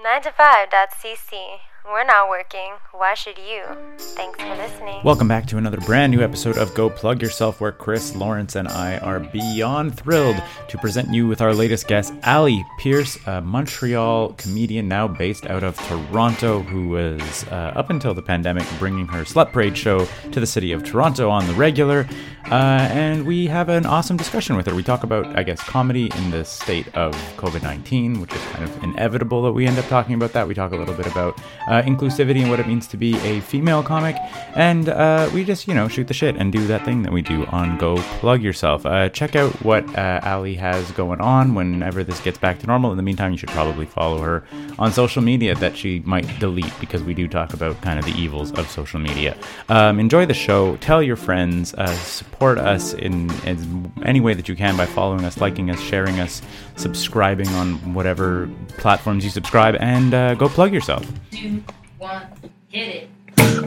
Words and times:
9to5.cc. 0.00 1.71
We're 1.84 2.04
not 2.04 2.28
working. 2.28 2.74
Why 2.92 3.14
should 3.14 3.38
you? 3.38 3.64
Thanks 3.98 4.40
for 4.40 4.54
listening. 4.54 5.00
Welcome 5.02 5.26
back 5.26 5.46
to 5.46 5.58
another 5.58 5.78
brand 5.78 6.12
new 6.12 6.22
episode 6.22 6.56
of 6.56 6.72
Go 6.74 6.88
Plug 6.88 7.20
Yourself, 7.20 7.60
where 7.60 7.72
Chris, 7.72 8.14
Lawrence, 8.14 8.54
and 8.54 8.68
I 8.68 8.98
are 8.98 9.18
beyond 9.18 9.98
thrilled 9.98 10.40
to 10.68 10.78
present 10.78 11.12
you 11.12 11.26
with 11.26 11.40
our 11.40 11.52
latest 11.52 11.88
guest, 11.88 12.14
Allie 12.22 12.64
Pearse, 12.78 13.18
a 13.26 13.40
Montreal 13.40 14.34
comedian 14.34 14.86
now 14.86 15.08
based 15.08 15.44
out 15.46 15.64
of 15.64 15.76
Toronto, 15.88 16.60
who 16.60 16.88
was, 16.90 17.44
uh, 17.48 17.72
up 17.74 17.90
until 17.90 18.14
the 18.14 18.22
pandemic, 18.22 18.64
bringing 18.78 19.08
her 19.08 19.24
Slut 19.24 19.50
Parade 19.50 19.76
show 19.76 20.06
to 20.30 20.38
the 20.38 20.46
city 20.46 20.70
of 20.70 20.84
Toronto 20.84 21.30
on 21.30 21.48
the 21.48 21.54
regular. 21.54 22.06
Uh, 22.50 22.88
and 22.92 23.24
we 23.24 23.46
have 23.46 23.68
an 23.68 23.86
awesome 23.86 24.16
discussion 24.16 24.56
with 24.56 24.66
her. 24.66 24.74
We 24.74 24.82
talk 24.82 25.04
about, 25.04 25.26
I 25.38 25.42
guess, 25.42 25.60
comedy 25.62 26.10
in 26.16 26.30
the 26.30 26.44
state 26.44 26.86
of 26.94 27.14
COVID 27.36 27.62
19, 27.62 28.20
which 28.20 28.32
is 28.32 28.40
kind 28.46 28.64
of 28.64 28.84
inevitable 28.84 29.42
that 29.42 29.52
we 29.52 29.66
end 29.66 29.78
up 29.78 29.86
talking 29.86 30.14
about 30.14 30.32
that. 30.32 30.46
We 30.46 30.54
talk 30.54 30.72
a 30.72 30.76
little 30.76 30.94
bit 30.94 31.06
about 31.06 31.40
uh, 31.68 31.71
inclusivity 31.80 32.42
and 32.42 32.50
what 32.50 32.60
it 32.60 32.66
means 32.66 32.86
to 32.88 32.98
be 32.98 33.16
a 33.20 33.40
female 33.40 33.82
comic. 33.82 34.16
And 34.54 34.90
uh, 34.90 35.30
we 35.32 35.44
just, 35.44 35.66
you 35.66 35.72
know, 35.72 35.88
shoot 35.88 36.08
the 36.08 36.14
shit 36.14 36.36
and 36.36 36.52
do 36.52 36.66
that 36.66 36.84
thing 36.84 37.02
that 37.04 37.12
we 37.12 37.22
do 37.22 37.46
on 37.46 37.78
Go 37.78 37.96
Plug 38.20 38.42
Yourself. 38.42 38.84
Uh, 38.84 39.08
check 39.08 39.34
out 39.36 39.50
what 39.64 39.88
uh, 39.96 40.20
Allie 40.22 40.56
has 40.56 40.90
going 40.92 41.20
on 41.20 41.54
whenever 41.54 42.04
this 42.04 42.20
gets 42.20 42.36
back 42.36 42.58
to 42.58 42.66
normal. 42.66 42.90
In 42.90 42.98
the 42.98 43.02
meantime, 43.02 43.32
you 43.32 43.38
should 43.38 43.48
probably 43.48 43.86
follow 43.86 44.18
her 44.18 44.44
on 44.78 44.92
social 44.92 45.22
media 45.22 45.54
that 45.54 45.76
she 45.76 46.00
might 46.00 46.26
delete 46.38 46.78
because 46.80 47.02
we 47.02 47.14
do 47.14 47.26
talk 47.26 47.54
about 47.54 47.80
kind 47.80 47.98
of 47.98 48.04
the 48.04 48.12
evils 48.12 48.52
of 48.52 48.68
social 48.68 49.00
media. 49.00 49.36
Um, 49.68 49.98
enjoy 49.98 50.26
the 50.26 50.34
show. 50.34 50.76
Tell 50.76 51.02
your 51.02 51.16
friends. 51.16 51.72
Uh, 51.74 51.94
support 51.94 52.58
us 52.58 52.92
in, 52.94 53.30
in 53.44 53.92
any 54.04 54.20
way 54.20 54.34
that 54.34 54.48
you 54.48 54.56
can 54.56 54.76
by 54.76 54.86
following 54.86 55.24
us, 55.24 55.38
liking 55.40 55.70
us, 55.70 55.80
sharing 55.80 56.18
us, 56.20 56.42
subscribing 56.76 57.48
on 57.48 57.94
whatever 57.94 58.48
platforms 58.78 59.24
you 59.24 59.30
subscribe, 59.30 59.76
and 59.80 60.14
uh, 60.14 60.34
go 60.34 60.48
plug 60.48 60.72
yourself. 60.72 61.06
two, 61.30 61.62
one, 61.98 62.26
hit 62.68 62.88
it. 62.88 63.08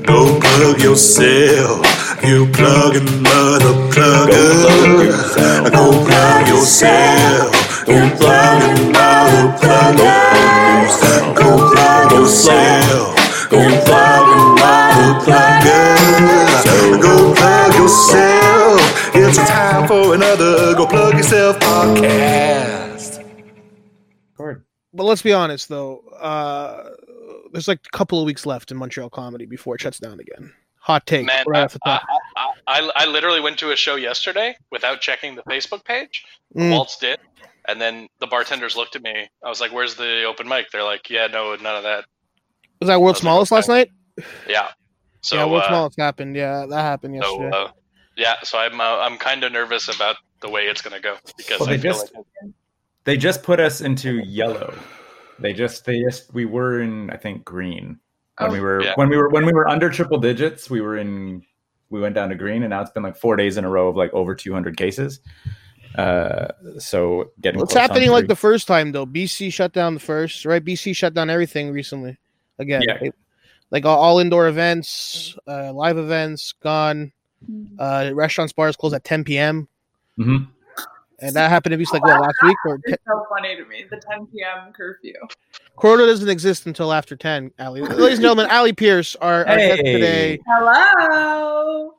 Go 0.05 0.39
plug 0.39 0.81
yourself. 0.81 1.85
You 2.23 2.47
plugging 2.51 3.23
mother 3.23 3.73
plugger. 3.91 5.71
Go 5.71 6.05
plug 6.05 6.47
yourself. 6.47 7.87
You 7.87 8.09
plugging 8.17 8.91
mother 8.91 9.57
plugger. 9.59 11.35
Go 11.35 11.71
plug 11.73 12.11
yourself. 12.11 13.15
You 13.51 13.67
plugging 13.85 14.55
mother 14.61 15.19
plugger. 15.25 17.01
Go 17.01 17.33
plug 17.33 17.73
yourself. 17.75 18.81
It's 19.15 19.37
time 19.49 19.87
for 19.87 20.13
another 20.15 20.75
Go 20.75 20.85
Plug 20.87 21.15
Yourself 21.15 21.59
podcast. 21.59 22.74
But 24.95 25.03
let's 25.03 25.21
be 25.21 25.33
honest, 25.33 25.67
though. 25.69 25.99
Uh, 26.19 26.89
there's 27.51 27.67
like 27.67 27.79
a 27.85 27.97
couple 27.97 28.19
of 28.19 28.25
weeks 28.25 28.45
left 28.45 28.71
in 28.71 28.77
Montreal 28.77 29.09
comedy 29.09 29.45
before 29.45 29.75
it 29.75 29.81
shuts 29.81 29.99
down 29.99 30.19
again. 30.19 30.53
Hot 30.79 31.05
take. 31.05 31.25
Man, 31.25 31.43
right 31.47 31.61
I, 31.61 31.63
off 31.65 31.73
the 31.73 31.79
top. 31.79 32.03
I, 32.37 32.51
I, 32.67 32.91
I 32.95 33.05
literally 33.05 33.39
went 33.41 33.57
to 33.59 33.71
a 33.71 33.75
show 33.75 33.95
yesterday 33.95 34.55
without 34.71 35.01
checking 35.01 35.35
the 35.35 35.43
Facebook 35.43 35.83
page. 35.83 36.23
Mm. 36.55 36.71
Waltz 36.71 36.97
did, 36.97 37.17
and 37.67 37.81
then 37.81 38.07
the 38.19 38.27
bartenders 38.27 38.75
looked 38.75 38.95
at 38.95 39.01
me. 39.01 39.27
I 39.43 39.49
was 39.49 39.59
like, 39.59 39.73
"Where's 39.73 39.95
the 39.95 40.23
open 40.23 40.47
mic?" 40.47 40.69
They're 40.71 40.83
like, 40.83 41.09
"Yeah, 41.09 41.27
no, 41.27 41.55
none 41.55 41.75
of 41.77 41.83
that." 41.83 42.05
Was 42.79 42.87
that 42.87 43.01
World's 43.01 43.25
I 43.25 43.35
was 43.35 43.49
like, 43.49 43.49
Smallest 43.49 43.51
last 43.51 43.69
night? 43.69 43.91
Yeah. 44.47 44.69
So, 45.21 45.37
yeah, 45.37 45.45
World's 45.47 45.65
uh, 45.65 45.69
Smallest 45.69 45.99
happened. 45.99 46.35
Yeah, 46.35 46.67
that 46.69 46.81
happened 46.81 47.19
so 47.23 47.41
yesterday. 47.41 47.57
uh, 47.57 47.67
yeah, 48.15 48.35
so 48.43 48.59
I'm 48.59 48.79
uh, 48.79 48.83
I'm 48.99 49.17
kind 49.17 49.43
of 49.43 49.51
nervous 49.51 49.87
about 49.87 50.17
the 50.41 50.49
way 50.51 50.67
it's 50.67 50.83
gonna 50.83 50.99
go 50.99 51.17
because 51.35 51.61
Well, 51.61 51.69
I 51.69 51.77
they 51.77 51.81
feel 51.81 51.93
just- 51.93 52.13
like 52.13 52.53
They 53.05 53.17
just 53.17 53.41
put 53.43 53.59
us 53.59 53.81
into 53.81 54.17
yellow. 54.19 54.73
They 55.39 55.53
just 55.53 55.85
they 55.85 55.99
just 56.01 56.33
we 56.33 56.45
were 56.45 56.81
in 56.81 57.09
I 57.11 57.17
think 57.17 57.43
green 57.45 57.99
when 58.37 58.49
Oh. 58.49 58.53
we 58.53 58.59
were 58.59 58.83
Yeah. 58.83 58.93
when 58.95 59.09
we 59.09 59.17
were 59.17 59.29
when 59.29 59.45
we 59.45 59.53
were 59.53 59.67
under 59.67 59.89
triple 59.89 60.17
digits. 60.19 60.69
We 60.69 60.81
were 60.81 60.97
in 60.97 61.41
we 61.89 62.01
went 62.01 62.15
down 62.15 62.29
to 62.29 62.35
green, 62.35 62.63
and 62.63 62.71
now 62.71 62.81
it's 62.81 62.91
been 62.91 63.03
like 63.03 63.15
four 63.15 63.35
days 63.35 63.57
in 63.57 63.63
a 63.63 63.69
row 63.69 63.87
of 63.87 63.95
like 63.95 64.13
over 64.13 64.33
200 64.35 64.75
cases. 64.75 65.19
Uh, 65.95 66.47
so 66.77 67.31
getting 67.39 67.59
What's 67.59 67.73
happening 67.73 68.09
like 68.11 68.27
the 68.27 68.35
first 68.35 68.67
time 68.67 68.91
though? 68.91 69.05
BC 69.05 69.53
shut 69.53 69.71
down 69.71 69.93
the 69.93 69.99
first, 69.99 70.45
right? 70.45 70.63
BC 70.65 70.93
shut 70.95 71.13
down 71.13 71.29
everything 71.29 71.71
recently. 71.71 72.17
Again, 72.59 72.81
Yeah. 72.81 72.97
They- 72.99 73.11
like 73.71 73.83
all, 73.85 73.97
all 73.99 74.19
indoor 74.19 74.47
events, 74.47 75.35
uh, 75.47 75.73
live 75.73 75.97
events 75.97 76.53
gone. 76.61 77.11
Uh, 77.79 78.11
restaurants, 78.13 78.53
bars 78.53 78.75
closed 78.75 78.93
at 78.95 79.03
10 79.03 79.23
p.m. 79.23 79.67
Mhm. 80.19 80.47
And 81.19 81.35
that 81.35 81.49
happened 81.49 81.71
to 81.71 81.77
be 81.77 81.85
like 81.93 82.03
what 82.03 82.21
last 82.21 82.35
week 82.43 82.57
or 82.65 82.79
It's 82.83 83.03
so 83.07 83.25
funny 83.29 83.55
to 83.55 83.65
me. 83.65 83.85
The 83.89 83.97
10 83.97 84.27
p.m. 84.27 84.73
curfew. 84.73 85.13
Corona 85.77 86.05
doesn't 86.05 86.29
exist 86.29 86.65
until 86.65 86.91
after 86.91 87.15
10. 87.15 87.51
Allie, 87.59 87.81
ladies 87.81 88.17
and 88.17 88.21
gentlemen, 88.21 88.47
Allie 88.49 88.73
Pearse, 88.73 89.15
our, 89.17 89.45
our 89.45 89.57
guest 89.57 89.81
today, 89.83 90.39
Hello. 90.47 91.93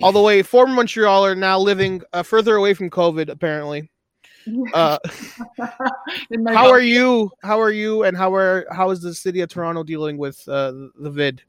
all 0.00 0.12
the 0.12 0.20
way 0.20 0.42
former 0.42 0.82
Montrealer, 0.82 1.36
now 1.36 1.58
living 1.58 2.02
uh, 2.12 2.22
further 2.22 2.56
away 2.56 2.74
from 2.74 2.90
COVID. 2.90 3.28
Apparently, 3.28 3.90
uh, 4.74 4.98
how 6.48 6.70
are 6.70 6.80
you? 6.80 7.30
How 7.42 7.60
are 7.60 7.70
you? 7.70 8.04
And 8.04 8.16
how 8.16 8.34
are 8.34 8.66
how 8.72 8.90
is 8.90 9.00
the 9.00 9.14
city 9.14 9.40
of 9.40 9.48
Toronto 9.48 9.84
dealing 9.84 10.18
with 10.18 10.46
uh, 10.48 10.72
the 10.98 11.10
vid? 11.10 11.42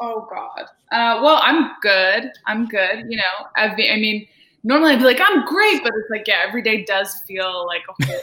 Oh 0.00 0.28
God. 0.30 0.66
Uh, 0.92 1.20
well, 1.22 1.40
I'm 1.42 1.72
good. 1.82 2.30
I'm 2.46 2.66
good. 2.66 3.04
You 3.08 3.16
know, 3.16 3.46
I've 3.56 3.76
been, 3.76 3.92
I 3.92 3.96
mean, 3.96 4.26
normally 4.64 4.92
I'd 4.92 4.98
be 4.98 5.04
like, 5.04 5.20
I'm 5.20 5.44
great, 5.46 5.82
but 5.82 5.92
it's 5.96 6.10
like, 6.10 6.26
yeah, 6.26 6.42
every 6.46 6.62
day 6.62 6.84
does 6.84 7.14
feel 7.26 7.66
like 7.66 7.82
a 7.88 8.06
whole 8.06 8.20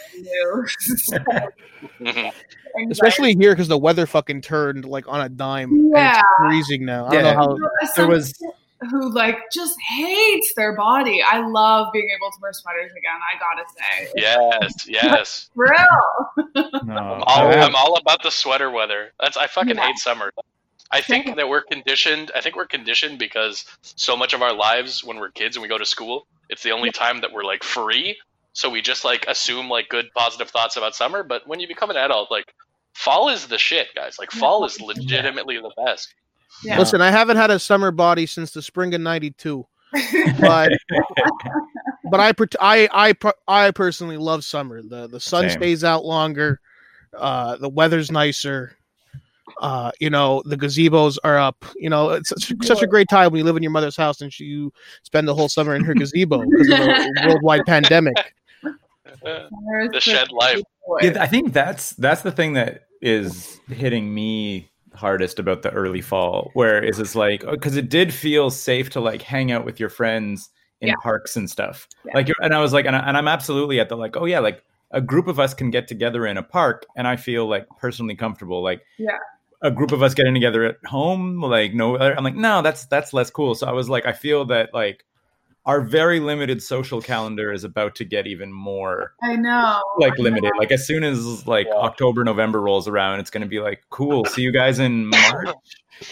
new. 2.12 2.31
Especially 2.91 3.35
here 3.35 3.53
because 3.53 3.68
the 3.69 3.78
weather 3.78 4.06
fucking 4.06 4.41
turned 4.41 4.85
like 4.85 5.07
on 5.07 5.22
a 5.22 5.29
dime. 5.29 5.69
and 5.72 5.91
Yeah. 5.94 6.19
it's 6.19 6.28
freezing 6.40 6.85
now. 6.85 7.06
I 7.07 7.12
don't 7.13 7.23
know 7.23 7.34
how. 7.34 7.57
There 7.96 8.07
was 8.07 8.34
who 8.91 9.09
like 9.13 9.38
just 9.53 9.75
hates 9.88 10.53
their 10.56 10.75
body. 10.75 11.22
I 11.25 11.40
love 11.40 11.88
being 11.94 12.09
able 12.16 12.29
to 12.31 12.38
wear 12.41 12.52
sweaters 12.52 12.91
again. 12.91 13.17
I 13.34 13.40
gotta 13.40 13.63
say, 13.78 14.12
yes, 14.17 14.88
yes. 14.88 15.50
Real. 15.56 15.73
no, 16.85 16.94
I'm 16.94 17.23
all, 17.25 17.52
I'm 17.53 17.75
all 17.75 17.97
about 17.97 18.22
the 18.22 18.29
sweater 18.31 18.69
weather. 18.69 19.13
That's 19.22 19.38
I 19.38 19.47
fucking 19.47 19.78
Yeah. 19.78 19.88
hate 19.88 19.97
summer. 19.97 20.31
I 20.95 21.01
think 21.01 21.35
that 21.35 21.50
we're 21.50 21.61
conditioned. 21.61 22.31
I 22.33 22.41
think 22.41 22.56
we're 22.56 22.67
conditioned 22.67 23.19
because 23.19 23.66
so 23.81 24.16
much 24.16 24.33
of 24.33 24.41
our 24.41 24.53
lives 24.53 25.03
when 25.03 25.17
we're 25.17 25.29
kids 25.31 25.57
and 25.57 25.61
we 25.61 25.67
go 25.67 25.78
to 25.78 25.85
school, 25.85 26.25
it's 26.50 26.63
the 26.63 26.72
only 26.72 26.91
time 26.91 27.22
that 27.22 27.33
we're 27.33 27.44
like 27.44 27.63
free. 27.63 28.17
So 28.53 28.69
we 28.69 28.81
just 28.81 29.03
like 29.03 29.25
assume 29.28 29.69
like 29.69 29.89
good 29.89 30.07
positive 30.16 30.50
thoughts 30.50 30.78
about 30.78 30.95
summer. 30.95 31.23
But 31.23 31.45
when 31.47 31.59
you 31.59 31.67
become 31.67 31.89
an 31.89 31.97
adult, 31.97 32.31
like 32.31 32.53
fall 32.94 33.28
is 33.28 33.47
the 33.47 33.57
shit, 33.57 33.88
guys. 33.94 34.17
Like 34.17 34.31
fall 34.31 34.63
is 34.63 34.79
legitimately 34.79 35.57
the 35.57 35.72
best. 35.75 36.13
Yeah. 36.63 36.79
Listen, 36.79 37.01
I 37.01 37.11
haven't 37.11 37.35
had 37.35 37.51
a 37.51 37.59
summer 37.59 37.91
body 37.91 38.25
since 38.25 38.51
the 38.51 38.61
spring 38.61 38.94
of 38.94 39.01
'92, 39.01 39.67
but 40.39 40.72
but 42.09 42.19
I 42.22 42.31
I 42.61 42.88
I 42.94 43.31
I 43.45 43.72
personally 43.72 44.16
love 44.16 44.45
summer. 44.45 44.81
the 44.81 45.07
The 45.07 45.19
sun 45.19 45.50
Same. 45.50 45.59
stays 45.59 45.84
out 45.84 46.05
longer. 46.05 46.61
Uh, 47.13 47.57
the 47.57 47.69
weather's 47.69 48.09
nicer. 48.09 48.78
Uh, 49.61 49.91
you 49.99 50.09
know 50.09 50.41
the 50.45 50.57
gazebos 50.57 51.17
are 51.23 51.38
up. 51.38 51.63
You 51.75 51.89
know 51.89 52.09
it's 52.09 52.29
such, 52.29 52.53
such 52.63 52.81
a 52.81 52.88
great 52.88 53.07
time 53.09 53.31
when 53.31 53.39
you 53.39 53.45
live 53.45 53.55
in 53.57 53.63
your 53.63 53.71
mother's 53.71 53.95
house 53.95 54.21
and 54.21 54.31
she, 54.33 54.43
you 54.45 54.73
spend 55.03 55.27
the 55.27 55.35
whole 55.35 55.47
summer 55.49 55.75
in 55.75 55.83
her 55.83 55.93
gazebo 55.95 56.43
because 56.49 56.69
of 56.69 56.79
a 56.79 57.09
worldwide 57.27 57.66
pandemic. 57.66 58.16
Uh, 59.25 59.47
the 59.91 59.99
shed 59.99 60.31
life. 60.31 60.61
Yeah, 61.01 61.17
I 61.21 61.27
think 61.27 61.53
that's 61.53 61.91
that's 61.91 62.21
the 62.21 62.31
thing 62.31 62.53
that 62.53 62.85
is 63.01 63.59
hitting 63.69 64.13
me 64.13 64.69
hardest 64.93 65.39
about 65.39 65.61
the 65.61 65.72
early 65.72 66.01
fall, 66.01 66.51
where 66.53 66.81
is 66.83 66.99
it's 66.99 67.16
like 67.16 67.41
because 67.49 67.75
it 67.75 67.89
did 67.89 68.13
feel 68.13 68.49
safe 68.49 68.89
to 68.91 68.99
like 68.99 69.22
hang 69.22 69.51
out 69.51 69.66
with 69.66 69.79
your 69.79 69.89
friends 69.89 70.49
in 70.81 70.89
Yeah. 70.89 70.95
parks 71.01 71.35
and 71.37 71.49
stuff. 71.49 71.87
Yeah. 72.05 72.11
Like, 72.16 72.29
and 72.41 72.53
I 72.53 72.59
was 72.59 72.73
like, 72.73 72.85
and, 72.85 72.95
I, 72.95 72.99
and 72.99 73.16
I'm 73.17 73.27
absolutely 73.29 73.79
at 73.79 73.87
the 73.89 73.95
like, 73.97 74.17
oh 74.17 74.25
yeah, 74.25 74.39
like 74.39 74.61
a 74.91 75.01
group 75.01 75.27
of 75.27 75.39
us 75.39 75.53
can 75.53 75.69
get 75.72 75.87
together 75.87 76.25
in 76.27 76.37
a 76.37 76.43
park, 76.43 76.85
and 76.95 77.07
I 77.07 77.16
feel 77.16 77.47
like 77.47 77.67
personally 77.79 78.16
comfortable. 78.16 78.61
Like, 78.61 78.81
Yeah. 78.97 79.17
A 79.61 79.72
group 79.72 79.91
of 79.91 80.03
us 80.03 80.13
getting 80.13 80.34
together 80.34 80.63
at 80.66 80.78
home, 80.85 81.41
like 81.41 81.73
no, 81.73 81.97
I'm 81.97 82.23
like, 82.23 82.35
no, 82.35 82.61
that's 82.61 82.85
that's 82.87 83.13
less 83.13 83.29
cool. 83.29 83.55
So 83.55 83.67
I 83.67 83.72
was 83.72 83.90
like, 83.90 84.05
I 84.05 84.13
feel 84.13 84.46
that 84.46 84.73
like 84.73 85.03
our 85.66 85.81
very 85.81 86.19
limited 86.19 86.61
social 86.61 87.02
calendar 87.02 87.52
is 87.52 87.63
about 87.63 87.96
to 87.96 88.05
get 88.05 88.28
even 88.28 88.53
more 88.53 89.16
I 89.23 89.35
know. 89.35 89.81
like 89.97 90.13
I 90.19 90.22
limited. 90.22 90.52
know. 90.53 90.59
Like 90.59 90.72
as 90.72 90.85
soon 90.85 91.03
as 91.03 91.47
like 91.47 91.66
Yeah. 91.67 91.73
October, 91.78 92.23
November 92.23 92.61
rolls 92.61 92.87
around, 92.87 93.19
it's 93.19 93.31
gonna 93.31 93.47
be 93.47 93.59
like 93.59 93.81
cool. 93.90 94.25
See 94.25 94.43
you 94.43 94.52
guys 94.52 94.78
in 94.79 95.07
March. 95.09 95.49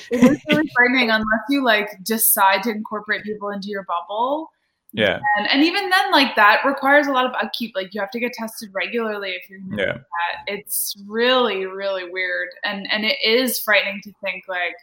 It 0.09 0.23
is 0.23 0.41
really 0.49 0.69
frightening 0.75 1.09
unless 1.11 1.41
you 1.49 1.63
like 1.63 1.89
decide 2.03 2.63
to 2.63 2.71
incorporate 2.71 3.23
people 3.23 3.49
into 3.49 3.67
your 3.67 3.83
bubble. 3.83 4.49
Yeah, 4.93 5.19
And, 5.37 5.47
and 5.49 5.63
even 5.63 5.89
then, 5.89 6.11
like 6.11 6.35
that 6.35 6.61
requires 6.65 7.07
a 7.07 7.11
lot 7.11 7.25
of 7.25 7.31
upkeep. 7.41 7.71
Like 7.75 7.93
you 7.93 7.99
have 7.99 8.11
to 8.11 8.19
get 8.19 8.31
tested 8.33 8.69
regularly 8.73 9.31
if 9.31 9.49
you're 9.49 9.59
yeah. 9.71 9.93
that. 9.93 10.43
It's 10.45 10.95
really, 11.07 11.65
really 11.65 12.09
weird. 12.09 12.49
And 12.63 12.87
and 12.91 13.03
it 13.03 13.17
is 13.23 13.59
frightening 13.59 14.01
to 14.03 14.11
think 14.23 14.43
like 14.47 14.75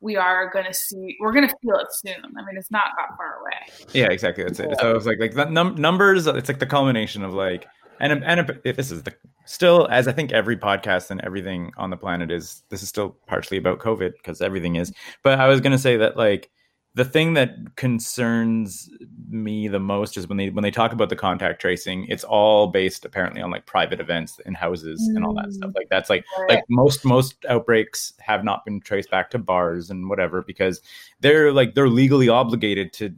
we 0.00 0.16
are 0.16 0.50
gonna 0.50 0.72
see 0.72 1.16
we're 1.20 1.32
gonna 1.32 1.52
feel 1.62 1.76
it 1.76 1.88
soon. 1.92 2.16
I 2.16 2.44
mean 2.44 2.56
it's 2.56 2.70
not 2.70 2.92
that 2.96 3.14
far 3.18 3.40
away. 3.40 3.86
Yeah, 3.92 4.10
exactly. 4.10 4.44
That's 4.44 4.58
it. 4.58 4.74
So 4.80 4.90
I 4.90 4.94
was 4.94 5.06
like, 5.06 5.18
like 5.20 5.34
that 5.34 5.52
num- 5.52 5.76
numbers. 5.76 6.26
It's 6.26 6.48
like 6.48 6.60
the 6.60 6.66
culmination 6.66 7.22
of 7.22 7.34
like 7.34 7.66
and 8.00 8.24
and 8.24 8.60
if 8.64 8.76
this 8.76 8.90
is 8.90 9.02
the 9.02 9.14
still 9.44 9.86
as 9.90 10.08
I 10.08 10.12
think 10.12 10.32
every 10.32 10.56
podcast 10.56 11.10
and 11.10 11.20
everything 11.22 11.72
on 11.76 11.90
the 11.90 11.96
planet 11.96 12.30
is 12.30 12.62
this 12.70 12.82
is 12.82 12.88
still 12.88 13.16
partially 13.26 13.58
about 13.58 13.80
COVID 13.80 14.12
because 14.12 14.40
everything 14.40 14.76
is. 14.76 14.92
But 15.22 15.40
I 15.40 15.48
was 15.48 15.60
gonna 15.60 15.78
say 15.78 15.98
that 15.98 16.16
like 16.16 16.50
the 16.94 17.04
thing 17.04 17.34
that 17.34 17.50
concerns 17.76 18.90
me 19.28 19.68
the 19.68 19.78
most 19.78 20.16
is 20.16 20.26
when 20.26 20.38
they 20.38 20.50
when 20.50 20.62
they 20.62 20.70
talk 20.70 20.92
about 20.92 21.08
the 21.08 21.16
contact 21.16 21.60
tracing 21.60 22.06
it's 22.08 22.24
all 22.24 22.68
based 22.68 23.04
apparently 23.04 23.40
on 23.40 23.50
like 23.50 23.66
private 23.66 24.00
events 24.00 24.40
in 24.46 24.54
houses 24.54 25.00
and 25.14 25.24
all 25.24 25.34
that 25.34 25.52
stuff 25.52 25.70
mm. 25.70 25.76
like 25.76 25.88
that's 25.90 26.10
like 26.10 26.24
like 26.48 26.64
most 26.68 27.04
most 27.04 27.44
outbreaks 27.48 28.14
have 28.18 28.42
not 28.42 28.64
been 28.64 28.80
traced 28.80 29.10
back 29.10 29.30
to 29.30 29.38
bars 29.38 29.90
and 29.90 30.08
whatever 30.08 30.42
because 30.42 30.80
they're 31.20 31.52
like 31.52 31.74
they're 31.74 31.88
legally 31.88 32.28
obligated 32.28 32.92
to 32.92 33.14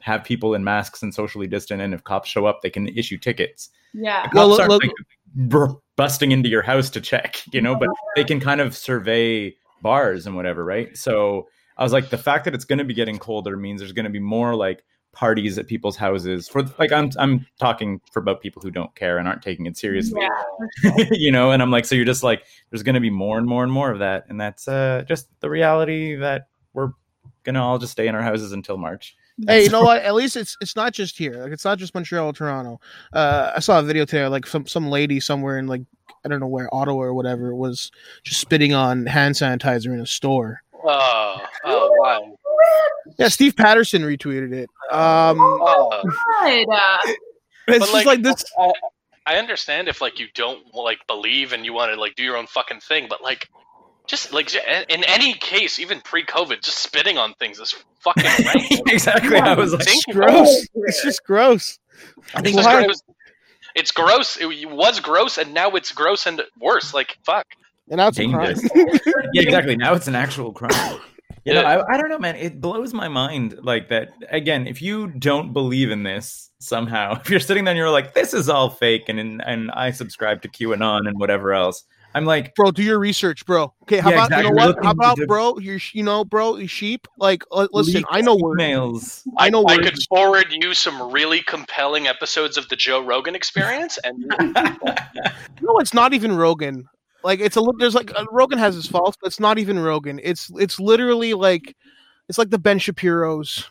have 0.00 0.22
people 0.22 0.54
in 0.54 0.62
masks 0.62 1.02
and 1.02 1.12
socially 1.12 1.46
distant 1.46 1.82
and 1.82 1.94
if 1.94 2.04
cops 2.04 2.28
show 2.28 2.46
up 2.46 2.60
they 2.62 2.70
can 2.70 2.88
issue 2.88 3.18
tickets 3.18 3.70
Yeah. 3.94 4.22
the 4.22 4.28
cops 4.28 4.34
Well, 4.34 4.60
aren't 4.60 4.70
look- 4.70 4.82
like 4.84 4.92
br- 5.34 5.74
busting 5.96 6.32
into 6.32 6.48
your 6.48 6.62
house 6.62 6.90
to 6.90 7.00
check, 7.00 7.42
you 7.52 7.60
know, 7.60 7.74
but 7.74 7.88
they 8.16 8.24
can 8.24 8.40
kind 8.40 8.60
of 8.60 8.76
survey 8.76 9.54
bars 9.82 10.26
and 10.26 10.36
whatever, 10.36 10.64
right? 10.64 10.96
So 10.96 11.48
I 11.78 11.84
was 11.84 11.92
like, 11.92 12.10
the 12.10 12.18
fact 12.18 12.44
that 12.44 12.54
it's 12.54 12.64
going 12.64 12.78
to 12.78 12.84
be 12.84 12.94
getting 12.94 13.18
colder 13.18 13.56
means 13.56 13.80
there's 13.80 13.92
going 13.92 14.04
to 14.04 14.10
be 14.10 14.18
more 14.18 14.54
like 14.54 14.84
parties 15.12 15.58
at 15.58 15.66
people's 15.66 15.96
houses 15.96 16.48
for 16.48 16.62
like 16.78 16.92
I'm 16.92 17.10
I'm 17.18 17.46
talking 17.58 18.00
for 18.12 18.20
about 18.20 18.40
people 18.40 18.62
who 18.62 18.70
don't 18.70 18.94
care 18.94 19.18
and 19.18 19.26
aren't 19.26 19.42
taking 19.42 19.66
it 19.66 19.76
seriously, 19.76 20.20
Yeah. 20.20 21.04
you 21.10 21.32
know. 21.32 21.50
And 21.50 21.62
I'm 21.62 21.70
like, 21.70 21.84
so 21.84 21.94
you're 21.94 22.04
just 22.04 22.22
like, 22.22 22.44
there's 22.70 22.82
going 22.82 22.94
to 22.94 23.00
be 23.00 23.10
more 23.10 23.38
and 23.38 23.46
more 23.46 23.62
and 23.62 23.72
more 23.72 23.90
of 23.90 24.00
that, 24.00 24.26
and 24.28 24.40
that's 24.40 24.68
uh, 24.68 25.04
just 25.08 25.28
the 25.40 25.48
reality 25.48 26.16
that 26.16 26.48
we're 26.72 26.92
gonna 27.44 27.64
all 27.64 27.78
just 27.78 27.92
stay 27.92 28.06
in 28.08 28.14
our 28.14 28.22
houses 28.22 28.52
until 28.52 28.76
March. 28.76 29.16
Hey, 29.46 29.64
you 29.64 29.70
know 29.70 29.82
what? 29.82 30.02
At 30.02 30.14
least 30.14 30.36
it's 30.36 30.56
it's 30.60 30.76
not 30.76 30.92
just 30.92 31.16
here. 31.16 31.42
Like 31.42 31.52
it's 31.52 31.64
not 31.64 31.78
just 31.78 31.94
Montreal 31.94 32.28
or 32.28 32.32
Toronto. 32.32 32.80
Uh, 33.12 33.52
I 33.56 33.60
saw 33.60 33.78
a 33.78 33.82
video 33.82 34.04
today, 34.04 34.26
like 34.26 34.46
some 34.46 34.66
some 34.66 34.88
lady 34.88 35.20
somewhere 35.20 35.58
in 35.58 35.66
like 35.66 35.82
I 36.24 36.28
don't 36.28 36.40
know 36.40 36.46
where 36.46 36.72
Ottawa 36.74 37.02
or 37.02 37.14
whatever 37.14 37.54
was 37.54 37.90
just 38.22 38.40
spitting 38.40 38.74
on 38.74 39.06
hand 39.06 39.34
sanitizer 39.34 39.92
in 39.94 40.00
a 40.00 40.06
store. 40.06 40.62
Oh, 40.84 41.36
oh, 41.64 41.90
wow. 41.98 42.36
Yeah, 43.18 43.28
Steve 43.28 43.56
Patterson 43.56 44.02
retweeted 44.02 44.52
it. 44.52 44.68
Um, 44.92 45.38
Oh. 45.40 46.00
Good. 46.42 46.68
Uh, 46.70 46.98
it's 47.04 47.18
But, 47.66 47.78
just 47.80 48.06
like, 48.06 48.22
this. 48.22 48.44
I, 48.58 48.72
I 49.26 49.36
understand 49.36 49.88
if 49.88 50.00
like 50.00 50.18
you 50.18 50.26
don't 50.34 50.74
like 50.74 50.98
believe 51.06 51.52
and 51.52 51.64
you 51.64 51.72
want 51.72 51.92
to 51.92 52.00
like 52.00 52.14
do 52.16 52.22
your 52.22 52.36
own 52.36 52.46
fucking 52.46 52.80
thing, 52.80 53.06
but 53.10 53.22
like 53.22 53.48
just 54.06 54.32
like 54.32 54.54
in 54.54 55.04
any 55.04 55.34
case, 55.34 55.78
even 55.78 56.00
pre-COVID, 56.00 56.62
just 56.62 56.78
spitting 56.78 57.18
on 57.18 57.34
things 57.34 57.58
is 57.60 57.74
fucking 58.00 58.24
rank. 58.46 58.66
exactly. 58.86 59.36
I 59.36 59.52
was 59.54 59.72
like, 59.74 59.82
It's 59.86 60.04
gross. 60.06 60.66
It's 60.74 61.02
just 61.02 61.24
gross. 61.24 61.78
I 62.34 62.40
think 62.40 62.56
It's, 62.56 62.64
Why? 62.66 62.84
gross. 62.84 63.02
it's 63.74 63.90
gross. 63.90 64.36
It 64.40 64.70
was 64.70 65.00
gross, 65.00 65.36
and 65.36 65.52
now 65.52 65.70
it's 65.72 65.92
gross 65.92 66.26
and 66.26 66.40
worse. 66.58 66.94
Like 66.94 67.18
fuck. 67.26 67.46
And 67.90 67.98
now 67.98 68.08
it's 68.08 68.18
a 68.18 68.28
crime. 68.28 68.54
dangerous. 68.54 68.70
yeah, 69.32 69.42
exactly. 69.42 69.76
Now 69.76 69.94
it's 69.94 70.08
an 70.08 70.14
actual 70.14 70.52
crime. 70.52 70.98
You 71.44 71.54
know, 71.54 71.62
I, 71.62 71.94
I 71.94 71.96
don't 71.96 72.10
know, 72.10 72.18
man. 72.18 72.36
It 72.36 72.60
blows 72.60 72.92
my 72.92 73.08
mind. 73.08 73.58
Like 73.62 73.88
that 73.88 74.10
again. 74.28 74.66
If 74.66 74.82
you 74.82 75.06
don't 75.06 75.54
believe 75.54 75.90
in 75.90 76.02
this 76.02 76.50
somehow, 76.58 77.18
if 77.20 77.30
you're 77.30 77.40
sitting 77.40 77.64
there 77.64 77.72
and 77.72 77.78
you're 77.78 77.88
like, 77.88 78.12
"This 78.12 78.34
is 78.34 78.50
all 78.50 78.68
fake," 78.68 79.04
and 79.08 79.18
and, 79.18 79.42
and 79.46 79.70
I 79.70 79.92
subscribe 79.92 80.42
to 80.42 80.48
QAnon 80.48 81.08
and 81.08 81.18
whatever 81.18 81.54
else, 81.54 81.84
I'm 82.14 82.26
like, 82.26 82.54
bro, 82.54 82.70
do 82.70 82.82
your 82.82 82.98
research, 82.98 83.46
bro. 83.46 83.72
Okay, 83.84 83.98
how 83.98 84.10
Yeah, 84.10 84.26
about 84.26 84.36
you 84.36 84.42
know 84.42 84.54
what? 84.54 84.76
How 84.82 84.90
about 84.90 85.18
bro? 85.26 85.56
You 85.58 85.78
you 85.94 86.02
know, 86.02 86.22
bro, 86.22 86.56
you 86.56 86.66
sheep. 86.66 87.06
Like, 87.16 87.44
li- 87.50 87.68
listen, 87.72 87.94
leak 87.94 88.06
I 88.10 88.20
know 88.20 88.36
words. 88.36 88.60
emails. 88.60 89.22
I 89.38 89.48
know 89.48 89.64
I 89.66 89.76
words. 89.76 89.90
could 89.90 89.98
forward 90.08 90.46
you 90.50 90.74
some 90.74 91.10
really 91.10 91.40
compelling 91.42 92.08
episodes 92.08 92.58
of 92.58 92.68
the 92.68 92.76
Joe 92.76 93.02
Rogan 93.02 93.34
Experience, 93.34 93.98
and 94.04 94.22
No, 95.62 95.78
it's 95.78 95.94
not 95.94 96.12
even 96.12 96.36
Rogan. 96.36 96.88
Like 97.28 97.40
it's 97.40 97.56
a 97.56 97.60
li- 97.60 97.76
there's 97.78 97.94
like 97.94 98.10
uh, 98.18 98.24
Rogan 98.32 98.58
has 98.58 98.74
his 98.74 98.86
faults, 98.86 99.18
but 99.20 99.26
it's 99.26 99.38
not 99.38 99.58
even 99.58 99.78
Rogan. 99.78 100.18
It's 100.22 100.50
it's 100.56 100.80
literally 100.80 101.34
like 101.34 101.76
it's 102.26 102.38
like 102.38 102.48
the 102.48 102.58
Ben 102.58 102.78
Shapiro's. 102.78 103.68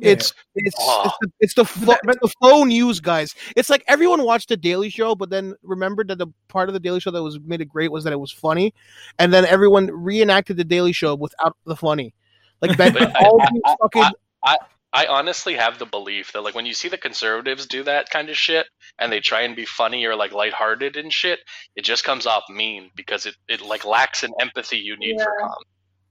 It's 0.00 0.32
it's 0.54 0.76
Oh. 0.78 1.02
it's 1.04 1.16
the, 1.20 1.30
it's 1.40 1.54
the 1.54 1.64
flo- 1.64 1.96
it's 2.04 2.18
the 2.22 2.32
flow 2.40 2.62
news 2.62 3.00
guys. 3.00 3.34
It's 3.56 3.68
like 3.68 3.82
everyone 3.88 4.22
watched 4.24 4.48
the 4.48 4.56
Daily 4.56 4.90
Show, 4.90 5.16
but 5.16 5.28
then 5.30 5.54
remembered 5.64 6.06
that 6.08 6.18
the 6.18 6.28
part 6.46 6.68
of 6.68 6.72
the 6.72 6.78
Daily 6.80 7.00
Show 7.00 7.10
that 7.10 7.22
was 7.22 7.40
made 7.40 7.60
it 7.60 7.68
great 7.68 7.90
was 7.90 8.04
that 8.04 8.12
it 8.12 8.20
was 8.20 8.30
funny, 8.30 8.72
and 9.18 9.32
then 9.34 9.44
everyone 9.44 9.88
reenacted 9.90 10.56
the 10.56 10.64
Daily 10.64 10.92
Show 10.92 11.16
without 11.16 11.56
the 11.66 11.74
funny. 11.76 12.14
Like 12.62 12.76
Ben, 12.78 12.96
all 13.16 13.42
I- 13.42 13.48
these 13.52 13.62
I- 13.66 13.76
fucking 13.82 14.04
I 14.44 14.56
honestly 15.02 15.54
have 15.54 15.78
the 15.78 15.86
belief 15.86 16.32
that 16.32 16.42
like 16.42 16.54
when 16.54 16.66
you 16.66 16.72
see 16.72 16.88
the 16.88 16.96
conservatives 16.96 17.66
do 17.66 17.82
that 17.82 18.08
kind 18.10 18.28
of 18.30 18.36
shit 18.36 18.66
and 19.00 19.10
they 19.10 19.18
try 19.18 19.40
and 19.42 19.56
be 19.56 19.64
funny 19.64 20.04
or 20.04 20.14
like 20.14 20.32
lighthearted 20.32 20.96
and 20.96 21.12
shit, 21.12 21.40
it 21.74 21.82
just 21.84 22.04
comes 22.04 22.26
off 22.26 22.44
mean 22.48 22.90
because 22.94 23.26
it, 23.26 23.34
it 23.48 23.60
like 23.60 23.84
lacks 23.84 24.22
an 24.22 24.32
empathy 24.40 24.78
you 24.78 24.96
need 24.96 25.20
for 25.20 25.32
Yeah. 25.40 25.48
com. 25.48 25.54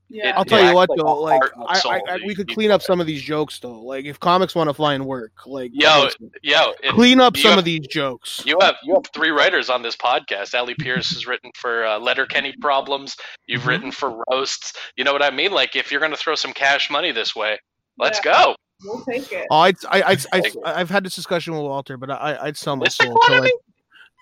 yeah. 0.10 0.34
I'll 0.38 0.44
tell 0.46 0.62
you 0.68 0.76
what 0.76 0.90
Like 0.90 1.00
though, 1.00 1.22
like 1.22 1.42
I, 1.70 1.82
I, 1.86 2.02
I 2.16 2.20
we 2.26 2.36
could 2.36 2.50
clean 2.50 2.72
up 2.72 2.82
some 2.82 3.00
of 3.00 3.08
these 3.08 3.22
jokes 3.22 3.58
though. 3.60 3.80
Like 3.82 4.04
if 4.06 4.20
comics 4.20 4.54
want 4.54 4.70
to 4.70 4.74
fly 4.74 4.94
and 4.96 5.06
work, 5.06 5.32
like 5.46 5.72
Yo, 5.74 6.10
Yo, 6.42 6.74
it- 6.84 6.92
clean 6.94 7.22
up 7.22 7.38
some 7.38 7.52
have- 7.52 7.60
of 7.60 7.66
these 7.66 7.88
jokes. 7.88 8.44
You 8.46 8.58
have 8.62 8.76
you 8.84 8.94
have 8.96 9.06
three 9.14 9.30
writers 9.32 9.70
on 9.70 9.82
this 9.82 9.96
podcast. 9.96 10.54
Allie 10.54 10.76
Pearse 10.76 11.10
has 11.14 11.26
written 11.26 11.52
for 11.56 11.86
uh, 11.86 12.00
Letterkenny 12.00 12.54
Problems. 12.60 13.16
You've 13.48 13.62
Mm-hmm. 13.62 13.70
written 13.70 13.92
for 13.92 14.24
Roasts. 14.30 14.74
You 14.98 15.06
know 15.06 15.14
what 15.14 15.24
I 15.24 15.32
mean? 15.32 15.52
Like 15.54 15.76
if 15.78 15.90
you're 15.92 16.02
gonna 16.02 16.18
throw 16.18 16.36
some 16.36 16.52
cash 16.54 16.90
money 16.92 17.12
this 17.14 17.34
way, 17.34 17.58
let's 17.98 18.20
go. 18.20 18.56
We'll 18.84 19.04
take 19.06 19.32
it. 19.32 19.48
Oh, 19.50 19.58
I'd, 19.60 19.76
I, 19.90 20.02
I, 20.02 20.18
I, 20.34 20.44
I've 20.80 20.90
had 20.90 21.06
this 21.06 21.16
discussion 21.16 21.54
with 21.54 21.62
Walter, 21.64 21.98
but 21.98 22.10
I, 22.12 22.38
I'd 22.42 22.58
sell 22.58 22.76
my 22.76 22.88
soul. 22.88 23.18
To, 23.28 23.40
like, 23.40 23.52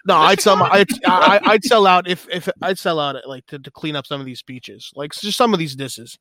no, 0.06 0.16
I'd 0.16 0.40
sell 0.42 0.56
my, 0.58 0.70
I'd, 0.70 0.90
economy? 0.90 1.26
I, 1.26 1.40
I'd 1.54 1.64
sell 1.64 1.86
out 1.88 2.08
if, 2.08 2.28
if 2.32 2.48
I'd 2.62 2.78
sell 2.80 3.00
out 3.00 3.16
like 3.28 3.46
to, 3.48 3.60
to 3.60 3.72
clean 3.72 3.96
up 3.96 4.06
some 4.08 4.20
of 4.20 4.26
these 4.26 4.40
speeches, 4.40 4.92
like 4.96 5.14
just 5.14 5.38
some 5.38 5.54
of 5.54 5.60
these 5.60 5.76
disses. 5.76 6.18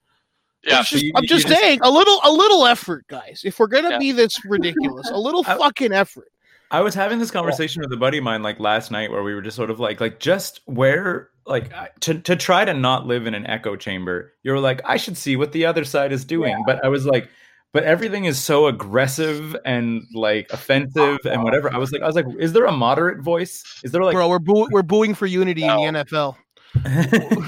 Yeah, 0.62 0.80
It's 0.80 0.90
so 0.90 0.96
you- 0.96 1.12
I'm 1.16 1.22
you 1.22 1.28
just 1.28 1.46
just- 1.46 1.58
saying 1.60 1.80
a 1.82 1.90
little, 1.90 2.20
a 2.24 2.30
little 2.30 2.66
effort, 2.66 3.06
guys. 3.08 3.42
If 3.44 3.58
we're 3.58 3.66
gonna 3.66 3.90
Yeah. 3.90 3.98
be 3.98 4.12
this 4.12 4.34
ridiculous, 4.44 5.10
a 5.10 5.18
little 5.18 5.42
I- 5.46 5.56
fucking 5.56 5.92
effort. 5.92 6.28
I 6.72 6.82
was 6.82 6.94
having 6.94 7.18
this 7.18 7.32
conversation 7.32 7.82
with 7.82 7.92
a 7.92 7.96
buddy 7.96 8.18
of 8.18 8.24
mine 8.24 8.44
like 8.44 8.60
last 8.60 8.92
night 8.92 9.10
where 9.10 9.24
we 9.24 9.34
were 9.34 9.42
just 9.42 9.56
sort 9.56 9.70
of 9.70 9.80
like 9.80 10.00
like 10.00 10.20
just 10.20 10.60
where 10.66 11.30
like 11.44 11.72
to 12.00 12.14
to 12.20 12.36
try 12.36 12.64
to 12.64 12.72
not 12.72 13.06
live 13.08 13.26
in 13.26 13.34
an 13.34 13.44
echo 13.46 13.74
chamber. 13.74 14.34
You 14.44 14.52
were 14.52 14.60
like 14.60 14.80
I 14.84 14.96
should 14.96 15.16
see 15.16 15.34
what 15.34 15.50
the 15.50 15.66
other 15.66 15.82
side 15.84 16.12
is 16.12 16.24
doing, 16.24 16.62
but 16.66 16.84
I 16.84 16.88
was 16.88 17.06
like 17.06 17.28
but 17.72 17.84
everything 17.84 18.24
is 18.24 18.42
so 18.42 18.66
aggressive 18.66 19.56
and 19.64 20.02
like 20.14 20.52
offensive 20.52 21.18
and 21.24 21.42
whatever. 21.42 21.72
I 21.72 21.78
was 21.78 21.92
like 21.92 22.02
I 22.02 22.06
was 22.06 22.16
like 22.16 22.26
is 22.38 22.52
there 22.52 22.64
a 22.64 22.72
moderate 22.72 23.22
voice? 23.22 23.62
Is 23.84 23.92
there 23.92 24.02
like 24.02 24.14
Bro, 24.14 24.28
we're 24.28 24.38
boo- 24.38 24.68
we're 24.70 24.82
booing 24.82 25.14
for 25.14 25.26
unity 25.26 25.66
No. 25.66 25.84
in 25.84 25.94
the 25.94 26.04
NFL. 26.04 26.36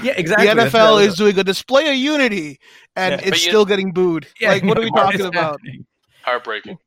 Yeah, 0.03 0.13
exactly. 0.17 0.47
The 0.47 0.55
That's 0.55 0.73
what 0.73 0.81
I 0.81 0.85
NFL 0.85 0.95
was- 0.95 1.07
is 1.07 1.15
doing 1.15 1.39
a 1.39 1.43
display 1.43 1.89
of 1.89 1.95
unity, 1.95 2.59
and 2.95 3.21
Yeah. 3.21 3.27
it's 3.29 3.43
you- 3.45 3.51
still 3.51 3.65
getting 3.65 3.91
booed. 3.93 4.27
Yeah, 4.39 4.49
like, 4.51 4.63
what 4.63 4.77
are 4.77 4.81
we 4.81 4.91
talking 4.95 5.21
about? 5.25 5.53
happening? 5.61 5.85
heartbreaking. 6.23 6.77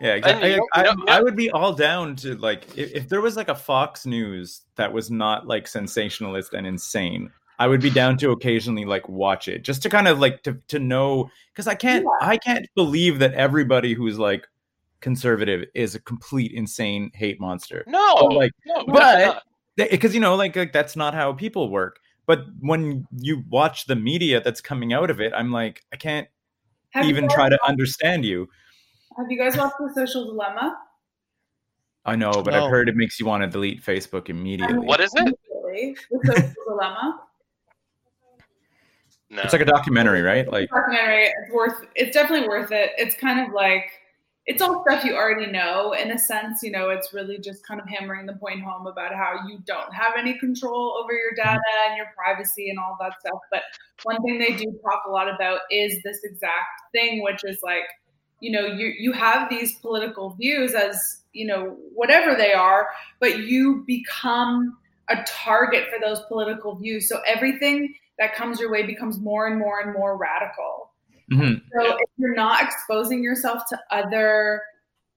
Yeah, 0.00 0.14
exactly. 0.14 0.54
you 0.54 0.68
I, 0.74 0.82
I, 0.88 0.94
I 1.08 1.22
would 1.22 1.36
be 1.36 1.50
all 1.50 1.72
down 1.72 2.16
to 2.16 2.34
like 2.36 2.66
if, 2.76 2.92
if 2.92 3.08
there 3.08 3.22
was 3.22 3.34
like 3.36 3.48
a 3.48 3.54
Fox 3.54 4.04
News 4.04 4.62
that 4.76 4.92
was 4.92 5.10
not 5.10 5.46
like 5.46 5.66
sensationalist 5.66 6.52
and 6.52 6.66
insane. 6.66 7.30
I 7.58 7.66
would 7.66 7.80
be 7.80 7.90
down 7.90 8.18
to 8.18 8.30
occasionally 8.32 8.84
like 8.84 9.08
watch 9.08 9.48
it 9.48 9.62
just 9.62 9.82
to 9.82 9.88
kind 9.88 10.08
of 10.08 10.18
like 10.18 10.42
to 10.42 10.58
to 10.68 10.78
know 10.78 11.30
because 11.52 11.66
I 11.66 11.74
can't 11.74 12.04
I 12.20 12.36
can't 12.36 12.66
believe 12.74 13.18
that 13.20 13.32
everybody 13.34 13.94
who's 13.94 14.18
like 14.18 14.46
conservative 15.00 15.68
is 15.74 15.94
a 15.94 16.00
complete 16.00 16.52
insane 16.52 17.10
hate 17.14 17.40
monster. 17.40 17.84
No, 17.86 18.14
But, 18.28 18.32
like, 18.32 18.52
no, 18.66 18.84
but- 18.86 19.42
Because 19.76 20.14
you 20.14 20.20
know 20.20 20.34
like, 20.36 20.56
like 20.56 20.72
that's 20.72 20.96
not 20.96 21.14
how 21.14 21.32
people 21.32 21.70
work. 21.70 22.00
But 22.26 22.46
when 22.60 23.06
you 23.12 23.44
watch 23.50 23.86
the 23.86 23.94
media 23.94 24.40
that's 24.40 24.60
coming 24.60 24.92
out 24.92 25.10
of 25.10 25.20
it, 25.20 25.32
I'm 25.34 25.52
like 25.52 25.84
I 25.92 25.96
can't 25.96 26.28
Have 26.90 27.06
even 27.06 27.26
guys- 27.26 27.34
try 27.34 27.48
to 27.48 27.58
understand 27.66 28.24
you. 28.24 28.48
Have 29.16 29.26
you 29.30 29.38
guys 29.38 29.56
watched 29.56 29.76
The 29.78 29.92
Social 29.94 30.26
Dilemma? 30.26 30.76
I 32.04 32.16
know, 32.16 32.30
but 32.42 32.52
No. 32.52 32.64
I've 32.64 32.70
heard 32.70 32.88
it 32.88 32.96
makes 32.96 33.18
you 33.18 33.26
want 33.26 33.42
to 33.42 33.48
delete 33.48 33.82
Facebook 33.82 34.28
immediately. 34.28 34.78
What 34.78 35.00
is 35.00 35.12
it? 35.14 35.34
The 35.50 35.96
Social 36.24 36.54
Dilemma. 36.68 37.20
No. 39.28 39.42
It's 39.42 39.52
like 39.52 39.62
a 39.62 39.66
documentary, 39.66 40.22
right? 40.22 40.50
Like, 40.50 40.68
documentary. 40.70 41.24
It's 41.24 41.52
worth. 41.52 41.86
It's 41.94 42.14
definitely 42.14 42.48
worth 42.48 42.70
it. 42.70 42.92
It's 42.96 43.16
kind 43.16 43.46
of 43.46 43.52
like 43.52 43.90
it's 44.46 44.62
all 44.62 44.84
stuff 44.86 45.04
you 45.04 45.16
already 45.16 45.50
know 45.50 45.92
in 45.92 46.12
a 46.12 46.18
sense. 46.18 46.62
You 46.62 46.70
know, 46.70 46.90
it's 46.90 47.12
really 47.12 47.38
just 47.38 47.66
kind 47.66 47.80
of 47.80 47.88
hammering 47.88 48.26
the 48.26 48.34
point 48.34 48.62
home 48.62 48.86
about 48.86 49.12
how 49.12 49.40
you 49.48 49.58
don't 49.66 49.92
have 49.92 50.12
any 50.16 50.38
control 50.38 50.96
over 51.02 51.12
your 51.12 51.32
mm-hmm. 51.32 51.54
data 51.54 51.88
and 51.88 51.96
your 51.96 52.06
privacy 52.16 52.70
and 52.70 52.78
all 52.78 52.96
that 53.00 53.14
stuff. 53.20 53.40
But 53.50 53.62
one 54.04 54.22
thing 54.22 54.38
they 54.38 54.54
do 54.56 54.78
talk 54.84 55.02
a 55.08 55.10
lot 55.10 55.28
about 55.28 55.60
is 55.70 56.00
this 56.04 56.22
exact 56.22 56.82
thing, 56.92 57.24
which 57.24 57.40
is 57.44 57.58
like, 57.62 57.84
you 58.40 58.52
know, 58.52 58.66
you 58.66 58.94
you 58.96 59.12
have 59.12 59.50
these 59.50 59.78
political 59.80 60.30
views 60.30 60.74
as 60.74 61.22
you 61.32 61.46
know 61.46 61.76
whatever 61.92 62.36
they 62.36 62.52
are, 62.52 62.88
but 63.18 63.40
you 63.40 63.82
become 63.86 64.78
a 65.08 65.24
target 65.26 65.88
for 65.88 65.98
those 66.00 66.20
political 66.28 66.76
views. 66.76 67.08
So 67.08 67.20
everything 67.26 67.94
that 68.18 68.34
comes 68.34 68.58
your 68.60 68.70
way 68.70 68.82
becomes 68.84 69.18
more 69.18 69.46
and 69.46 69.58
more 69.58 69.80
and 69.80 69.92
more 69.92 70.16
radical. 70.16 70.92
mhm. 71.30 71.60
So 71.72 71.94
if 71.96 72.08
you're 72.18 72.34
not 72.34 72.62
exposing 72.62 73.22
yourself 73.22 73.62
to 73.70 73.78
other 73.90 74.62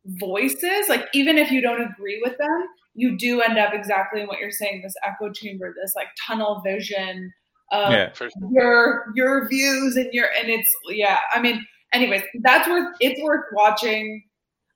voices, 0.05 0.87
like 0.89 1.05
even 1.13 1.37
if 1.37 1.51
you 1.51 1.61
don't 1.61 1.81
agree 1.81 2.19
with 2.23 2.37
them, 2.37 2.67
you 2.95 3.17
do 3.17 3.41
end 3.41 3.57
up 3.57 3.73
exactly 3.73 4.21
in 4.21 4.27
what 4.27 4.39
you're 4.39 4.51
saying 4.51 4.81
this 4.81 4.95
echo 5.05 5.31
chamber 5.31 5.73
this 5.79 5.93
like 5.95 6.07
tunnel 6.27 6.61
vision 6.65 7.31
of 7.71 7.91
Yeah. 7.93 8.11
For- 8.13 8.29
your 8.51 9.05
your 9.15 9.47
views 9.47 9.95
and 9.95 10.11
your 10.11 10.27
and 10.39 10.49
it's 10.49 10.69
yeah 10.89 11.19
i 11.33 11.39
mean 11.39 11.63
anyways 11.93 12.23
that's 12.41 12.67
worth 12.67 12.87
it's 12.99 13.21
worth 13.21 13.45
watching 13.53 14.23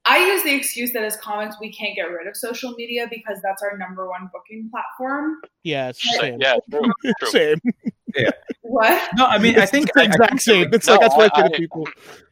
i 0.06 0.20
use 0.20 0.44
the 0.44 0.54
excuse 0.54 0.94
that 0.94 1.04
as 1.04 1.18
comics 1.18 1.56
we 1.60 1.74
can't 1.74 1.96
get 1.96 2.04
rid 2.04 2.28
of 2.28 2.36
social 2.38 2.72
media 2.74 3.08
because 3.10 3.40
that's 3.42 3.64
our 3.64 3.76
number 3.80 4.08
one 4.08 4.30
booking 4.32 4.70
platform 4.70 5.42
Yeah, 5.64 5.90
it's 5.90 6.06
Yeah. 6.14 6.20
same. 6.22 6.40
yeah, 6.40 6.56
true, 6.70 6.92
true. 7.20 7.30
Same. 7.30 7.58
What 8.62 9.10
No, 9.18 9.26
I 9.26 9.38
mean, 9.38 9.58
I 9.60 9.66
think 9.66 9.86
it's 9.88 9.94
the 9.96 10.02
I- 10.02 10.04
I 10.04 10.08
exact 10.08 10.42
same. 10.42 10.74
It's 10.74 10.88
No, 10.88 10.94
like 10.94 11.02
that's 11.02 11.16
what 11.16 11.38
I 11.38 11.42
I- 11.46 11.48
to 11.50 11.58
people. 11.58 11.88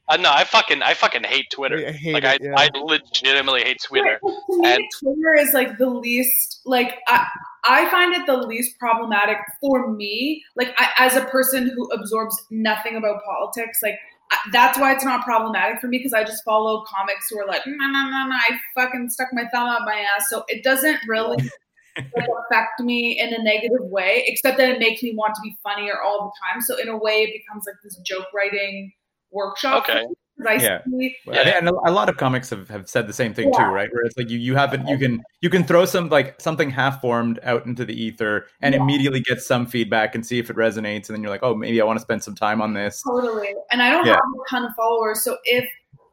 Uh, 0.09 0.17
no, 0.17 0.29
I 0.29 0.43
fucking, 0.43 0.81
I 0.81 0.93
fucking 0.93 1.23
hate 1.23 1.45
Twitter. 1.51 1.77
I 1.87 1.91
hate 1.91 2.13
like, 2.13 2.23
it, 2.25 2.27
I, 2.27 2.37
yeah. 2.41 2.53
I 2.57 2.69
legitimately 2.83 3.61
hate 3.63 3.81
Twitter. 3.81 4.05
Right, 4.11 4.19
well, 4.21 4.43
to 4.49 4.57
me, 4.57 4.73
And- 4.73 4.83
Twitter 4.99 5.35
is 5.39 5.53
like 5.53 5.77
the 5.77 5.87
least 5.89 6.61
like 6.65 6.97
I, 7.07 7.27
I 7.63 7.89
find 7.89 8.13
it 8.13 8.25
the 8.25 8.35
least 8.35 8.77
problematic 8.77 9.37
for 9.61 9.93
me. 9.93 10.43
Like 10.57 10.73
I, 10.77 10.89
as 10.97 11.15
a 11.15 11.21
person 11.25 11.69
who 11.73 11.85
absorbs 11.91 12.35
nothing 12.49 12.97
about 12.97 13.23
politics, 13.23 13.79
like 13.81 13.99
I, 14.31 14.37
that's 14.51 14.77
why 14.77 14.91
it's 14.93 15.05
not 15.05 15.23
problematic 15.23 15.79
for 15.79 15.87
me 15.87 15.99
because 15.99 16.13
I 16.13 16.23
just 16.25 16.43
follow 16.43 16.83
comics 16.93 17.29
who 17.29 17.39
are 17.39 17.47
like, 17.47 17.61
no, 17.65 17.73
no, 17.73 17.87
no, 18.09 18.27
no, 18.27 18.35
I 18.35 18.59
fucking 18.75 19.09
stuck 19.11 19.29
my 19.31 19.45
thumb 19.53 19.69
up 19.69 19.83
my 19.85 20.03
ass. 20.17 20.25
So 20.29 20.43
it 20.49 20.61
doesn't 20.63 20.97
really 21.07 21.37
like, 21.97 22.27
affect 22.49 22.79
me 22.79 23.19
in 23.19 23.33
a 23.33 23.43
negative 23.43 23.81
way, 23.83 24.23
except 24.27 24.57
that 24.57 24.69
it 24.69 24.79
makes 24.79 25.03
me 25.03 25.13
want 25.15 25.35
to 25.35 25.41
be 25.41 25.55
funnier 25.63 26.01
all 26.01 26.25
the 26.25 26.31
time. 26.45 26.61
So 26.61 26.77
in 26.77 26.87
a 26.87 26.97
way, 26.97 27.23
it 27.23 27.33
becomes 27.41 27.63
like 27.67 27.75
this 27.83 27.97
joke 28.05 28.27
writing 28.33 28.91
workshop. 29.31 29.83
Okay. 29.89 30.05
Because 30.37 30.59
I 30.59 30.63
Yeah. 30.63 30.81
see 30.89 31.15
Well, 31.25 31.37
and 31.47 31.69
a 31.69 31.73
a 31.85 31.91
lot 31.91 32.09
of 32.09 32.17
comics 32.17 32.49
have, 32.49 32.67
have 32.69 32.89
said 32.89 33.07
the 33.07 33.13
same 33.13 33.33
thing 33.33 33.51
too, 33.53 33.61
Yeah. 33.61 33.67
right? 33.67 33.89
Where 33.91 34.03
it's 34.05 34.17
like 34.17 34.29
you 34.29 34.39
you 34.39 34.55
haven't 34.55 34.87
you 34.87 34.97
can 34.97 35.21
you 35.41 35.49
can 35.49 35.63
throw 35.63 35.85
some 35.85 36.09
like 36.09 36.39
something 36.41 36.69
half 36.69 37.01
formed 37.01 37.39
out 37.43 37.65
into 37.65 37.85
the 37.85 37.93
ether 37.93 38.47
and 38.61 38.73
Yeah. 38.73 38.81
immediately 38.81 39.19
get 39.19 39.41
some 39.41 39.65
feedback 39.65 40.15
and 40.15 40.25
see 40.25 40.39
if 40.39 40.49
it 40.49 40.55
resonates, 40.55 41.07
and 41.09 41.15
then 41.15 41.21
you're 41.21 41.29
like, 41.29 41.43
oh, 41.43 41.53
maybe 41.55 41.79
I 41.81 41.85
want 41.85 41.97
to 41.97 42.01
spend 42.01 42.23
some 42.23 42.35
time 42.35 42.61
on 42.61 42.73
this. 42.73 43.01
Totally. 43.03 43.53
And 43.71 43.81
I 43.83 43.89
don't 43.91 44.05
Yeah. 44.05 44.13
have 44.13 44.21
a 44.23 44.49
ton 44.49 44.65
of 44.65 44.71
followers. 44.75 45.23
So 45.23 45.37
if 45.43 45.69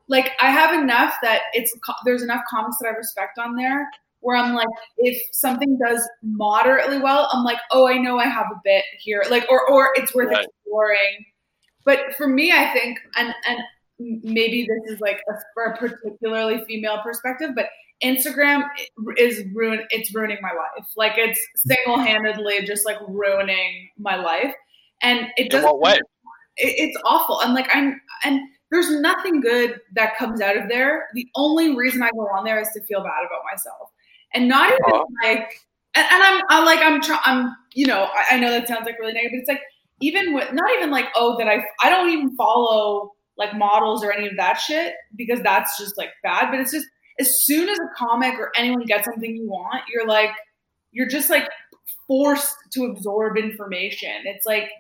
like 0.08 0.32
I 0.40 0.50
have 0.50 0.78
enough 0.78 1.14
that 1.22 1.42
it's 1.52 1.72
there's 2.04 2.22
enough 2.22 2.42
comics 2.50 2.76
that 2.80 2.88
I 2.88 2.90
respect 2.96 3.38
on 3.38 3.56
there 3.56 3.88
where 4.20 4.36
I'm 4.36 4.54
like 4.54 4.68
if 4.98 5.20
something 5.32 5.78
does 5.86 6.06
moderately 6.22 6.98
well, 6.98 7.28
I'm 7.32 7.44
like, 7.44 7.58
"Oh, 7.72 7.86
I 7.88 7.98
know 7.98 8.18
I 8.18 8.24
have 8.26 8.46
a 8.52 8.60
bit 8.64 8.84
here." 8.98 9.22
Like 9.30 9.46
or 9.50 9.68
or 9.70 9.90
it's 9.96 10.14
worth 10.14 10.28
Right. 10.30 10.44
exploring. 10.44 11.24
But 11.84 12.14
for 12.16 12.26
me, 12.28 12.52
I 12.52 12.70
think 12.72 12.98
and 13.16 13.34
and 13.46 13.58
maybe 13.98 14.66
this 14.68 14.94
is 14.94 15.00
like 15.00 15.20
a, 15.28 15.34
for 15.54 15.64
a 15.64 15.76
particularly 15.76 16.64
female 16.66 17.00
perspective, 17.02 17.50
but 17.54 17.66
Instagram 18.02 18.62
is 19.16 19.42
ruin 19.54 19.80
it's 19.90 20.14
ruining 20.14 20.38
my 20.40 20.50
life. 20.52 20.86
Like 20.96 21.12
it's 21.16 21.40
single-handedly 21.56 22.62
just 22.64 22.84
like 22.86 22.98
ruining 23.08 23.88
my 23.98 24.16
life. 24.16 24.54
And 25.02 25.28
it 25.36 25.44
In 25.44 25.48
doesn't 25.48 25.66
what 25.68 25.80
way? 25.80 25.98
it's 26.56 27.00
awful. 27.04 27.38
I'm 27.42 27.54
like, 27.54 27.68
I'm, 27.72 28.00
and 28.24 28.40
there's 28.70 28.90
nothing 29.00 29.40
good 29.40 29.80
that 29.94 30.16
comes 30.16 30.40
out 30.40 30.56
of 30.56 30.68
there. 30.68 31.06
The 31.14 31.26
only 31.36 31.74
reason 31.76 32.02
I 32.02 32.10
go 32.10 32.26
on 32.36 32.44
there 32.44 32.60
is 32.60 32.68
to 32.74 32.82
feel 32.84 33.00
bad 33.00 33.24
about 33.26 33.42
myself, 33.50 33.90
and 34.34 34.48
not 34.48 34.70
even 34.72 35.02
like, 35.24 35.60
and, 35.94 36.06
and 36.10 36.22
I'm, 36.22 36.42
I'm 36.50 36.64
like, 36.64 36.80
I'm, 36.80 37.00
trying 37.00 37.20
I'm, 37.24 37.56
you 37.74 37.86
know, 37.86 38.08
I, 38.12 38.36
I 38.36 38.38
know 38.38 38.50
that 38.50 38.68
sounds 38.68 38.86
like 38.86 38.98
really 38.98 39.12
negative, 39.12 39.32
but 39.32 39.40
it's 39.40 39.48
like 39.48 39.62
even 40.00 40.34
with 40.34 40.52
not 40.52 40.70
even 40.76 40.90
like, 40.90 41.06
oh, 41.16 41.36
that 41.38 41.48
I, 41.48 41.62
I 41.82 41.90
don't 41.90 42.10
even 42.10 42.36
follow 42.36 43.12
like 43.36 43.54
models 43.56 44.02
or 44.04 44.12
any 44.12 44.26
of 44.26 44.36
that 44.36 44.54
shit 44.54 44.94
because 45.16 45.40
that's 45.42 45.78
just 45.78 45.96
like 45.96 46.10
bad. 46.22 46.50
But 46.50 46.60
it's 46.60 46.72
just 46.72 46.86
as 47.20 47.42
soon 47.42 47.68
as 47.68 47.78
a 47.78 47.88
comic 47.96 48.34
or 48.38 48.52
anyone 48.56 48.84
gets 48.84 49.04
something 49.06 49.34
you 49.34 49.48
want, 49.48 49.82
you're 49.92 50.06
like, 50.06 50.30
you're 50.92 51.08
just 51.08 51.30
like 51.30 51.48
forced 52.06 52.54
to 52.72 52.84
absorb 52.86 53.36
information. 53.36 54.10
It's 54.24 54.46
like 54.46 54.70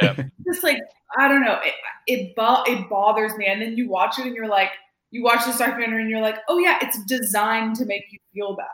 Yeah. 0.00 0.14
just 0.46 0.62
like 0.62 0.78
I 1.18 1.28
don't 1.28 1.42
know, 1.42 1.58
it 1.64 1.74
it, 2.06 2.36
bo- 2.36 2.64
it 2.66 2.88
bothers 2.88 3.34
me. 3.36 3.46
And 3.46 3.60
then 3.62 3.76
you 3.76 3.88
watch 3.88 4.18
it 4.18 4.26
and 4.26 4.34
you're 4.34 4.48
like, 4.48 4.70
you 5.10 5.22
watch 5.22 5.44
this 5.46 5.58
documentary 5.58 6.02
and 6.02 6.10
you're 6.10 6.20
like, 6.20 6.38
oh 6.48 6.58
yeah, 6.58 6.78
it's 6.82 7.02
designed 7.04 7.76
to 7.76 7.86
make 7.86 8.04
you 8.10 8.18
feel 8.34 8.56
bad, 8.56 8.66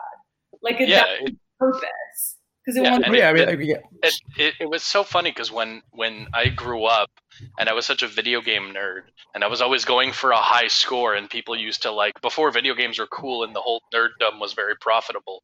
like 0.65 0.81
it's 0.81 0.89
Yeah. 0.89 1.05
yeah, 1.05 1.27
It, 1.27 1.35
purpose 1.59 2.37
because 2.65 2.77
it 2.77 2.83
Yeah, 2.83 2.91
wants 2.91 3.05
and 3.07 3.15
yeah, 3.15 3.27
I 3.29 3.31
it- 3.31 3.47
mean, 3.47 3.59
like, 3.59 3.67
yeah. 3.67 3.75
it, 4.03 4.13
it, 4.37 4.53
it 4.61 4.69
was 4.69 4.83
so 4.83 5.03
funny 5.03 5.31
because 5.31 5.51
when 5.51 5.81
when 5.91 6.27
I 6.33 6.49
grew 6.49 6.83
up 6.85 7.09
and 7.59 7.69
I 7.69 7.73
was 7.73 7.85
such 7.85 8.01
a 8.03 8.07
video 8.07 8.41
game 8.41 8.73
nerd 8.73 9.03
and 9.33 9.43
I 9.43 9.47
was 9.47 9.61
always 9.61 9.85
going 9.85 10.11
for 10.11 10.31
a 10.31 10.37
high 10.37 10.67
score 10.67 11.13
and 11.13 11.29
people 11.29 11.55
used 11.55 11.83
to 11.83 11.91
like 11.91 12.19
before 12.21 12.51
video 12.51 12.73
games 12.73 12.99
were 12.99 13.07
cool 13.07 13.43
and 13.43 13.55
the 13.55 13.61
whole 13.61 13.81
nerddom 13.93 14.39
was 14.41 14.53
very 14.53 14.75
profitable. 14.81 15.43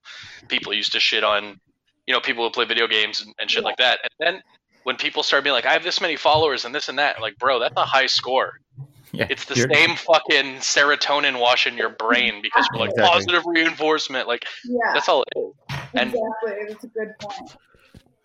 People 0.50 0.74
used 0.74 0.92
to 0.94 1.00
shit 1.00 1.24
on 1.24 1.60
you 2.08 2.14
know 2.14 2.20
people 2.20 2.44
who 2.44 2.50
play 2.52 2.66
video 2.66 2.88
games 2.88 3.22
and, 3.22 3.34
and 3.40 3.50
shit 3.50 3.64
like 3.64 3.78
that. 3.78 4.00
And 4.04 4.12
then 4.20 4.42
when 4.84 4.96
people 4.96 5.22
started 5.22 5.44
being 5.44 5.54
like, 5.54 5.68
I 5.68 5.74
have 5.74 5.84
this 5.84 6.02
many 6.02 6.16
followers 6.16 6.66
and 6.66 6.74
this 6.74 6.90
and 6.90 6.98
that, 6.98 7.22
like 7.22 7.38
bro, 7.38 7.60
that's 7.60 7.78
a 7.78 7.86
high 7.86 8.08
score. 8.08 8.54
yeah. 9.20 9.28
It's 9.30 9.46
the 9.46 9.56
You're- 9.56 9.74
same 9.74 9.96
fucking 9.96 10.56
serotonin 10.58 11.40
wash 11.40 11.68
in 11.68 11.76
your 11.78 11.90
brain 11.90 12.42
because 12.42 12.68
you're 12.72 12.80
like 12.82 12.92
Exactly. 12.92 13.12
positive 13.14 13.44
reinforcement. 13.46 14.28
Like 14.28 14.46
yeah, 14.66 14.78
that's 14.94 15.10
all 15.10 15.24
it 15.24 15.40
is. 15.40 15.78
and- 15.94 16.10
exactly. 16.10 16.66
That's 16.70 16.84
a 16.84 16.88
good 16.88 17.10
point. 17.20 17.52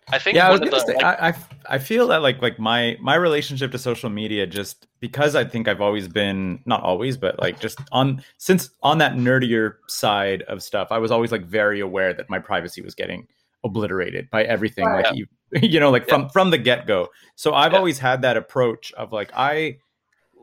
I 0.09 0.19
think 0.19 0.35
yeah, 0.37 0.47
I 0.47 0.51
was 0.51 0.61
one 0.61 0.69
of 0.69 0.71
gonna 0.71 0.83
the 0.85 0.91
say, 0.93 0.95
like, 1.05 1.19
I, 1.21 1.27
I 1.29 1.75
I 1.75 1.79
feel 1.79 2.07
that 2.07 2.21
like 2.21 2.41
like 2.41 2.57
my 2.57 2.95
my 3.01 3.15
relationship 3.15 3.73
to 3.73 3.77
social 3.77 4.09
media 4.09 4.47
just 4.47 4.87
because 5.01 5.35
I 5.35 5.43
think 5.43 5.67
I've 5.67 5.81
always 5.81 6.07
been 6.07 6.61
not 6.65 6.81
always 6.81 7.17
but 7.17 7.37
like 7.39 7.59
just 7.59 7.79
on 7.91 8.23
since 8.37 8.69
on 8.81 8.99
that 8.99 9.15
nerdier 9.15 9.73
side 9.89 10.43
of 10.43 10.63
stuff 10.63 10.87
I 10.91 10.97
was 10.99 11.11
always 11.11 11.33
like 11.33 11.43
very 11.43 11.81
aware 11.81 12.13
that 12.13 12.29
my 12.29 12.39
privacy 12.39 12.81
was 12.81 12.95
getting 12.95 13.27
obliterated 13.65 14.29
by 14.29 14.43
everything 14.45 14.85
Right. 14.85 15.05
like 15.07 15.15
you 15.17 15.25
you 15.61 15.77
know 15.81 15.89
like 15.91 16.07
from 16.07 16.29
from 16.29 16.51
the 16.51 16.57
get 16.57 16.87
go 16.87 17.09
so 17.35 17.53
I've 17.53 17.73
Yeah. 17.73 17.79
always 17.79 17.99
had 17.99 18.21
that 18.21 18.37
approach 18.37 18.93
of 18.93 19.11
like 19.11 19.31
I 19.35 19.79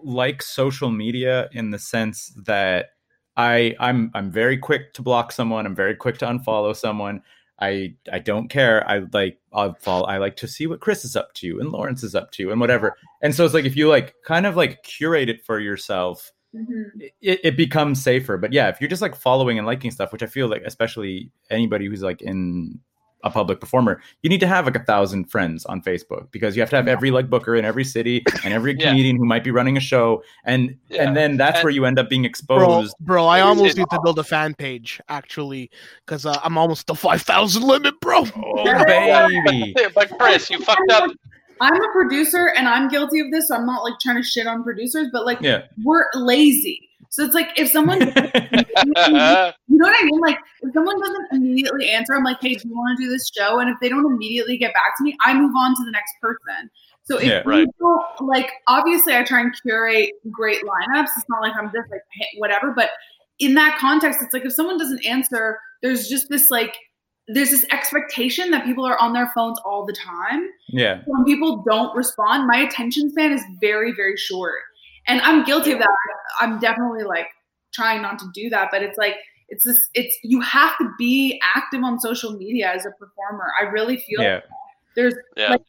like 0.05 0.43
social 0.43 0.91
media 0.91 1.49
in 1.53 1.71
the 1.71 1.79
sense 1.79 2.33
that 2.47 2.91
I 3.37 3.75
I'm 3.81 4.11
I'm 4.15 4.31
very 4.31 4.57
quick 4.59 4.93
to 4.95 5.03
block 5.03 5.33
someone 5.33 5.67
I'm 5.67 5.75
very 5.75 5.95
quick 5.97 6.19
to 6.19 6.27
unfollow 6.27 6.77
someone 6.77 7.23
I 7.61 7.95
I 8.13 8.19
don't 8.19 8.49
care. 8.49 8.89
I 8.89 9.03
like 9.13 9.39
I'll 9.53 9.75
follow. 9.81 10.05
I 10.07 10.19
like 10.19 10.37
to 10.37 10.49
see 10.49 10.67
what 10.67 10.81
Chris 10.81 11.05
is 11.05 11.17
up 11.17 11.33
to 11.35 11.59
and 11.61 11.71
Lawrence 11.71 12.03
is 12.03 12.15
up 12.15 12.31
to 12.33 12.51
and 12.51 12.61
whatever. 12.61 12.97
And 13.23 13.35
so 13.35 13.45
it's 13.45 13.55
like 13.55 13.65
if 13.65 13.77
you 13.77 13.89
like 13.89 14.15
kind 14.25 14.45
of 14.47 14.57
like 14.57 14.83
curate 14.83 15.29
it 15.29 15.45
for 15.45 15.59
yourself, 15.61 16.31
Mhm. 16.55 16.91
it, 17.21 17.41
it 17.43 17.57
becomes 17.57 18.01
safer. 18.03 18.37
But 18.37 18.53
yeah, 18.53 18.69
if 18.69 18.81
you're 18.81 18.91
just 18.91 19.03
like 19.03 19.17
following 19.17 19.59
and 19.59 19.67
liking 19.67 19.91
stuff, 19.91 20.13
which 20.13 20.23
I 20.23 20.27
feel 20.27 20.47
like 20.49 20.63
especially 20.65 21.31
anybody 21.51 21.87
who's 21.87 22.03
like 22.03 22.23
in 22.23 22.79
a 23.25 23.31
public 23.31 23.59
performer, 23.61 24.01
you 24.23 24.31
need 24.31 24.41
to 24.41 24.47
have 24.47 24.67
like 24.67 24.77
a 24.77 24.85
thousand 24.85 25.25
friends 25.31 25.65
on 25.67 25.83
Facebook 25.83 26.31
because 26.31 26.55
you 26.55 26.63
have 26.63 26.71
to 26.71 26.77
have 26.77 26.87
every 26.87 27.11
like 27.11 27.29
booker 27.29 27.57
in 27.57 27.65
every 27.65 27.85
city 27.85 28.23
and 28.45 28.55
every 28.55 28.77
Yeah. 28.79 28.91
comedian 28.91 29.17
who 29.17 29.25
might 29.25 29.43
be 29.43 29.51
running 29.51 29.77
a 29.77 29.81
show, 29.81 30.23
and 30.45 30.77
Yeah. 30.89 31.03
and 31.07 31.17
then 31.17 31.37
that's 31.37 31.57
And- 31.57 31.65
where 31.65 31.73
you 31.73 31.85
end 31.87 31.99
up 31.99 32.09
being 32.09 32.25
exposed. 32.25 32.95
bro, 33.01 33.27
I 33.27 33.41
almost 33.41 33.77
need 33.77 33.89
to 33.91 34.01
build 34.05 34.19
a 34.19 34.25
fan 34.25 34.55
page 34.55 35.01
actually, 35.09 35.71
because 36.07 36.25
uh, 36.27 36.39
I'm 36.45 36.57
almost 36.57 36.87
the 36.87 36.95
five 36.95 37.23
thousand 37.23 37.63
limit, 37.65 37.99
bro. 38.01 38.25
Oh 38.37 38.85
baby, 38.87 39.75
but 39.95 40.11
Chris, 40.19 40.51
you 40.51 40.59
fucked 40.61 40.93
up. 40.93 41.11
I'm 41.61 41.75
a 41.83 41.93
producer 41.93 42.53
and 42.57 42.69
I'm 42.69 42.89
guilty 42.89 43.21
of 43.21 43.31
this. 43.31 43.49
So 43.49 43.55
I'm 43.57 43.65
not 43.65 43.83
like 43.85 43.95
trying 44.01 44.17
to 44.17 44.23
shit 44.23 44.47
on 44.47 44.63
producers, 44.65 45.09
but 45.13 45.25
like 45.25 45.41
yeah. 45.41 45.63
we're 45.85 46.05
lazy. 46.15 46.91
So 47.15 47.23
it's 47.25 47.35
like 47.35 47.51
if 47.57 47.71
someone 47.71 48.01
you 48.01 48.09
know 48.09 48.13
what 49.87 49.97
I 49.97 50.03
mean? 50.03 50.21
Like 50.21 50.37
if 50.63 50.75
someone 50.75 50.99
doesn't 50.99 51.27
immediately 51.31 51.89
answer, 51.91 52.13
I'm 52.13 52.25
like, 52.25 52.39
hey, 52.41 52.57
do 52.57 52.69
you 52.69 52.75
want 52.75 52.99
to 52.99 53.05
do 53.05 53.09
this 53.09 53.31
show? 53.33 53.61
And 53.61 53.71
if 53.71 53.77
they 53.81 53.89
don't 53.89 54.05
immediately 54.05 54.57
get 54.57 54.75
back 54.75 54.97
to 54.99 55.05
me, 55.05 55.17
I 55.25 55.33
move 55.33 55.53
on 55.57 55.77
to 55.77 55.85
the 55.85 55.93
next 55.93 56.13
person. 56.21 56.69
So 57.05 57.19
if 57.19 57.27
Yeah, 57.27 57.43
right. 57.47 57.69
don't 57.79 58.05
like 58.21 58.51
obviously 58.67 59.15
I 59.15 59.23
try 59.23 59.43
and 59.43 59.55
curate 59.63 60.11
great 60.33 60.59
lineups. 60.65 61.11
It's 61.17 61.25
not 61.29 61.41
like 61.41 61.53
I'm 61.57 61.67
just 61.67 61.89
like 61.89 62.01
hey, 62.15 62.27
whatever, 62.39 62.73
but 62.75 62.91
in 63.39 63.55
that 63.55 63.79
context, 63.79 64.19
it's 64.21 64.35
like 64.35 64.45
if 64.45 64.53
someone 64.53 64.77
doesn't 64.77 65.07
answer, 65.07 65.61
there's 65.83 66.09
just 66.09 66.29
this 66.31 66.51
like 66.51 66.75
there's 67.29 67.51
this 67.51 67.65
expectation 67.71 68.51
that 68.51 68.65
people 68.65 68.85
are 68.85 69.01
on 69.01 69.13
their 69.13 69.31
phones 69.37 69.61
all 69.65 69.87
the 69.87 69.95
time 69.95 70.49
yeah. 70.69 71.01
when 71.07 71.25
people 71.25 71.63
don't 71.67 71.97
respond, 71.97 72.49
my 72.49 72.57
attention 72.59 73.09
span 73.09 73.33
is 73.33 73.43
very, 73.61 73.93
very 73.93 74.17
short. 74.17 74.59
And 75.07 75.21
I'm 75.21 75.45
guilty 75.45 75.73
of 75.73 75.79
that. 75.79 75.89
I'm 76.41 76.59
definitely 76.59 77.05
like 77.05 77.27
trying 77.73 78.03
not 78.03 78.19
to 78.21 78.27
do 78.35 78.49
that, 78.51 78.69
but 78.71 78.83
it's 78.83 78.97
like 78.99 79.17
it's 79.49 79.65
this 79.65 79.89
it's 79.95 80.17
you 80.23 80.41
have 80.41 80.77
to 80.79 80.91
be 80.99 81.41
active 81.55 81.83
on 81.83 82.01
social 82.01 82.33
media 82.37 82.73
as 82.73 82.87
a 82.87 82.91
performer. 82.93 83.53
I 83.61 83.65
really 83.65 83.99
feel 83.99 84.23
Yeah. 84.23 84.41
there's 84.97 85.15
Yeah. 85.37 85.51
like 85.51 85.63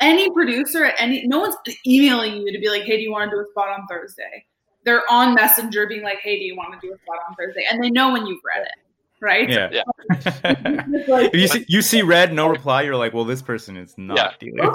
any 0.00 0.30
producer 0.30 0.84
at 0.86 0.94
any 1.00 1.26
no 1.26 1.38
one's 1.40 1.56
emailing 1.86 2.38
you 2.38 2.52
to 2.52 2.58
be 2.58 2.68
like, 2.68 2.82
hey, 2.82 2.96
do 2.96 3.02
you 3.02 3.12
want 3.12 3.30
to 3.30 3.36
do 3.36 3.40
a 3.40 3.46
spot 3.50 3.68
on 3.68 3.86
Thursday? 3.86 4.44
They're 4.84 5.02
on 5.10 5.34
Messenger 5.34 5.86
being 5.86 6.02
like, 6.02 6.18
hey, 6.20 6.38
do 6.38 6.44
you 6.44 6.56
want 6.56 6.80
to 6.80 6.86
do 6.86 6.92
a 6.92 6.98
spot 6.98 7.18
on 7.28 7.34
Thursday? 7.36 7.66
And 7.70 7.82
they 7.82 7.90
know 7.90 8.12
when 8.12 8.26
you've 8.26 8.40
read 8.44 8.62
it, 8.66 8.72
right? 9.20 9.48
Yeah. 9.48 9.82
It's 10.10 11.08
like, 11.08 11.34
you 11.34 11.46
see 11.48 11.64
you 11.68 11.82
see 11.82 12.02
red, 12.02 12.32
no 12.32 12.48
reply, 12.48 12.82
you're 12.82 12.96
like, 12.96 13.12
well, 13.14 13.24
this 13.24 13.42
person 13.42 13.76
is 13.76 13.94
not 13.96 14.16
Yeah. 14.16 14.30
dealing. 14.38 14.70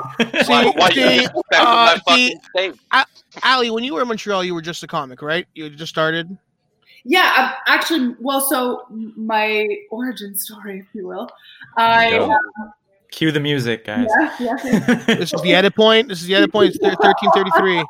why, 0.47 0.65
why 0.75 0.89
you 0.93 1.19
see, 1.21 1.27
uh, 1.53 1.99
see- 2.07 2.37
Allie, 3.43 3.69
when 3.71 3.83
you 3.83 3.93
were 3.93 4.01
in 4.01 4.07
Montreal, 4.07 4.43
you 4.43 4.53
were 4.53 4.61
just 4.61 4.83
a 4.83 4.87
comic, 4.87 5.21
right? 5.21 5.45
You 5.55 5.69
just 5.69 5.89
started. 5.91 6.37
Yeah, 7.03 7.31
I'm 7.35 7.53
actually, 7.75 8.15
well, 8.19 8.41
so 8.41 8.85
my 8.89 9.67
origin 9.91 10.35
story, 10.35 10.79
if 10.79 10.87
you 10.93 11.07
will. 11.07 11.29
I 11.77 12.11
Go. 12.11 12.31
uh, 12.31 12.37
Cue 13.11 13.31
the 13.31 13.39
music, 13.39 13.85
guys. 13.85 14.07
yeah, 14.19 14.35
yeah, 14.39 14.55
yeah. 14.63 15.15
This 15.15 15.31
is 15.33 15.41
the 15.41 15.53
edit 15.53 15.75
point. 15.75 16.07
This 16.09 16.21
is 16.21 16.27
the 16.27 16.35
edit 16.35 16.51
point. 16.51 16.73
It's 16.73 16.79
thirteen 16.79 17.31
thirty 17.31 17.51
three. 17.57 17.83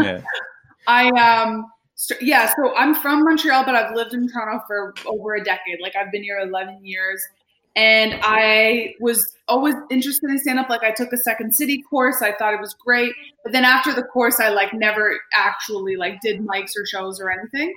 yeah. 0.00 0.20
I 0.88 1.08
um 1.10 1.50
st- 1.56 1.66
yeah, 2.20 2.52
so 2.54 2.74
I'm 2.76 2.94
from 2.94 3.24
Montreal, 3.24 3.64
but 3.64 3.74
I've 3.74 3.94
lived 3.94 4.12
in 4.12 4.28
Toronto 4.28 4.62
for 4.66 4.94
over 5.06 5.34
a 5.34 5.42
decade. 5.42 5.80
Like 5.80 5.96
I've 5.96 6.12
been 6.12 6.22
here 6.22 6.38
11 6.38 6.84
years, 6.84 7.22
and 7.74 8.18
I 8.22 8.94
was 9.00 9.36
always 9.48 9.74
interested 9.90 10.30
in 10.30 10.38
stand 10.38 10.58
up. 10.58 10.68
Like 10.68 10.82
I 10.82 10.90
took 10.90 11.12
a 11.12 11.16
Second 11.16 11.54
City 11.54 11.82
course. 11.88 12.20
I 12.22 12.32
thought 12.32 12.54
it 12.54 12.60
was 12.60 12.74
great, 12.74 13.14
but 13.42 13.52
then 13.52 13.64
after 13.64 13.94
the 13.94 14.02
course, 14.02 14.40
I 14.40 14.50
like 14.50 14.74
never 14.74 15.18
actually 15.34 15.96
like 15.96 16.20
did 16.20 16.40
mics 16.40 16.72
or 16.76 16.84
shows 16.86 17.20
or 17.20 17.30
anything. 17.30 17.74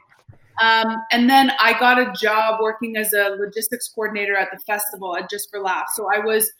Um, 0.61 0.97
and 1.11 1.29
then 1.29 1.51
I 1.57 1.79
got 1.79 1.99
a 1.99 2.11
job 2.19 2.59
working 2.61 2.97
as 2.97 3.13
a 3.13 3.35
logistics 3.39 3.87
coordinator 3.87 4.35
at 4.35 4.49
the 4.51 4.59
festival 4.59 5.15
at 5.15 5.29
Just 5.29 5.49
for 5.49 5.61
Laughs. 5.61 5.95
So 5.95 6.09
I 6.13 6.19
was 6.19 6.51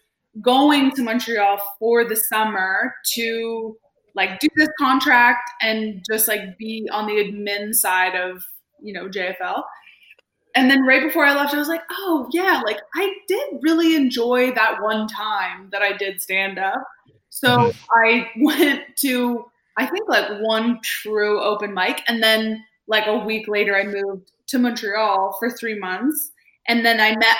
going 0.41 0.91
to 0.91 1.03
Montreal 1.03 1.59
for 1.79 2.05
the 2.05 2.15
summer 2.15 2.95
to 3.15 3.77
like 4.19 4.39
do 4.39 4.49
this 4.57 4.67
contract 4.77 5.49
and 5.61 6.03
just 6.11 6.27
like 6.27 6.57
be 6.57 6.89
on 6.91 7.07
the 7.07 7.13
admin 7.13 7.73
side 7.73 8.15
of 8.15 8.43
you 8.81 8.91
know 8.91 9.07
JFL. 9.07 9.63
And 10.55 10.69
then 10.69 10.83
right 10.83 11.01
before 11.01 11.25
I 11.25 11.33
left, 11.33 11.53
I 11.53 11.57
was 11.57 11.69
like, 11.69 11.83
oh 11.89 12.27
yeah, 12.33 12.61
like 12.65 12.79
I 12.95 13.13
did 13.29 13.59
really 13.61 13.95
enjoy 13.95 14.51
that 14.55 14.81
one 14.81 15.07
time 15.07 15.69
that 15.71 15.81
I 15.81 15.95
did 15.95 16.21
stand 16.21 16.59
up. 16.59 16.83
So 17.29 17.47
mm-hmm. 17.47 17.79
I 17.95 18.29
went 18.41 18.81
to 18.97 19.45
I 19.77 19.85
think 19.85 20.09
like 20.09 20.27
one 20.41 20.79
true 20.83 21.41
open 21.41 21.73
mic, 21.73 22.01
and 22.09 22.21
then 22.21 22.61
like 22.87 23.07
a 23.07 23.17
week 23.17 23.47
later, 23.47 23.77
I 23.77 23.85
moved 23.85 24.31
to 24.47 24.59
Montreal 24.59 25.37
for 25.39 25.49
three 25.49 25.79
months, 25.79 26.31
and 26.67 26.85
then 26.85 26.99
I 26.99 27.15
met 27.15 27.37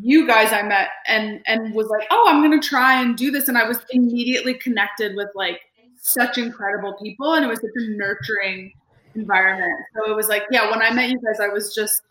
you 0.00 0.26
guys 0.26 0.52
I 0.52 0.62
met 0.62 0.88
and 1.06 1.42
and 1.46 1.74
was 1.74 1.86
like, 1.86 2.08
oh, 2.10 2.26
I'm 2.28 2.42
gonna 2.42 2.60
try 2.60 3.00
and 3.00 3.16
do 3.16 3.30
this, 3.30 3.46
and 3.46 3.56
I 3.56 3.68
was 3.68 3.78
immediately 3.90 4.54
connected 4.54 5.14
with 5.14 5.28
like 5.36 5.60
such 6.02 6.36
incredible 6.36 6.94
people, 7.00 7.34
and 7.34 7.44
it 7.44 7.48
was 7.48 7.60
such 7.60 7.70
a 7.76 7.90
nurturing 7.90 8.72
environment. 9.14 9.72
So 9.94 10.10
it 10.10 10.16
was 10.16 10.28
like, 10.28 10.42
yeah, 10.50 10.68
when 10.70 10.82
I 10.82 10.92
met 10.92 11.08
you 11.08 11.18
guys, 11.20 11.40
I 11.40 11.48
was 11.48 11.74
just 11.74 12.02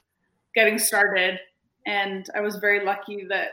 getting 0.55 0.79
started, 0.79 1.39
and 1.85 2.25
I 2.33 2.39
was 2.39 2.55
very 2.55 2.83
lucky 2.83 3.25
that 3.25 3.49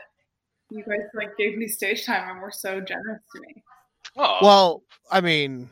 you 0.69 0.83
guys 0.83 1.01
like 1.13 1.35
gave 1.37 1.57
me 1.57 1.67
stage 1.67 2.05
time 2.05 2.29
and 2.29 2.41
were 2.41 2.51
so 2.51 2.79
generous 2.79 3.21
to 3.35 3.41
me. 3.41 3.63
Oh, 4.17 4.37
Well, 4.41 4.83
I 5.11 5.21
mean, 5.21 5.69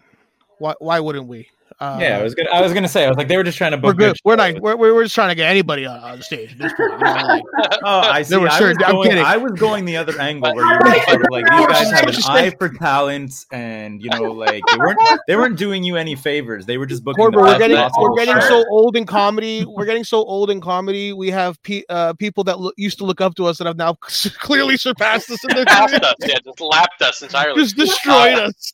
why 0.59 0.75
why 0.79 0.99
wouldn't 0.99 1.27
we? 1.27 1.49
Uh, 1.79 1.97
yeah, 2.01 2.17
I 2.17 2.23
was 2.23 2.33
gonna. 2.33 2.49
I 2.49 2.61
was 2.61 2.73
gonna 2.73 2.87
say. 2.87 3.05
I 3.05 3.07
was 3.07 3.17
like, 3.17 3.27
they 3.27 3.37
were 3.37 3.43
just 3.43 3.57
trying 3.57 3.69
to 3.71 3.77
book. 3.77 3.89
we're 3.89 3.93
good. 3.93 4.13
good 4.13 4.17
We're 4.23 4.37
shows. 4.37 4.53
not. 4.55 4.61
We're, 4.63 4.75
we're 4.75 4.93
we're 4.95 5.03
just 5.03 5.13
trying 5.13 5.29
to 5.29 5.35
get 5.35 5.47
anybody 5.47 5.85
on, 5.85 5.99
on 5.99 6.17
the 6.17 6.23
stage. 6.23 6.53
At 6.53 6.57
this 6.57 6.73
point, 6.73 6.91
you 6.93 6.97
know, 6.97 7.03
like, 7.27 7.43
Oh, 7.83 7.99
I 7.99 8.23
see. 8.23 8.35
Were 8.37 8.47
I, 8.47 8.57
sure- 8.57 8.67
was 8.69 8.77
I'm 8.83 8.91
going, 8.93 9.09
kidding. 9.09 9.23
I 9.23 9.37
was 9.37 9.51
going 9.53 9.85
the 9.85 9.95
other 9.95 10.19
angle 10.19 10.55
where 10.55 10.65
you 10.73 10.79
were 10.79 11.29
like 11.29 11.47
sort 11.47 11.69
these 11.69 11.91
guys 11.91 11.91
have 11.91 12.07
an 12.09 12.15
eye 12.45 12.49
for 12.57 12.69
talent, 12.69 13.45
and 13.51 14.01
you 14.01 14.09
know, 14.09 14.23
like 14.31 14.63
they 14.71 14.77
weren't 14.77 14.99
they 15.27 15.35
weren't 15.35 15.55
doing 15.57 15.83
you 15.83 15.97
any 15.97 16.15
favors. 16.15 16.65
They 16.65 16.79
were 16.79 16.87
just 16.87 17.03
booking. 17.03 17.23
Corbin, 17.23 17.41
the 17.41 17.45
we're 17.45 17.57
getting 17.59 17.77
we're 17.99 18.15
getting 18.15 18.41
show. 18.41 18.63
so 18.63 18.65
old 18.71 18.95
in 18.97 19.05
comedy. 19.05 19.63
We're 19.63 19.85
getting 19.85 20.03
so 20.03 20.17
old 20.23 20.49
in 20.49 20.59
comedy. 20.59 21.13
We 21.13 21.29
have 21.29 21.61
pe- 21.61 21.83
uh, 21.89 22.13
people 22.13 22.43
that 22.45 22.59
lo- 22.59 22.71
used 22.77 22.97
to 22.97 23.03
look 23.05 23.21
up 23.21 23.35
to 23.35 23.45
us 23.45 23.59
that 23.59 23.67
have 23.67 23.77
now 23.77 23.93
clearly 24.01 24.77
surpassed 24.77 25.29
us 25.29 25.43
in 25.47 25.55
their 25.55 25.65
lapped 25.65 25.91
career. 25.91 26.13
yeah, 26.21 26.39
just 26.43 26.59
lapped 26.59 27.01
us 27.03 27.21
entirely. 27.21 27.61
just 27.61 27.75
destroyed 27.77 28.39
us. 28.39 28.73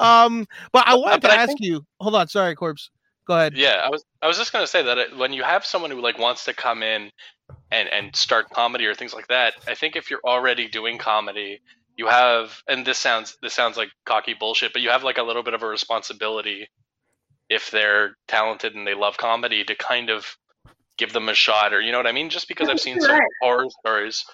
Um, 0.00 0.46
but 0.72 0.86
I 0.86 0.94
wanted 0.96 1.22
but 1.22 1.28
to 1.28 1.34
I 1.34 1.36
ask 1.36 1.48
think- 1.48 1.60
you. 1.62 1.86
Hold 2.00 2.14
on, 2.14 2.28
sorry, 2.28 2.54
Corpse. 2.54 2.90
Go 3.26 3.34
ahead. 3.34 3.54
Yeah, 3.56 3.80
I 3.84 3.88
was 3.90 4.04
I 4.22 4.26
was 4.26 4.36
just 4.38 4.52
gonna 4.52 4.66
say 4.66 4.82
that 4.82 4.98
it, 4.98 5.16
when 5.16 5.32
you 5.32 5.42
have 5.42 5.64
someone 5.64 5.90
who 5.90 6.00
like 6.00 6.18
wants 6.18 6.44
to 6.44 6.54
come 6.54 6.82
in 6.82 7.10
and 7.70 7.88
and 7.88 8.14
start 8.14 8.50
comedy 8.50 8.86
or 8.86 8.94
things 8.94 9.14
like 9.14 9.28
that, 9.28 9.54
I 9.66 9.74
think 9.74 9.96
if 9.96 10.10
you're 10.10 10.20
already 10.24 10.68
doing 10.68 10.98
comedy, 10.98 11.60
you 11.96 12.06
have 12.06 12.60
and 12.68 12.86
this 12.86 12.98
sounds 12.98 13.36
this 13.42 13.54
sounds 13.54 13.76
like 13.76 13.88
cocky 14.04 14.34
bullshit, 14.38 14.72
but 14.72 14.82
you 14.82 14.90
have 14.90 15.04
like 15.04 15.18
a 15.18 15.22
little 15.22 15.42
bit 15.42 15.54
of 15.54 15.62
a 15.62 15.66
responsibility 15.66 16.68
if 17.48 17.70
they're 17.70 18.16
talented 18.28 18.74
and 18.74 18.86
they 18.86 18.94
love 18.94 19.16
comedy 19.16 19.64
to 19.64 19.74
kind 19.74 20.10
of 20.10 20.26
give 20.98 21.12
them 21.12 21.28
a 21.28 21.34
shot 21.34 21.72
or 21.72 21.80
you 21.80 21.92
know 21.92 21.98
what 21.98 22.06
I 22.06 22.12
mean? 22.12 22.30
Just 22.30 22.48
because 22.48 22.68
I've 22.68 22.80
seen 22.80 23.00
some 23.00 23.16
Right. 23.16 23.28
horror 23.40 23.66
stories 23.80 24.24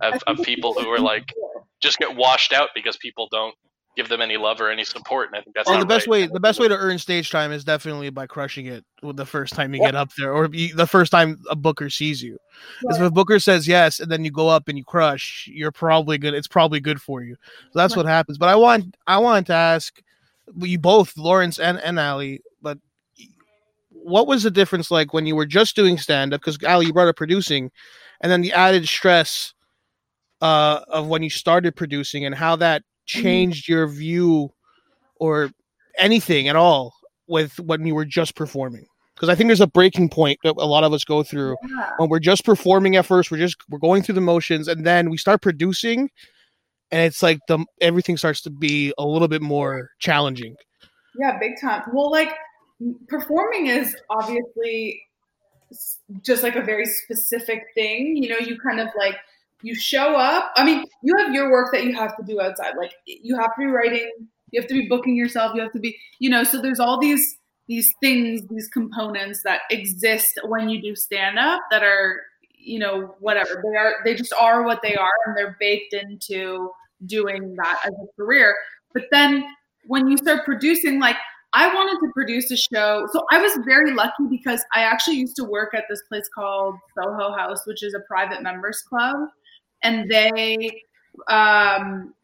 of, 0.00 0.22
of 0.26 0.36
people 0.44 0.74
who 0.74 0.88
are 0.90 1.00
like 1.00 1.32
just 1.80 1.98
get 1.98 2.16
washed 2.16 2.52
out 2.52 2.70
because 2.74 2.96
people 2.96 3.28
don't 3.30 3.54
give 3.96 4.08
them 4.08 4.22
any 4.22 4.36
love 4.36 4.60
or 4.60 4.70
any 4.70 4.84
support, 4.84 5.28
and 5.28 5.36
I 5.36 5.42
think 5.42 5.54
that's 5.54 5.68
Well, 5.68 5.78
not 5.78 5.80
the 5.80 5.94
best 5.94 6.06
right. 6.06 6.22
way 6.22 6.26
the 6.26 6.40
best 6.40 6.58
way 6.58 6.68
to 6.68 6.76
earn 6.76 6.98
stage 6.98 7.30
time 7.30 7.52
is 7.52 7.64
definitely 7.64 8.10
by 8.10 8.26
crushing 8.26 8.66
it 8.66 8.84
the 9.02 9.26
first 9.26 9.54
time 9.54 9.74
you 9.74 9.80
get 9.80 9.94
up 9.94 10.10
there, 10.16 10.32
or 10.32 10.48
you, 10.52 10.74
the 10.74 10.86
first 10.86 11.12
time 11.12 11.40
a 11.50 11.56
booker 11.56 11.90
sees 11.90 12.22
you. 12.22 12.38
Because 12.80 12.98
if 12.98 13.02
a 13.04 13.10
booker 13.10 13.38
says 13.38 13.68
yes, 13.68 14.00
and 14.00 14.10
then 14.10 14.24
you 14.24 14.30
go 14.30 14.48
up 14.48 14.68
and 14.68 14.78
you 14.78 14.84
crush, 14.84 15.48
you're 15.52 15.72
probably 15.72 16.18
good. 16.18 16.34
It's 16.34 16.48
probably 16.48 16.80
good 16.80 17.00
for 17.00 17.22
you. 17.22 17.36
So 17.72 17.78
that's 17.78 17.96
what 17.96 18.06
happens. 18.06 18.38
But 18.38 18.48
I 18.48 18.56
want 18.56 18.96
I 19.06 19.18
want 19.18 19.46
to 19.48 19.54
ask 19.54 20.00
you 20.56 20.78
both, 20.78 21.16
Lawrence 21.16 21.58
and 21.58 21.78
and 21.78 21.98
Allie, 21.98 22.40
but 22.62 22.78
what 23.90 24.26
was 24.26 24.42
the 24.42 24.50
difference 24.50 24.90
like 24.90 25.12
when 25.12 25.26
you 25.26 25.36
were 25.36 25.46
just 25.46 25.76
doing 25.76 25.98
stand 25.98 26.34
up? 26.34 26.40
Because 26.40 26.62
Allie, 26.62 26.86
you 26.86 26.92
brought 26.92 27.08
up 27.08 27.16
producing, 27.16 27.70
and 28.20 28.32
then 28.32 28.40
the 28.40 28.52
added 28.52 28.86
stress 28.88 29.54
uh, 30.40 30.80
of 30.88 31.06
when 31.06 31.22
you 31.22 31.30
started 31.30 31.76
producing 31.76 32.24
and 32.24 32.34
how 32.34 32.56
that 32.56 32.82
Mm-hmm. 33.08 33.22
changed 33.22 33.68
your 33.68 33.86
view 33.88 34.52
or 35.16 35.50
anything 35.98 36.48
at 36.48 36.56
all 36.56 36.94
with 37.26 37.58
when 37.60 37.84
you 37.86 37.94
were 37.94 38.04
just 38.04 38.34
performing 38.36 38.86
because 39.14 39.28
i 39.28 39.34
think 39.34 39.48
there's 39.48 39.60
a 39.60 39.66
breaking 39.66 40.08
point 40.08 40.38
that 40.44 40.54
a 40.56 40.64
lot 40.66 40.84
of 40.84 40.92
us 40.92 41.04
go 41.04 41.22
through 41.22 41.56
Yeah. 41.68 41.90
when 41.98 42.08
we're 42.08 42.18
just 42.20 42.44
performing 42.44 42.96
at 42.96 43.04
first 43.06 43.30
we're 43.30 43.38
just 43.38 43.56
we're 43.68 43.78
going 43.80 44.02
through 44.02 44.14
the 44.14 44.20
motions 44.20 44.68
and 44.68 44.86
then 44.86 45.10
we 45.10 45.16
start 45.16 45.42
producing 45.42 46.10
and 46.92 47.00
it's 47.02 47.22
like 47.22 47.40
the 47.48 47.64
everything 47.80 48.16
starts 48.16 48.40
to 48.42 48.50
be 48.50 48.92
a 48.98 49.04
little 49.04 49.28
bit 49.28 49.42
more 49.42 49.90
challenging 49.98 50.54
Yeah, 51.18 51.38
big 51.38 51.52
time. 51.60 51.82
Well, 51.92 52.10
like 52.10 52.32
performing 53.08 53.66
is 53.66 53.96
obviously 54.10 55.02
just 56.22 56.42
like 56.42 56.56
a 56.56 56.62
very 56.62 56.84
specific 56.86 57.62
thing. 57.74 58.16
You 58.16 58.28
know, 58.30 58.38
you 58.38 58.58
kind 58.60 58.80
of 58.80 58.88
like 58.96 59.16
you 59.62 59.74
show 59.74 60.16
up. 60.16 60.52
I 60.56 60.64
mean, 60.64 60.84
you 61.02 61.16
have 61.18 61.34
your 61.34 61.50
work 61.50 61.72
that 61.72 61.84
you 61.84 61.94
have 61.94 62.16
to 62.16 62.22
do 62.24 62.40
outside. 62.40 62.74
Like 62.76 62.92
you 63.06 63.36
have 63.36 63.54
to 63.54 63.58
be 63.58 63.66
writing, 63.66 64.10
you 64.50 64.60
have 64.60 64.68
to 64.68 64.74
be 64.74 64.88
booking 64.88 65.16
yourself, 65.16 65.52
you 65.54 65.62
have 65.62 65.72
to 65.72 65.78
be, 65.78 65.96
you 66.18 66.30
know, 66.30 66.44
so 66.44 66.60
there's 66.60 66.80
all 66.80 66.98
these 66.98 67.38
these 67.68 67.92
things, 68.02 68.42
these 68.48 68.68
components 68.68 69.42
that 69.44 69.60
exist 69.70 70.38
when 70.44 70.68
you 70.68 70.82
do 70.82 70.96
stand 70.96 71.38
up 71.38 71.60
that 71.70 71.82
are, 71.82 72.20
you 72.58 72.78
know, 72.78 73.14
whatever. 73.20 73.62
They 73.64 73.76
are 73.76 73.94
they 74.04 74.14
just 74.14 74.32
are 74.34 74.62
what 74.62 74.80
they 74.82 74.94
are 74.96 75.10
and 75.26 75.36
they're 75.36 75.56
baked 75.58 75.94
into 75.94 76.70
doing 77.06 77.54
that 77.56 77.80
as 77.84 77.92
a 77.92 78.06
career. 78.20 78.54
But 78.92 79.04
then 79.10 79.44
when 79.86 80.08
you 80.08 80.16
start 80.16 80.44
producing 80.44 81.00
like 81.00 81.16
I 81.54 81.72
wanted 81.74 81.98
to 82.06 82.12
produce 82.14 82.50
a 82.50 82.56
show. 82.56 83.06
So 83.12 83.24
I 83.30 83.38
was 83.38 83.58
very 83.66 83.92
lucky 83.92 84.24
because 84.30 84.64
I 84.74 84.82
actually 84.84 85.16
used 85.16 85.36
to 85.36 85.44
work 85.44 85.74
at 85.74 85.84
this 85.90 86.02
place 86.08 86.28
called 86.34 86.76
Soho 86.96 87.36
House, 87.36 87.66
which 87.66 87.82
is 87.82 87.92
a 87.92 88.00
private 88.08 88.42
members 88.42 88.82
club. 88.88 89.28
And 89.82 90.10
they 90.10 90.82
um, 91.28 92.14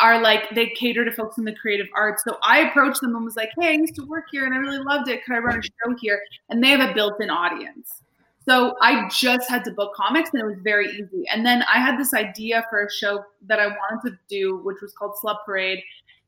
are 0.00 0.20
like, 0.20 0.50
they 0.54 0.68
cater 0.70 1.04
to 1.04 1.12
folks 1.12 1.38
in 1.38 1.44
the 1.44 1.54
creative 1.54 1.88
arts. 1.94 2.22
So 2.24 2.36
I 2.42 2.60
approached 2.60 3.00
them 3.00 3.14
and 3.14 3.24
was 3.24 3.36
like, 3.36 3.50
hey, 3.58 3.68
I 3.68 3.72
used 3.72 3.94
to 3.96 4.06
work 4.06 4.24
here 4.30 4.44
and 4.44 4.54
I 4.54 4.58
really 4.58 4.78
loved 4.78 5.08
it. 5.08 5.24
Could 5.24 5.34
I 5.34 5.38
run 5.38 5.58
a 5.58 5.62
show 5.62 5.96
here? 6.00 6.20
And 6.48 6.62
they 6.62 6.68
have 6.68 6.88
a 6.88 6.94
built 6.94 7.20
in 7.20 7.30
audience. 7.30 8.02
So 8.48 8.74
I 8.80 9.08
just 9.08 9.48
had 9.48 9.64
to 9.64 9.70
book 9.70 9.94
comics 9.94 10.30
and 10.32 10.42
it 10.42 10.46
was 10.46 10.58
very 10.62 10.88
easy. 10.88 11.24
And 11.32 11.44
then 11.44 11.62
I 11.72 11.78
had 11.78 11.98
this 11.98 12.14
idea 12.14 12.64
for 12.70 12.84
a 12.84 12.90
show 12.90 13.24
that 13.46 13.60
I 13.60 13.66
wanted 13.66 14.10
to 14.10 14.18
do, 14.28 14.56
which 14.58 14.78
was 14.80 14.92
called 14.92 15.14
Slut 15.22 15.44
Parade. 15.44 15.82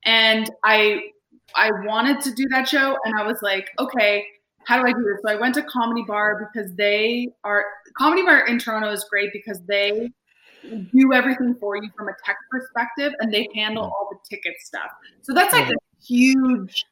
And 0.04 0.50
I 0.62 1.00
I 1.54 1.70
wanted 1.84 2.20
to 2.22 2.32
do 2.32 2.46
that 2.48 2.68
show 2.68 2.96
and 3.04 3.14
I 3.18 3.26
was 3.26 3.38
like, 3.42 3.70
okay, 3.78 4.24
how 4.64 4.80
do 4.80 4.86
I 4.86 4.92
do 4.92 5.02
this? 5.02 5.20
So 5.24 5.32
I 5.32 5.40
went 5.40 5.54
to 5.56 5.62
Comedy 5.62 6.04
Bar 6.06 6.48
because 6.52 6.72
they 6.74 7.28
are 7.44 7.64
Comedy 7.96 8.22
Bar 8.22 8.46
in 8.46 8.58
Toronto 8.58 8.90
is 8.90 9.04
great 9.10 9.32
because 9.32 9.60
they 9.66 10.10
do 10.92 11.12
everything 11.12 11.54
for 11.60 11.76
you 11.76 11.90
from 11.96 12.08
a 12.08 12.12
tech 12.24 12.36
perspective 12.50 13.12
and 13.20 13.32
they 13.32 13.48
handle 13.54 13.84
all 13.84 14.08
the 14.10 14.18
ticket 14.28 14.54
stuff. 14.60 14.90
So 15.22 15.32
that's 15.34 15.52
like 15.52 15.68
a 15.68 16.04
huge 16.04 16.84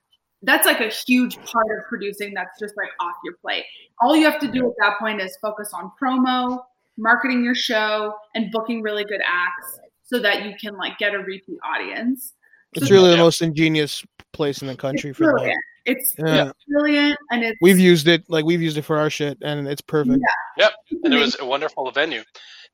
that's 0.42 0.64
like 0.66 0.80
a 0.80 0.88
huge 0.88 1.36
part 1.44 1.66
of 1.66 1.84
producing 1.88 2.32
that's 2.34 2.58
just 2.58 2.74
like 2.76 2.88
off 2.98 3.14
your 3.24 3.34
plate. 3.42 3.64
All 4.00 4.16
you 4.16 4.24
have 4.24 4.40
to 4.40 4.50
do 4.50 4.66
at 4.66 4.72
that 4.78 4.98
point 4.98 5.20
is 5.20 5.36
focus 5.42 5.72
on 5.74 5.92
promo, 6.00 6.60
marketing 6.96 7.44
your 7.44 7.54
show, 7.54 8.14
and 8.34 8.50
booking 8.50 8.80
really 8.80 9.04
good 9.04 9.20
acts 9.22 9.78
so 10.02 10.18
that 10.20 10.44
you 10.46 10.54
can 10.58 10.76
like 10.78 10.96
get 10.98 11.14
a 11.14 11.18
repeat 11.18 11.58
audience. 11.62 12.32
it's 12.74 12.88
So 12.88 12.94
really 12.94 13.10
the 13.10 13.18
most 13.18 13.42
ingenious 13.42 14.02
place 14.32 14.62
in 14.62 14.68
the 14.68 14.76
country 14.76 15.10
it's 15.10 15.18
for 15.18 15.38
that. 15.38 15.54
It's, 15.86 16.14
Yeah. 16.18 16.48
it's 16.50 16.64
brilliant 16.68 17.18
and 17.30 17.42
it's 17.44 17.58
we've 17.60 17.78
used 17.78 18.06
it 18.08 18.24
like 18.28 18.44
we've 18.44 18.62
used 18.62 18.78
it 18.78 18.82
for 18.82 18.98
our 18.98 19.10
shit 19.10 19.38
and 19.42 19.66
it's 19.68 19.80
perfect 19.80 20.22
Yep. 20.56 20.72
and 21.04 21.12
it 21.14 21.18
was 21.18 21.38
a 21.40 21.44
wonderful 21.44 21.90
venue. 21.90 22.22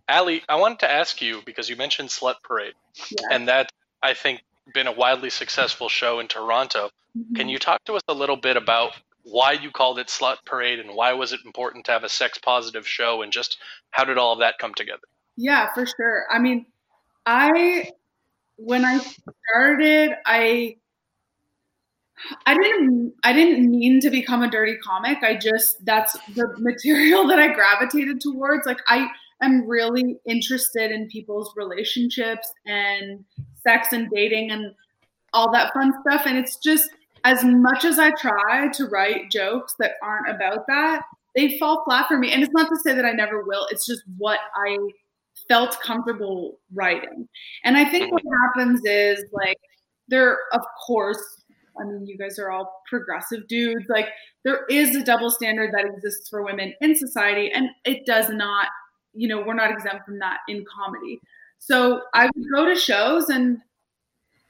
Allie, 0.09 0.42
I 0.49 0.57
wanted 0.57 0.81
to 0.81 0.90
ask 0.90 1.21
you 1.21 1.42
because 1.45 1.69
you 1.69 1.77
mentioned 1.77 2.11
Slut 2.11 2.37
Parade, 2.42 2.75
Yeah. 3.11 3.29
and 3.33 3.49
that 3.49 3.71
I 4.03 4.14
think 4.14 4.42
been 4.73 4.87
a 4.87 4.92
wildly 4.92 5.31
successful 5.31 5.88
show 5.88 6.19
in 6.21 6.29
Toronto. 6.29 6.90
Mm-hmm. 7.16 7.35
Can 7.35 7.49
you 7.49 7.59
talk 7.59 7.85
to 7.85 7.95
us 7.95 8.03
a 8.09 8.14
little 8.14 8.37
bit 8.37 8.57
about 8.57 8.92
why 9.23 9.53
you 9.53 9.71
called 9.71 9.99
it 9.99 10.07
Slut 10.09 10.37
Parade 10.45 10.79
and 10.79 10.95
why 10.95 11.12
was 11.12 11.33
it 11.33 11.40
important 11.45 11.85
to 11.87 11.92
have 11.92 12.05
a 12.05 12.09
sex 12.09 12.38
positive 12.38 12.87
show 12.87 13.23
and 13.23 13.33
just 13.33 13.59
how 13.90 14.05
did 14.05 14.19
all 14.19 14.33
of 14.33 14.38
that 14.40 14.59
come 14.59 14.75
together? 14.75 15.03
Yeah, 15.37 15.73
for 15.75 15.87
sure. 15.87 16.27
I 16.31 16.38
mean, 16.38 16.66
I 17.25 17.90
when 18.57 18.85
I 18.85 19.01
started, 19.51 20.12
I 20.25 20.77
I 22.47 22.55
didn't 22.55 23.14
I 23.25 23.33
didn't 23.33 23.71
mean 23.71 24.01
to 24.01 24.11
become 24.11 24.42
a 24.42 24.51
dirty 24.51 24.77
comic. 24.77 25.19
I 25.23 25.37
just 25.37 25.85
that's 25.85 26.12
the 26.35 26.55
material 26.59 27.27
that 27.29 27.38
I 27.38 27.53
gravitated 27.53 28.21
towards. 28.21 28.66
Like 28.66 28.81
I 28.88 29.09
am 29.42 29.66
really 29.66 30.18
interested 30.27 30.90
in 30.90 31.09
people's 31.09 31.53
relationships 31.57 32.53
and 32.66 33.25
sex 33.62 33.88
and 33.92 34.09
dating 34.11 34.51
and 34.51 34.75
all 35.33 35.53
that 35.53 35.72
fun 35.75 35.92
stuff 36.01 36.22
and 36.25 36.38
it's 36.38 36.57
just 36.57 36.88
as 37.27 37.42
much 37.42 37.85
as 37.85 37.99
I 37.99 38.12
try 38.12 38.68
to 38.72 38.87
write 38.87 39.33
jokes 39.33 39.75
that 39.81 39.94
aren't 40.01 40.31
about 40.31 40.64
that, 40.68 41.03
they 41.35 41.59
fall 41.59 41.83
flat 41.85 42.07
for 42.07 42.16
me. 42.16 42.33
And 42.33 42.40
it's 42.40 42.53
not 42.53 42.68
to 42.68 42.77
say 42.77 42.94
that 42.94 43.05
I 43.05 43.11
never 43.11 43.42
will. 43.42 43.66
It's 43.72 43.85
just 43.85 44.03
what 44.16 44.38
I 44.55 44.79
felt 45.49 45.81
comfortable 45.81 46.61
writing. 46.72 47.29
And 47.64 47.77
I 47.77 47.85
think 47.85 48.12
what 48.12 48.22
happens 48.44 48.81
is 48.85 49.25
like 49.33 49.59
there 50.09 50.38
of 50.53 50.62
course 50.87 51.42
I 51.79 51.85
mean, 51.85 52.07
you 52.07 52.16
guys 52.16 52.38
are 52.38 52.51
all 52.51 52.83
progressive 52.88 53.46
dudes. 53.49 53.85
Like, 53.90 54.09
there 54.44 54.64
is 54.70 54.96
a 54.96 55.05
double 55.05 55.29
standard 55.29 55.75
that 55.75 55.85
exists 55.85 56.27
for 56.27 56.42
women 56.42 56.72
in 56.81 56.96
society, 56.96 57.53
and 57.53 57.68
it 57.85 58.07
does 58.07 58.31
not, 58.31 58.68
you 59.16 59.29
know, 59.29 59.42
we're 59.42 59.55
not 59.55 59.70
exempt 59.70 60.05
from 60.05 60.18
that 60.18 60.38
in 60.48 60.64
comedy. 60.64 61.20
So 61.59 62.02
I 62.14 62.26
would 62.26 62.46
go 62.55 62.66
to 62.66 62.76
shows, 62.76 63.29
and 63.29 63.59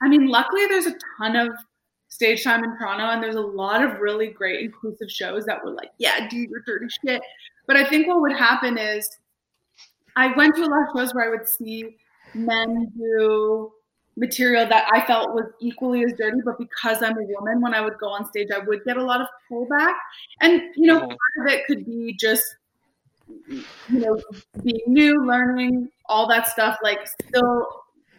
I 0.02 0.08
mean, 0.08 0.28
luckily, 0.28 0.66
there's 0.66 0.86
a 0.86 0.94
ton 1.18 1.36
of 1.36 1.50
stage 2.08 2.44
time 2.44 2.64
in 2.64 2.76
Toronto, 2.76 3.04
and 3.04 3.22
there's 3.22 3.36
a 3.36 3.40
lot 3.40 3.82
of 3.82 4.00
really 4.00 4.28
great 4.28 4.60
inclusive 4.60 5.10
shows 5.10 5.44
that 5.46 5.64
were 5.64 5.72
like, 5.72 5.90
yeah, 5.98 6.28
do 6.28 6.36
your 6.36 6.60
dirty 6.66 6.86
shit. 7.04 7.22
But 7.66 7.76
I 7.76 7.84
think 7.88 8.06
what 8.06 8.20
would 8.20 8.36
happen 8.36 8.78
is 8.78 9.08
I 10.16 10.34
went 10.36 10.56
to 10.56 10.62
a 10.62 10.66
lot 10.66 10.82
of 10.82 10.88
shows 10.96 11.14
where 11.14 11.26
I 11.26 11.30
would 11.30 11.48
see 11.48 11.96
men 12.34 12.92
do 12.96 13.72
material 14.16 14.66
that 14.66 14.88
I 14.90 15.04
felt 15.06 15.34
was 15.34 15.44
equally 15.60 16.02
as 16.04 16.12
dirty, 16.14 16.40
but 16.44 16.58
because 16.58 17.02
I'm 17.02 17.18
a 17.18 17.22
woman, 17.22 17.60
when 17.60 17.74
I 17.74 17.82
would 17.82 17.98
go 17.98 18.08
on 18.08 18.24
stage, 18.26 18.48
I 18.54 18.58
would 18.58 18.82
get 18.84 18.96
a 18.96 19.04
lot 19.04 19.20
of 19.20 19.26
pullback. 19.50 19.92
And, 20.40 20.62
you 20.74 20.86
know, 20.86 21.00
part 21.00 21.10
of 21.40 21.46
it 21.48 21.66
could 21.66 21.84
be 21.84 22.16
just, 22.18 22.44
you 23.48 23.64
know, 23.88 24.20
being 24.62 24.80
new, 24.86 25.24
learning, 25.26 25.88
all 26.06 26.28
that 26.28 26.48
stuff, 26.48 26.78
like 26.82 27.00
still 27.28 27.66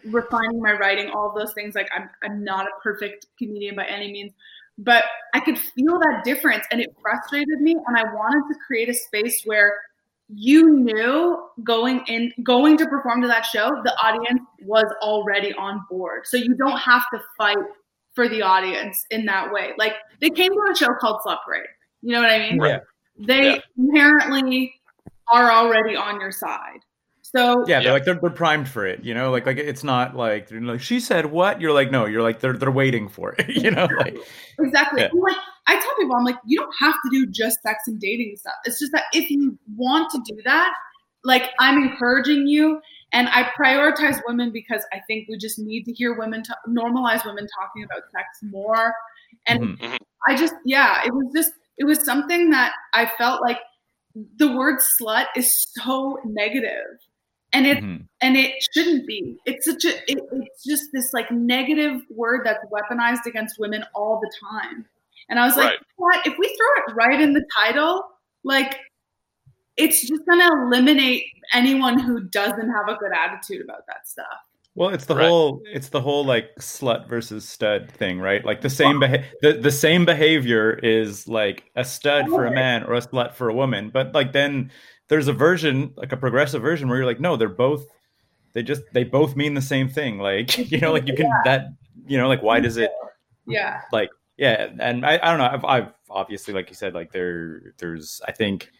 refining 0.04 0.60
my 0.60 0.72
writing, 0.72 1.10
all 1.10 1.34
those 1.36 1.52
things. 1.54 1.74
Like 1.74 1.88
I'm, 1.94 2.08
I'm 2.22 2.44
not 2.44 2.66
a 2.66 2.70
perfect 2.82 3.26
comedian 3.38 3.76
by 3.76 3.84
any 3.86 4.12
means, 4.12 4.32
but 4.78 5.04
I 5.34 5.40
could 5.40 5.58
feel 5.58 5.98
that 5.98 6.22
difference 6.24 6.64
and 6.70 6.80
it 6.80 6.94
frustrated 7.02 7.60
me. 7.60 7.76
And 7.86 7.96
I 7.96 8.04
wanted 8.14 8.52
to 8.52 8.58
create 8.66 8.88
a 8.88 8.94
space 8.94 9.42
where 9.44 9.74
you 10.28 10.70
knew 10.80 11.42
going 11.64 12.04
in 12.06 12.32
going 12.42 12.76
to 12.76 12.86
perform 12.86 13.22
to 13.22 13.28
that 13.28 13.46
show 13.46 13.68
the 13.82 13.96
audience 13.96 14.42
was 14.62 14.84
already 15.00 15.54
on 15.54 15.82
board 15.88 16.26
so 16.26 16.36
you 16.36 16.54
don't 16.54 16.76
have 16.76 17.02
to 17.10 17.18
fight 17.38 17.56
for 18.14 18.28
the 18.28 18.42
audience 18.42 19.06
in 19.10 19.24
that 19.24 19.50
way 19.50 19.72
like 19.78 19.94
they 20.20 20.28
came 20.28 20.52
to 20.52 20.60
a 20.70 20.76
show 20.76 20.88
called 21.00 21.18
slut 21.26 21.38
parade 21.46 21.64
you 22.02 22.12
know 22.12 22.20
what 22.20 22.30
i 22.30 22.38
mean 22.38 22.60
Yeah. 22.62 22.80
they 23.18 23.54
Yeah. 23.54 23.58
inherently 23.78 24.74
are 25.32 25.50
already 25.50 25.96
on 25.96 26.20
your 26.20 26.32
side 26.32 26.80
so 27.22 27.66
Yeah, 27.66 27.78
Yeah. 27.78 27.82
they're 27.82 27.92
like 27.92 28.04
they're, 28.04 28.14
they're 28.22 28.30
primed 28.30 28.68
for 28.70 28.86
it, 28.86 29.04
you 29.04 29.12
know. 29.12 29.30
Like 29.30 29.44
like 29.44 29.58
it's 29.58 29.84
not 29.84 30.16
like 30.16 30.48
they're 30.48 30.62
like 30.62 30.80
she 30.80 30.98
said 30.98 31.26
what 31.26 31.60
you're 31.60 31.72
like 31.74 31.90
no, 31.90 32.06
you're 32.06 32.22
like 32.22 32.40
they're 32.40 32.54
they're 32.54 32.70
waiting 32.70 33.06
for 33.08 33.34
it, 33.38 33.48
you 33.62 33.70
know. 33.70 33.86
Like 33.98 34.16
Exactly. 34.58 35.02
Yeah. 35.02 35.08
Like 35.12 35.36
I 35.66 35.78
tell 35.78 35.94
people, 35.98 36.16
I'm 36.16 36.24
like, 36.24 36.38
you 36.46 36.58
don't 36.58 36.74
have 36.80 36.94
to 36.94 37.10
do 37.10 37.26
just 37.26 37.60
sex 37.60 37.82
and 37.86 38.00
dating 38.00 38.36
stuff. 38.36 38.54
It's 38.64 38.78
just 38.78 38.92
that 38.92 39.04
if 39.12 39.28
you 39.28 39.58
want 39.76 40.10
to 40.12 40.22
do 40.34 40.40
that, 40.46 40.72
like 41.22 41.50
I'm 41.60 41.82
encouraging 41.82 42.46
you, 42.46 42.80
and 43.12 43.28
I 43.28 43.50
prioritize 43.60 44.22
women 44.26 44.50
because 44.50 44.86
I 44.94 45.00
think 45.06 45.28
we 45.28 45.36
just 45.36 45.58
need 45.58 45.84
to 45.84 45.92
hear 45.92 46.18
women 46.18 46.42
to 46.44 46.56
normalize 46.66 47.26
women 47.26 47.46
talking 47.60 47.84
about 47.84 48.04
sex 48.10 48.26
more. 48.42 48.94
And 49.46 49.60
Mhm. 49.60 49.78
Mhm. 49.80 49.98
I 50.26 50.34
just, 50.34 50.54
yeah, 50.64 51.02
it 51.04 51.12
was 51.12 51.30
just, 51.36 51.52
it 51.76 51.84
was 51.84 52.02
something 52.06 52.48
that 52.50 52.72
I 52.94 53.04
felt 53.18 53.42
like 53.42 53.58
the 54.36 54.52
word 54.56 54.80
slut 54.80 55.26
is 55.36 55.66
so 55.76 56.18
negative, 56.24 56.98
and 57.52 57.66
it 57.66 57.78
Mhm. 57.78 58.06
and 58.20 58.36
it 58.36 58.54
shouldn't 58.72 59.06
be. 59.06 59.38
It's 59.46 59.66
such 59.66 59.84
a 59.84 59.96
it, 60.10 60.18
it's 60.32 60.64
just 60.64 60.90
this 60.92 61.12
like 61.12 61.30
negative 61.30 62.02
word 62.10 62.42
that's 62.44 62.64
weaponized 62.66 63.26
against 63.26 63.58
women 63.58 63.84
all 63.94 64.20
the 64.20 64.30
time. 64.50 64.86
And 65.28 65.38
I 65.38 65.46
was 65.46 65.56
like, 65.56 65.78
what 65.96 66.26
if 66.26 66.36
we 66.38 66.46
throw 66.46 66.84
it 66.86 66.94
right 66.94 67.20
in 67.20 67.32
the 67.34 67.44
title? 67.56 68.04
Like 68.44 68.78
it's 69.76 70.06
just 70.06 70.24
gonna 70.26 70.64
eliminate 70.64 71.24
anyone 71.52 71.98
who 71.98 72.20
doesn't 72.20 72.70
have 72.70 72.88
a 72.88 72.96
good 72.96 73.12
attitude 73.12 73.62
about 73.62 73.86
that 73.86 74.08
stuff. 74.08 74.47
Well, 74.74 74.90
it's 74.90 75.06
the 75.06 75.16
Right. 75.16 75.26
whole 75.26 75.62
it's 75.66 75.88
the 75.88 76.00
whole 76.00 76.24
like 76.24 76.54
slut 76.60 77.08
versus 77.08 77.48
stud 77.48 77.90
thing, 77.90 78.20
right? 78.20 78.44
Like 78.44 78.60
the 78.60 78.70
same 78.70 79.00
beha- 79.00 79.24
the, 79.42 79.54
the 79.54 79.72
same 79.72 80.04
behavior 80.04 80.72
is 80.82 81.26
like 81.26 81.64
a 81.74 81.84
stud 81.84 82.28
for 82.28 82.46
a 82.46 82.50
man 82.52 82.84
or 82.84 82.94
a 82.94 83.00
slut 83.00 83.34
for 83.34 83.48
a 83.48 83.54
woman, 83.54 83.90
but 83.90 84.14
like 84.14 84.32
then 84.32 84.70
there's 85.08 85.26
a 85.26 85.32
version, 85.32 85.92
like 85.96 86.12
a 86.12 86.16
progressive 86.16 86.62
version 86.62 86.88
where 86.88 86.98
you're 86.98 87.06
like 87.06 87.20
no, 87.20 87.36
they're 87.36 87.48
both 87.48 87.86
they 88.52 88.62
just 88.62 88.82
they 88.92 89.04
both 89.04 89.34
mean 89.36 89.54
the 89.54 89.62
same 89.62 89.88
thing. 89.88 90.18
Like, 90.28 90.56
you 90.70 90.78
know, 90.78 90.92
like 90.92 91.08
you 91.08 91.14
can 91.14 91.30
that 91.44 91.66
you 92.06 92.16
know, 92.18 92.28
like 92.28 92.42
why 92.42 92.60
does 92.60 92.76
it 92.76 92.90
Yeah. 93.46 93.80
like 93.92 94.10
yeah 94.36 94.68
and 94.78 95.04
i, 95.04 95.14
I 95.20 95.30
don't 95.30 95.38
know 95.38 95.48
I've, 95.50 95.64
I've 95.64 95.92
obviously 96.08 96.54
like 96.54 96.68
you 96.68 96.76
said 96.76 96.94
like 96.94 97.10
there 97.10 97.74
there's 97.78 98.20
i 98.28 98.30
think 98.32 98.70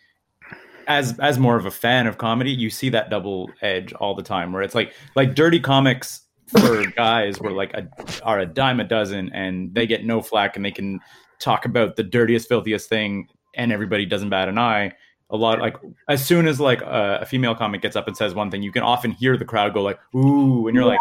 as 0.89 1.17
as 1.21 1.39
more 1.39 1.57
of 1.57 1.67
a 1.67 1.71
fan 1.71 2.07
of 2.07 2.19
comedy 2.19 2.51
you 2.51 2.71
see 2.71 2.89
that 2.89 3.11
double 3.11 3.51
edge 3.63 3.93
all 3.95 4.15
the 4.15 4.23
time 4.23 4.53
where 4.53 4.63
it's 4.63 4.75
like 4.75 4.93
like 5.15 5.35
dirty 5.35 5.61
comics 5.61 6.23
for 6.49 6.85
guys 6.97 7.39
were 7.41 7.53
like 7.53 7.73
a, 7.75 7.87
are 8.25 8.41
a 8.41 8.47
dime 8.47 8.81
a 8.81 8.85
dozen 8.85 9.31
and 9.33 9.75
they 9.75 9.87
get 9.87 10.05
no 10.05 10.21
flack 10.21 10.57
and 10.57 10.65
they 10.65 10.71
can 10.73 10.99
talk 11.39 11.65
about 11.67 11.95
the 11.97 12.03
dirtiest 12.03 12.49
filthiest 12.49 12.89
thing 12.89 13.29
and 13.55 13.71
everybody 13.73 14.05
doesn't 14.07 14.31
bat 14.31 14.49
an 14.49 14.59
eye 14.59 14.91
a 15.31 15.37
lot 15.37 15.61
like 15.61 15.77
as 16.09 16.25
soon 16.25 16.47
as 16.49 16.59
like 16.59 16.81
a, 16.81 17.19
a 17.21 17.27
female 17.27 17.55
comic 17.55 17.83
gets 17.83 17.95
up 17.97 18.09
and 18.09 18.17
says 18.17 18.35
one 18.35 18.51
thing 18.51 18.63
you 18.63 18.73
can 18.73 18.83
often 18.83 19.11
hear 19.13 19.37
the 19.37 19.45
crowd 19.45 19.75
go 19.75 19.83
like 19.83 19.99
ooh 20.17 20.67
and 20.69 20.75
you're 20.75 20.87
like 20.87 20.99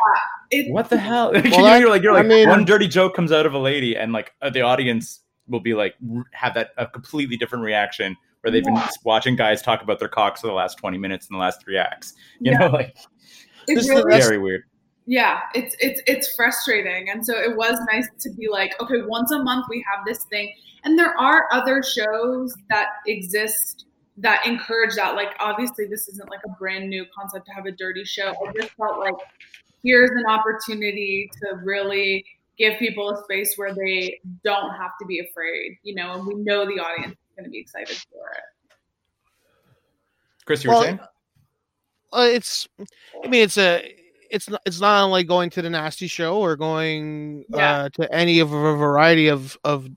It, 0.51 0.71
what 0.71 0.89
the 0.89 0.97
hell? 0.97 1.33
you 1.35 1.41
Well, 1.51 1.59
know, 1.59 1.65
that- 1.65 1.79
you're 1.81 1.89
like, 1.89 2.01
you're 2.03 2.13
I 2.13 2.17
like, 2.19 2.27
mean- 2.27 2.47
one 2.49 2.63
dirty 2.65 2.87
joke 2.87 3.13
comes 3.15 3.31
out 3.33 3.45
of 3.45 3.53
a 3.53 3.57
lady, 3.59 3.97
and 3.97 4.13
like 4.13 4.31
uh, 4.41 4.49
the 4.49 4.61
audience 4.61 5.19
will 5.49 5.59
be 5.59 5.73
like, 5.73 5.95
r- 6.15 6.23
have 6.31 6.53
that 6.53 6.69
a 6.77 6.87
completely 6.87 7.35
different 7.35 7.65
reaction 7.65 8.15
where 8.41 8.51
they've 8.51 8.63
been 8.63 8.79
watching 9.03 9.35
guys 9.35 9.61
talk 9.61 9.81
about 9.81 9.99
their 9.99 10.07
cocks 10.07 10.41
for 10.41 10.47
the 10.47 10.53
last 10.53 10.77
20 10.77 10.97
minutes 10.97 11.27
in 11.29 11.33
the 11.35 11.39
last 11.39 11.61
three 11.61 11.77
acts. 11.77 12.13
You 12.39 12.51
Yeah. 12.51 12.57
know, 12.59 12.67
like 12.73 12.95
it 13.67 13.75
This 13.75 13.83
is- 13.85 13.89
really 13.89 14.19
very 14.19 14.37
weird. 14.37 14.63
yeah 15.05 15.39
it's 15.55 15.75
it's 15.79 16.01
it's 16.05 16.35
frustrating 16.35 17.09
and 17.09 17.25
so 17.25 17.33
it 17.37 17.55
was 17.55 17.79
nice 17.91 18.07
to 18.19 18.29
be 18.33 18.47
like 18.49 18.73
okay 18.81 19.01
once 19.07 19.31
a 19.31 19.41
month 19.41 19.65
we 19.69 19.83
have 19.89 20.05
this 20.05 20.25
thing 20.25 20.51
and 20.83 20.99
there 20.99 21.17
are 21.17 21.47
other 21.53 21.81
shows 21.81 22.53
that 22.69 22.87
exist 23.07 23.85
that 24.17 24.45
encourage 24.45 24.95
that 24.95 25.15
like 25.15 25.33
obviously 25.39 25.85
this 25.85 26.09
isn't 26.09 26.29
like 26.29 26.41
a 26.45 26.49
brand 26.59 26.89
new 26.89 27.05
concept 27.17 27.45
to 27.45 27.53
have 27.53 27.65
a 27.65 27.71
dirty 27.71 28.03
show 28.03 28.33
i 28.47 28.51
just 28.59 28.71
felt 28.73 28.99
like 28.99 29.13
here's 29.81 30.11
an 30.11 30.25
opportunity 30.27 31.29
to 31.41 31.55
really 31.63 32.25
give 32.57 32.77
people 32.77 33.09
a 33.09 33.23
space 33.23 33.53
where 33.55 33.73
they 33.73 34.19
don't 34.43 34.71
have 34.75 34.91
to 34.99 35.05
be 35.05 35.19
afraid 35.19 35.77
you 35.83 35.95
know 35.95 36.13
and 36.15 36.27
we 36.27 36.33
know 36.35 36.65
the 36.65 36.79
audience 36.81 37.15
going 37.37 37.45
to 37.45 37.49
be 37.51 37.59
excited 37.59 37.95
for 38.11 38.29
it 38.31 38.43
Chris, 40.45 40.63
you 40.63 40.69
were 40.69 40.75
Well, 40.75 40.83
saying? 40.83 40.99
uh, 42.13 42.27
it's 42.31 42.67
i 43.23 43.27
mean 43.27 43.43
it's 43.43 43.57
a 43.57 43.93
it's 44.31 44.49
not 44.49 44.61
it's 44.65 44.79
not 44.79 45.03
unlike 45.05 45.27
going 45.27 45.49
to 45.51 45.61
the 45.61 45.69
nasty 45.69 46.07
show 46.07 46.37
or 46.37 46.55
going 46.55 47.43
Yeah. 47.49 47.71
uh 47.83 47.89
to 47.93 48.13
any 48.13 48.39
of 48.39 48.51
a 48.53 48.75
variety 48.75 49.27
of 49.27 49.57
of 49.63 49.87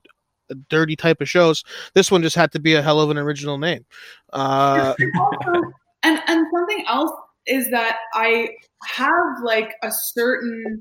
dirty 0.69 0.97
type 0.97 1.21
of 1.21 1.29
shows 1.29 1.63
this 1.93 2.11
one 2.11 2.21
just 2.21 2.35
had 2.35 2.51
to 2.51 2.59
be 2.59 2.73
a 2.75 2.81
hell 2.81 2.99
of 2.99 3.09
an 3.09 3.17
original 3.17 3.57
name 3.57 3.85
uh 4.33 4.93
also, 5.19 5.71
and 6.03 6.21
and 6.27 6.45
something 6.53 6.83
else 6.87 7.11
is 7.47 7.69
that 7.71 7.97
I 8.13 8.49
have 8.85 9.41
like 9.43 9.73
a 9.83 9.89
certain 9.91 10.79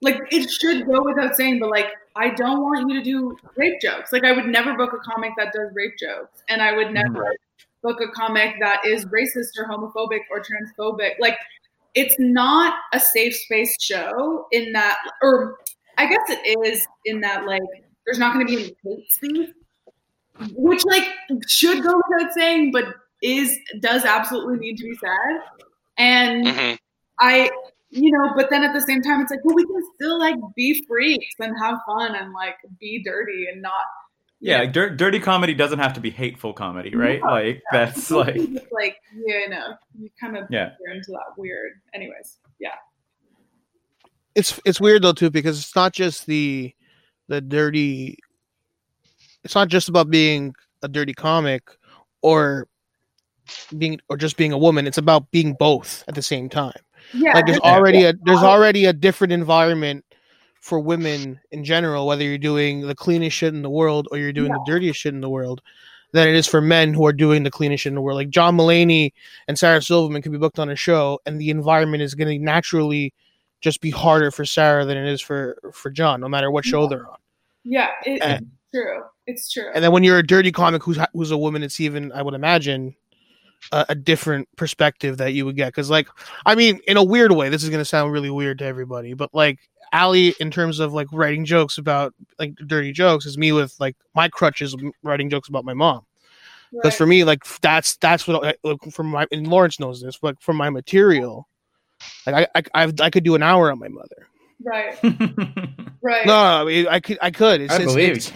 like 0.00 0.20
it 0.30 0.48
should 0.48 0.86
go 0.86 1.02
without 1.02 1.34
saying, 1.34 1.58
but 1.58 1.70
like 1.70 1.88
I 2.18 2.30
don't 2.30 2.60
want 2.60 2.90
you 2.90 2.98
to 2.98 3.04
do 3.04 3.36
rape 3.56 3.80
jokes. 3.80 4.12
Like 4.12 4.24
I 4.24 4.32
would 4.32 4.46
never 4.46 4.76
book 4.76 4.92
a 4.92 4.98
comic 4.98 5.32
that 5.38 5.52
does 5.52 5.70
rape 5.74 5.96
jokes, 5.98 6.42
and 6.48 6.60
I 6.60 6.72
would 6.74 6.92
never 6.92 7.32
book 7.82 8.00
a 8.00 8.08
comic 8.08 8.56
that 8.60 8.84
is 8.84 9.04
racist 9.06 9.56
or 9.58 9.66
homophobic 9.66 10.20
or 10.30 10.40
transphobic. 10.42 11.12
Like 11.20 11.38
it's 11.94 12.16
not 12.18 12.74
a 12.92 13.00
safe 13.00 13.34
space 13.34 13.76
show 13.80 14.46
in 14.52 14.72
that, 14.72 14.98
or 15.22 15.58
I 15.96 16.06
guess 16.06 16.28
it 16.28 16.58
is 16.66 16.86
in 17.04 17.20
that 17.20 17.46
like 17.46 17.62
there's 18.04 18.18
not 18.18 18.34
going 18.34 18.46
to 18.46 18.56
be 18.56 18.62
any 18.64 18.76
hate 18.84 19.12
speech, 19.12 19.50
which 20.54 20.84
like 20.86 21.04
should 21.46 21.82
go 21.82 22.00
without 22.08 22.32
saying, 22.34 22.72
but 22.72 22.86
is 23.22 23.58
does 23.80 24.04
absolutely 24.04 24.58
need 24.58 24.76
to 24.78 24.84
be 24.84 24.94
said. 24.96 25.42
And 25.96 26.48
hmm 26.48 26.74
I, 27.20 27.50
you 27.90 28.10
know, 28.12 28.32
but 28.36 28.50
then 28.50 28.62
at 28.64 28.72
the 28.74 28.80
same 28.80 29.02
time, 29.02 29.20
it's 29.20 29.30
like, 29.30 29.44
well, 29.44 29.54
we 29.56 29.64
can 29.64 29.82
still 29.94 30.18
like 30.18 30.36
be 30.56 30.84
freaks 30.86 31.34
and 31.38 31.54
have 31.60 31.78
fun 31.86 32.14
and 32.14 32.32
like 32.32 32.56
be 32.78 33.02
dirty 33.02 33.46
and 33.52 33.62
not 33.62 33.84
yeah, 34.40 34.58
like 34.58 34.72
dir- 34.72 34.94
dirty 34.94 35.18
comedy 35.18 35.52
doesn't 35.52 35.80
have 35.80 35.94
to 35.94 36.00
be 36.00 36.10
hateful 36.10 36.52
comedy, 36.52 36.94
right? 36.94 37.20
No, 37.20 37.30
like 37.30 37.60
that's 37.72 38.08
like 38.12 38.36
It's 38.36 38.72
like 38.72 38.96
you 39.12 39.48
know, 39.48 39.74
you 39.98 40.10
kind 40.20 40.36
of 40.36 40.44
Yeah. 40.50 40.72
you're 40.80 40.94
into 40.94 41.10
that 41.10 41.36
weird. 41.36 41.72
Anyways, 41.94 42.38
yeah. 42.60 42.74
it's 44.36 44.60
it's 44.64 44.80
weird 44.80 45.02
though 45.02 45.12
too 45.12 45.30
because 45.30 45.58
it's 45.58 45.74
not 45.74 45.92
just 45.92 46.26
the 46.26 46.72
the 47.26 47.40
dirty 47.40 48.18
it's 49.44 49.54
not 49.54 49.68
just 49.68 49.88
about 49.88 50.08
being 50.10 50.54
a 50.82 50.88
dirty 50.88 51.14
comic 51.14 51.62
or 52.22 52.68
being 53.76 53.98
or 54.08 54.16
just 54.16 54.36
being 54.36 54.52
a 54.52 54.58
woman 54.58 54.86
it's 54.86 54.98
about 54.98 55.30
being 55.32 55.54
both 55.58 56.04
at 56.06 56.14
the 56.14 56.22
same 56.22 56.48
time 56.48 56.72
Yeah. 57.14 57.32
like 57.34 57.46
there's 57.46 57.58
already 57.60 58.04
a 58.04 58.12
there's 58.24 58.42
already 58.42 58.84
a 58.86 58.92
different 58.92 59.32
environment 59.32 60.04
for 60.60 60.80
women 60.80 61.40
in 61.52 61.64
general 61.64 62.06
whether 62.06 62.22
you're 62.22 62.36
doing 62.38 62.82
the 62.82 62.94
cleanest 62.94 63.36
shit 63.36 63.54
in 63.54 63.62
the 63.62 63.70
world 63.70 64.08
or 64.10 64.18
you're 64.18 64.32
doing 64.32 64.52
the 64.52 64.62
dirtiest 64.66 65.00
shit 65.00 65.14
in 65.14 65.20
the 65.20 65.28
world 65.28 65.62
than 66.12 66.28
it 66.28 66.34
is 66.34 66.46
for 66.46 66.60
men 66.60 66.92
who 66.92 67.06
are 67.06 67.12
doing 67.12 67.42
the 67.42 67.50
cleanest 67.50 67.82
shit 67.84 67.90
in 67.90 67.94
the 67.94 68.00
world 68.00 68.16
like 68.16 68.28
john 68.28 68.56
mulaney 68.56 69.12
and 69.46 69.58
sarah 69.58 69.80
silverman 69.80 70.20
can 70.20 70.32
be 70.32 70.38
booked 70.38 70.58
on 70.58 70.68
a 70.68 70.76
show 70.76 71.18
and 71.26 71.40
the 71.40 71.48
environment 71.50 72.02
is 72.02 72.14
going 72.14 72.28
to 72.28 72.44
naturally 72.44 73.12
just 73.60 73.80
be 73.80 73.90
harder 73.90 74.30
for 74.30 74.44
sarah 74.44 74.84
than 74.84 74.96
it 74.98 75.06
is 75.06 75.20
for 75.20 75.56
for 75.72 75.90
john 75.90 76.20
no 76.20 76.28
matter 76.28 76.50
what 76.50 76.64
show 76.64 76.86
they're 76.86 77.08
on 77.08 77.16
yeah, 77.64 77.88
it, 78.04 78.20
And- 78.22 78.50
it's 78.70 78.72
true. 78.74 79.02
It's 79.26 79.52
true. 79.52 79.70
and 79.74 79.82
then 79.84 79.92
when 79.92 80.02
you're 80.04 80.18
a 80.18 80.26
dirty 80.26 80.50
comic 80.52 80.82
who's 80.82 80.98
who's 81.12 81.30
a 81.30 81.38
woman 81.38 81.62
it's 81.62 81.80
even 81.80 82.10
i 82.12 82.20
would 82.22 82.34
imagine 82.34 82.94
a, 83.72 83.86
a 83.90 83.94
different 83.94 84.48
perspective 84.56 85.18
that 85.18 85.32
you 85.32 85.44
would 85.44 85.56
get 85.56 85.68
because 85.68 85.90
like 85.90 86.08
i 86.46 86.54
mean 86.54 86.80
in 86.86 86.96
a 86.96 87.04
weird 87.04 87.32
way 87.32 87.48
this 87.48 87.62
is 87.62 87.68
going 87.68 87.80
to 87.80 87.84
sound 87.84 88.12
really 88.12 88.30
weird 88.30 88.58
to 88.58 88.64
everybody 88.64 89.14
but 89.14 89.32
like 89.34 89.58
Allie, 89.92 90.34
in 90.40 90.50
terms 90.50 90.80
of 90.80 90.92
like 90.92 91.08
writing 91.12 91.44
jokes 91.44 91.78
about 91.78 92.14
like 92.38 92.54
dirty 92.66 92.92
jokes, 92.92 93.26
is 93.26 93.38
me 93.38 93.52
with 93.52 93.74
like 93.78 93.96
my 94.14 94.28
crutches 94.28 94.76
writing 95.02 95.30
jokes 95.30 95.48
about 95.48 95.64
my 95.64 95.74
mom. 95.74 96.04
Because 96.70 96.94
for 96.94 97.06
me, 97.06 97.24
like 97.24 97.44
that's 97.60 97.96
that's 97.96 98.28
what 98.28 98.46
I, 98.46 98.54
like, 98.62 98.82
from 98.92 99.06
my 99.06 99.26
and 99.32 99.46
Lawrence 99.46 99.80
knows 99.80 100.02
this, 100.02 100.18
but 100.18 100.40
from 100.42 100.56
my 100.56 100.68
material, 100.68 101.48
like 102.26 102.48
I 102.54 102.58
I 102.58 102.82
I've, 102.82 103.00
I 103.00 103.10
could 103.10 103.24
do 103.24 103.34
an 103.34 103.42
hour 103.42 103.72
on 103.72 103.78
my 103.78 103.88
mother. 103.88 104.28
Right, 104.64 104.98
right. 106.02 106.26
No, 106.26 106.34
I, 106.34 106.64
mean, 106.64 106.86
I 106.88 107.00
could 107.00 107.18
I 107.22 107.30
could. 107.30 107.60
It's, 107.60 107.72
I 107.72 107.76
it's- 107.76 107.92
believe 107.92 108.16
it's- 108.16 108.32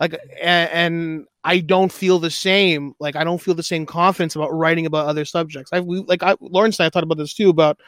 like 0.00 0.18
and, 0.42 0.70
and 0.72 1.26
I 1.44 1.60
don't 1.60 1.92
feel 1.92 2.18
the 2.18 2.30
same. 2.30 2.94
Like 2.98 3.14
I 3.16 3.24
don't 3.24 3.40
feel 3.40 3.54
the 3.54 3.62
same 3.62 3.86
confidence 3.86 4.34
about 4.34 4.52
writing 4.52 4.86
about 4.86 5.06
other 5.06 5.24
subjects. 5.24 5.70
I 5.72 5.80
we, 5.80 6.00
like 6.00 6.22
I 6.22 6.34
Lawrence 6.40 6.78
and 6.80 6.86
I 6.86 6.90
thought 6.90 7.04
about 7.04 7.18
this 7.18 7.34
too 7.34 7.48
about 7.48 7.78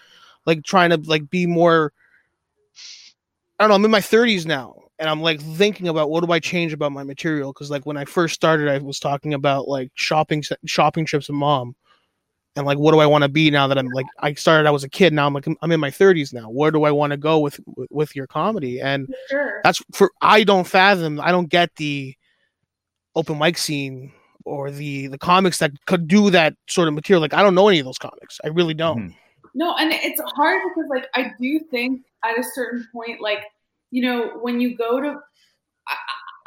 like 0.46 0.62
trying 0.64 0.90
to 0.90 0.96
like 0.96 1.28
be 1.28 1.46
more. 1.46 1.92
I 3.58 3.64
don't 3.64 3.70
know. 3.70 3.74
I'm 3.74 3.84
in 3.84 3.90
my 3.90 4.00
30s 4.00 4.46
now, 4.46 4.76
and 5.00 5.10
I'm 5.10 5.20
like 5.20 5.40
thinking 5.40 5.88
about 5.88 6.10
what 6.10 6.24
do 6.24 6.30
I 6.32 6.38
change 6.38 6.72
about 6.72 6.92
my 6.92 7.02
material? 7.02 7.52
Because 7.52 7.70
like 7.72 7.84
when 7.84 7.96
I 7.96 8.04
first 8.04 8.34
started, 8.34 8.68
I 8.68 8.78
was 8.78 9.00
talking 9.00 9.34
about 9.34 9.66
like 9.66 9.90
shopping 9.94 10.44
shopping 10.64 11.04
trips 11.04 11.28
with 11.28 11.36
mom, 11.36 11.74
and 12.58 12.66
like 12.66 12.78
what 12.78 12.92
do 12.92 12.98
I 12.98 13.06
want 13.06 13.22
to 13.22 13.28
be 13.28 13.50
now 13.50 13.66
that 13.66 13.78
I'm 13.78 13.88
like 13.88 14.06
I 14.18 14.34
started 14.34 14.66
I 14.68 14.70
was 14.70 14.84
a 14.84 14.88
kid. 14.88 15.12
Now 15.12 15.26
I'm 15.26 15.32
like 15.32 15.46
I'm 15.46 15.72
in 15.72 15.80
my 15.80 15.90
30s 15.90 16.34
now. 16.34 16.50
Where 16.50 16.70
do 16.70 16.84
I 16.84 16.90
want 16.90 17.12
to 17.12 17.16
go 17.16 17.38
with 17.38 17.60
with 17.90 18.14
your 18.14 18.26
comedy? 18.26 18.80
And 18.80 19.08
sure. 19.30 19.60
that's 19.64 19.82
for 19.92 20.10
I 20.20 20.44
don't 20.44 20.66
fathom. 20.66 21.20
I 21.20 21.30
don't 21.30 21.48
get 21.48 21.74
the 21.76 22.14
open 23.14 23.38
mic 23.38 23.56
scene 23.56 24.12
or 24.44 24.70
the 24.70 25.06
the 25.06 25.18
comics 25.18 25.58
that 25.58 25.72
could 25.86 26.08
do 26.08 26.30
that 26.30 26.54
sort 26.68 26.88
of 26.88 26.94
material. 26.94 27.20
Like 27.20 27.34
I 27.34 27.42
don't 27.42 27.54
know 27.54 27.68
any 27.68 27.78
of 27.78 27.84
those 27.84 27.98
comics. 27.98 28.40
I 28.44 28.48
really 28.48 28.74
don't. 28.74 29.10
Mhm. 29.10 29.14
No, 29.54 29.74
and 29.76 29.92
it's 29.92 30.20
hard 30.36 30.62
because 30.68 30.88
like 30.90 31.06
I 31.14 31.32
do 31.40 31.60
think 31.70 32.02
at 32.24 32.38
a 32.38 32.42
certain 32.42 32.86
point, 32.92 33.20
like 33.20 33.44
you 33.90 34.02
know, 34.02 34.38
when 34.40 34.60
you 34.60 34.76
go 34.76 35.00
to, 35.00 35.18
I, 35.88 35.96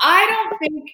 I 0.02 0.28
don't 0.30 0.60
think, 0.60 0.91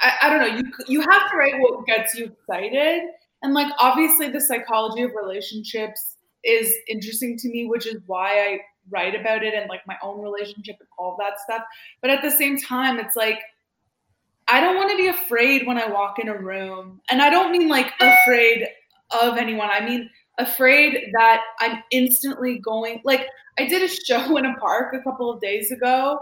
I, 0.00 0.12
I 0.22 0.30
don't 0.30 0.40
know, 0.40 0.56
you 0.58 0.72
you 0.88 1.00
have 1.00 1.30
to 1.30 1.36
write 1.36 1.54
what 1.58 1.86
gets 1.86 2.14
you 2.14 2.26
excited, 2.26 3.02
and 3.42 3.54
like 3.54 3.72
obviously 3.78 4.28
the 4.28 4.40
psychology 4.40 5.02
of 5.02 5.12
relationships 5.14 6.16
is 6.44 6.72
interesting 6.88 7.36
to 7.38 7.48
me, 7.48 7.66
which 7.66 7.86
is 7.86 8.00
why 8.06 8.40
I 8.40 8.60
write 8.90 9.14
about 9.14 9.42
it 9.42 9.54
and 9.54 9.68
like 9.68 9.86
my 9.86 9.96
own 10.02 10.20
relationship 10.20 10.76
and 10.80 10.88
all 10.98 11.16
that 11.18 11.40
stuff. 11.40 11.62
But 12.00 12.10
at 12.10 12.22
the 12.22 12.30
same 12.30 12.58
time, 12.58 12.98
it's 12.98 13.16
like. 13.16 13.38
I 14.50 14.62
don't 14.62 14.76
want 14.76 14.90
to 14.90 14.96
be 14.96 15.08
afraid 15.08 15.66
when 15.66 15.76
I 15.76 15.90
walk 15.90 16.18
in 16.18 16.28
a 16.28 16.34
room. 16.34 17.02
And 17.10 17.20
I 17.20 17.28
don't 17.28 17.52
mean 17.52 17.68
like 17.68 17.92
afraid 18.00 18.66
of 19.10 19.36
anyone. 19.36 19.68
I 19.70 19.84
mean 19.84 20.08
afraid 20.38 21.10
that 21.12 21.42
I'm 21.60 21.82
instantly 21.90 22.58
going 22.58 23.02
like 23.04 23.26
I 23.58 23.66
did 23.66 23.82
a 23.82 23.88
show 23.88 24.36
in 24.38 24.46
a 24.46 24.54
park 24.56 24.94
a 24.94 25.02
couple 25.02 25.30
of 25.30 25.40
days 25.40 25.70
ago, 25.70 26.20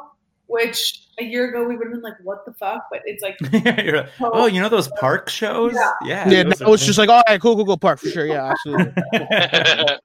which 0.49 1.03
a 1.19 1.25
year 1.25 1.49
ago 1.49 1.65
we 1.67 1.77
would 1.77 1.87
have 1.87 1.93
been 1.95 2.03
like, 2.03 2.15
what 2.23 2.45
the 2.47 2.53
fuck? 2.55 2.87
But 2.91 3.01
it's 3.05 3.23
like 3.23 3.37
You're 3.85 3.97
like, 3.99 4.09
oh, 4.21 4.47
you 4.47 4.61
know 4.61 4.69
those 4.69 4.89
park 5.01 5.29
shows? 5.29 5.73
Yeah. 5.75 5.91
Yeah. 6.05 6.29
Yeah, 6.29 6.43
those 6.45 6.61
now 6.61 6.73
it's 6.73 6.85
just 6.87 6.99
like 6.99 7.09
all 7.09 7.23
right, 7.29 7.41
cool, 7.41 7.57
cool, 7.57 7.67
cool, 7.67 7.77
park 7.79 7.99
for 7.99 8.09
sure. 8.09 8.27
Yeah, 8.27 8.53
absolutely. 8.53 8.93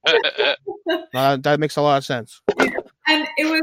Uh, 1.14 1.38
that 1.38 1.60
makes 1.60 1.76
a 1.78 1.82
lot 1.82 1.98
of 1.98 2.06
sense. 2.06 2.42
and 3.08 3.28
it 3.38 3.46
was 3.46 3.62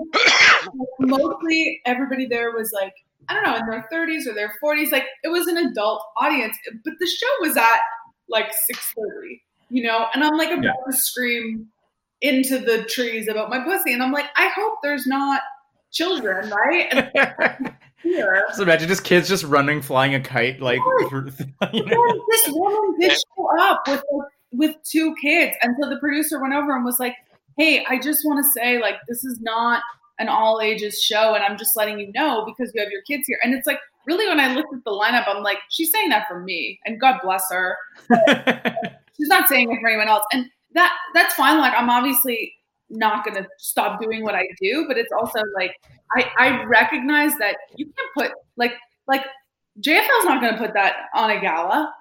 mostly 1.01 1.81
everybody 1.87 2.27
there 2.27 2.53
was 2.53 2.73
like 2.73 2.93
I 3.29 3.35
don't 3.35 3.45
know 3.45 3.57
in 3.57 3.67
their 3.67 3.87
30s 3.93 4.27
or 4.27 4.35
their 4.35 4.53
40s 4.63 4.91
like 4.93 5.05
it 5.23 5.29
was 5.29 5.47
an 5.47 5.57
adult 5.59 6.03
audience 6.21 6.57
but 6.85 6.95
the 6.99 7.07
show 7.07 7.27
was 7.41 7.57
at 7.57 7.79
like 8.29 8.47
6:30 8.51 9.41
you 9.71 9.83
know 9.83 10.07
and 10.15 10.23
I'm 10.25 10.37
like 10.37 10.51
about 10.51 10.65
Yeah. 10.65 10.73
to 10.91 10.97
scream 10.97 11.67
into 12.21 12.59
the 12.59 12.85
trees 12.85 13.29
about 13.29 13.51
my 13.51 13.61
pussy 13.65 13.93
and 13.93 14.03
I'm 14.03 14.13
like 14.13 14.27
I 14.37 14.49
hope 14.49 14.79
there's 14.83 15.07
not 15.07 15.41
children 15.91 16.51
right 16.51 17.11
here 18.03 18.45
so 18.55 18.63
imagine 18.63 18.89
just 18.89 19.05
kids 19.05 19.29
just 19.29 19.45
running, 19.45 19.83
flying 19.83 20.15
a 20.15 20.21
kite, 20.21 20.61
like 20.61 20.81
through, 21.09 21.31
you 21.73 21.85
know? 21.85 22.25
This 22.31 22.49
woman 22.49 22.99
did 23.01 23.13
show 23.13 23.49
up 23.61 23.87
with 23.87 24.03
with 24.51 24.77
two 24.83 25.15
kids, 25.21 25.57
and 25.63 25.77
so 25.81 25.89
the 25.89 25.99
producer 25.99 26.41
went 26.41 26.55
over 26.55 26.75
and 26.75 26.85
was 26.85 26.99
like, 26.99 27.15
"Hey, 27.57 27.85
I 27.89 27.99
just 27.99 28.25
want 28.25 28.45
to 28.45 28.51
say 28.51 28.81
like 28.81 28.97
this 29.09 29.25
is 29.25 29.41
not 29.41 29.83
an 30.19 30.29
all 30.29 30.61
ages 30.61 31.01
show, 31.01 31.35
and 31.35 31.45
I'm 31.45 31.59
just 31.59 31.77
letting 31.77 31.99
you 32.01 32.11
know 32.13 32.45
because 32.47 32.73
you 32.75 32.81
have 32.81 32.91
your 32.91 33.03
kids 33.03 33.27
here." 33.27 33.39
And 33.43 33.55
it's 33.55 33.67
like 33.67 33.79
really 34.07 34.27
when 34.29 34.41
I 34.41 34.55
looked 34.55 34.73
at 34.75 34.85
the 34.85 34.91
lineup, 34.91 35.25
I'm 35.29 35.43
like, 35.43 35.59
she's 35.71 35.93
saying 35.93 36.09
that 36.11 36.27
for 36.29 36.41
me, 36.41 36.81
and 36.87 37.01
God 37.01 37.19
bless 37.23 37.45
her. 37.51 37.77
She's 39.17 39.27
not 39.27 39.49
saying 39.49 39.73
it 39.73 39.81
for 39.81 39.89
anyone 39.89 40.07
else, 40.07 40.25
and 40.33 40.47
that 40.75 40.97
that's 41.13 41.35
fine. 41.35 41.59
Like 41.59 41.75
I'm 41.77 41.91
obviously 41.91 42.55
not 42.91 43.25
gonna 43.25 43.47
stop 43.59 44.01
doing 44.01 44.23
what 44.23 44.35
I 44.35 44.47
do, 44.61 44.85
but 44.89 44.97
it's 44.97 45.13
also 45.13 45.41
like 45.55 45.75
I 46.17 46.31
I 46.39 46.65
recognize 46.65 47.37
that 47.39 47.57
you 47.77 47.87
can't 47.87 48.09
put 48.15 48.33
like 48.57 48.73
like 49.07 49.25
JFL's 49.81 50.25
not 50.25 50.41
gonna 50.41 50.59
put 50.59 50.75
that 50.75 51.07
on 51.15 51.31
a 51.31 51.41
gala. 51.41 51.95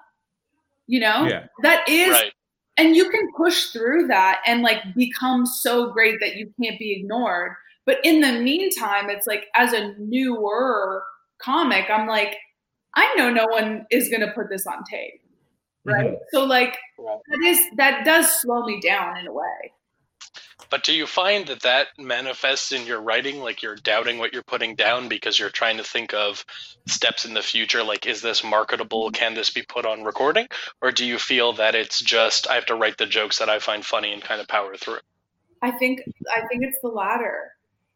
You 0.86 1.00
know? 1.00 1.26
yeah. 1.26 1.46
That 1.62 1.86
is 1.88 2.10
right. 2.10 2.32
and 2.78 2.96
you 2.96 3.10
can 3.10 3.28
push 3.36 3.66
through 3.66 4.06
that 4.06 4.40
and 4.46 4.62
like 4.62 4.78
become 4.94 5.44
so 5.44 5.90
great 5.92 6.18
that 6.20 6.36
you 6.36 6.50
can't 6.62 6.78
be 6.78 6.92
ignored. 6.92 7.52
But 7.84 7.98
in 8.04 8.20
the 8.20 8.32
meantime, 8.40 9.10
it's 9.10 9.26
like 9.26 9.46
as 9.54 9.72
a 9.72 9.94
newer 9.98 11.02
comic, 11.38 11.86
I'm 11.90 12.06
like, 12.06 12.36
I 12.94 13.14
know 13.16 13.30
no 13.30 13.46
one 13.46 13.86
is 13.90 14.08
gonna 14.08 14.32
put 14.34 14.48
this 14.48 14.66
on 14.66 14.84
tape. 14.84 15.20
Right. 15.84 16.06
Mm-hmm. 16.06 16.14
So 16.32 16.44
like 16.44 16.76
Right. 16.98 17.18
that 17.28 17.46
is 17.46 17.60
that 17.76 18.04
does 18.04 18.40
slow 18.40 18.64
me 18.64 18.80
down 18.80 19.18
in 19.18 19.26
a 19.26 19.32
way. 19.32 19.72
But 20.70 20.84
do 20.84 20.92
you 20.92 21.06
find 21.06 21.46
that 21.46 21.62
that 21.62 21.88
manifests 21.98 22.72
in 22.72 22.86
your 22.86 23.00
writing? 23.00 23.40
Like 23.40 23.62
you're 23.62 23.76
doubting 23.76 24.18
what 24.18 24.32
you're 24.32 24.42
putting 24.42 24.74
down 24.74 25.08
because 25.08 25.38
you're 25.38 25.50
trying 25.50 25.78
to 25.78 25.84
think 25.84 26.12
of 26.12 26.44
steps 26.86 27.24
in 27.24 27.34
the 27.34 27.42
future. 27.42 27.82
Like, 27.82 28.06
is 28.06 28.20
this 28.20 28.44
marketable? 28.44 29.10
Can 29.10 29.34
this 29.34 29.50
be 29.50 29.62
put 29.62 29.86
on 29.86 30.04
recording? 30.04 30.48
Or 30.82 30.90
do 30.90 31.06
you 31.06 31.18
feel 31.18 31.54
that 31.54 31.74
it's 31.74 32.00
just 32.00 32.48
I 32.48 32.54
have 32.54 32.66
to 32.66 32.74
write 32.74 32.98
the 32.98 33.06
jokes 33.06 33.38
that 33.38 33.48
I 33.48 33.58
find 33.58 33.84
funny 33.84 34.12
and 34.12 34.22
kind 34.22 34.40
of 34.40 34.48
power 34.48 34.76
through? 34.76 34.98
I 35.62 35.72
think 35.72 36.02
I 36.36 36.46
think 36.46 36.62
it's 36.62 36.78
the 36.82 36.88
latter. 36.88 37.52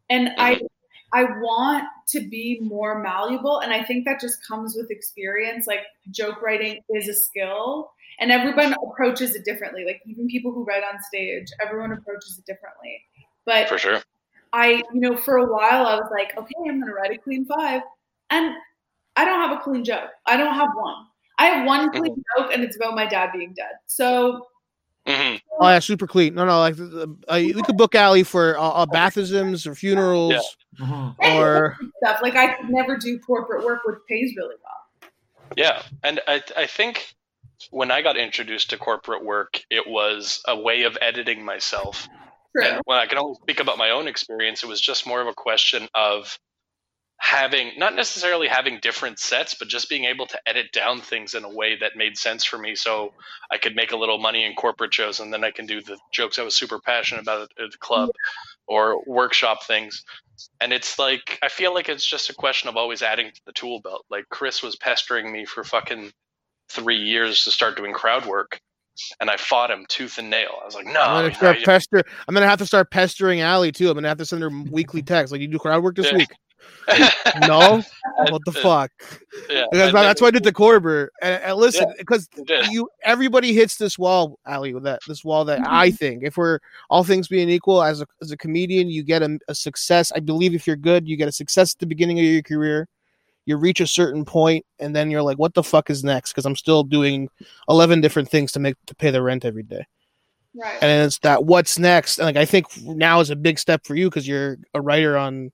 And 0.08 0.30
I 0.38 0.54
mm-hmm. 0.54 0.66
I 1.12 1.24
want 1.24 1.84
to 2.08 2.20
be 2.20 2.58
more 2.62 3.02
malleable 3.02 3.58
and 3.60 3.72
I 3.72 3.82
think 3.82 4.06
that 4.06 4.20
just 4.20 4.46
comes 4.46 4.74
with 4.74 4.90
experience. 4.90 5.66
Like 5.66 5.80
joke 6.10 6.40
writing 6.40 6.80
is 6.88 7.08
a 7.08 7.14
skill 7.14 7.92
and 8.20 8.30
everyone 8.30 8.74
approaches 8.86 9.34
it 9.34 9.44
differently. 9.44 9.84
Like 9.84 10.00
even 10.06 10.26
people 10.28 10.52
who 10.52 10.64
write 10.64 10.82
on 10.82 11.00
stage, 11.02 11.46
everyone 11.64 11.92
approaches 11.92 12.38
it 12.38 12.46
differently. 12.46 13.00
But 13.44 13.68
For 13.68 13.78
sure. 13.78 14.02
I, 14.52 14.82
you 14.92 15.00
know, 15.00 15.16
for 15.16 15.36
a 15.38 15.46
while 15.46 15.86
I 15.86 15.96
was 15.96 16.08
like, 16.10 16.36
okay, 16.36 16.54
I'm 16.68 16.80
going 16.80 16.86
to 16.86 16.92
write 16.92 17.10
a 17.12 17.18
clean 17.18 17.46
five. 17.46 17.82
And 18.30 18.54
I 19.16 19.24
don't 19.24 19.40
have 19.40 19.58
a 19.58 19.60
clean 19.62 19.84
joke. 19.84 20.10
I 20.26 20.36
don't 20.36 20.54
have 20.54 20.68
one. 20.74 21.06
I 21.38 21.46
have 21.46 21.66
one 21.66 21.90
clean 21.90 22.22
joke 22.36 22.50
and 22.52 22.62
it's 22.62 22.76
about 22.76 22.94
my 22.94 23.06
dad 23.06 23.30
being 23.32 23.54
dead. 23.54 23.72
So 23.86 24.46
hmm 25.06 25.36
Oh 25.60 25.68
yeah, 25.68 25.80
super 25.80 26.06
clean. 26.06 26.34
No, 26.34 26.44
no, 26.44 26.58
like 26.60 26.76
the- 26.76 27.16
uh, 27.30 27.36
you 27.36 27.54
could 27.62 27.76
book 27.76 27.94
Allie 27.94 28.22
for 28.22 28.58
uh, 28.58 28.62
uh, 28.62 28.86
baptisms 28.86 29.66
or 29.66 29.74
funerals 29.74 30.56
Mhm. 30.80 31.14
or 31.18 31.78
stuff 31.98 32.20
like 32.22 32.36
I 32.36 32.54
could 32.54 32.70
never 32.70 32.96
do 32.96 33.18
corporate 33.20 33.64
work 33.64 33.80
which 33.84 33.98
pays 34.08 34.34
really 34.36 34.56
well. 34.62 35.08
Yeah, 35.56 35.82
and 36.02 36.20
I 36.26 36.42
I 36.56 36.66
think 36.66 37.14
when 37.70 37.90
I 37.90 38.02
got 38.02 38.16
introduced 38.16 38.70
to 38.70 38.78
corporate 38.78 39.24
work, 39.24 39.60
it 39.70 39.86
was 39.86 40.42
a 40.46 40.58
way 40.58 40.82
of 40.82 40.98
editing 41.00 41.44
myself. 41.44 42.08
True. 42.54 42.66
And 42.66 42.82
when 42.84 42.98
I 42.98 43.06
can 43.06 43.18
only 43.18 43.36
speak 43.42 43.60
about 43.60 43.78
my 43.78 43.90
own 43.90 44.08
experience, 44.08 44.62
it 44.62 44.68
was 44.68 44.80
just 44.80 45.06
more 45.06 45.20
of 45.20 45.26
a 45.26 45.34
question 45.34 45.88
of 45.94 46.38
having 47.22 47.70
not 47.78 47.94
necessarily 47.94 48.48
having 48.48 48.80
different 48.82 49.16
sets, 49.16 49.54
but 49.54 49.68
just 49.68 49.88
being 49.88 50.06
able 50.06 50.26
to 50.26 50.38
edit 50.44 50.72
down 50.72 51.00
things 51.00 51.34
in 51.34 51.44
a 51.44 51.48
way 51.48 51.76
that 51.76 51.96
made 51.96 52.18
sense 52.18 52.44
for 52.44 52.58
me, 52.58 52.74
so 52.74 53.14
I 53.48 53.58
could 53.58 53.76
make 53.76 53.92
a 53.92 53.96
little 53.96 54.18
money 54.18 54.44
in 54.44 54.54
corporate 54.54 54.92
shows, 54.92 55.20
and 55.20 55.32
then 55.32 55.44
I 55.44 55.52
can 55.52 55.64
do 55.64 55.80
the 55.80 55.96
jokes 56.12 56.40
I 56.40 56.42
was 56.42 56.56
super 56.56 56.80
passionate 56.80 57.22
about 57.22 57.42
at 57.42 57.70
the 57.70 57.78
club, 57.78 58.08
mm-hmm. 58.08 58.74
or 58.74 59.04
workshop 59.06 59.62
things. 59.64 60.04
And 60.60 60.72
it's 60.72 60.98
like 60.98 61.38
I 61.42 61.48
feel 61.48 61.72
like 61.72 61.88
it's 61.88 62.04
just 62.04 62.28
a 62.28 62.34
question 62.34 62.68
of 62.68 62.76
always 62.76 63.02
adding 63.02 63.30
to 63.30 63.40
the 63.46 63.52
tool 63.52 63.80
belt. 63.80 64.04
Like 64.10 64.24
Chris 64.28 64.60
was 64.60 64.74
pestering 64.74 65.30
me 65.30 65.44
for 65.44 65.62
fucking 65.62 66.12
three 66.72 66.96
years 66.98 67.44
to 67.44 67.50
start 67.50 67.76
doing 67.76 67.92
crowd 67.92 68.26
work, 68.26 68.58
and 69.20 69.30
I 69.30 69.36
fought 69.36 69.70
him 69.70 69.84
tooth 69.88 70.18
and 70.18 70.28
nail. 70.30 70.50
I 70.60 70.64
was 70.64 70.74
like, 70.74 70.86
no, 70.86 71.00
I'm 71.00 71.24
gonna 71.24 71.34
start 71.34 71.58
know, 71.58 71.64
pester. 71.64 72.02
I'm 72.28 72.34
gonna 72.34 72.46
have 72.48 72.58
to 72.58 72.66
start 72.66 72.90
pestering 72.90 73.40
Allie 73.40 73.72
too. 73.72 73.88
I'm 73.88 73.94
gonna 73.94 74.08
have 74.08 74.18
to 74.18 74.26
send 74.26 74.42
her 74.42 74.50
weekly 74.70 75.02
texts. 75.02 75.32
Like, 75.32 75.40
you 75.40 75.48
do 75.48 75.58
crowd 75.58 75.82
work 75.82 75.96
this 75.96 76.06
Yeah. 76.10 76.18
week? 76.18 76.28
No. 77.48 77.82
what 78.30 78.42
the 78.44 78.52
fuck? 78.52 78.90
yeah, 79.50 79.64
Because 79.70 79.92
that's 79.92 79.92
then- 79.92 80.24
why 80.24 80.28
I 80.28 80.30
did 80.30 80.44
the 80.44 80.52
Corber. 80.52 81.10
And, 81.20 81.42
and 81.42 81.56
listen, 81.56 81.92
because 81.98 82.28
Yeah. 82.46 82.68
you 82.70 82.88
everybody 83.02 83.52
hits 83.52 83.76
this 83.76 83.98
wall, 83.98 84.38
Allie, 84.46 84.74
with 84.74 84.84
that 84.84 85.00
this 85.08 85.24
wall 85.24 85.44
that 85.46 85.60
I 85.66 85.88
Mm-hmm. 85.88 85.96
think 85.96 86.22
if 86.24 86.36
we're 86.36 86.58
all 86.90 87.02
things 87.04 87.26
being 87.28 87.48
equal, 87.48 87.82
as 87.82 88.00
a 88.00 88.06
as 88.20 88.30
a 88.30 88.36
comedian, 88.36 88.88
you 88.88 89.02
get 89.02 89.22
a, 89.22 89.38
a 89.48 89.54
success. 89.54 90.12
I 90.14 90.20
believe 90.20 90.54
if 90.54 90.66
you're 90.66 90.76
good, 90.76 91.08
you 91.08 91.16
get 91.16 91.28
a 91.28 91.32
success 91.32 91.74
at 91.74 91.80
the 91.80 91.86
beginning 91.86 92.18
of 92.20 92.24
your 92.24 92.42
career. 92.42 92.86
You 93.44 93.56
reach 93.56 93.80
a 93.80 93.86
certain 93.86 94.24
point, 94.24 94.64
and 94.78 94.94
then 94.94 95.10
you're 95.10 95.22
like, 95.22 95.38
"What 95.38 95.54
the 95.54 95.62
fuck 95.62 95.90
is 95.90 96.04
next?" 96.04 96.32
Because 96.32 96.46
I'm 96.46 96.56
still 96.56 96.84
doing 96.84 97.28
eleven 97.68 98.00
different 98.00 98.28
things 98.28 98.52
to 98.52 98.60
make 98.60 98.76
to 98.86 98.94
pay 98.94 99.10
the 99.10 99.22
rent 99.22 99.44
every 99.44 99.62
day. 99.64 99.86
Right. 100.54 100.82
And 100.82 101.06
it's 101.06 101.18
that 101.20 101.44
what's 101.44 101.78
next. 101.78 102.18
And 102.18 102.26
like 102.26 102.36
I 102.36 102.44
think 102.44 102.66
now 102.82 103.20
is 103.20 103.30
a 103.30 103.36
big 103.36 103.58
step 103.58 103.84
for 103.84 103.94
you 103.94 104.08
because 104.10 104.28
you're 104.28 104.58
a 104.74 104.80
writer 104.80 105.16
on 105.16 105.50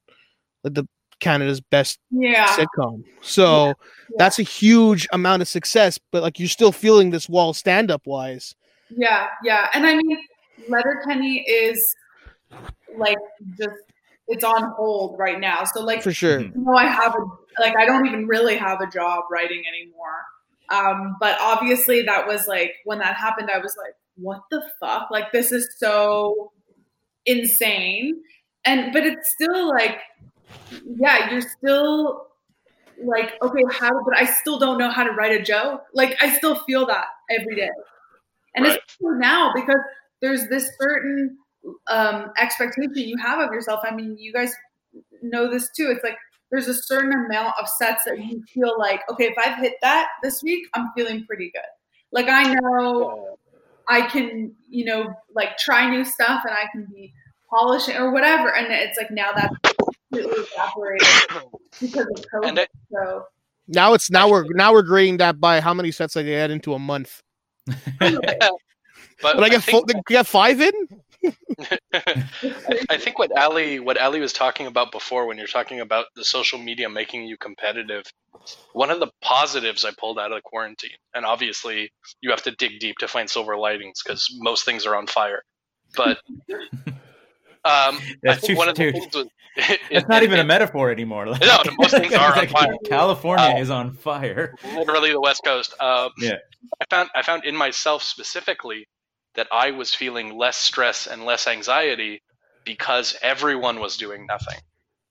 like 0.64 0.74
the 0.74 0.88
Canada's 1.20 1.60
best 1.60 1.98
yeah. 2.10 2.46
sitcom. 2.48 3.04
So 3.20 3.74
that's 4.16 4.38
a 4.38 4.42
huge 4.42 5.06
amount 5.12 5.42
of 5.42 5.48
success, 5.48 5.98
but 6.12 6.22
like 6.22 6.38
you're 6.38 6.48
still 6.48 6.72
feeling 6.72 7.10
this 7.10 7.28
wall 7.28 7.54
stand 7.54 7.90
up 7.90 8.06
wise. 8.06 8.54
Yeah, 8.90 9.28
yeah. 9.44 9.68
And 9.74 9.86
I 9.86 9.96
mean, 9.96 10.18
Letter 10.68 11.02
Letterkenny 11.06 11.40
is 11.48 11.94
like 12.96 13.18
just 13.58 13.70
it's 14.28 14.44
on 14.44 14.72
hold 14.76 15.18
right 15.18 15.40
now. 15.40 15.64
So 15.64 15.82
like 15.82 16.02
For 16.02 16.12
sure. 16.12 16.40
You 16.40 16.52
know, 16.54 16.74
I 16.74 16.86
have 16.86 17.14
a 17.14 17.60
like 17.60 17.76
I 17.76 17.86
don't 17.86 18.06
even 18.06 18.26
really 18.26 18.56
have 18.56 18.80
a 18.80 18.86
job 18.86 19.24
writing 19.30 19.62
anymore. 19.66 20.24
Um, 20.70 21.16
but 21.18 21.38
obviously 21.40 22.02
that 22.02 22.26
was 22.26 22.46
like 22.46 22.74
when 22.84 22.98
that 22.98 23.16
happened, 23.16 23.50
I 23.52 23.58
was 23.58 23.74
like, 23.82 23.94
what 24.16 24.42
the 24.50 24.62
fuck? 24.80 25.10
Like 25.10 25.32
this 25.32 25.50
is 25.50 25.68
so 25.78 26.52
insane. 27.26 28.20
And 28.64 28.92
but 28.92 29.04
it's 29.06 29.30
still 29.30 29.68
like, 29.68 29.98
yeah, 30.96 31.30
you're 31.30 31.40
still 31.40 32.26
like, 33.02 33.32
okay, 33.42 33.62
how 33.70 33.90
but 34.04 34.16
I 34.16 34.26
still 34.26 34.58
don't 34.58 34.78
know 34.78 34.90
how 34.90 35.04
to 35.04 35.12
write 35.12 35.32
a 35.40 35.42
joke. 35.42 35.82
Like 35.94 36.16
I 36.20 36.36
still 36.36 36.56
feel 36.64 36.86
that 36.86 37.06
every 37.30 37.56
day. 37.56 37.70
And 38.54 38.64
Right. 38.66 38.76
it's 38.76 38.96
true 38.96 39.18
now 39.18 39.52
because 39.54 39.78
there's 40.20 40.48
this 40.48 40.68
certain 40.80 41.38
um, 41.88 42.32
expectation 42.38 42.92
you 42.94 43.16
have 43.18 43.40
of 43.40 43.52
yourself. 43.52 43.80
I 43.82 43.94
mean, 43.94 44.16
you 44.18 44.32
guys 44.32 44.52
know 45.22 45.50
this 45.50 45.68
too. 45.76 45.90
It's 45.94 46.02
like 46.04 46.16
there's 46.50 46.68
a 46.68 46.74
certain 46.74 47.12
amount 47.12 47.54
of 47.60 47.68
sets 47.68 48.04
that 48.06 48.18
you 48.18 48.42
feel 48.52 48.78
like, 48.78 49.00
okay, 49.10 49.24
if 49.26 49.34
I've 49.38 49.58
hit 49.58 49.74
that 49.82 50.08
this 50.22 50.42
week, 50.42 50.66
I'm 50.74 50.88
feeling 50.96 51.24
pretty 51.26 51.50
good. 51.52 51.62
Like 52.12 52.26
I 52.28 52.54
know 52.54 53.36
I 53.88 54.02
can, 54.08 54.54
you 54.68 54.84
know, 54.86 55.12
like 55.34 55.58
try 55.58 55.90
new 55.90 56.04
stuff 56.04 56.42
and 56.46 56.54
I 56.54 56.66
can 56.72 56.86
be 56.92 57.12
polishing 57.50 57.96
or 57.96 58.12
whatever. 58.12 58.54
And 58.54 58.66
it's 58.72 58.96
like 58.96 59.10
now 59.10 59.30
that's 59.34 59.54
completely 60.10 60.44
evaporated 60.54 61.06
because 61.80 62.06
of 62.06 62.24
COVID. 62.34 62.48
And 62.48 62.58
I- 62.60 62.66
so 62.90 63.24
Now 63.68 63.92
it's 63.92 64.10
now 64.10 64.30
we're 64.30 64.44
now 64.50 64.72
we're 64.72 64.82
grading 64.82 65.18
that 65.18 65.38
by 65.40 65.60
how 65.60 65.74
many 65.74 65.90
sets 65.90 66.16
I 66.16 66.22
get 66.22 66.50
into 66.50 66.72
a 66.72 66.78
month. 66.78 67.20
but 68.00 68.40
But 69.20 69.42
I 69.42 69.48
get 69.50 69.62
think- 69.64 69.90
fo- 69.92 70.00
get 70.06 70.26
five 70.26 70.60
in. 70.62 70.72
I 71.94 72.96
think 72.98 73.18
what 73.18 73.32
Allie 73.36 73.80
what 73.80 73.96
Allie 73.98 74.20
was 74.20 74.32
talking 74.32 74.66
about 74.66 74.92
before 74.92 75.26
when 75.26 75.38
you're 75.38 75.46
talking 75.46 75.80
about 75.80 76.06
the 76.16 76.24
social 76.24 76.58
media 76.58 76.88
making 76.88 77.24
you 77.26 77.36
competitive, 77.36 78.04
one 78.72 78.90
of 78.90 79.00
the 79.00 79.08
positives 79.22 79.84
I 79.84 79.90
pulled 79.98 80.18
out 80.18 80.30
of 80.32 80.36
the 80.38 80.42
quarantine, 80.42 80.90
and 81.14 81.24
obviously 81.26 81.90
you 82.20 82.30
have 82.30 82.42
to 82.44 82.52
dig 82.52 82.78
deep 82.80 82.96
to 82.98 83.08
find 83.08 83.28
silver 83.28 83.54
lightings 83.56 84.02
because 84.04 84.28
most 84.38 84.64
things 84.64 84.86
are 84.86 84.94
on 84.96 85.06
fire. 85.06 85.42
But 85.96 86.18
um, 86.48 86.94
I 87.64 88.00
That's 88.22 88.40
think 88.40 88.52
too- 88.52 88.56
one 88.56 88.68
of 88.68 88.74
the 88.76 88.84
dude. 88.92 88.94
things 88.94 89.14
was 89.14 89.26
It's 89.90 90.06
not 90.08 90.22
even 90.22 90.38
a 90.38 90.44
metaphor 90.44 90.92
anymore. 90.92 91.26
Like, 91.26 91.40
No, 91.40 91.58
most 91.80 91.90
things 91.90 92.12
are 92.14 92.30
on 92.30 92.36
like, 92.38 92.50
fire. 92.50 92.74
California 92.84 93.56
Uh, 93.56 93.58
is 93.58 93.70
on 93.70 93.92
fire. 93.92 94.54
literally 94.76 95.10
the 95.10 95.20
West 95.20 95.42
Coast. 95.44 95.74
Um, 95.80 96.10
Yeah. 96.18 96.36
I 96.80 96.84
found 96.90 97.10
I 97.16 97.22
found 97.22 97.44
in 97.44 97.56
myself 97.56 98.02
specifically 98.04 98.86
that 99.38 99.46
I 99.52 99.70
was 99.70 99.94
feeling 99.94 100.36
less 100.36 100.56
stress 100.56 101.06
and 101.06 101.24
less 101.24 101.46
anxiety 101.46 102.20
because 102.64 103.16
everyone 103.22 103.78
was 103.78 103.96
doing 103.96 104.26
nothing. 104.26 104.58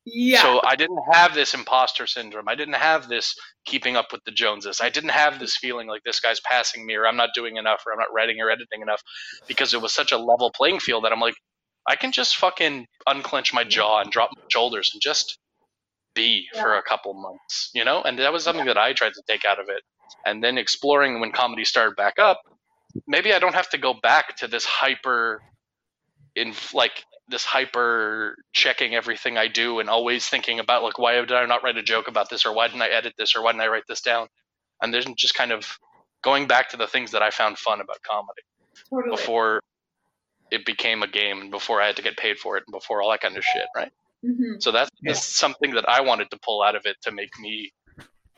yeah. 0.04 0.42
So 0.42 0.62
I 0.66 0.76
didn't 0.76 1.00
have 1.14 1.34
this 1.34 1.54
imposter 1.54 2.06
syndrome. 2.06 2.50
I 2.50 2.56
didn't 2.56 2.76
have 2.76 3.08
this 3.08 3.34
keeping 3.66 3.96
up 3.96 4.12
with 4.12 4.22
the 4.26 4.32
Joneses. 4.32 4.82
I 4.82 4.90
didn't 4.90 5.12
have 5.12 5.40
this 5.40 5.56
feeling 5.56 5.88
like 5.88 6.04
this 6.04 6.20
guy's 6.20 6.42
passing 6.42 6.86
me 6.86 6.96
or 6.96 7.08
I'm 7.08 7.16
not 7.16 7.30
doing 7.34 7.56
enough 7.56 7.84
or 7.86 7.94
I'm 7.94 8.00
not 8.00 8.14
writing 8.14 8.42
or 8.42 8.52
editing 8.52 8.82
enough 8.82 9.02
because 9.48 9.74
it 9.74 9.82
was 9.82 9.94
such 9.94 10.12
a 10.12 10.18
level 10.18 10.52
playing 10.52 10.82
field 10.82 11.06
that 11.06 11.14
I'm 11.14 11.22
like, 11.22 11.36
I 11.88 11.96
can 11.96 12.12
just 12.12 12.36
fucking 12.36 12.86
unclench 13.08 13.54
my 13.54 13.64
jaw 13.64 14.02
and 14.02 14.12
drop 14.12 14.32
my 14.36 14.44
shoulders 14.52 14.92
and 14.94 15.02
just 15.02 15.40
be 16.16 16.48
for 16.60 16.76
a 16.76 16.84
couple 16.84 17.14
months, 17.14 17.70
you 17.74 17.86
know? 17.86 18.02
And 18.02 18.20
that 18.20 18.34
was 18.34 18.44
something 18.44 18.66
that 18.66 18.78
I 18.78 18.92
tried 18.92 19.14
to 19.14 19.24
take 19.26 19.46
out 19.46 19.58
of 19.60 19.70
it. 19.70 19.84
And 20.26 20.44
then 20.44 20.58
exploring 20.58 21.22
when 21.22 21.32
comedy 21.32 21.64
started 21.64 21.96
back 21.96 22.20
up, 22.20 22.42
maybe 23.08 23.34
I 23.34 23.40
don't 23.40 23.56
have 23.56 23.70
to 23.70 23.78
go 23.78 23.94
back 23.94 24.38
to 24.38 24.48
this 24.48 24.66
hyper 24.66 25.42
in 26.36 26.54
like 26.74 27.04
this 27.30 27.44
hyper 27.44 28.36
checking 28.54 28.96
everything 28.96 29.38
I 29.38 29.48
do 29.48 29.80
and 29.80 29.90
always 29.90 30.28
thinking 30.28 30.60
about 30.60 30.84
like 30.84 30.98
why 31.00 31.16
did 31.16 31.32
I 31.32 31.46
not 31.46 31.64
write 31.64 31.78
a 31.78 31.84
joke 31.84 32.08
about 32.08 32.30
this 32.30 32.46
or 32.46 32.54
why 32.54 32.68
didn't 32.68 32.82
I 32.84 32.90
edit 32.90 33.14
this 33.18 33.36
or 33.36 33.44
why 33.44 33.52
didn't 33.52 33.62
I 33.64 33.68
write 33.68 33.84
this 33.88 34.02
down? 34.02 34.28
And 34.82 34.94
there's 34.94 35.06
just 35.18 35.36
kind 35.36 35.52
of 35.52 35.66
going 36.24 36.48
back 36.48 36.70
to 36.70 36.78
the 36.78 36.88
things 36.88 37.12
that 37.12 37.22
I 37.22 37.30
found 37.32 37.58
fun 37.58 37.82
about 37.82 38.02
comedy 38.04 38.42
totally. 38.90 39.12
before 39.16 39.62
it 40.52 40.66
became 40.66 41.04
a 41.04 41.08
game 41.08 41.42
and 41.42 41.52
before 41.52 41.82
I 41.82 41.88
had 41.88 41.98
to 41.98 42.02
get 42.02 42.18
paid 42.18 42.38
for 42.38 42.58
it 42.58 42.64
and 42.68 42.72
before 42.72 43.02
all 43.02 43.12
that 43.12 43.22
kind 43.22 43.36
of 43.36 43.44
shit, 43.44 43.68
right? 43.76 43.92
Mhm. 44.24 44.62
So 44.62 44.72
that's 44.72 44.90
Yeah. 45.02 45.14
something 45.14 45.72
that 45.76 45.88
I 45.90 46.02
wanted 46.02 46.32
to 46.32 46.40
pull 46.40 46.62
out 46.62 46.76
of 46.76 46.86
it 46.86 46.98
to 47.02 47.12
make 47.12 47.38
me 47.40 47.72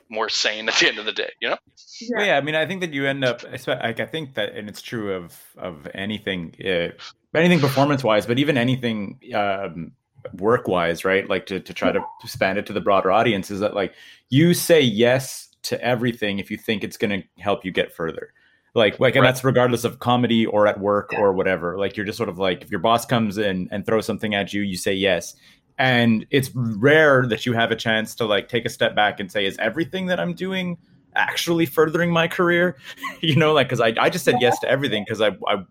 more 0.09 0.29
sane 0.29 0.67
at 0.67 0.75
the 0.75 0.87
end 0.87 0.97
of 0.97 1.05
the 1.05 1.11
day, 1.11 1.31
you 1.39 1.49
know? 1.49 1.57
Yeah. 2.01 2.23
yeah, 2.25 2.37
I 2.37 2.41
mean, 2.41 2.55
I 2.55 2.65
think 2.65 2.81
that 2.81 2.93
you 2.93 3.05
end 3.05 3.23
up. 3.23 3.43
I 3.45 3.57
Like, 3.67 3.99
I 3.99 4.05
think 4.05 4.35
that, 4.35 4.55
and 4.55 4.67
it's 4.69 4.81
true 4.81 5.13
of 5.13 5.37
of 5.57 5.87
anything, 5.93 6.55
uh, 6.65 6.89
anything 7.35 7.59
performance 7.59 8.03
wise, 8.03 8.25
but 8.25 8.39
even 8.39 8.57
anything 8.57 9.19
um, 9.35 9.91
work 10.33 10.67
wise, 10.67 11.03
right? 11.05 11.29
Like 11.29 11.45
to 11.47 11.59
to 11.59 11.73
try 11.73 11.91
to 11.91 12.01
expand 12.23 12.57
it 12.57 12.65
to 12.67 12.73
the 12.73 12.81
broader 12.81 13.11
audience 13.11 13.51
is 13.51 13.59
that 13.59 13.73
like 13.75 13.93
you 14.29 14.53
say 14.53 14.81
yes 14.81 15.49
to 15.63 15.81
everything 15.83 16.39
if 16.39 16.49
you 16.49 16.57
think 16.57 16.83
it's 16.83 16.95
going 16.97 17.21
to 17.21 17.41
help 17.41 17.65
you 17.65 17.71
get 17.71 17.93
further. 17.93 18.33
Like, 18.75 18.99
like, 18.99 19.15
and 19.15 19.23
Right. 19.23 19.29
that's 19.31 19.43
regardless 19.43 19.83
of 19.83 19.99
comedy 19.99 20.45
or 20.45 20.67
at 20.67 20.79
work 20.79 21.09
Yeah. 21.11 21.19
or 21.19 21.33
whatever. 21.33 21.77
Like, 21.77 21.97
you're 21.97 22.05
just 22.05 22.17
sort 22.17 22.29
of 22.29 22.37
like, 22.37 22.61
if 22.61 22.69
your 22.69 22.79
boss 22.79 23.03
comes 23.05 23.37
in 23.37 23.67
and 23.71 23.83
throws 23.85 24.05
something 24.05 24.35
at 24.35 24.53
you, 24.53 24.61
you 24.61 24.77
say 24.77 24.93
yes. 24.93 25.35
And 25.79 26.27
it's 26.29 26.51
rare 26.53 27.25
that 27.27 27.45
you 27.45 27.53
have 27.53 27.71
a 27.71 27.75
chance 27.75 28.13
to 28.15 28.25
like 28.25 28.49
take 28.49 28.65
a 28.65 28.69
step 28.69 28.95
back 28.95 29.21
and 29.21 29.31
say, 29.31 29.45
is 29.45 29.57
everything 29.59 30.07
that 30.07 30.19
I'm 30.19 30.33
doing 30.33 30.77
actually 31.15 31.65
furthering 31.65 32.11
my 32.11 32.27
career? 32.27 32.75
you 33.21 33.37
know, 33.37 33.53
like, 33.53 33.69
cause 33.69 33.79
I, 33.79 33.93
I 33.97 34.09
just 34.09 34.25
said 34.25 34.35
yes 34.41 34.59
to 34.59 34.69
everything 34.69 35.05
because 35.07 35.21
I, 35.21 35.29
I, 35.47 35.63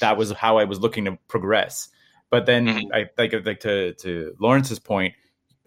that 0.00 0.16
was 0.16 0.30
how 0.30 0.58
I 0.58 0.64
was 0.64 0.78
looking 0.78 1.04
to 1.06 1.18
progress. 1.26 1.88
But 2.30 2.46
then 2.46 2.66
Mhm. 2.68 2.90
I 2.94 3.08
like, 3.18 3.34
like 3.44 3.60
to, 3.60 3.94
to 3.94 4.36
Lawrence's 4.38 4.78
point, 4.78 5.14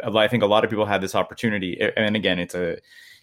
I 0.02 0.28
think 0.30 0.44
a 0.44 0.48
lot 0.48 0.64
of 0.64 0.70
people 0.70 0.86
had 0.86 1.02
this 1.02 1.14
opportunity. 1.14 1.78
And 1.98 2.16
again, 2.16 2.40
it's 2.40 2.56
a, 2.56 2.78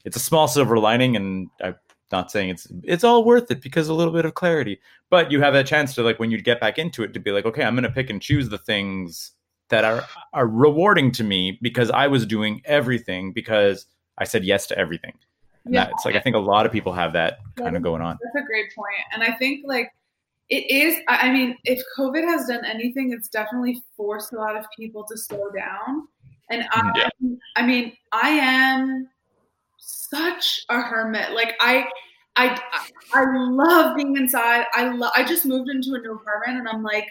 it's 0.04 0.16
a 0.16 0.20
small 0.20 0.46
silver 0.46 0.78
lining 0.78 1.16
and 1.16 1.48
I'm 1.64 1.76
not 2.12 2.30
saying 2.30 2.50
it's, 2.50 2.66
it's 2.84 3.02
all 3.02 3.24
worth 3.24 3.50
it 3.50 3.62
because 3.62 3.88
a 3.88 3.94
little 3.94 4.12
bit 4.12 4.26
of 4.26 4.34
clarity, 4.34 4.78
but 5.08 5.32
you 5.32 5.40
have 5.40 5.54
a 5.54 5.64
chance 5.64 5.94
to 5.94 6.02
like, 6.02 6.18
when 6.18 6.30
you 6.30 6.42
get 6.42 6.60
back 6.60 6.78
into 6.78 7.02
it 7.02 7.14
to 7.14 7.18
be 7.20 7.30
like, 7.30 7.46
okay, 7.46 7.64
I'm 7.64 7.74
going 7.74 7.84
to 7.84 7.90
pick 7.90 8.10
and 8.10 8.20
choose 8.20 8.50
the 8.50 8.58
things 8.58 9.32
that 9.68 9.84
are 9.84 10.04
are 10.32 10.46
rewarding 10.46 11.12
to 11.12 11.24
me 11.24 11.58
because 11.62 11.90
I 11.90 12.06
was 12.06 12.26
doing 12.26 12.62
everything 12.64 13.32
because 13.32 13.86
I 14.18 14.24
said 14.24 14.44
yes 14.44 14.66
to 14.68 14.78
everything. 14.78 15.14
And 15.64 15.74
Yeah. 15.74 15.84
that, 15.84 15.92
it's 15.92 16.04
like 16.04 16.16
I 16.16 16.20
think 16.20 16.36
a 16.36 16.40
lot 16.40 16.66
of 16.66 16.72
people 16.72 16.92
have 16.92 17.12
that 17.12 17.38
kind 17.56 17.76
of 17.76 17.82
going 17.82 18.02
on. 18.02 18.18
That's 18.22 18.44
a 18.44 18.46
great 18.46 18.74
point. 18.74 19.04
And 19.12 19.22
I 19.22 19.36
think 19.36 19.64
like 19.66 19.90
it 20.48 20.70
is 20.70 20.96
I 21.08 21.28
I 21.28 21.32
mean, 21.32 21.56
if 21.64 21.82
COVID 21.96 22.24
has 22.24 22.46
done 22.46 22.64
anything, 22.64 23.12
it's 23.12 23.28
definitely 23.28 23.82
forced 23.96 24.32
a 24.32 24.36
lot 24.36 24.56
of 24.56 24.64
people 24.76 25.04
to 25.04 25.16
slow 25.16 25.50
down. 25.50 26.08
And 26.50 26.66
I 26.72 26.80
mm, 26.80 26.92
Yeah. 26.96 27.08
I 27.56 27.66
mean, 27.66 27.92
I 28.12 28.30
am 28.30 29.08
such 29.78 30.64
a 30.68 30.80
hermit. 30.80 31.32
Like 31.32 31.54
I 31.60 31.86
I 32.36 32.58
I 33.12 33.24
love 33.26 33.96
being 33.96 34.16
inside. 34.16 34.66
I 34.72 34.88
love 34.88 35.12
I 35.16 35.24
just 35.24 35.44
moved 35.44 35.68
into 35.70 35.94
a 35.94 35.98
new 35.98 36.14
apartment 36.14 36.58
and 36.60 36.68
I'm 36.68 36.82
like 36.82 37.08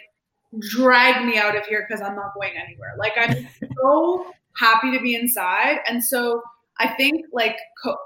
drag 0.58 1.24
me 1.24 1.38
out 1.38 1.56
of 1.56 1.66
here 1.66 1.86
because 1.88 2.02
I'm 2.02 2.16
not 2.16 2.34
going 2.34 2.52
anywhere. 2.56 2.94
Like 2.98 3.12
I'm 3.16 3.48
so 3.82 4.26
happy 4.56 4.96
to 4.96 5.02
be 5.02 5.14
inside. 5.14 5.78
And 5.86 6.02
so 6.02 6.42
I 6.78 6.88
think 6.88 7.26
like 7.32 7.56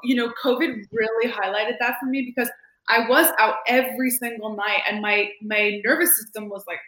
you 0.02 0.16
know, 0.16 0.32
COVID 0.42 0.84
really 0.92 1.32
highlighted 1.32 1.78
that 1.80 1.96
for 2.00 2.06
me 2.06 2.22
because 2.22 2.50
I 2.88 3.08
was 3.08 3.32
out 3.38 3.56
every 3.68 4.10
single 4.10 4.56
night 4.56 4.80
and 4.88 5.00
my 5.00 5.30
my 5.42 5.80
nervous 5.84 6.16
system 6.18 6.48
was 6.48 6.64
like 6.66 6.80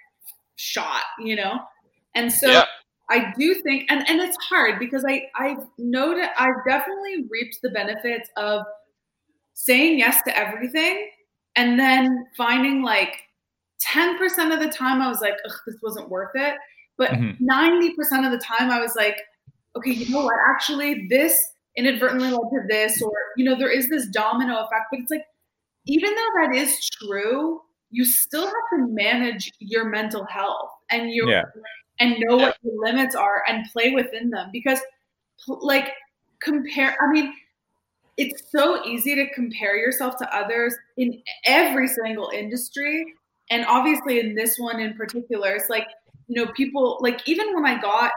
shot, 0.57 1.02
you 1.18 1.36
know? 1.36 1.61
And 2.14 2.32
so 2.32 2.50
Yeah. 2.50 2.64
I 3.11 3.32
do 3.38 3.55
think 3.62 3.90
and, 3.90 4.09
and 4.09 4.20
it's 4.20 4.36
hard 4.48 4.78
because 4.78 5.05
I 5.05 5.28
I 5.34 5.57
know 5.78 6.12
noted 6.12 6.30
I've 6.38 6.64
definitely 6.66 7.26
reaped 7.30 7.59
the 7.62 7.70
benefits 7.70 8.28
of 8.36 8.62
saying 9.52 9.98
yes 9.98 10.22
to 10.22 10.36
everything 10.36 11.11
and 11.57 11.78
then 11.78 12.26
finding 12.36 12.82
like 12.82 13.22
10% 13.81 14.53
of 14.53 14.61
the 14.61 14.68
time 14.68 15.03
I 15.03 15.09
was 15.09 15.20
like, 15.20 15.35
Ugh, 15.47 15.57
this 15.66 15.77
wasn't 15.83 16.09
worth 16.09 16.33
it. 16.35 16.55
But 16.97 17.11
Mhm. 17.11 17.41
90% 17.41 18.25
of 18.25 18.33
the 18.33 18.39
time 18.39 18.70
I 18.70 18.81
was 18.81 18.95
like, 18.97 19.20
okay, 19.77 19.91
you 19.91 20.09
know 20.11 20.25
what? 20.25 20.37
Actually, 20.55 21.07
this 21.09 21.37
inadvertently 21.77 22.31
led 22.31 22.39
to 22.39 22.61
this, 22.68 23.03
or, 23.03 23.12
you 23.37 23.45
know, 23.45 23.57
there 23.57 23.70
is 23.70 23.89
this 23.89 24.07
domino 24.09 24.59
effect. 24.59 24.87
But 24.93 25.01
it's 25.01 25.11
like, 25.11 25.27
even 25.87 26.14
though 26.14 26.31
that 26.43 26.55
is 26.55 26.89
true, 26.89 27.61
you 27.91 28.05
still 28.05 28.47
have 28.47 28.55
to 28.72 28.87
manage 28.89 29.51
your 29.59 29.85
mental 29.89 30.25
health 30.25 30.70
and 30.91 31.12
your 31.12 31.31
Yeah. 31.31 31.43
and 32.01 32.16
know 32.18 32.37
what 32.37 32.57
your 32.62 32.75
limits 32.85 33.14
are 33.14 33.45
and 33.49 33.64
play 33.72 33.93
within 33.93 34.31
them 34.31 34.51
because 34.53 34.81
like 35.47 35.93
compare 36.41 36.97
i 37.01 37.11
mean 37.12 37.33
it's 38.16 38.51
so 38.51 38.85
easy 38.85 39.14
to 39.14 39.33
compare 39.33 39.77
yourself 39.77 40.16
to 40.16 40.37
others 40.37 40.75
in 40.97 41.22
every 41.47 41.87
single 41.87 42.31
industry 42.31 43.05
and 43.51 43.64
obviously 43.66 44.20
in 44.20 44.34
this 44.34 44.59
one 44.59 44.80
in 44.80 44.95
particular 44.95 45.53
it's 45.53 45.68
like 45.68 45.88
you 46.28 46.42
know 46.42 46.51
people 46.53 46.99
like 47.01 47.26
even 47.28 47.55
when 47.55 47.66
i 47.66 47.80
got 47.80 48.12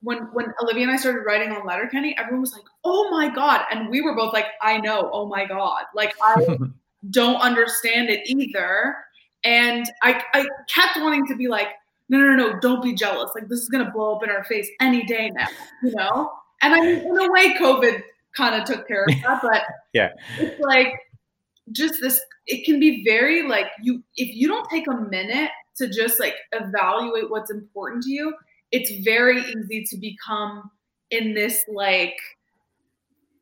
when 0.00 0.18
when 0.32 0.46
olivia 0.62 0.82
and 0.82 0.92
i 0.92 0.96
started 0.96 1.20
writing 1.26 1.50
on 1.52 1.64
letterkenny 1.66 2.14
everyone 2.18 2.40
was 2.40 2.52
like 2.52 2.64
oh 2.84 3.10
my 3.10 3.28
god. 3.28 3.62
And 3.70 3.88
we 3.88 4.00
were 4.00 4.14
both 4.14 4.32
like 4.32 4.46
i 4.62 4.78
know. 4.78 5.10
Oh 5.12 5.26
my 5.26 5.46
god. 5.46 5.84
Like 5.94 6.14
i 6.22 6.36
don't 7.10 7.40
understand 7.40 8.10
it 8.10 8.20
either. 8.26 8.94
And 9.42 9.86
i 10.02 10.22
i 10.34 10.46
kept 10.68 10.98
wanting 10.98 11.26
to 11.28 11.36
be 11.36 11.48
like 11.48 11.68
no 12.08 12.18
no 12.18 12.34
no 12.36 12.60
don't 12.60 12.82
be 12.82 12.94
jealous. 12.94 13.30
Like 13.34 13.48
this 13.48 13.60
is 13.60 13.68
gonna 13.68 13.90
blow 13.90 14.16
up 14.16 14.22
in 14.22 14.30
our 14.30 14.44
face 14.44 14.68
any 14.80 15.04
day 15.04 15.30
now 15.30 15.46
you 15.82 15.94
know? 15.94 16.30
And 16.62 16.74
i 16.74 16.80
mean 16.80 16.98
in 16.98 17.18
a 17.18 17.30
way 17.30 17.54
covid 17.54 18.02
kind 18.36 18.54
of 18.60 18.66
took 18.66 18.86
care 18.88 19.04
of 19.04 19.14
that 19.22 19.40
but 19.42 19.62
Yeah. 19.92 20.10
it's 20.38 20.60
like 20.60 20.92
just 21.72 22.00
this 22.00 22.20
it 22.46 22.64
can 22.64 22.78
be 22.78 23.02
very 23.04 23.46
like 23.48 23.66
you 23.82 24.02
if 24.16 24.34
you 24.34 24.46
don't 24.46 24.68
take 24.70 24.86
a 24.86 24.94
minute 24.94 25.50
to 25.76 25.88
just 25.88 26.20
like 26.20 26.34
evaluate 26.52 27.30
what's 27.30 27.50
important 27.50 28.02
to 28.02 28.10
you 28.10 28.34
it's 28.70 28.90
very 29.04 29.40
easy 29.40 29.84
to 29.84 29.96
become 29.96 30.70
in 31.10 31.34
this 31.34 31.64
like 31.68 32.16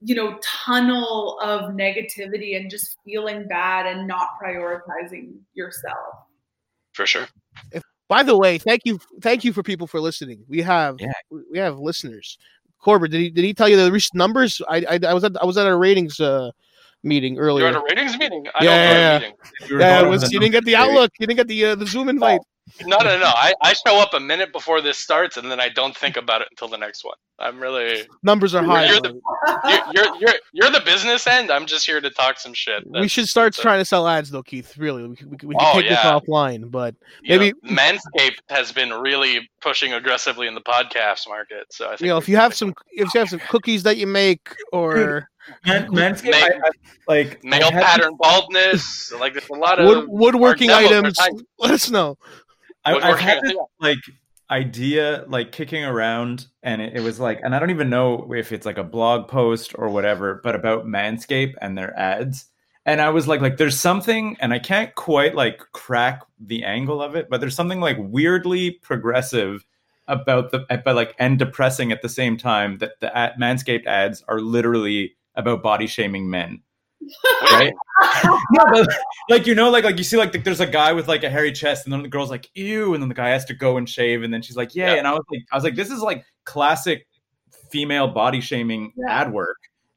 you 0.01 0.15
know 0.15 0.39
tunnel 0.43 1.39
of 1.43 1.73
negativity 1.73 2.57
and 2.57 2.71
just 2.71 2.97
feeling 3.05 3.47
bad 3.49 3.87
and 3.87 4.07
not 4.07 4.29
prioritizing 4.43 5.35
yourself 5.55 6.15
For 6.93 7.07
sure. 7.07 7.27
By 8.09 8.23
the 8.23 8.37
way, 8.37 8.59
thank 8.59 8.83
you, 8.85 9.01
thank 9.23 9.43
you 9.43 9.55
for 9.55 9.63
people 9.63 9.87
for 9.87 9.99
listening. 9.99 10.45
We 10.47 10.61
have 10.61 10.97
Yeah. 11.01 11.13
we 11.51 11.59
have 11.59 11.79
listeners. 11.79 12.37
Corbett, 12.79 13.11
did 13.11 13.21
he 13.21 13.31
did 13.31 13.45
he 13.45 13.55
tell 13.55 13.69
you 13.71 13.77
the 13.77 13.91
recent 13.91 14.19
numbers? 14.19 14.61
I 14.69 14.85
I, 14.89 15.01
I 15.09 15.15
was 15.15 15.25
at 15.25 15.33
I 15.41 15.47
was 15.47 15.57
at 15.57 15.67
a 15.67 15.75
ratings 15.75 16.21
uh, 16.21 16.51
meeting 17.03 17.35
You're 17.35 17.45
earlier. 17.47 17.67
at 17.67 17.75
a 17.75 17.81
ratings 17.89 18.17
meeting. 18.19 18.47
I 18.55 18.65
Yeah, 18.65 18.71
don't 18.71 18.79
yeah, 18.81 18.93
yeah. 18.99 19.17
a 19.17 19.21
meeting. 19.21 19.35
You 19.69 19.81
yeah, 19.81 20.03
it 20.03 20.09
was, 20.09 20.33
you 20.33 20.41
didn't 20.41 20.53
get 20.53 20.65
the 20.65 20.77
outlook. 20.77 21.11
You 21.19 21.27
didn't 21.27 21.37
get 21.39 21.49
the 21.49 21.65
uh, 21.67 21.75
the 21.75 21.87
Zoom 21.87 22.09
invite. 22.09 22.41
No, 22.85 22.97
no, 22.99 23.19
no. 23.19 23.27
I, 23.27 23.55
I 23.61 23.73
show 23.75 24.01
up 24.01 24.15
a 24.15 24.21
minute 24.21 24.53
before 24.53 24.81
this 24.81 24.97
starts, 24.99 25.37
and 25.37 25.51
then 25.51 25.61
I 25.61 25.69
don't 25.69 25.97
think 25.97 26.17
about 26.17 26.41
it 26.43 26.49
until 26.51 26.69
the 26.69 26.79
next 26.79 27.05
one. 27.05 27.17
I'm 27.39 27.61
really 27.61 28.03
Numbers 28.23 28.55
are 28.55 28.63
high. 28.63 28.87
You're 28.87 29.01
though. 29.01 29.21
you're 29.65 29.81
you're 29.93 30.17
you're, 30.21 30.35
you're 30.53 30.71
the 30.71 30.81
business 30.85 31.27
end. 31.27 31.51
I'm 31.51 31.67
just 31.67 31.85
here 31.85 32.01
to 32.01 32.09
talk 32.09 32.39
some 32.39 32.55
shit. 32.55 32.85
we 32.89 33.09
should 33.09 33.29
start 33.29 33.53
trying 33.53 33.81
to 33.81 33.85
sell 33.85 34.07
ads 34.07 34.31
though, 34.31 34.43
Keith. 34.45 34.77
Really, 34.79 35.07
we, 35.07 35.17
can- 35.17 35.29
we, 35.31 35.37
we 35.43 35.55
can 35.55 35.65
Oh, 35.67 35.81
take 35.81 35.89
this 35.89 35.99
offline. 35.99 36.71
But 36.71 36.95
you 37.23 37.37
know, 37.37 37.39
maybe- 37.41 37.59
Manscaped 37.65 38.39
has 38.49 38.71
been 38.73 38.91
really 38.91 39.51
pushing 39.61 39.93
aggressively 39.93 40.47
in 40.47 40.55
the 40.55 40.61
podcast 40.61 41.29
market. 41.29 41.73
So 41.73 41.87
I 41.87 41.91
think 41.91 42.03
you 42.03 42.09
know, 42.09 42.17
if 42.19 42.29
you 42.29 42.37
have 42.37 42.55
some 42.55 42.75
if 42.93 43.13
you 43.13 43.19
have 43.21 43.29
some 43.29 43.41
cookies 43.49 43.83
that 43.83 43.97
you 43.97 44.07
make 44.07 44.55
or 44.73 45.29
Man, 45.67 45.89
Manscaped, 45.89 46.31
Make- 46.31 46.45
I, 46.45 46.47
I, 46.49 46.71
like 47.09 47.41
I 47.45 47.49
male 47.49 47.71
pattern 47.73 48.17
baldness, 48.19 49.11
like 49.19 49.33
there's 49.33 49.49
a 49.49 49.55
lot 49.55 49.81
of 49.81 49.87
wood, 49.87 50.05
woodworking 50.09 50.71
our 50.71 50.83
demos 50.83 51.19
are 51.19 51.25
items, 51.25 51.43
let 51.59 51.73
us 51.73 51.91
know. 51.91 52.17
I, 52.85 52.95
I've 52.95 53.19
had 53.19 53.43
this 53.43 53.55
like 53.81 53.99
idea 54.51 55.25
like 55.29 55.53
kicking 55.53 55.85
around, 55.85 56.47
and 56.63 56.83
it, 56.83 56.97
it 56.97 57.01
was 57.01 57.19
like, 57.19 57.41
and 57.43 57.55
I 57.55 57.59
don't 57.59 57.71
even 57.71 57.91
know 57.91 58.33
if 58.33 58.53
it's 58.53 58.67
like 58.67 58.79
a 58.79 58.85
blog 58.85 59.29
post 59.29 59.73
or 59.75 59.89
whatever, 59.89 60.41
but 60.43 60.55
about 60.55 60.87
Manscaped 60.87 61.55
and 61.61 61.77
their 61.77 61.99
ads. 61.99 62.47
And 62.85 63.01
I 63.01 63.11
was 63.11 63.29
like, 63.29 63.41
like 63.41 63.57
there's 63.57 63.79
something, 63.79 64.37
and 64.41 64.53
I 64.53 64.59
can't 64.59 64.95
quite 64.95 65.35
like 65.35 65.59
crack 65.73 66.23
the 66.39 66.65
angle 66.65 67.01
of 67.01 67.15
it, 67.15 67.29
but 67.31 67.41
there's 67.41 67.55
something 67.55 67.81
like 67.81 67.97
weirdly 67.99 68.73
progressive 68.73 69.65
about 70.09 70.51
the, 70.51 70.67
but 70.85 70.97
like 70.97 71.15
and 71.19 71.39
depressing 71.39 71.93
at 71.93 72.03
the 72.03 72.09
same 72.09 72.37
time 72.37 72.79
that 72.79 73.01
the 73.01 73.17
ad, 73.17 73.35
Manscaped 73.41 73.87
ads 73.87 74.23
are 74.29 74.41
literally 74.41 75.15
about 75.35 75.63
body 75.63 75.87
shaming 75.87 76.29
men. 76.29 76.61
Right? 77.51 77.73
no, 78.53 78.65
but 78.73 78.89
like 79.29 79.47
you 79.47 79.55
know, 79.55 79.71
like 79.71 79.85
like 79.85 79.99
you 79.99 80.05
see, 80.05 80.17
like 80.17 80.45
there's 80.45 80.61
a 80.61 80.67
guy 80.67 80.93
with 80.93 81.09
like 81.09 81.25
a 81.25 81.31
hairy 81.31 81.53
chest, 81.53 81.85
and 81.85 81.93
then 81.93 82.03
the 82.03 82.09
girl's 82.09 82.31
like, 82.31 82.49
"Ew," 82.55 82.95
and 82.95 83.03
then 83.03 83.09
the 83.09 83.15
guy 83.15 83.31
has 83.31 83.45
to 83.47 83.55
go 83.55 83.77
and 83.77 83.89
shave, 83.89 84.23
and 84.23 84.33
then 84.33 84.43
she's 84.43 84.57
like, 84.57 84.75
"Yeah," 84.75 84.93
Yeah. 84.93 84.99
and 84.99 85.07
I 85.07 85.13
was 85.13 85.25
like, 85.31 85.43
I 85.53 85.57
was 85.57 85.65
like, 85.65 85.75
this 85.75 85.91
is 85.91 86.01
like 86.01 86.25
classic 86.45 87.07
female 87.71 88.09
body 88.09 88.41
shaming 88.41 88.93
Yeah. 88.97 89.21
ad 89.21 89.33
work 89.33 89.57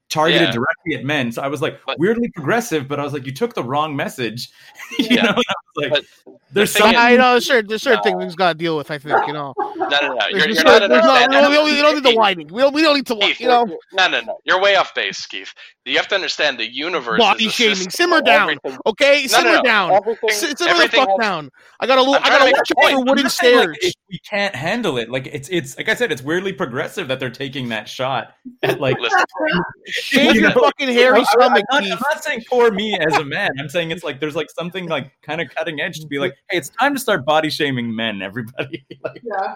targeted 0.09 0.41
Yeah. 0.49 0.51
directly 0.51 0.95
at 0.95 1.03
men. 1.03 1.31
So 1.31 1.41
I 1.41 1.47
was 1.47 1.61
like 1.61 1.79
But- 1.85 1.99
weirdly 1.99 2.29
progressive, 2.35 2.87
but 2.87 2.99
I 2.99 3.03
was 3.03 3.11
like, 3.11 3.25
you 3.25 3.33
took 3.33 3.53
the 3.53 3.63
wrong 3.63 3.95
message. 3.95 4.49
you 4.99 5.07
Yeah. 5.09 5.23
know, 5.23 5.29
and 5.29 5.37
I 5.37 5.39
was 5.39 5.45
like, 5.75 5.91
But 5.91 6.05
there's 6.51 6.73
thing 6.73 6.81
something. 6.81 6.97
is- 6.99 7.05
I 7.05 7.15
know 7.17 7.31
there's 7.31 7.45
certain 7.45 7.67
there's 7.69 7.81
certain 7.83 7.99
No. 7.99 8.03
things 8.19 8.25
we've 8.31 8.35
got 8.37 8.53
to 8.53 8.57
deal 8.57 8.77
with. 8.77 8.91
I 8.91 8.97
think 8.97 9.15
you 9.27 9.33
know. 9.33 9.53
No, 9.85 9.89
no, 10.01 10.13
no. 10.15 10.27
You're, 10.29 10.47
you're 10.47 10.55
certain- 10.55 10.89
not 10.89 11.29
not- 11.29 11.29
we 11.29 11.35
don't, 11.37 11.49
we 11.49 11.55
don't- 11.55 11.65
we 11.65 11.81
don't 11.81 11.93
need 11.95 12.03
the 12.03 12.15
whining. 12.17 12.47
We 12.47 12.61
don't, 12.61 12.73
we 12.73 12.81
don't 12.81 12.95
need 12.95 13.05
to, 13.07 13.15
Keith, 13.17 13.39
you 13.39 13.47
know, 13.47 13.65
no, 13.93 14.07
no, 14.07 14.21
no. 14.21 14.37
You're 14.43 14.59
way 14.59 14.75
off 14.77 14.95
base, 14.95 15.23
Keith. 15.27 15.53
You 15.83 15.97
have 15.97 16.07
to 16.07 16.15
understand 16.15 16.57
the 16.57 16.65
universe. 16.65 17.19
body 17.19 17.45
is 17.45 17.53
shaming. 17.53 17.89
Simmer 17.91 18.21
down, 18.21 18.49
everything- 18.63 18.79
okay? 18.87 19.27
Simmer 19.27 19.43
no, 19.51 19.55
no. 19.57 19.61
down. 19.63 19.91
Everything, 19.91 20.29
S- 20.29 20.39
Simmer 20.39 20.55
the 20.57 20.87
fuck 20.89 21.09
has- 21.09 21.17
down. 21.21 21.51
I 21.79 21.85
gotta, 21.87 22.01
lo- 22.01 22.15
I'm 22.15 22.23
I 22.23 22.27
trying 22.27 22.39
gotta 22.39 22.51
watch 22.57 22.71
a 22.71 22.79
out 22.79 22.83
point. 22.83 22.93
for 22.95 23.03
wooden 23.11 23.23
just 23.25 23.37
saying, 23.37 23.57
like, 23.57 23.63
stairs. 23.65 23.77
if 23.81 23.93
we 24.09 24.19
can't 24.27 24.55
handle 24.55 24.97
it. 24.97 25.11
Like 25.11 25.27
it's 25.27 25.49
it's 25.49 25.77
like 25.77 25.89
I 25.89 25.93
said, 25.93 26.11
it's 26.11 26.21
weirdly 26.23 26.53
progressive 26.53 27.07
that 27.09 27.19
they're 27.19 27.29
taking 27.29 27.69
that 27.69 27.87
shot 27.89 28.33
at 28.63 28.79
like 28.79 28.97
Listen, 28.99 29.19
Shave 29.87 30.35
your 30.35 30.51
fucking 30.51 30.87
hairy 30.89 31.19
I- 31.19 31.21
I- 31.21 31.23
stomach, 31.25 31.63
I'm, 31.71 31.75
not, 31.75 31.83
Keith. 31.83 31.93
I'm 31.93 31.99
not 32.15 32.23
saying 32.23 32.41
for 32.49 32.71
me 32.71 32.97
as 32.97 33.13
a 33.17 33.25
man. 33.25 33.51
I'm 33.59 33.69
saying 33.69 33.91
it's 33.91 34.03
like 34.03 34.19
there's 34.19 34.35
like 34.35 34.49
something 34.49 34.87
like 34.87 35.11
kind 35.21 35.41
of 35.41 35.53
cutting 35.65 35.81
edge 35.81 35.99
to 35.99 36.07
be 36.07 36.19
like, 36.19 36.33
hey, 36.49 36.57
it's 36.57 36.69
time 36.69 36.93
to 36.93 36.99
start 36.99 37.25
body 37.25 37.49
shaming 37.49 37.95
men. 37.95 38.21
Everybody, 38.21 38.85
like, 39.03 39.21
yeah 39.23 39.55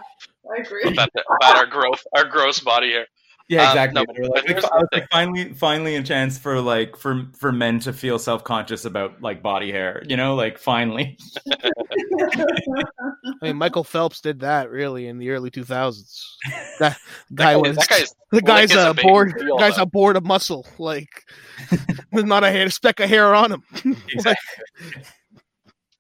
i 0.58 0.62
agree 0.62 0.82
about, 0.84 1.10
the, 1.14 1.24
about 1.42 1.58
our 1.58 1.66
growth, 1.68 2.04
our 2.16 2.26
gross 2.26 2.60
body 2.60 2.92
hair. 2.92 3.06
yeah, 3.50 3.72
Um, 3.72 3.78
exactly. 3.78 4.06
no, 4.18 4.30
They 4.48 4.54
like, 4.56 4.64
I 4.66 4.78
was 4.78 4.88
like, 4.92 5.08
finally, 5.12 5.54
finally, 5.54 5.96
a 5.96 6.02
chance 6.04 6.38
for 6.40 6.60
like 6.60 6.96
for 6.98 7.28
for 7.38 7.52
men 7.52 7.80
to 7.82 7.94
feel 7.94 8.18
self 8.18 8.44
conscious 8.44 8.86
about 8.86 9.22
like 9.22 9.44
body 9.44 9.72
hair. 9.72 10.02
You 10.08 10.18
know, 10.18 10.34
like 10.36 10.58
finally. 10.58 11.18
I 12.32 13.34
mean, 13.42 13.58
Michael 13.58 13.84
Phelps 13.84 14.22
did 14.22 14.40
that 14.42 14.70
really 14.70 15.08
in 15.08 15.18
the 15.20 15.30
early 15.30 15.52
2000s. 15.52 16.22
That 16.80 16.98
guy 17.36 17.54
That, 17.54 17.62
was 17.62 17.76
that 17.78 17.90
guy's 17.90 18.14
the 18.32 18.42
guy's 18.42 18.70
lick 18.70 18.78
is 18.80 18.86
a 18.86 18.90
uh, 18.90 18.94
baby 18.94 19.08
bored. 19.08 19.34
deal, 19.38 19.58
Guy's 19.58 19.76
though. 19.76 19.82
a 19.82 19.86
board 19.86 20.16
of 20.16 20.26
muscle. 20.26 20.66
Like 20.78 21.10
there's 22.12 22.24
not 22.26 22.44
a 22.46 22.52
hair, 22.52 22.70
speck 22.70 23.00
of 23.02 23.10
hair 23.10 23.36
on 23.36 23.52
him. 23.52 23.64
Exactly. 24.10 24.64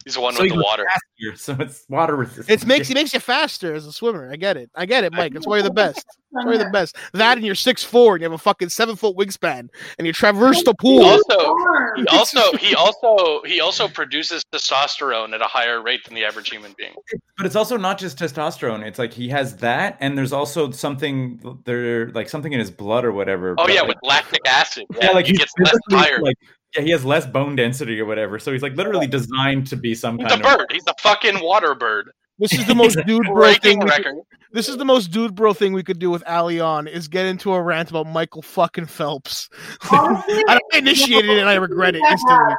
He's 0.09 0.15
the 0.15 0.21
one 0.21 0.33
So 0.33 0.41
with 0.41 0.53
the 0.53 0.57
water. 0.63 0.85
faster, 0.85 1.37
so 1.37 1.63
it's 1.63 1.85
water 1.87 2.15
resistant. 2.15 2.49
It 2.49 2.65
makes 2.65 2.89
it 2.89 2.95
makes 2.95 3.13
you 3.13 3.19
faster 3.19 3.75
as 3.75 3.85
a 3.85 3.91
swimmer. 3.91 4.31
I 4.31 4.37
get 4.37 4.57
it. 4.57 4.71
I 4.75 4.85
get 4.87 5.03
it, 5.03 5.13
Mike. 5.13 5.33
That's 5.33 5.45
why 5.45 5.57
you're 5.57 5.63
the 5.63 5.71
best. 5.71 6.03
That's 6.31 6.45
why 6.45 6.53
you're 6.53 6.63
the 6.63 6.69
best. 6.71 6.95
That 7.13 7.37
and 7.37 7.45
you're 7.45 7.55
six 7.55 7.83
four 7.83 8.15
and 8.15 8.21
you 8.21 8.25
have 8.25 8.33
a 8.33 8.37
fucking 8.37 8.69
seven 8.69 8.95
foot 8.95 9.15
wingspan 9.15 9.67
and 9.97 10.07
you 10.07 10.13
traverse 10.13 10.63
the 10.63 10.71
He 10.81 10.99
pool. 10.99 11.03
also, 11.05 11.55
he 11.97 12.07
also, 12.07 12.57
he 12.57 12.75
also, 12.75 13.41
he 13.45 13.61
also 13.61 13.87
produces 13.87 14.43
testosterone 14.51 15.33
at 15.33 15.41
a 15.41 15.45
higher 15.45 15.81
rate 15.81 16.03
than 16.05 16.13
the 16.15 16.23
average 16.25 16.49
human 16.49 16.73
being. 16.77 16.93
But 17.37 17.45
it's 17.45 17.55
also 17.55 17.77
not 17.77 17.97
just 17.99 18.17
testosterone. 18.17 18.83
It's 18.85 18.99
like 18.99 19.13
he 19.13 19.29
has 19.29 19.57
that, 19.57 19.97
and 19.99 20.17
there's 20.17 20.33
also 20.33 20.71
something 20.71 21.59
there, 21.65 22.09
like 22.11 22.29
something 22.29 22.53
in 22.53 22.59
his 22.59 22.71
blood 22.71 23.05
or 23.05 23.11
whatever. 23.11 23.55
Oh 23.57 23.67
yeah, 23.67 23.81
like, 23.81 23.89
with 23.89 23.97
lactic 24.03 24.41
acid. 24.47 24.85
Yeah, 24.95 25.05
yeah, 25.05 25.11
like 25.11 25.25
he 25.25 25.33
gets 25.33 25.53
less 25.59 25.77
tired. 25.89 26.21
Like, 26.21 26.35
yeah, 26.75 26.83
he 26.83 26.91
has 26.91 27.03
less 27.05 27.25
bone 27.25 27.55
density 27.55 27.99
or 27.99 28.05
whatever. 28.05 28.39
So 28.39 28.51
he's 28.51 28.61
like 28.61 28.75
literally 28.75 29.07
designed 29.07 29.67
to 29.67 29.75
be 29.75 29.95
some 29.95 30.17
He's 30.17 30.25
a 30.27 30.29
kind 30.29 30.45
of. 30.45 30.57
bird. 30.57 30.67
He's 30.71 30.85
a 30.87 30.93
fucking 31.01 31.41
water 31.41 31.75
bird. 31.75 32.11
This 32.37 32.53
is 32.53 32.65
the 32.65 32.75
most 32.83 32.97
dude 33.05 33.25
bro 33.25 33.53
thing. 33.55 33.79
We 33.79 33.89
could, 33.89 34.15
this 34.51 34.69
is 34.69 34.77
the 34.77 34.85
most 34.85 35.07
dude 35.07 35.35
bro 35.35 35.53
thing 35.53 35.73
we 35.73 35.83
could 35.83 35.99
do 35.99 36.09
with 36.09 36.23
Allie 36.27 36.59
on 36.59 36.87
is 36.87 37.07
get 37.07 37.25
into 37.25 37.53
a 37.53 37.61
rant 37.61 37.89
about 37.89 38.07
Michael 38.07 38.41
fucking 38.41 38.85
Phelps. 38.85 39.49
I 39.83 40.59
initiated 40.73 41.29
it 41.29 41.39
and 41.39 41.49
I 41.49 41.55
regret 41.55 41.95
it 41.95 42.01
instantly. 42.09 42.55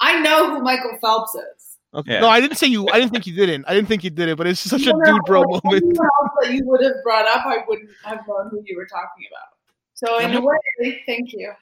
I 0.00 0.20
know 0.20 0.54
who 0.54 0.62
Michael 0.62 0.98
Phelps 1.00 1.34
is. 1.34 1.78
Okay. 1.94 2.14
Yeah. 2.14 2.20
No, 2.20 2.28
I 2.28 2.40
didn't 2.40 2.56
say 2.56 2.66
you. 2.66 2.88
I 2.88 2.98
didn't 2.98 3.12
think 3.12 3.26
you 3.26 3.36
didn't. 3.36 3.64
I 3.68 3.74
didn't 3.74 3.86
think 3.86 4.02
you 4.02 4.10
did 4.10 4.28
it, 4.28 4.36
but 4.36 4.48
it's 4.48 4.58
such 4.58 4.82
a 4.82 4.86
No, 4.86 4.96
no, 4.98 5.12
dude 5.12 5.22
bro 5.26 5.42
moment. 5.44 5.84
Else 5.96 6.30
that 6.42 6.52
you 6.52 6.62
would 6.64 6.82
have 6.82 6.94
brought 7.04 7.26
up, 7.26 7.46
I 7.46 7.58
wouldn't 7.68 7.88
have 8.04 8.18
known 8.26 8.48
who 8.50 8.60
you 8.66 8.76
were 8.76 8.86
talking 8.86 9.26
about. 9.30 9.46
So 9.94 10.18
in 10.18 10.34
a 10.34 10.40
way, 10.40 11.02
thank 11.06 11.32
you. 11.32 11.52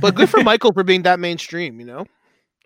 But 0.00 0.14
good 0.14 0.28
for 0.28 0.42
Michael 0.42 0.72
for 0.72 0.82
being 0.82 1.02
that 1.02 1.20
mainstream. 1.20 1.80
You 1.80 1.86
know. 1.86 2.06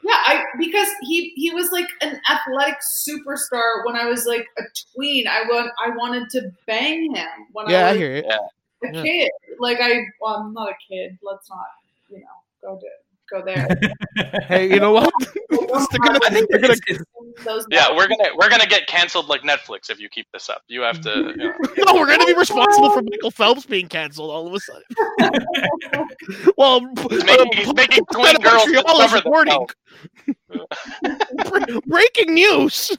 Yeah, 0.02 0.14
I 0.26 0.44
because 0.58 0.88
he 1.02 1.32
he 1.36 1.50
was 1.50 1.70
like 1.72 1.88
an 2.02 2.20
athletic 2.30 2.76
superstar 3.06 3.84
when 3.84 3.96
I 3.96 4.06
was 4.06 4.26
like 4.26 4.46
a 4.58 4.62
tween. 4.94 5.26
I 5.26 5.42
want 5.42 5.70
I 5.84 5.90
wanted 5.90 6.30
to 6.30 6.50
bang 6.66 7.14
him 7.14 7.28
when 7.52 7.68
Yeah, 7.68 7.80
I 7.80 7.82
I 7.82 7.88
was 7.90 7.98
hear 7.98 8.16
it. 8.16 8.24
a 8.26 8.92
Yeah. 8.92 9.02
kid. 9.02 9.30
Like 9.58 9.78
I, 9.80 9.98
well, 10.20 10.36
I'm 10.36 10.54
not 10.54 10.70
a 10.70 10.74
kid. 10.88 11.18
Let's 11.22 11.50
not, 11.50 11.66
you 12.08 12.20
know, 12.20 12.26
go 12.62 12.78
to 12.78 12.86
go 13.30 13.42
there. 13.44 13.68
Hey, 14.48 14.68
you 14.72 14.80
know 14.80 14.92
what? 14.92 15.12
gonna, 15.50 16.18
I 16.24 16.30
think 16.30 16.48
they're 16.50 16.58
gonna, 16.60 16.74
it's- 16.88 17.04
Those 17.44 17.66
Yeah, 17.70 17.94
we're 17.94 18.08
gonna 18.08 18.30
we're 18.36 18.48
gonna 18.48 18.66
get 18.66 18.86
canceled 18.86 19.28
like 19.28 19.42
Netflix 19.42 19.90
if 19.90 20.00
you 20.00 20.08
keep 20.08 20.26
this 20.32 20.48
up. 20.48 20.62
You 20.68 20.80
have 20.82 21.00
to. 21.02 21.10
You 21.10 21.36
know. 21.36 21.52
no, 21.86 21.94
we're 21.94 22.06
gonna 22.06 22.26
be 22.26 22.34
responsible 22.34 22.90
for 22.90 23.02
Michael 23.02 23.30
Phelps 23.30 23.66
being 23.66 23.86
canceled 23.88 24.30
all 24.30 24.46
of 24.46 24.54
a 24.54 24.60
sudden. 24.60 24.82
well, 26.56 26.80
He's 27.10 27.20
um, 27.20 27.26
making, 27.26 27.52
he's 27.52 27.68
uh, 27.68 27.72
making 27.74 28.04
twin 28.12 28.36
girls 28.36 28.66
Montreal 28.66 29.00
is 29.02 29.12
discover 29.12 29.66
Bre- 31.48 31.78
breaking 31.86 32.34
news. 32.34 32.96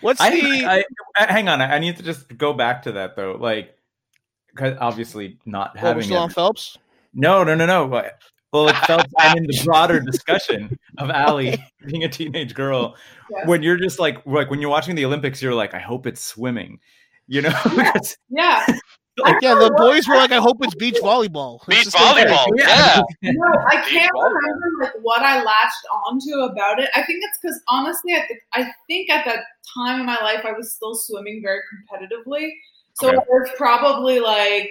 What's 0.00 0.20
I, 0.20 0.30
the? 0.30 0.64
I, 0.66 0.84
I 1.16 1.32
hang 1.32 1.48
on. 1.48 1.60
I 1.60 1.78
need 1.78 1.96
to 1.96 2.02
just 2.02 2.34
go 2.36 2.52
back 2.52 2.82
to 2.84 2.92
that 2.92 3.16
though. 3.16 3.36
Like, 3.38 3.76
'cause 4.56 4.76
obviously 4.80 5.38
not 5.44 5.76
having 5.76 6.04
still 6.04 6.24
it. 6.24 6.32
Phelps. 6.32 6.78
No, 7.12 7.44
no, 7.44 7.54
no, 7.54 7.66
no. 7.66 8.02
But- 8.54 8.58
Well, 8.60 8.68
it 8.68 8.76
felt 8.86 9.06
I'm 9.18 9.36
in 9.36 9.44
the 9.48 9.60
broader 9.64 9.98
discussion 10.12 10.78
of 10.98 11.10
Allie 11.10 11.58
being 11.84 12.04
a 12.04 12.08
teenage 12.08 12.54
girl. 12.54 12.94
Yes. 13.30 13.48
When 13.48 13.62
you're 13.64 13.76
just 13.76 13.98
like, 13.98 14.24
like 14.26 14.48
when 14.48 14.60
you're 14.60 14.70
watching 14.70 14.94
the 14.94 15.04
Olympics, 15.04 15.42
you're 15.42 15.54
like, 15.54 15.74
I 15.74 15.80
hope 15.80 16.06
it's 16.06 16.22
swimming. 16.24 16.78
You 17.26 17.42
know, 17.42 17.50
Because, 17.64 18.16
yeah. 18.28 18.64
like, 19.18 19.42
Yeah, 19.42 19.54
the 19.56 19.74
boys 19.76 20.06
were 20.06 20.14
like, 20.16 20.30
"I 20.30 20.36
hope 20.36 20.58
it's 20.60 20.74
beach 20.74 20.96
volleyball." 21.02 21.56
It's 21.66 21.66
Beach 21.66 21.84
the 21.86 21.90
same 21.92 22.14
thing. 22.14 22.26
volleyball. 22.26 22.46
Yeah. 22.56 23.02
Yeah. 23.22 23.32
No, 23.32 23.46
I 23.70 23.76
can't 23.88 24.10
Well, 24.14 24.28
remember 24.30 24.66
like 24.82 24.92
what 25.02 25.22
I 25.22 25.42
latched 25.42 25.86
onto 26.06 26.52
about 26.52 26.80
it. 26.80 26.90
I 26.94 27.02
think 27.02 27.24
it's 27.24 27.38
because 27.42 27.60
honestly, 27.68 28.12
I 28.14 28.20
think 28.26 28.40
I 28.52 28.70
think 28.86 29.10
at 29.10 29.24
that 29.24 29.40
time 29.74 29.98
in 30.00 30.06
my 30.06 30.20
life, 30.20 30.44
I 30.44 30.52
was 30.52 30.72
still 30.72 30.94
swimming 30.94 31.40
very 31.42 31.60
competitively. 31.72 32.50
So 32.94 33.08
Okay. 33.08 33.16
I 33.16 33.20
was 33.30 33.50
probably 33.56 34.20
like, 34.20 34.70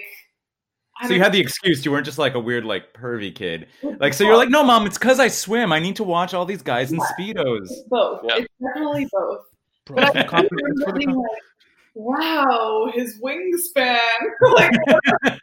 so 1.02 1.12
you 1.12 1.20
had 1.20 1.32
the 1.32 1.40
excuse. 1.40 1.84
You 1.84 1.90
weren't 1.90 2.06
just 2.06 2.18
like 2.18 2.34
a 2.34 2.40
weird, 2.40 2.64
like 2.64 2.92
pervy 2.92 3.34
kid. 3.34 3.66
Like, 3.82 4.14
so 4.14 4.24
you're 4.24 4.36
like, 4.36 4.48
no, 4.48 4.62
mom, 4.62 4.86
it's 4.86 4.98
because 4.98 5.18
I 5.18 5.28
swim. 5.28 5.72
I 5.72 5.78
need 5.78 5.96
to 5.96 6.04
watch 6.04 6.34
all 6.34 6.46
these 6.46 6.62
guys 6.62 6.92
in 6.92 6.98
speedos. 7.00 7.64
It's 7.64 7.82
both. 7.88 8.20
Yeah. 8.24 8.36
It's 8.36 8.48
definitely 8.62 9.08
both. 9.12 9.40
Bro, 9.86 9.96
But 9.96 10.16
I 10.16 10.22
for 10.22 10.28
confidence, 10.28 10.82
for 10.84 10.92
the 10.92 10.98
being 10.98 11.14
like, 11.14 11.42
wow, 11.94 12.90
his 12.94 13.20
wingspan. 13.20 13.98
like, 14.54 14.72
what, 14.86 15.00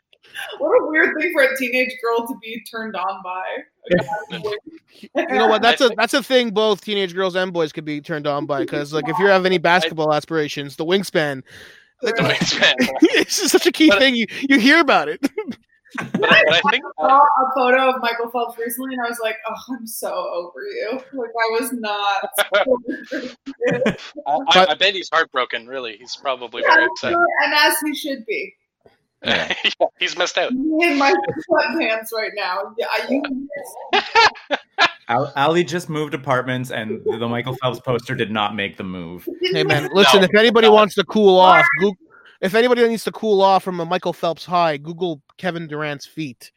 what 0.59 0.81
a 0.81 0.87
weird 0.87 1.13
thing 1.19 1.31
for 1.33 1.43
a 1.43 1.57
teenage 1.57 1.91
girl 2.01 2.27
to 2.27 2.35
be 2.41 2.63
turned 2.63 2.95
on 2.95 3.21
by. 3.23 3.43
A 3.91 3.95
guy 3.97 4.07
with 4.29 4.41
wings. 4.43 4.81
you 5.15 5.37
know 5.37 5.47
what? 5.47 5.61
That's 5.61 5.81
a 5.81 5.89
that's 5.97 6.13
a 6.13 6.23
thing 6.23 6.51
both 6.51 6.81
teenage 6.81 7.13
girls 7.13 7.35
and 7.35 7.51
boys 7.51 7.71
could 7.71 7.85
be 7.85 8.01
turned 8.01 8.27
on 8.27 8.45
by 8.45 8.61
because 8.61 8.93
like 8.93 9.09
if 9.09 9.17
you 9.19 9.27
have 9.27 9.45
any 9.45 9.57
basketball 9.57 10.13
aspirations, 10.13 10.75
the 10.75 10.85
wingspan. 10.85 11.43
The 12.01 12.13
wingspan. 12.13 12.73
it's 13.01 13.39
just 13.39 13.51
such 13.51 13.65
a 13.67 13.71
key 13.71 13.89
But- 13.89 13.99
thing. 13.99 14.15
You 14.15 14.25
you 14.49 14.59
hear 14.59 14.79
about 14.79 15.07
it. 15.09 15.21
But 15.97 16.23
I, 16.23 16.41
but 16.47 16.53
I 16.55 16.61
think 16.71 16.83
saw 16.97 17.19
a 17.19 17.53
photo 17.53 17.89
of 17.89 18.01
Michael 18.01 18.29
Phelps 18.31 18.57
recently, 18.57 18.93
and 18.93 19.05
I 19.05 19.09
was 19.09 19.19
like, 19.21 19.35
"Oh, 19.45 19.55
I'm 19.77 19.85
so 19.85 20.07
over 20.09 20.61
you." 20.63 20.91
Like 21.11 21.31
I 21.37 21.59
was 21.59 21.73
not. 21.73 22.29
I, 24.25 24.37
I, 24.61 24.65
I 24.69 24.73
bet 24.75 24.93
he's 24.93 25.09
heartbroken. 25.11 25.67
Really, 25.67 25.97
he's 25.97 26.15
probably 26.15 26.61
very 26.61 26.85
upset. 26.85 27.11
and 27.11 27.53
as 27.53 27.75
he 27.85 27.93
should 27.93 28.25
be. 28.25 28.55
Yeah, 29.23 29.53
he's 29.99 30.17
missed 30.17 30.37
out. 30.39 30.51
Me 30.53 30.93
in 30.93 30.97
my 30.97 31.13
sweatpants 31.47 32.11
right 32.11 32.31
now. 32.35 32.73
Yeah, 32.77 32.87
you. 33.09 33.21
Al- 35.07 35.31
Allie 35.35 35.63
just 35.63 35.89
moved 35.89 36.13
apartments, 36.13 36.71
and 36.71 37.01
the 37.05 37.27
Michael 37.27 37.55
Phelps 37.61 37.79
poster 37.79 38.15
did 38.15 38.31
not 38.31 38.55
make 38.55 38.77
the 38.77 38.83
move. 38.83 39.27
Hey 39.41 39.63
man, 39.63 39.89
listen. 39.93 40.21
No, 40.21 40.25
if 40.25 40.35
anybody 40.35 40.67
no. 40.67 40.73
wants 40.73 40.95
to 40.95 41.03
cool 41.03 41.37
off, 41.39 41.65
Google. 41.79 41.97
If 42.41 42.55
anybody 42.55 42.87
needs 42.87 43.03
to 43.03 43.11
cool 43.11 43.41
off 43.41 43.63
from 43.63 43.79
a 43.79 43.85
Michael 43.85 44.13
Phelps 44.13 44.45
high, 44.45 44.77
Google 44.77 45.21
Kevin 45.37 45.67
Durant's 45.67 46.05
feet. 46.05 46.51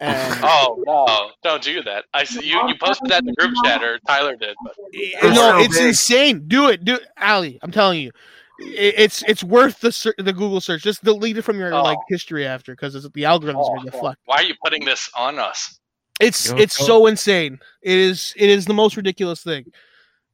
And 0.00 0.40
Oh 0.42 0.82
no! 0.86 1.30
Don't 1.42 1.62
do 1.62 1.82
that. 1.84 2.04
I 2.12 2.24
see 2.24 2.46
you. 2.46 2.68
You 2.68 2.74
posted 2.78 3.10
that 3.10 3.20
in 3.20 3.26
the 3.26 3.32
group 3.34 3.54
chat, 3.64 3.82
or 3.82 3.98
Tyler 4.06 4.36
did. 4.36 4.56
But 4.64 4.74
It's 4.92 5.22
no, 5.22 5.34
so 5.34 5.58
it's 5.58 5.76
big. 5.78 5.86
insane. 5.88 6.44
Do 6.48 6.68
it, 6.68 6.84
do 6.84 6.94
it, 6.96 7.06
Allie. 7.16 7.58
I'm 7.62 7.70
telling 7.70 8.00
you, 8.00 8.10
it's 8.58 9.22
it's 9.28 9.42
worth 9.44 9.80
the 9.80 9.92
ser- 9.92 10.14
the 10.18 10.32
Google 10.32 10.60
search. 10.60 10.82
Just 10.82 11.02
delete 11.04 11.38
it 11.38 11.42
from 11.42 11.58
your 11.58 11.72
Oh. 11.74 11.82
like 11.82 11.98
history 12.08 12.46
after 12.46 12.72
because 12.72 12.94
the 13.10 13.24
algorithm's 13.24 13.66
Oh, 13.68 13.74
gonna 13.76 13.90
get 13.90 13.94
oh, 13.96 14.02
fucked. 14.02 14.20
why 14.26 14.36
are 14.36 14.42
you 14.44 14.54
putting 14.62 14.84
this 14.84 15.10
on 15.16 15.38
us? 15.38 15.79
It's 16.20 16.50
Go- 16.50 16.56
it's 16.58 16.76
go- 16.78 16.84
so 16.84 17.06
insane. 17.06 17.58
It 17.82 17.96
is 17.98 18.34
it 18.36 18.48
is 18.50 18.66
the 18.66 18.74
most 18.74 18.96
ridiculous 18.96 19.42
thing. 19.42 19.64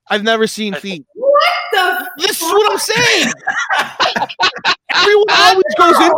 I've 0.08 0.22
never 0.22 0.46
seen 0.46 0.74
feet. 0.74 1.04
What 1.14 1.42
the? 1.72 2.10
This 2.18 2.40
is 2.40 2.48
what 2.48 2.72
I'm 2.72 2.78
saying. 2.78 3.32
Everyone 4.94 5.24
always 5.30 5.74
goes 5.76 5.96
in 6.00 6.08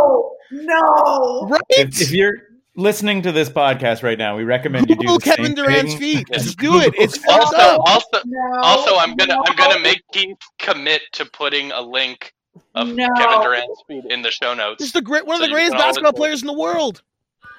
No, 0.67 0.75
no. 0.75 1.47
right. 1.49 1.61
If, 1.71 2.01
if 2.01 2.11
you're 2.13 2.35
listening 2.77 3.23
to 3.23 3.33
this 3.33 3.49
podcast 3.49 4.03
right 4.03 4.19
now, 4.19 4.37
we 4.37 4.45
recommend 4.45 4.89
you 4.89 4.95
do 4.97 5.01
Google 5.03 5.21
same 5.21 5.35
Kevin 5.37 5.55
Durant's 5.55 5.93
thing. 5.95 6.19
feet. 6.19 6.29
Just 6.33 6.59
do 6.59 6.79
it. 6.81 6.95
It's 6.97 7.19
Also, 7.29 7.57
up. 7.57 7.81
also, 7.87 8.23
No, 8.25 8.61
also, 8.63 8.97
I'm 8.97 9.17
gonna 9.17 9.37
I'm 9.47 9.57
gonna 9.57 9.81
make 9.81 10.03
Keith 10.13 10.37
commit 10.59 11.03
to 11.13 11.25
putting 11.27 11.73
a 11.73 11.81
link 11.81 12.33
of 12.75 12.89
No. 12.89 13.09
Kevin 13.17 13.43
Durant's 13.43 13.83
feet 13.89 14.05
in 14.11 14.23
the 14.23 14.31
show 14.31 14.55
notes. 14.55 14.79
This 14.79 14.89
is 14.89 14.93
the 14.93 15.03
great 15.03 15.27
one 15.27 15.37
of 15.37 15.41
So 15.43 15.47
the 15.47 15.53
greatest 15.53 15.77
basketball 15.77 16.13
players 16.13 16.41
in 16.43 16.47
the 16.47 16.59
world. 16.59 17.03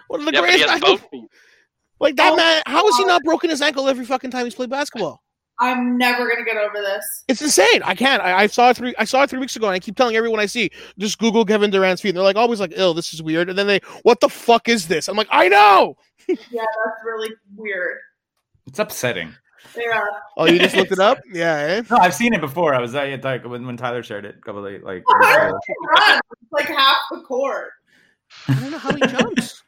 One 0.07 0.21
of 0.21 0.25
the 0.25 0.31
yeah, 0.33 0.41
but 0.41 0.49
he 0.51 0.57
greatest 0.63 1.03
like 1.99 2.15
that 2.17 2.33
Oh, 2.33 2.35
man. 2.35 2.61
How 2.65 2.85
has 2.85 2.95
he 2.97 3.05
not 3.05 3.23
broken 3.23 3.49
his 3.49 3.61
ankle 3.61 3.87
every 3.87 4.05
fucking 4.05 4.31
time 4.31 4.45
he's 4.45 4.55
played 4.55 4.69
basketball? 4.69 5.21
I'm 5.61 5.97
never 5.97 6.29
gonna 6.29 6.45
get 6.45 6.55
over 6.55 6.77
this. 6.77 7.25
It's 7.27 7.41
insane. 7.41 7.83
I 7.83 7.93
can't. 7.93 8.23
I, 8.23 8.43
I 8.43 8.47
saw 8.47 8.69
it 8.69 8.77
three. 8.77 8.95
I 8.97 9.03
saw 9.03 9.23
it 9.23 9.29
three 9.29 9.39
weeks 9.39 9.57
ago, 9.57 9.67
and 9.67 9.73
I 9.75 9.79
keep 9.79 9.97
telling 9.97 10.15
everyone 10.15 10.39
I 10.39 10.45
see, 10.45 10.69
just 10.97 11.19
Google 11.19 11.43
Kevin 11.43 11.69
Durant's 11.69 12.01
feet. 12.01 12.09
And 12.09 12.17
they're 12.17 12.23
like 12.23 12.37
always 12.37 12.61
like, 12.61 12.71
"Ill, 12.75 12.93
this 12.93 13.13
is 13.13 13.21
weird." 13.21 13.49
And 13.49 13.59
then 13.59 13.67
they, 13.67 13.81
"What 14.03 14.21
the 14.21 14.29
fuck 14.29 14.69
is 14.69 14.87
this?" 14.87 15.09
I'm 15.09 15.17
like, 15.17 15.27
"I 15.31 15.47
know." 15.47 15.95
Yeah, 16.51 16.61
that's 16.85 17.03
really 17.03 17.31
weird. 17.55 17.97
It's 18.67 18.77
upsetting. 18.77 19.33
Yeah. 19.75 20.03
Oh, 20.37 20.45
you 20.45 20.59
just 20.59 20.75
looked 20.75 20.91
it 20.91 20.99
up? 20.99 21.17
Yeah. 21.33 21.55
Eh? 21.55 21.81
No, 21.89 21.97
I've 21.97 22.13
seen 22.13 22.33
it 22.33 22.41
before. 22.41 22.75
I 22.75 22.79
was 22.79 22.93
uh, 22.95 23.01
it's 23.01 23.23
like 23.25 23.43
when, 23.45 23.65
when 23.65 23.77
Tyler 23.77 24.03
shared 24.03 24.25
it 24.25 24.35
a 24.37 24.41
couple 24.41 24.65
of 24.65 24.81
like. 24.83 25.03
It's 25.71 26.51
like 26.51 26.67
half 26.67 26.97
the 27.11 27.21
court. 27.21 27.71
I 28.47 28.53
don't 28.53 28.71
know 28.71 28.77
how 28.77 28.93
he 28.93 29.01
jumps. 29.01 29.63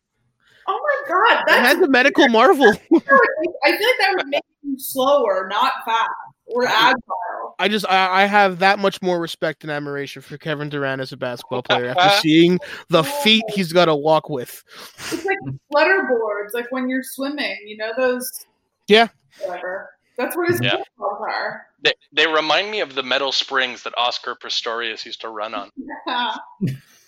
Oh 0.74 0.80
my 0.82 1.08
god, 1.10 1.42
It 1.42 1.46
that's 1.48 1.68
has 1.74 1.78
a 1.86 1.90
medical 1.90 2.30
marvel. 2.30 2.70
I 2.70 2.76
feel 2.78 3.00
like 3.02 3.78
that 4.00 4.14
would 4.18 4.28
make 4.28 4.44
you 4.64 4.78
slower, 4.80 5.48
not 5.50 5.74
fast 5.84 6.10
or 6.46 6.66
agile. 6.66 7.56
I 7.60 7.68
just 7.68 7.86
I, 7.90 8.24
I 8.24 8.26
have 8.26 8.60
that 8.60 8.80
much 8.80 9.02
more 9.02 9.20
respect 9.20 9.64
and 9.64 9.72
admiration 9.72 10.22
for 10.22 10.38
Kevin 10.38 10.70
Durant 10.70 11.02
as 11.02 11.12
a 11.12 11.18
basketball 11.18 11.62
player 11.64 11.94
after 11.98 12.10
seeing 12.22 12.58
the 12.90 13.04
feet 13.04 13.44
he's 13.50 13.74
got 13.74 13.86
to 13.86 13.96
walk 13.96 14.30
with. 14.30 14.64
It's 15.12 15.26
like 15.26 15.38
flutter 15.72 16.08
boards, 16.10 16.54
like 16.54 16.72
when 16.72 16.88
you're 16.88 17.04
swimming. 17.04 17.58
You 17.66 17.78
know 17.78 17.92
those? 17.98 18.46
Yeah. 18.88 19.10
Whatever. 19.46 19.90
That's 20.18 20.36
what 20.38 20.50
his 20.50 20.62
Yeah. 20.62 20.78
are. 21.00 21.66
They, 21.84 21.94
they 22.14 22.28
remind 22.28 22.70
me 22.72 22.80
of 22.80 22.96
the 22.96 23.04
metal 23.04 23.32
springs 23.32 23.84
that 23.84 23.94
Oscar 23.98 24.36
Pistorius 24.36 25.04
used 25.06 25.22
to 25.22 25.30
run 25.30 25.54
on. 25.54 25.70
Yeah. 26.08 26.36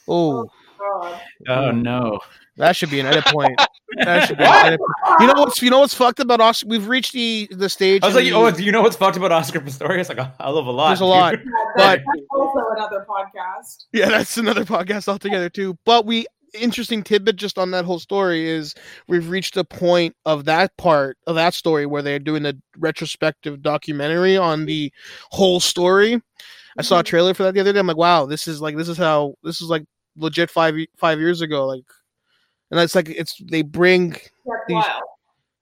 Oh. 0.08 0.46
oh, 0.46 0.50
God. 0.80 1.22
Oh 1.48 1.72
no! 1.72 2.20
That 2.58 2.76
should 2.76 2.90
be 2.90 3.00
an 3.00 3.06
edit 3.06 3.26
point. 3.26 3.60
That 3.98 4.28
should 4.28 4.38
be 4.38 4.44
an 4.44 4.66
edit 4.66 4.80
point. 4.80 5.22
You 5.22 5.28
know 5.28 5.34
what's 5.34 5.62
you 5.62 5.70
know 5.70 5.80
what's 5.80 5.94
fucked 5.94 6.20
about 6.20 6.42
Oscar? 6.42 6.68
We've 6.68 6.88
reached 6.88 7.14
the 7.14 7.48
the 7.52 7.70
stage. 7.70 8.04
I 8.04 8.08
was 8.08 8.16
like, 8.16 8.26
the- 8.26 8.34
oh, 8.34 8.48
you 8.58 8.72
know 8.72 8.82
what's 8.82 8.96
fucked 8.96 9.18
about 9.18 9.32
Oscar 9.32 9.60
Pistorius? 9.60 10.10
Like 10.10 10.18
a 10.18 10.34
hell 10.40 10.58
of 10.58 10.68
a 10.68 10.72
lot. 10.72 10.90
There's 10.90 11.02
a 11.02 11.06
lot. 11.06 11.34
Yeah, 11.34 11.40
But- 11.76 12.02
that's 12.06 12.28
also 12.32 12.64
another 12.76 13.06
podcast. 13.08 13.86
Yeah, 13.92 14.10
that's 14.10 14.38
another 14.38 14.66
podcast 14.66 15.08
altogether 15.08 15.50
too. 15.50 15.78
But 15.86 16.06
we 16.06 16.26
interesting 16.54 17.04
tidbit 17.04 17.36
just 17.36 17.58
on 17.58 17.72
that 17.72 17.86
whole 17.86 18.00
story 18.00 18.48
is 18.48 18.76
we've 19.08 19.30
reached 19.30 19.58
a 19.58 19.64
point 19.64 20.16
of 20.26 20.46
that 20.46 20.76
part 20.78 21.18
of 21.28 21.36
that 21.36 21.54
story 21.54 21.86
where 21.86 22.02
they're 22.02 22.20
doing 22.20 22.46
a 22.46 22.54
retrospective 22.78 23.62
documentary 23.62 24.38
on 24.38 24.66
the 24.66 24.92
whole 25.32 25.60
story. 25.60 26.22
I 26.78 26.82
saw 26.82 26.96
a 26.96 27.00
mm-hmm. 27.00 27.08
trailer 27.08 27.34
for 27.34 27.44
that 27.44 27.54
the 27.54 27.60
other 27.60 27.74
day. 27.74 27.80
I'm 27.80 27.88
like, 27.88 27.98
wow, 27.98 28.26
this 28.26 28.48
is 28.48 28.62
like 28.62 28.78
this 28.78 28.90
is 28.90 28.98
how 28.98 29.36
this 29.44 29.62
is 29.62 29.70
like 29.70 29.84
legit 30.16 30.50
five 30.50 30.76
five 30.96 31.20
years 31.20 31.42
ago. 31.42 31.66
Like, 31.66 31.86
and 32.74 32.82
it's 32.82 32.96
like 32.96 33.10
it's 33.10 33.36
they 33.40 33.62
bring 33.62 34.18
These- 34.68 34.84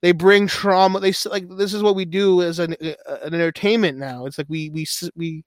they 0.00 0.12
bring 0.12 0.46
trauma. 0.48 0.98
They 0.98 1.12
like 1.30 1.48
this 1.56 1.74
is 1.74 1.82
what 1.82 1.94
we 1.94 2.04
do 2.04 2.42
as 2.42 2.58
an 2.58 2.74
uh, 2.82 3.16
an 3.22 3.34
entertainment 3.34 3.98
now. 3.98 4.26
It's 4.26 4.38
like 4.38 4.48
we 4.48 4.68
we 4.70 4.86
we 5.14 5.44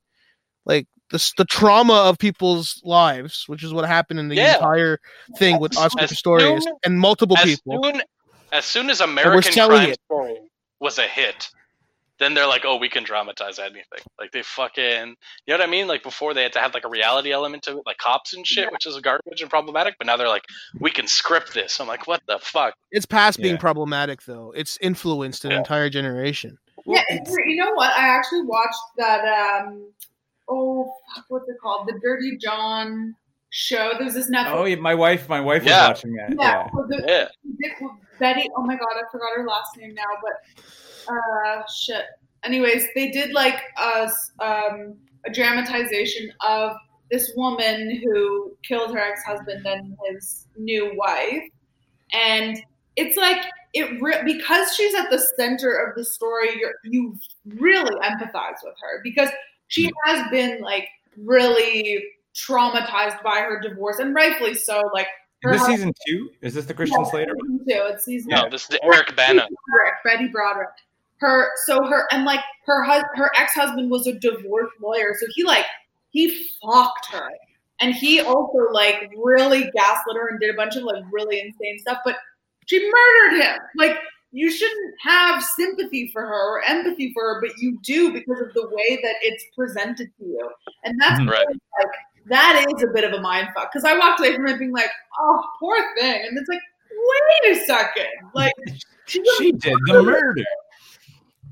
like 0.66 0.88
the 1.11 1.32
the 1.38 1.45
trauma 1.45 1.93
of 1.93 2.18
people's 2.18 2.82
lives, 2.86 3.43
which 3.47 3.63
is 3.63 3.74
what 3.74 3.86
happened 3.86 4.20
in 4.20 4.28
the 4.30 4.36
Yeah. 4.36 4.55
entire 4.55 4.99
thing 5.38 5.59
with 5.59 5.78
Oscar 5.78 6.03
As 6.03 6.11
Pistorius 6.11 6.63
soon- 6.63 6.74
and 6.86 6.99
multiple 6.99 7.38
As 7.38 7.43
people. 7.45 7.84
soon, 7.84 8.01
as 8.51 8.66
soon 8.66 8.89
as 8.89 9.01
American 9.01 9.51
Crime 9.53 9.89
it. 9.89 9.99
Story 10.05 10.38
was 10.80 10.97
a 10.99 11.07
hit, 11.07 11.49
then 12.20 12.34
they're 12.34 12.47
like, 12.47 12.63
oh, 12.66 12.78
we 12.78 12.88
can 12.89 13.03
dramatize 13.03 13.59
anything. 13.59 13.99
Like 14.20 14.32
they 14.32 14.41
fucking, 14.41 14.84
you 14.86 15.53
know 15.53 15.57
what 15.57 15.61
I 15.61 15.70
mean? 15.70 15.88
Like 15.88 16.01
before 16.03 16.34
they 16.34 16.43
had 16.43 16.53
to 16.53 16.59
have 16.59 16.74
like 16.74 16.86
a 16.86 16.89
reality 16.89 17.32
element 17.32 17.63
to 17.63 17.78
it, 17.80 17.84
like 17.86 17.97
cops 17.97 18.34
and 18.34 18.45
shit, 18.47 18.72
which 18.72 18.86
is 18.86 18.97
garbage 19.01 19.41
and 19.41 19.49
problematic. 19.49 19.95
But 19.97 20.07
now 20.07 20.16
they're 20.18 20.28
like, 20.30 20.45
we 20.80 20.91
can 20.91 21.07
script 21.07 21.53
this. 21.53 21.80
I'm 21.80 21.88
like, 21.88 22.07
what 22.07 22.22
the 22.28 22.39
fuck? 22.41 22.76
It's 22.91 23.05
past 23.05 23.39
being 23.41 23.57
problematic 23.57 24.24
though. 24.24 24.51
It's 24.55 24.78
influenced 24.82 25.43
an 25.45 25.51
Yeah. 25.51 25.57
entire 25.57 25.89
generation. 25.89 26.57
Yeah, 26.86 27.01
and 27.09 27.26
you 27.45 27.55
know 27.55 27.74
what? 27.74 27.91
I 27.97 28.07
actually 28.07 28.43
watched 28.43 28.78
that. 28.97 29.26
um 29.26 29.88
Oh, 30.47 30.93
what's 31.30 31.49
it 31.49 31.55
called? 31.59 31.88
The 31.88 31.99
Dirty 32.03 32.38
John 32.38 33.16
show. 33.49 33.93
There's 33.97 34.13
this 34.13 34.30
Netflix. 34.30 34.51
Oh, 34.51 34.66
yeah, 34.66 34.76
my 34.76 34.93
wife, 34.93 35.28
my 35.28 35.39
wife 35.41 35.63
Yeah. 35.66 35.89
was 35.89 35.97
watching 36.03 36.13
that. 36.18 36.30
yeah. 36.38 36.38
Yeah. 36.38 36.70
so 36.72 36.86
the- 36.88 37.03
Yeah. 37.07 37.28
Betty. 38.20 38.47
Oh 38.55 38.61
my 38.63 38.76
god, 38.76 38.88
I 38.95 39.01
forgot 39.11 39.30
her 39.36 39.45
last 39.45 39.76
name 39.78 39.93
now. 39.95 40.03
But 40.22 40.63
uh, 41.10 41.62
shit. 41.74 42.06
Anyways, 42.43 42.88
they 42.95 43.10
did 43.12 43.32
like 43.34 43.60
a 43.82 44.03
s- 44.03 44.32
um, 44.39 44.95
a 45.26 45.32
dramatization 45.32 46.32
of 46.47 46.76
this 47.12 47.32
woman 47.36 47.99
who 48.03 48.56
killed 48.64 48.93
her 48.93 48.99
ex 48.99 49.24
husband 49.24 49.66
and 49.66 49.95
his 50.10 50.47
new 50.58 50.91
wife, 50.95 51.43
and 52.14 52.58
it's 52.95 53.18
like 53.18 53.45
it 53.74 54.01
re- 54.01 54.22
because 54.26 54.74
she's 54.76 54.93
at 54.95 55.10
the 55.10 55.20
center 55.38 55.72
of 55.74 55.95
the 55.95 56.03
story. 56.06 56.49
You're, 56.60 56.74
you 56.84 57.18
really 57.45 57.95
empathize 58.01 58.58
with 58.64 58.76
her 58.82 59.01
because 59.03 59.30
she 59.68 59.91
has 60.06 60.30
been 60.30 60.62
like 60.62 60.88
really 61.18 62.03
traumatized 62.36 63.22
by 63.24 63.38
her 63.39 63.60
divorce, 63.62 63.99
and 63.99 64.14
rightfully 64.14 64.53
so. 64.53 64.82
Like 64.93 65.08
Is 65.43 65.51
this 65.53 65.62
her 65.62 65.68
season 65.68 65.93
two? 66.08 66.30
Is 66.41 66.53
this 66.53 66.66
the 66.66 66.74
Christian 66.74 67.01
Yeah, 67.01 67.10
Slater? 67.10 67.34
season 67.41 67.60
two. 67.68 67.82
It's 67.93 68.06
season 68.06 68.30
No, 68.32 68.49
this 68.49 68.70
is 68.70 68.78
Eric 68.84 69.16
Bana. 69.16 69.47
Broderick, 69.68 69.93
Betty 70.03 70.28
Broderick. 70.28 70.70
Her 71.18 71.49
so 71.66 71.84
her 71.86 72.07
and 72.11 72.26
like 72.26 72.41
her 72.66 72.84
hus- 72.84 73.05
her 73.16 73.32
ex 73.38 73.53
husband 73.53 73.89
was 73.89 74.05
a 74.07 74.13
divorce 74.13 74.72
lawyer, 74.82 75.16
so 75.20 75.26
he 75.34 75.43
like 75.43 75.66
he 76.09 76.49
fucked 76.61 77.11
her, 77.11 77.30
and 77.80 77.95
he 77.95 78.20
also 78.20 78.72
like 78.72 79.11
really 79.18 79.70
gaslit 79.72 80.18
her 80.18 80.28
and 80.28 80.39
did 80.39 80.49
a 80.49 80.57
bunch 80.57 80.76
of 80.76 80.84
like 80.84 81.03
really 81.11 81.39
insane 81.39 81.80
stuff. 81.80 81.99
But 82.03 82.18
she 82.66 82.80
murdered 82.80 83.41
him. 83.41 83.57
Like 83.78 83.97
you 84.32 84.51
shouldn't 84.51 84.95
have 85.03 85.41
sympathy 85.41 86.09
for 86.11 86.22
her 86.24 86.57
or 86.57 86.63
empathy 86.63 87.13
for 87.13 87.36
her, 87.36 87.41
but 87.41 87.57
you 87.59 87.80
do 87.82 88.11
because 88.11 88.41
of 88.41 88.53
the 88.53 88.68
way 88.68 88.99
that 89.01 89.16
it's 89.22 89.45
presented 89.55 90.09
to 90.18 90.26
you, 90.26 90.49
and 90.84 90.99
that's. 90.99 91.20
Mm-hmm. 91.20 91.30
Right. 91.30 91.47
like 91.47 91.91
that 92.28 92.66
is 92.76 92.84
a 92.84 92.88
bit 92.88 93.03
of 93.03 93.13
a 93.13 93.22
mind 93.22 93.49
fuck. 93.55 93.72
Because 93.72 93.86
I 93.86 93.97
walked 93.97 94.20
away 94.20 94.36
from 94.36 94.47
it 94.47 94.57
being 94.57 94.72
like, 94.72 94.89
oh, 95.20 95.43
poor 95.59 95.78
thing, 95.97 96.26
and 96.28 96.38
it's 96.38 96.49
like, 96.49 96.61
wait 97.43 97.55
a 97.57 97.66
second, 97.66 98.07
like. 98.34 98.53
She, 99.05 99.24
She 99.38 99.51
did 99.51 99.78
the 99.86 100.01
murder. 100.03 100.43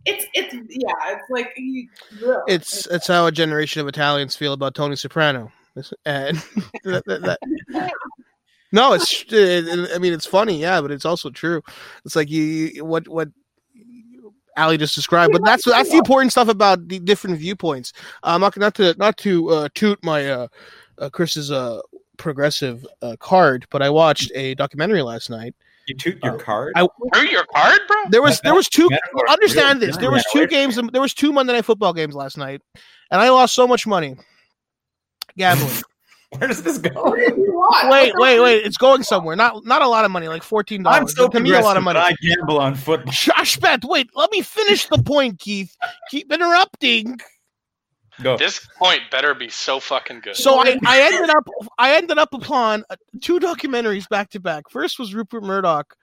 It's 0.05 0.25
it's 0.33 0.53
yeah, 0.69 0.91
it's 1.07 1.29
like. 1.29 1.55
It's 2.47 2.87
it's 2.87 3.07
how 3.07 3.25
a 3.25 3.31
generation 3.31 3.81
of 3.81 3.87
Italians 3.87 4.35
feel 4.35 4.53
about 4.53 4.75
Tony 4.75 4.95
Soprano. 4.95 5.51
And 6.05 6.37
that- 6.83 7.05
that- 7.05 7.21
that- 7.69 7.91
no, 8.71 8.93
it's 8.93 9.25
I 9.31 9.97
mean 9.99 10.13
it's 10.13 10.25
funny, 10.25 10.59
yeah, 10.59 10.81
but 10.81 10.91
it's 10.91 11.05
also 11.05 11.29
true. 11.29 11.61
It's 12.05 12.15
like 12.15 12.29
you, 12.29 12.43
you 12.43 12.85
what 12.85 13.07
what 13.07 13.29
Allie 14.55 14.77
just 14.77 14.95
described, 14.95 15.33
but 15.33 15.43
that's 15.43 15.65
that's 15.65 15.89
the 15.89 15.97
important 15.97 16.31
stuff 16.31 16.47
about 16.47 16.87
the 16.87 16.99
different 16.99 17.39
viewpoints. 17.39 17.93
Um, 18.23 18.41
not 18.41 18.55
not 18.57 18.75
to 18.75 18.93
not 18.97 19.17
to 19.17 19.49
uh, 19.49 19.69
toot 19.73 20.03
my 20.03 20.29
uh, 20.29 20.47
uh 20.99 21.09
Chris's 21.09 21.49
uh 21.51 21.79
progressive 22.17 22.85
uh, 23.01 23.15
card, 23.19 23.65
but 23.71 23.81
I 23.81 23.89
watched 23.89 24.31
a 24.35 24.53
documentary 24.55 25.01
last 25.01 25.29
night. 25.29 25.55
You 25.87 25.95
toot 25.95 26.19
your 26.23 26.35
Oh, 26.35 26.37
card. 26.37 26.73
I- 26.75 26.87
Through 27.13 27.27
your 27.27 27.45
card, 27.53 27.79
bro? 27.87 27.97
There 28.09 28.21
was 28.21 28.39
there 28.41 28.53
was 28.55 28.69
two. 28.69 28.89
Metaphor. 28.89 29.29
Understand 29.29 29.81
this. 29.81 29.97
There 29.97 30.11
was 30.11 30.23
two 30.31 30.47
games. 30.47 30.79
There 30.91 31.01
was 31.01 31.13
two 31.13 31.33
Monday 31.33 31.53
Night 31.53 31.65
Football 31.65 31.93
games 31.93 32.15
last 32.15 32.37
night, 32.37 32.61
and 33.11 33.19
I 33.21 33.29
lost 33.29 33.53
so 33.53 33.67
much 33.67 33.85
money 33.85 34.15
gambling. 35.37 35.71
Where 36.37 36.47
does 36.47 36.63
this 36.63 36.79
go? 36.79 37.15
did 37.15 37.37
you 37.37 37.53
watch? 37.55 37.91
wait, 37.91 38.13
wait, 38.15 38.39
wait! 38.39 38.65
It's 38.65 38.77
going 38.77 39.03
somewhere. 39.03 39.35
Not 39.35 39.65
not 39.65 39.83
a 39.83 39.87
lot 39.87 40.03
of 40.03 40.09
money, 40.09 40.27
like 40.27 40.41
fourteen 40.41 40.81
dollars. 40.81 41.01
I'm 41.01 41.07
still 41.07 41.29
to 41.29 41.39
me, 41.39 41.53
a 41.53 41.59
lot 41.61 41.77
of 41.77 41.83
money. 41.83 41.99
I 41.99 42.15
gamble 42.21 42.59
on 42.59 42.73
football. 42.73 43.11
Josh 43.13 43.57
Bet, 43.57 43.83
wait, 43.83 44.09
let 44.15 44.31
me 44.31 44.41
finish 44.41 44.87
the 44.87 44.97
point, 44.97 45.37
Keith. 45.39 45.75
Keep 46.09 46.31
interrupting. 46.33 47.19
Go. 48.21 48.37
This 48.37 48.59
point 48.77 49.01
better 49.09 49.33
be 49.33 49.49
so 49.49 49.79
fucking 49.79 50.19
good. 50.19 50.35
So 50.35 50.59
I, 50.59 50.77
I 50.85 51.01
ended 51.01 51.29
up 51.29 51.47
I 51.79 51.95
ended 51.95 52.17
up 52.19 52.33
upon 52.33 52.83
uh, 52.89 52.95
two 53.21 53.39
documentaries 53.39 54.07
back 54.07 54.29
to 54.31 54.39
back. 54.39 54.69
First 54.69 54.99
was 54.99 55.15
Rupert 55.15 55.43
Murdoch, 55.43 55.95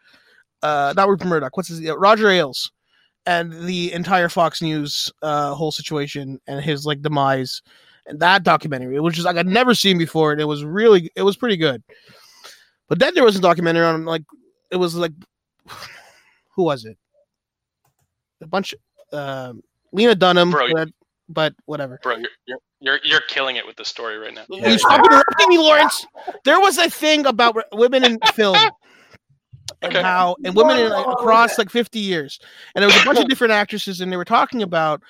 uh, 0.62 0.92
not 0.96 1.08
Rupert 1.08 1.28
Murdoch. 1.28 1.56
What's 1.56 1.68
his 1.68 1.86
uh, 1.88 1.96
Roger 1.96 2.28
Ailes, 2.28 2.72
and 3.26 3.52
the 3.52 3.92
entire 3.92 4.28
Fox 4.28 4.60
News 4.60 5.12
uh, 5.22 5.54
whole 5.54 5.70
situation 5.70 6.40
and 6.48 6.60
his 6.64 6.84
like 6.84 7.00
demise. 7.00 7.62
And 8.06 8.18
that 8.18 8.42
documentary, 8.42 8.98
which 8.98 9.18
is 9.18 9.24
like 9.24 9.36
I'd 9.36 9.46
never 9.46 9.74
seen 9.74 9.96
before, 9.96 10.32
and 10.32 10.40
it 10.40 10.46
was 10.46 10.64
really 10.64 11.10
it 11.14 11.22
was 11.22 11.36
pretty 11.36 11.56
good. 11.56 11.80
But 12.88 12.98
then 12.98 13.14
there 13.14 13.24
was 13.24 13.36
a 13.36 13.40
documentary 13.40 13.84
on 13.84 14.04
like 14.04 14.24
it 14.72 14.76
was 14.76 14.96
like 14.96 15.12
who 16.56 16.64
was 16.64 16.84
it? 16.86 16.96
A 18.42 18.46
bunch. 18.48 18.74
um 19.12 19.62
Lena 19.92 20.14
Dunham, 20.16 20.50
Bro, 20.50 20.66
you- 20.66 20.86
but, 21.30 21.54
but 21.54 21.62
whatever. 21.66 21.98
bro, 22.02 22.16
you're, 22.16 22.28
you're 22.46 22.58
you're 22.80 23.00
you're 23.04 23.20
killing 23.28 23.56
it 23.56 23.66
with 23.66 23.76
the 23.76 23.84
story 23.84 24.18
right 24.18 24.34
now. 24.34 24.44
You 24.48 24.78
stop 24.78 25.04
interrupting 25.04 25.48
me, 25.48 25.58
Lawrence. 25.58 26.06
There 26.44 26.60
was 26.60 26.78
a 26.78 26.90
thing 26.90 27.26
about 27.26 27.56
women 27.72 28.04
in 28.04 28.18
film 28.34 28.56
and 29.82 29.92
Okay. 29.92 30.02
how 30.02 30.36
and 30.44 30.54
women 30.56 30.78
in, 30.78 30.90
like, 30.90 31.06
across 31.06 31.56
like 31.58 31.70
50 31.70 31.98
years, 31.98 32.38
and 32.74 32.82
there 32.82 32.88
was 32.88 32.96
a 32.96 33.04
bunch 33.04 33.20
of 33.20 33.28
different 33.28 33.52
actresses, 33.52 34.00
and 34.00 34.12
they 34.12 34.16
were 34.16 34.24
talking 34.24 34.62
about. 34.62 35.02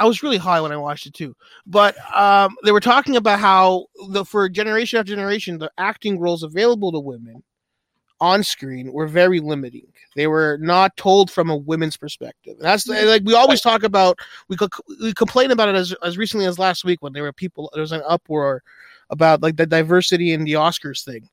I 0.00 0.06
was 0.06 0.24
really 0.24 0.38
high 0.38 0.60
when 0.60 0.72
I 0.72 0.76
watched 0.76 1.06
it 1.06 1.14
too, 1.14 1.36
but 1.66 1.94
um, 2.12 2.56
they 2.64 2.72
were 2.72 2.80
talking 2.80 3.14
about 3.14 3.38
how 3.38 3.86
the 4.08 4.24
for 4.24 4.48
generation 4.48 4.98
after 4.98 5.14
generation, 5.14 5.56
the 5.58 5.70
acting 5.78 6.18
roles 6.18 6.42
available 6.42 6.90
to 6.90 6.98
women 6.98 7.44
on 8.24 8.42
screen 8.42 8.92
were 8.92 9.06
very 9.06 9.40
limiting. 9.40 9.86
They 10.16 10.26
were 10.26 10.58
not 10.60 10.96
told 10.96 11.30
from 11.30 11.50
a 11.50 11.56
women's 11.56 11.96
perspective. 11.96 12.54
And 12.56 12.64
that's 12.64 12.86
like 12.88 13.22
we 13.24 13.34
always 13.34 13.60
talk 13.60 13.82
about. 13.82 14.18
We 14.48 14.56
we 15.00 15.12
complain 15.12 15.50
about 15.50 15.68
it 15.68 15.74
as 15.74 15.94
as 16.02 16.16
recently 16.16 16.46
as 16.46 16.58
last 16.58 16.84
week 16.84 17.02
when 17.02 17.12
there 17.12 17.24
were 17.24 17.32
people. 17.32 17.70
There 17.72 17.82
was 17.82 17.92
an 17.92 18.02
uproar 18.08 18.62
about 19.10 19.42
like 19.42 19.56
the 19.56 19.66
diversity 19.66 20.32
in 20.32 20.44
the 20.44 20.54
Oscars 20.54 21.04
thing, 21.04 21.28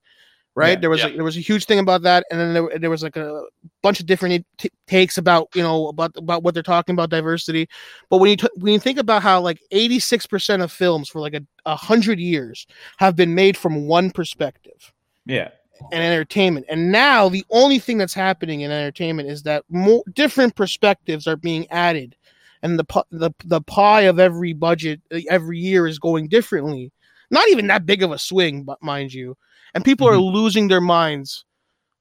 right? 0.56 0.72
Yeah, 0.72 0.82
there 0.82 0.89
was 0.89 1.02
yeah. 1.02 1.08
a, 1.08 1.16
there 1.16 1.24
was 1.24 1.38
a 1.38 1.42
huge 1.42 1.66
thing 1.66 1.80
about 1.80 2.02
that, 2.02 2.26
and 2.30 2.39
then 2.39 2.54
there, 2.54 2.80
there 2.80 2.89
was 2.89 3.04
like 3.04 3.16
a 3.16 3.44
bunch 3.82 4.00
of 4.00 4.06
different 4.06 4.46
t- 4.58 4.72
takes 4.88 5.18
about 5.18 5.48
you 5.56 5.64
know 5.64 5.88
about 5.88 6.12
about 6.18 6.44
what 6.44 6.54
they're 6.54 6.64
talking 6.64 6.94
about 6.94 7.10
diversity. 7.10 7.70
But 8.10 8.18
when 8.18 8.32
you 8.32 8.38
t- 8.38 8.50
when 8.56 8.74
you 8.74 8.80
think 8.80 9.00
about 9.00 9.24
how 9.24 9.39
like 9.42 9.62
eighty 9.72 10.00
six 10.00 10.26
percent 10.26 10.62
of 10.62 10.72
films 10.72 11.08
for 11.08 11.22
like 11.22 11.36
a, 11.36 11.42
a 11.66 11.76
hundred 11.76 12.20
years 12.20 12.68
have 12.98 13.16
been 13.16 13.34
made 13.34 13.56
from 13.56 13.88
one 13.88 14.12
perspective 14.12 14.92
Yeah. 15.26 15.50
And 15.92 16.04
entertainment. 16.04 16.66
And 16.70 16.92
now 16.92 17.30
the 17.30 17.46
only 17.50 17.80
thing 17.80 17.98
that's 17.98 18.14
happening 18.14 18.62
in 18.62 18.72
entertainment 18.72 19.30
is 19.30 19.44
that 19.44 19.64
more 19.70 20.04
different 20.14 20.56
perspectives 20.56 21.28
are 21.28 21.36
being 21.36 21.70
added, 21.70 22.16
and 22.62 22.80
the 22.80 23.06
the 23.12 23.32
the 23.46 23.62
pie 23.62 24.02
of 24.02 24.20
every 24.20 24.54
budget 24.54 25.02
every 25.30 25.60
year 25.60 25.88
is 25.88 26.00
going 26.00 26.28
differently. 26.28 26.92
Not 27.30 27.48
even 27.50 27.68
that 27.68 27.86
big 27.86 28.04
of 28.04 28.12
a 28.12 28.20
swing, 28.20 28.64
but 28.64 28.82
mind 28.84 29.14
you, 29.14 29.38
and 29.74 29.86
people 29.86 30.08
are 30.08 30.14
mm-hmm. 30.14 30.36
losing 30.36 30.68
their 30.68 30.82
minds 30.82 31.46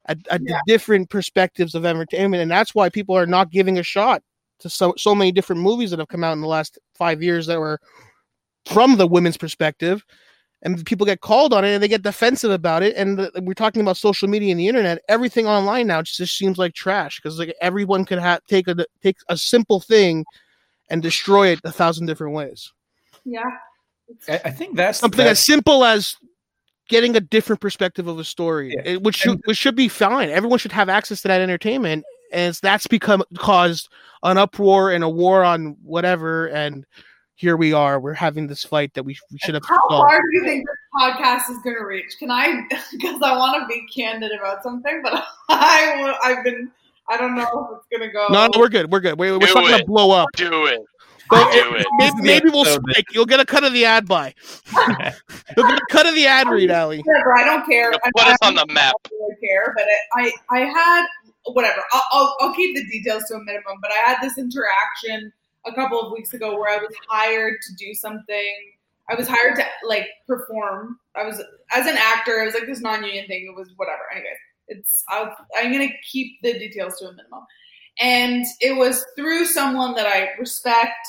at, 0.07 0.17
at 0.29 0.41
the 0.41 0.59
different 0.67 1.09
perspectives 1.09 1.75
of 1.75 1.85
entertainment, 1.85 2.41
and 2.41 2.51
that's 2.51 2.75
why 2.75 2.89
people 2.89 3.15
are 3.17 3.25
not 3.25 3.51
giving 3.51 3.77
a 3.77 3.83
shot 3.83 4.23
to 4.59 4.69
so 4.69 4.93
so 4.97 5.13
many 5.15 5.31
different 5.31 5.61
movies 5.61 5.91
that 5.91 5.99
have 5.99 6.07
come 6.07 6.23
out 6.23 6.33
in 6.33 6.41
the 6.41 6.47
last 6.47 6.79
five 6.93 7.21
years 7.21 7.47
that 7.47 7.59
were 7.59 7.79
from 8.65 8.97
the 8.97 9.07
women's 9.07 9.37
perspective 9.37 10.05
and 10.63 10.85
people 10.85 11.05
get 11.05 11.21
called 11.21 11.53
on 11.53 11.65
it 11.65 11.73
and 11.73 11.81
they 11.81 11.87
get 11.87 12.03
defensive 12.03 12.51
about 12.51 12.83
it 12.83 12.95
and 12.95 13.17
the, 13.17 13.31
we're 13.43 13.53
talking 13.53 13.81
about 13.81 13.97
social 13.97 14.27
media 14.27 14.51
and 14.51 14.59
the 14.59 14.67
internet 14.67 15.01
everything 15.07 15.47
online 15.47 15.87
now 15.87 16.01
just 16.01 16.37
seems 16.37 16.57
like 16.57 16.73
trash 16.73 17.19
because 17.19 17.39
like 17.39 17.53
everyone 17.61 18.05
could 18.05 18.19
have 18.19 18.43
take 18.45 18.67
a 18.67 18.75
take 19.01 19.17
a 19.29 19.37
simple 19.37 19.79
thing 19.79 20.25
and 20.89 21.01
destroy 21.01 21.47
it 21.47 21.59
a 21.63 21.71
thousand 21.71 22.05
different 22.05 22.33
ways 22.33 22.71
Yeah. 23.25 23.43
I, 24.27 24.41
I 24.45 24.51
think 24.51 24.75
that's 24.75 24.99
something 24.99 25.25
as 25.25 25.39
simple 25.43 25.83
as 25.85 26.15
getting 26.89 27.15
a 27.15 27.21
different 27.21 27.61
perspective 27.61 28.07
of 28.07 28.19
a 28.19 28.23
story 28.23 28.73
Yeah. 28.75 28.81
it, 28.93 29.03
which 29.03 29.15
should 29.15 29.41
which 29.45 29.57
should 29.57 29.75
be 29.75 29.87
fine 29.87 30.29
everyone 30.29 30.59
should 30.59 30.73
have 30.73 30.89
access 30.89 31.21
to 31.21 31.27
that 31.29 31.41
entertainment 31.41 32.03
and 32.33 32.57
that's 32.61 32.87
become 32.87 33.23
caused 33.37 33.89
an 34.23 34.37
uproar 34.37 34.91
and 34.91 35.03
a 35.03 35.09
war 35.09 35.43
on 35.43 35.75
whatever 35.83 36.47
and 36.47 36.85
here 37.41 37.57
we 37.57 37.73
are 37.73 37.99
we're 37.99 38.13
having 38.13 38.45
this 38.45 38.63
fight 38.63 38.93
that 38.93 39.01
we, 39.01 39.17
we 39.31 39.39
should 39.39 39.55
have 39.55 39.63
How 39.67 39.75
solved. 39.89 40.09
far 40.11 40.19
do 40.19 40.27
you 40.37 40.43
think 40.45 40.63
this 40.67 40.77
podcast 41.01 41.49
is 41.49 41.57
going 41.63 41.75
to 41.75 41.83
reach? 41.83 42.15
Can 42.19 42.29
I? 42.29 42.67
Because 42.91 43.19
I 43.23 43.35
want 43.35 43.59
to 43.59 43.67
be 43.67 43.83
candid 43.87 44.31
about 44.31 44.61
something, 44.61 45.01
but 45.03 45.23
I 45.49 46.15
I've 46.23 46.43
been. 46.43 46.71
I 47.09 47.17
don't 47.17 47.35
know 47.35 47.41
if 47.43 47.77
it's 47.79 47.87
going 47.99 48.07
to 48.07 48.13
go. 48.13 48.27
no, 48.29 48.45
no 48.45 48.59
we're 48.59 48.69
good 48.69 48.91
we're 48.91 48.99
good 48.99 49.17
we're, 49.17 49.33
we're 49.39 49.47
Do 49.47 49.53
not 49.55 49.69
gonna 49.69 49.85
blow 49.85 50.11
up 50.11 50.29
Do 50.35 50.65
it. 50.67 50.79
But 51.31 51.51
Do 51.51 51.73
it. 51.75 51.87
Maybe, 51.97 52.21
maybe 52.21 52.49
we'll 52.49 52.61
episode 52.61 52.83
that- 52.85 52.91
spike. 52.93 53.05
You'll 53.11 53.25
get 53.25 53.39
a 53.39 53.45
cut 53.45 53.63
of 53.63 53.73
the 53.73 53.85
ad 53.85 54.07
buy. 54.07 54.35
You'll 55.57 55.67
get 55.67 55.79
a 55.79 55.85
cut 55.89 56.05
of 56.05 56.13
the 56.13 56.27
ad 56.27 56.47
read, 56.47 56.69
Allie. 56.69 56.99
Whatever. 56.99 57.35
I 57.37 57.43
don't 57.45 57.65
care. 57.65 57.91
I, 57.91 58.11
Put 58.15 58.27
us 58.27 58.37
I 58.43 58.47
on 58.49 58.55
the 58.55 58.65
map. 58.67 58.93
don't 59.09 59.19
really 59.19 59.35
care, 59.41 59.73
but 59.75 59.85
it, 59.87 60.31
I 60.51 60.55
I 60.55 60.65
had 60.65 61.05
whatever. 61.53 61.81
I'll, 61.91 62.03
I'll 62.11 62.35
I'll 62.41 62.53
keep 62.55 62.75
the 62.75 62.85
details 62.91 63.23
to 63.29 63.35
a 63.35 63.39
minimum. 63.39 63.77
But 63.81 63.91
I 63.91 64.09
had 64.09 64.17
this 64.21 64.37
interaction 64.37 65.33
a 65.65 65.73
couple 65.73 65.99
of 65.99 66.11
weeks 66.11 66.33
ago 66.33 66.57
where 66.57 66.69
I 66.69 66.77
was 66.77 66.93
hired 67.09 67.55
to 67.61 67.75
do 67.75 67.93
something. 67.93 68.55
I 69.09 69.15
was 69.15 69.27
hired 69.27 69.55
to 69.57 69.65
like 69.87 70.07
perform. 70.27 70.97
I 71.15 71.25
was 71.25 71.41
as 71.71 71.87
an 71.87 71.97
actor. 71.97 72.41
It 72.41 72.45
was 72.45 72.53
like 72.53 72.65
this 72.65 72.81
non-union 72.81 73.27
thing. 73.27 73.47
It 73.51 73.57
was 73.57 73.69
whatever. 73.75 74.03
Anyway, 74.11 74.33
it's 74.67 75.03
I'll, 75.09 75.35
I'm 75.57 75.71
gonna 75.71 75.89
keep 76.09 76.41
the 76.41 76.53
details 76.53 76.97
to 76.99 77.09
a 77.09 77.11
minimum. 77.11 77.45
And 77.99 78.45
it 78.61 78.77
was 78.77 79.05
through 79.15 79.45
someone 79.45 79.95
that 79.95 80.07
I 80.07 80.29
respect 80.39 81.05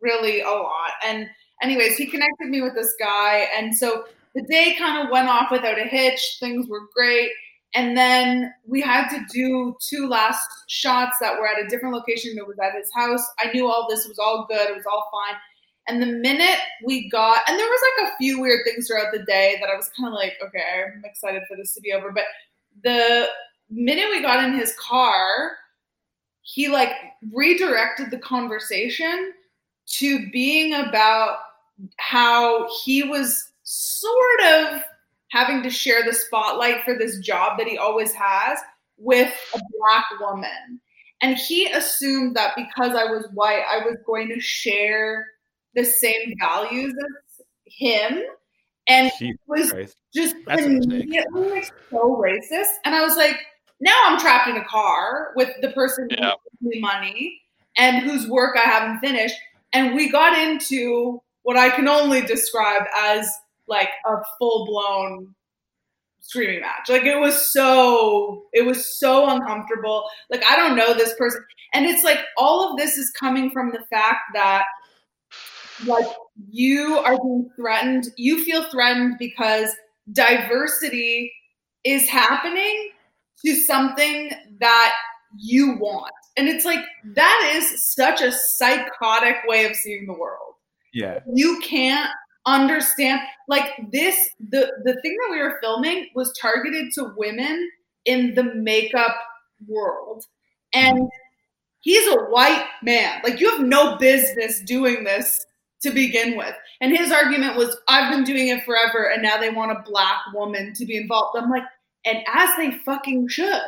really 0.00 0.42
a 0.42 0.50
lot. 0.50 0.92
And 1.04 1.28
anyways, 1.62 1.96
he 1.96 2.06
connected 2.06 2.48
me 2.48 2.60
with 2.62 2.74
this 2.74 2.94
guy, 2.98 3.48
and 3.56 3.74
so 3.74 4.04
the 4.34 4.42
day 4.42 4.76
kind 4.78 5.02
of 5.02 5.10
went 5.10 5.28
off 5.28 5.50
without 5.50 5.78
a 5.78 5.84
hitch. 5.84 6.36
Things 6.40 6.68
were 6.68 6.82
great. 6.94 7.30
And 7.74 7.96
then 7.96 8.52
we 8.66 8.80
had 8.80 9.08
to 9.10 9.24
do 9.32 9.76
two 9.80 10.08
last 10.08 10.44
shots 10.66 11.16
that 11.20 11.38
were 11.38 11.46
at 11.46 11.64
a 11.64 11.68
different 11.68 11.94
location. 11.94 12.36
It 12.36 12.46
was 12.46 12.58
at 12.58 12.74
his 12.74 12.90
house. 12.92 13.24
I 13.38 13.52
knew 13.52 13.68
all 13.68 13.86
this 13.88 14.08
was 14.08 14.18
all 14.18 14.46
good. 14.48 14.70
It 14.70 14.76
was 14.76 14.86
all 14.86 15.08
fine. 15.12 15.38
And 15.86 16.02
the 16.02 16.06
minute 16.06 16.58
we 16.84 17.08
got, 17.08 17.42
and 17.48 17.58
there 17.58 17.66
was 17.66 17.80
like 17.98 18.08
a 18.08 18.16
few 18.16 18.40
weird 18.40 18.60
things 18.64 18.86
throughout 18.86 19.12
the 19.12 19.24
day 19.24 19.56
that 19.60 19.70
I 19.70 19.76
was 19.76 19.90
kind 19.96 20.08
of 20.08 20.14
like, 20.14 20.34
okay, 20.42 20.62
I'm 20.94 21.04
excited 21.04 21.42
for 21.48 21.56
this 21.56 21.72
to 21.74 21.80
be 21.80 21.92
over. 21.92 22.12
But 22.12 22.24
the 22.82 23.26
minute 23.70 24.06
we 24.10 24.20
got 24.20 24.44
in 24.44 24.58
his 24.58 24.74
car, 24.76 25.52
he 26.42 26.68
like 26.68 26.92
redirected 27.32 28.10
the 28.10 28.18
conversation 28.18 29.32
to 29.86 30.30
being 30.30 30.74
about 30.74 31.38
how 31.96 32.68
he 32.82 33.04
was 33.04 33.52
sort 33.62 34.40
of 34.44 34.82
having 35.30 35.62
to 35.62 35.70
share 35.70 36.02
the 36.04 36.12
spotlight 36.12 36.84
for 36.84 36.96
this 36.98 37.18
job 37.18 37.58
that 37.58 37.66
he 37.66 37.78
always 37.78 38.12
has 38.12 38.58
with 38.98 39.32
a 39.54 39.60
black 39.78 40.04
woman. 40.20 40.80
And 41.22 41.36
he 41.36 41.66
assumed 41.70 42.36
that 42.36 42.54
because 42.56 42.94
I 42.96 43.04
was 43.04 43.28
white, 43.32 43.62
I 43.70 43.78
was 43.84 43.96
going 44.06 44.28
to 44.28 44.40
share 44.40 45.26
the 45.74 45.84
same 45.84 46.34
values 46.38 46.92
as 46.92 47.44
him. 47.66 48.22
And 48.88 49.10
Jesus 49.18 49.38
was 49.46 49.70
Christ. 49.70 49.96
just 50.14 50.34
That's 50.46 50.62
immediately 50.62 51.50
like, 51.50 51.72
so 51.90 52.16
racist. 52.16 52.72
And 52.84 52.94
I 52.94 53.02
was 53.04 53.16
like, 53.16 53.36
now 53.80 53.96
I'm 54.06 54.18
trapped 54.18 54.48
in 54.48 54.56
a 54.56 54.64
car 54.64 55.32
with 55.36 55.50
the 55.62 55.70
person 55.70 56.08
who 56.10 56.16
Yeah. 56.16 56.32
gives 56.60 56.74
me 56.74 56.80
money 56.80 57.40
and 57.76 57.98
whose 58.02 58.26
work 58.26 58.56
I 58.56 58.68
haven't 58.68 58.98
finished. 59.00 59.36
And 59.72 59.94
we 59.94 60.10
got 60.10 60.36
into 60.38 61.22
what 61.42 61.56
I 61.56 61.70
can 61.70 61.86
only 61.86 62.22
describe 62.22 62.82
as 62.98 63.30
like 63.70 63.88
a 64.06 64.16
full 64.38 64.66
blown 64.66 65.34
screaming 66.20 66.60
match. 66.60 66.88
Like 66.88 67.04
it 67.04 67.18
was 67.18 67.50
so 67.50 68.44
it 68.52 68.66
was 68.66 68.98
so 68.98 69.28
uncomfortable. 69.28 70.04
Like 70.30 70.44
I 70.48 70.56
don't 70.56 70.76
know 70.76 70.92
this 70.92 71.14
person. 71.16 71.44
And 71.72 71.86
it's 71.86 72.04
like 72.04 72.18
all 72.36 72.70
of 72.70 72.76
this 72.76 72.98
is 72.98 73.10
coming 73.12 73.50
from 73.50 73.70
the 73.70 73.84
fact 73.90 74.20
that 74.34 74.64
like 75.86 76.06
you 76.50 76.98
are 76.98 77.16
being 77.16 77.48
threatened. 77.56 78.08
You 78.16 78.44
feel 78.44 78.64
threatened 78.64 79.16
because 79.18 79.70
diversity 80.12 81.32
is 81.84 82.08
happening 82.08 82.90
to 83.44 83.54
something 83.54 84.30
that 84.60 84.94
you 85.38 85.76
want. 85.78 86.12
And 86.36 86.48
it's 86.48 86.64
like 86.64 86.84
that 87.14 87.52
is 87.54 87.82
such 87.94 88.20
a 88.20 88.32
psychotic 88.32 89.36
way 89.46 89.64
of 89.64 89.76
seeing 89.76 90.06
the 90.06 90.12
world 90.12 90.54
Yeah. 90.92 91.20
you 91.32 91.60
can't 91.60 92.10
understand 92.50 93.20
like 93.48 93.70
this 93.90 94.16
the 94.50 94.70
the 94.84 94.94
thing 95.02 95.16
that 95.16 95.28
we 95.30 95.40
were 95.42 95.58
filming 95.60 96.08
was 96.14 96.32
targeted 96.40 96.92
to 96.94 97.12
women 97.16 97.70
in 98.04 98.34
the 98.34 98.42
makeup 98.54 99.16
world 99.68 100.24
and 100.72 101.08
he's 101.80 102.06
a 102.12 102.16
white 102.24 102.64
man 102.82 103.20
like 103.24 103.40
you 103.40 103.50
have 103.50 103.60
no 103.66 103.96
business 103.98 104.60
doing 104.60 105.04
this 105.04 105.44
to 105.82 105.90
begin 105.90 106.36
with 106.36 106.54
and 106.80 106.96
his 106.96 107.10
argument 107.12 107.56
was 107.56 107.76
i've 107.88 108.10
been 108.12 108.24
doing 108.24 108.48
it 108.48 108.62
forever 108.64 109.10
and 109.10 109.22
now 109.22 109.36
they 109.38 109.50
want 109.50 109.70
a 109.72 109.82
black 109.90 110.18
woman 110.34 110.72
to 110.74 110.84
be 110.86 110.96
involved 110.96 111.36
i'm 111.38 111.50
like 111.50 111.64
and 112.04 112.18
as 112.34 112.50
they 112.56 112.70
fucking 112.84 113.28
should 113.28 113.60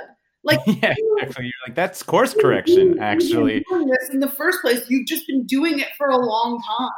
like 0.44 0.58
yeah, 0.66 0.94
you- 0.96 1.16
exactly. 1.20 1.44
You're 1.44 1.52
like, 1.68 1.76
that's 1.76 2.02
course 2.02 2.34
correction, 2.34 2.98
actually. 2.98 3.64
Doing 3.70 3.86
this 3.86 4.08
in 4.10 4.18
the 4.18 4.28
first 4.28 4.60
place. 4.60 4.82
You've 4.88 5.06
just 5.06 5.24
been 5.28 5.46
doing 5.46 5.78
it 5.78 5.86
for 5.96 6.08
a 6.08 6.16
long 6.16 6.60
time. 6.66 6.90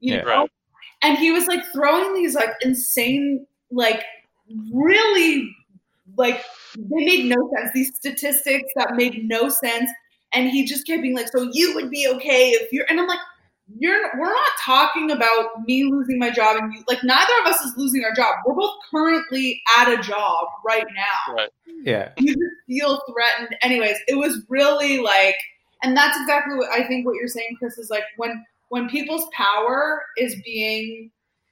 You 0.00 0.16
Yeah. 0.16 0.20
know? 0.24 0.40
Right. 0.42 0.50
And 1.02 1.16
he 1.16 1.30
was 1.30 1.46
like 1.46 1.64
throwing 1.72 2.14
these 2.14 2.34
like 2.34 2.54
insane, 2.60 3.46
like 3.70 4.04
really 4.72 5.54
like 6.16 6.44
they 6.76 7.04
made 7.04 7.26
no 7.26 7.50
sense. 7.54 7.70
These 7.72 7.94
statistics 7.94 8.70
that 8.76 8.94
made 8.94 9.28
no 9.28 9.48
sense. 9.48 9.90
And 10.32 10.48
he 10.48 10.64
just 10.64 10.86
kept 10.86 11.02
being 11.02 11.14
like, 11.16 11.28
so 11.28 11.48
you 11.52 11.74
would 11.74 11.90
be 11.90 12.08
okay 12.16 12.50
if 12.50 12.72
you're 12.72 12.86
and 12.88 13.00
I'm 13.00 13.06
like, 13.06 13.20
you're 13.78 14.00
we're 14.18 14.32
not 14.32 14.50
talking 14.64 15.10
about 15.10 15.62
me 15.66 15.84
losing 15.84 16.18
my 16.18 16.30
job 16.30 16.56
and 16.56 16.72
you 16.72 16.82
like 16.88 17.04
neither 17.04 17.32
of 17.42 17.46
us 17.46 17.60
is 17.60 17.74
losing 17.76 18.02
our 18.04 18.14
job. 18.14 18.36
We're 18.46 18.54
both 18.54 18.74
currently 18.90 19.60
at 19.78 19.92
a 19.92 19.98
job 20.02 20.46
right 20.64 20.86
now 20.94 21.34
Right. 21.34 21.50
Yeah. 21.84 22.12
you 22.18 22.32
just 22.34 22.40
feel 22.66 23.02
threatened. 23.12 23.56
Anyways, 23.62 23.96
it 24.08 24.16
was 24.16 24.40
really 24.48 24.98
like, 24.98 25.36
and 25.82 25.96
that's 25.96 26.18
exactly 26.18 26.56
what 26.56 26.70
I 26.70 26.86
think 26.86 27.06
what 27.06 27.14
you're 27.16 27.28
saying, 27.28 27.56
Chris, 27.58 27.78
is 27.78 27.90
like 27.90 28.04
when 28.16 28.44
when 28.68 28.88
people's 28.88 29.26
power 29.32 30.02
is 30.16 30.36
being 30.44 31.10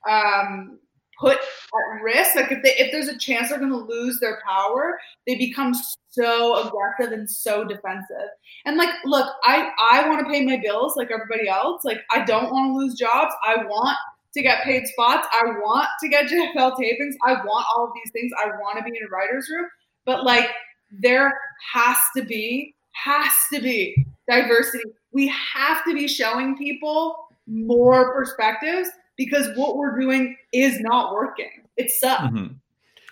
um, 0.08 0.78
put 1.18 1.38
at 1.38 2.02
risk, 2.02 2.36
like 2.36 2.52
if 2.52 2.62
they 2.62 2.74
if 2.76 2.92
there's 2.92 3.08
a 3.08 3.18
chance 3.18 3.48
they're 3.48 3.58
going 3.58 3.70
to 3.70 3.76
lose 3.76 4.18
their 4.20 4.40
power, 4.46 4.98
they 5.26 5.36
become 5.36 5.72
so 6.10 6.66
aggressive 6.66 7.12
and 7.12 7.28
so 7.30 7.64
defensive. 7.64 8.28
And 8.64 8.76
like, 8.76 8.94
look, 9.04 9.28
I 9.44 9.70
I 9.90 10.08
want 10.08 10.20
to 10.20 10.30
pay 10.32 10.44
my 10.44 10.60
bills 10.62 10.94
like 10.96 11.10
everybody 11.10 11.48
else. 11.48 11.84
Like, 11.84 12.00
I 12.10 12.24
don't 12.24 12.52
want 12.52 12.70
to 12.70 12.78
lose 12.78 12.94
jobs. 12.94 13.32
I 13.44 13.64
want 13.64 13.96
to 14.34 14.42
get 14.42 14.64
paid 14.64 14.86
spots. 14.86 15.26
I 15.32 15.44
want 15.44 15.88
to 16.02 16.08
get 16.08 16.26
JFL 16.30 16.78
tapings. 16.78 17.14
I 17.24 17.32
want 17.32 17.66
all 17.74 17.84
of 17.84 17.90
these 17.94 18.12
things. 18.12 18.32
I 18.42 18.48
want 18.60 18.78
to 18.78 18.84
be 18.84 18.90
in 18.90 19.06
a 19.06 19.08
writer's 19.08 19.48
room 19.50 19.66
but 20.06 20.24
like 20.24 20.48
there 20.90 21.38
has 21.74 21.98
to 22.16 22.24
be 22.24 22.74
has 22.92 23.32
to 23.52 23.60
be 23.60 24.06
diversity 24.30 24.84
we 25.16 25.32
have 25.54 25.84
to 25.84 25.94
be 25.94 26.06
showing 26.06 26.56
people 26.56 27.28
more 27.46 28.12
perspectives 28.12 28.88
because 29.16 29.48
what 29.56 29.76
we're 29.76 29.98
doing 29.98 30.36
is 30.52 30.78
not 30.80 31.12
working 31.14 31.50
it 31.76 31.90
sucks 31.90 32.22
Mhm. 32.22 32.56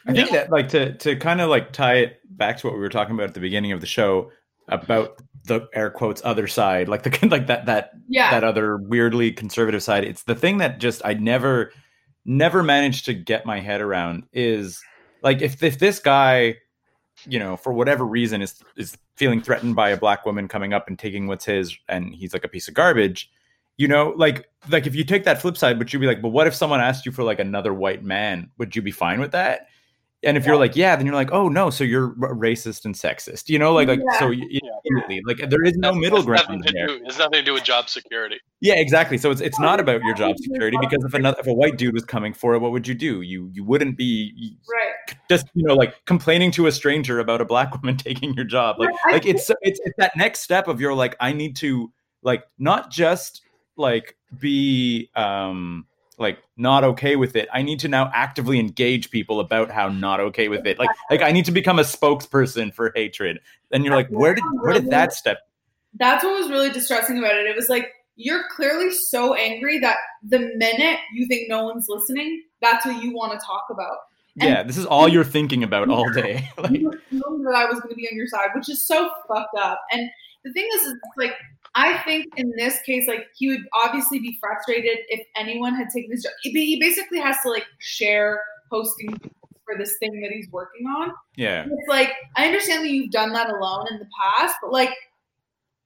I 0.07 0.13
think 0.13 0.31
that 0.33 0.51
like 0.51 0.69
to 0.71 0.93
to 0.99 1.17
kind 1.17 1.41
of 1.41 1.49
like 1.49 1.73
tie 1.73 1.95
it 1.95 2.21
back 2.37 2.59
to 2.59 2.67
what 2.67 2.75
we 2.75 2.81
were 2.81 2.91
talking 2.91 3.15
about 3.15 3.29
at 3.29 3.35
the 3.35 3.41
beginning 3.41 3.73
of 3.73 3.81
the 3.81 3.87
show 3.87 4.31
about 4.69 5.21
the 5.47 5.69
air 5.75 5.91
quotes 5.91 6.23
other 6.25 6.47
side, 6.47 6.89
like 6.89 7.03
the 7.03 7.29
like 7.31 7.47
that 7.47 7.67
that 7.67 7.93
yeah 8.09 8.31
that 8.31 8.45
other 8.45 8.77
weirdly 8.77 9.33
conservative 9.33 9.83
side. 9.83 10.05
It's 10.05 10.25
the 10.25 10.35
thing 10.35 10.59
that 10.59 10.79
just 10.79 11.03
I 11.05 11.15
never 11.15 11.73
never 12.25 12.63
managed 12.63 13.05
to 13.07 13.15
get 13.15 13.47
my 13.47 13.61
head 13.61 13.81
around 13.81 14.25
is 14.33 14.83
like 15.23 15.43
if 15.43 15.63
if 15.63 15.79
this 15.79 15.99
guy, 15.99 16.57
you 17.27 17.39
know, 17.39 17.57
for 17.57 17.73
whatever 17.73 18.05
reason 18.05 18.43
is 18.43 18.63
is 18.77 18.97
feeling 19.17 19.41
threatened 19.41 19.77
by 19.77 19.91
a 19.91 19.97
black 19.97 20.27
woman 20.27 20.49
coming 20.49 20.73
up 20.73 20.89
and 20.89 20.99
taking 20.99 21.27
what's 21.27 21.45
his 21.45 21.77
and 21.89 22.15
he's 22.15 22.33
like 22.33 22.45
a 22.45 22.49
piece 22.49 22.69
of 22.69 22.75
garbage, 22.75 23.31
you 23.77 23.89
know, 23.89 24.13
like 24.17 24.49
like 24.69 24.87
if 24.87 24.95
you 24.95 25.05
take 25.05 25.25
that 25.25 25.41
flip 25.41 25.57
side, 25.57 25.79
would 25.79 25.93
you 25.93 25.99
be 25.99 26.07
like, 26.07 26.21
but 26.23 26.29
what 26.31 26.47
if 26.47 26.55
someone 26.55 26.81
asked 26.81 27.07
you 27.07 27.13
for 27.13 27.23
like 27.23 27.39
another 27.39 27.73
white 27.73 28.03
man? 28.03 28.51
Would 28.59 28.75
you 28.77 28.83
be 28.83 28.91
fine 28.91 29.21
with 29.21 29.33
that? 29.33 29.69
And 30.23 30.37
if 30.39 30.47
you're 30.47 30.57
like, 30.57 30.75
yeah, 30.75 30.97
then 30.97 31.05
you're 31.07 31.15
like, 31.15 31.33
oh 31.33 31.49
no, 31.49 31.69
so 31.71 31.85
you're 31.85 32.11
racist 32.15 32.87
and 32.87 32.95
sexist, 32.95 33.49
you 33.49 33.59
know, 33.59 33.73
like 33.75 33.89
like 33.89 34.01
Yeah. 34.11 34.19
so 34.19 34.31
you, 34.31 34.47
you- 34.51 34.61
immediately, 34.85 35.23
like 35.27 35.51
there 35.51 35.63
is 35.65 35.77
no 35.77 35.93
Has- 35.93 36.01
middle 36.01 36.19
has 36.19 36.27
ground 36.27 36.47
nothing 36.49 36.73
there. 36.75 36.87
do- 36.87 37.01
It's 37.05 37.19
nothing 37.19 37.41
to 37.41 37.43
do 37.43 37.53
with 37.55 37.65
job 37.65 37.89
security. 37.89 38.37
Yeah, 38.61 38.75
exactly. 38.77 39.19
So 39.19 39.31
it's 39.31 39.41
it's 39.41 39.59
not 39.59 39.81
about 39.81 40.03
your 40.03 40.15
job 40.15 40.37
security 40.39 40.77
because 40.81 41.05
if 41.05 41.15
another 41.15 41.37
if 41.41 41.47
a 41.47 41.53
white 41.55 41.77
dude 41.77 41.95
was 41.95 42.05
coming 42.05 42.33
for 42.33 42.55
it, 42.55 42.59
what 42.61 42.73
would 42.73 42.87
you 42.89 42.95
do? 42.95 43.21
You 43.23 43.51
you 43.53 43.65
wouldn't 43.65 43.97
be 43.97 44.57
right 44.73 45.17
just 45.29 45.47
you 45.55 45.65
know 45.67 45.75
like 45.75 45.95
complaining 46.07 46.51
to 46.53 46.67
a 46.67 46.73
stranger 46.73 47.19
about 47.21 47.41
a 47.41 47.45
black 47.45 47.73
woman 47.83 47.97
taking 47.97 48.35
your 48.35 48.45
job. 48.45 48.77
Like 48.79 48.91
I- 49.07 49.13
like 49.13 49.27
it's 49.27 49.51
it's 49.63 49.81
it's 49.85 49.97
that 49.99 50.13
next 50.17 50.41
step 50.41 50.69
of 50.69 50.81
your 50.81 50.95
like 50.95 51.17
I 51.21 51.33
need 51.33 51.57
to 51.57 51.93
like 52.23 52.45
not 52.59 52.91
just 52.91 53.43
like 53.77 54.17
be 54.39 55.11
um 55.17 55.87
like 56.19 56.39
not 56.57 56.85
okay 56.85 57.17
with 57.17 57.37
it. 57.37 57.49
I 57.53 57.63
need 57.63 57.81
to 57.81 57.89
now 57.89 58.11
actively 58.15 58.59
engage 58.59 59.11
people 59.11 59.41
about 59.41 59.71
how 59.71 59.89
not 59.89 60.21
okay 60.21 60.49
with 60.49 60.67
it. 60.67 60.79
Like 60.79 60.91
like 61.11 61.23
I 61.23 61.33
need 61.33 61.45
to 61.47 61.53
become 61.53 61.79
a 61.79 61.83
spokesperson 61.83 62.73
for 62.73 62.93
hatred. 62.95 63.41
And 63.73 63.85
you're 63.85 63.95
like, 63.95 64.09
where 64.09 64.35
did 64.35 64.45
where 64.61 64.75
did 64.75 64.91
that 64.91 65.13
step? 65.13 65.39
that's 65.99 66.25
what 66.25 66.39
was 66.39 66.51
really 66.51 66.71
distressing 66.71 67.19
about 67.19 67.37
it 67.37 67.47
it 67.47 67.57
was 67.57 67.69
like 67.69 67.93
you're 68.17 68.45
clearly 68.55 68.93
so 68.93 69.35
angry 69.35 69.79
that 69.79 69.97
the 70.23 70.39
minute 70.57 70.99
you 71.13 71.27
think 71.27 71.49
no 71.49 71.65
one's 71.65 71.87
listening 71.89 72.43
that's 72.61 72.85
what 72.87 73.03
you 73.03 73.13
want 73.13 73.33
to 73.33 73.45
talk 73.45 73.65
about 73.71 73.99
Yeah, 74.37 74.65
this 74.65 74.77
is 74.77 74.87
all 74.87 75.09
you're 75.09 75.23
thinking 75.23 75.63
about 75.63 75.89
all 75.89 76.11
day. 76.13 76.49
like, 76.59 76.73
that 76.73 77.55
I 77.55 77.67
was 77.67 77.79
going 77.79 77.91
to 77.91 77.95
be 77.95 78.09
on 78.11 78.17
your 78.17 78.27
side, 78.27 78.49
which 78.55 78.69
is 78.69 78.85
so 78.85 79.09
fucked 79.29 79.57
up. 79.57 79.81
And 79.93 80.11
the 80.45 80.53
thing 80.53 80.69
is, 80.75 80.83
is 80.83 80.95
like 81.17 81.35
I 81.75 81.99
think 81.99 82.27
in 82.37 82.53
this 82.57 82.81
case, 82.83 83.09
like 83.09 83.27
he 83.37 83.49
would 83.49 83.63
obviously 83.73 84.19
be 84.21 84.39
frustrated 84.41 84.99
if 85.09 85.27
anyone 85.37 85.75
had 85.75 85.89
taken 85.91 86.11
his 86.11 86.23
job. 86.23 86.33
He 86.43 86.79
basically 86.79 87.19
has 87.19 87.37
to 87.43 87.51
like 87.51 87.65
share 87.79 88.41
posting 88.71 89.17
for 89.65 89.77
this 89.79 89.97
thing 89.99 90.21
that 90.21 90.31
he's 90.31 90.51
working 90.51 90.87
on. 90.87 91.13
yeah. 91.37 91.65
It's 91.65 91.89
like 91.89 92.13
I 92.37 92.47
understand 92.47 92.85
that 92.85 92.91
you've 92.91 93.11
done 93.11 93.33
that 93.33 93.51
alone 93.51 93.87
in 93.91 93.99
the 93.99 94.07
past, 94.21 94.57
but 94.63 94.73
like 94.73 94.91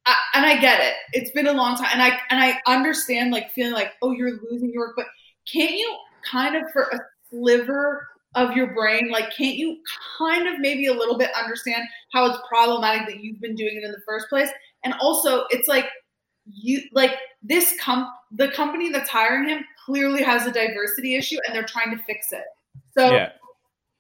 I, 0.07 0.17
and 0.35 0.47
I 0.47 0.61
get 0.61 0.81
it. 0.81 0.95
It's 1.13 1.31
been 1.31 1.47
a 1.47 1.53
long 1.53 1.77
time, 1.77 1.91
and 1.93 2.03
I 2.03 2.19
and 2.31 2.41
I 2.41 2.61
understand 2.67 3.31
like 3.31 3.51
feeling 3.53 3.73
like 3.73 3.93
oh 4.03 4.11
you're 4.11 4.39
losing 4.51 4.73
your 4.73 4.89
work, 4.89 4.95
but 4.97 5.07
can't 5.51 5.73
you 5.73 5.97
kind 6.31 6.57
of 6.57 6.71
for 6.73 6.83
a 6.83 6.99
sliver 7.31 8.07
of 8.35 8.55
your 8.57 8.75
brain 8.75 9.11
like 9.11 9.35
can't 9.35 9.57
you 9.57 9.79
kind 10.19 10.47
of 10.47 10.61
maybe 10.61 10.87
a 10.87 10.93
little 10.93 11.17
bit 11.17 11.31
understand 11.35 11.83
how 12.13 12.27
it's 12.27 12.39
problematic 12.49 13.07
that 13.07 13.23
you've 13.23 13.41
been 13.41 13.55
doing 13.55 13.77
it 13.77 13.85
in 13.85 13.91
the 13.93 14.03
first 14.07 14.29
place? 14.29 14.51
And 14.85 14.95
also 15.01 15.45
it's 15.51 15.67
like 15.69 15.87
you 16.47 16.83
like 16.93 17.13
this 17.43 17.75
com 17.81 18.11
the 18.33 18.49
company 18.49 18.91
that's 18.91 19.09
hiring 19.09 19.49
him 19.49 19.65
clearly 19.85 20.23
has 20.23 20.47
a 20.47 20.53
diversity 20.53 21.15
issue 21.17 21.39
and 21.47 21.55
they're 21.57 21.65
trying 21.65 21.91
to 21.97 22.03
fix 22.05 22.33
it. 22.33 22.45
So 22.97 23.11
yeah. 23.13 23.33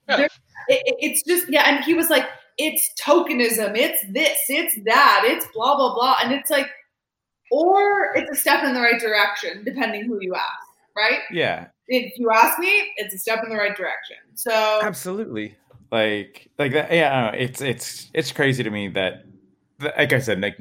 there- 0.08 0.28
it, 0.68 0.82
it- 0.86 0.96
it's 1.00 1.22
just 1.22 1.48
yeah 1.50 1.62
and 1.66 1.84
he 1.84 1.94
was 1.94 2.10
like 2.10 2.26
it's 2.58 2.92
tokenism. 3.00 3.76
It's 3.76 4.02
this. 4.12 4.38
It's 4.48 4.74
that. 4.84 5.22
It's 5.24 5.46
blah 5.54 5.76
blah 5.76 5.94
blah. 5.94 6.16
And 6.22 6.32
it's 6.32 6.50
like 6.50 6.66
or 7.50 8.12
it's 8.16 8.30
a 8.30 8.34
step 8.34 8.62
in 8.64 8.74
the 8.74 8.80
right 8.80 9.00
direction 9.00 9.64
depending 9.64 10.04
who 10.04 10.18
you 10.20 10.34
ask 10.34 10.68
right? 10.98 11.20
Yeah. 11.30 11.66
If 11.88 12.18
you 12.18 12.30
ask 12.30 12.58
me 12.58 12.70
it's 12.96 13.14
a 13.14 13.18
step 13.18 13.42
in 13.42 13.50
the 13.50 13.56
right 13.56 13.76
direction 13.76 14.16
so 14.38 14.80
Absolutely. 14.82 15.56
Like 15.90 16.48
like 16.58 16.72
that. 16.72 16.92
Yeah. 16.92 17.10
I 17.12 17.22
don't 17.22 17.32
know. 17.32 17.38
It's 17.44 17.60
it's 17.60 18.10
it's 18.14 18.30
crazy 18.30 18.62
to 18.62 18.70
me 18.70 18.86
that, 18.88 19.24
like 19.80 20.12
I 20.12 20.20
said, 20.20 20.40
like 20.40 20.56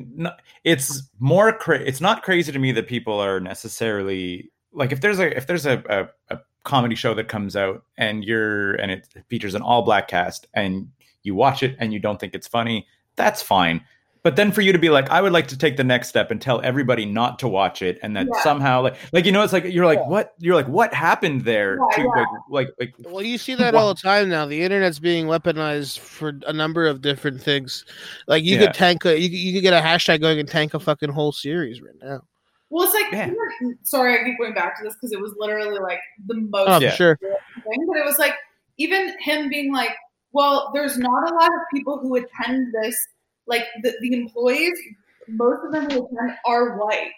it's 0.63 1.03
more. 1.19 1.53
Cra- 1.53 1.79
it's 1.79 2.01
not 2.01 2.23
crazy 2.23 2.51
to 2.51 2.57
me 2.57 2.71
that 2.71 2.87
people 2.87 3.19
are 3.19 3.39
necessarily 3.39 4.49
like 4.71 4.91
if 4.91 5.01
there's 5.01 5.19
a 5.19 5.35
if 5.37 5.45
there's 5.45 5.67
a, 5.67 5.83
a 5.89 6.35
a 6.35 6.39
comedy 6.63 6.95
show 6.95 7.13
that 7.13 7.27
comes 7.27 7.55
out 7.55 7.83
and 7.97 8.23
you're 8.23 8.73
and 8.75 8.89
it 8.89 9.07
features 9.27 9.53
an 9.53 9.61
all 9.61 9.83
black 9.83 10.07
cast 10.07 10.47
and 10.55 10.87
you 11.21 11.35
watch 11.35 11.61
it 11.61 11.75
and 11.77 11.93
you 11.93 11.99
don't 11.99 12.19
think 12.19 12.33
it's 12.33 12.47
funny, 12.47 12.87
that's 13.15 13.43
fine. 13.43 13.83
But 14.23 14.35
then 14.35 14.51
for 14.51 14.61
you 14.61 14.71
to 14.73 14.79
be 14.79 14.89
like, 14.89 15.09
I 15.09 15.21
would 15.21 15.31
like 15.31 15.47
to 15.47 15.57
take 15.57 15.77
the 15.77 15.83
next 15.83 16.09
step 16.09 16.31
and 16.31 16.41
tell 16.41 16.59
everybody 16.61 17.05
not 17.05 17.39
to 17.39 17.47
watch 17.47 17.81
it, 17.81 17.97
and 18.01 18.15
that 18.17 18.27
Yeah. 18.33 18.41
somehow, 18.43 18.81
like, 18.81 18.95
like 19.13 19.25
you 19.25 19.31
know, 19.31 19.41
it's 19.43 19.53
like 19.53 19.65
you're 19.65 19.85
like, 19.85 20.05
what? 20.07 20.33
You're 20.39 20.55
like, 20.55 20.67
what 20.67 20.93
happened 20.93 21.41
there? 21.45 21.77
Yeah, 21.91 21.95
to 21.95 22.01
yeah. 22.01 22.07
like, 22.17 22.27
like, 22.49 22.69
like, 22.79 22.93
Well, 23.13 23.23
you 23.23 23.37
see 23.37 23.55
that 23.55 23.75
all 23.75 23.93
the 23.93 23.99
time 24.01 24.29
now. 24.29 24.45
The 24.45 24.61
internet's 24.61 24.99
being 24.99 25.27
weaponized 25.27 25.99
for 25.99 26.33
a 26.45 26.53
number 26.53 26.85
of 26.87 27.01
different 27.01 27.41
things. 27.41 27.85
Like 28.27 28.43
you 28.43 28.57
Yeah. 28.57 28.65
could 28.67 28.73
tank 28.75 29.05
a, 29.05 29.19
you 29.19 29.29
could, 29.29 29.37
you 29.39 29.53
could 29.53 29.61
get 29.63 29.73
a 29.73 29.85
hashtag 29.85 30.21
going 30.21 30.39
and 30.39 30.47
tank 30.49 30.73
a 30.73 30.79
fucking 30.79 31.09
whole 31.11 31.31
series 31.31 31.81
right 31.81 31.95
now. 32.01 32.21
well 32.69 32.83
it's 32.85 32.93
like 32.93 33.11
Yeah. 33.13 33.31
sorry 33.83 34.19
i 34.19 34.23
keep 34.25 34.37
going 34.37 34.53
back 34.53 34.77
to 34.77 34.83
this 34.83 34.93
because 34.95 35.13
it 35.13 35.21
was 35.21 35.33
literally 35.37 35.79
like 35.79 35.99
the 36.25 36.35
most 36.35 36.67
Oh, 36.69 36.79
Yeah. 36.81 36.91
sure. 36.91 37.17
thing, 37.17 37.85
but 37.87 37.97
it 37.97 38.03
was 38.05 38.17
like 38.19 38.33
even 38.77 39.13
him 39.21 39.47
being 39.47 39.71
like, 39.73 39.91
well, 40.33 40.69
there's 40.73 40.97
not 40.97 41.31
a 41.31 41.33
lot 41.33 41.47
of 41.47 41.61
people 41.73 41.97
who 41.97 42.15
attend 42.17 42.73
this. 42.81 42.95
Like 43.47 43.63
the, 43.83 43.93
the 44.01 44.13
employees, 44.13 44.77
most 45.27 45.65
of 45.65 45.71
them 45.71 45.83
who 45.89 46.05
attend 46.05 46.37
are 46.45 46.77
white. 46.77 47.11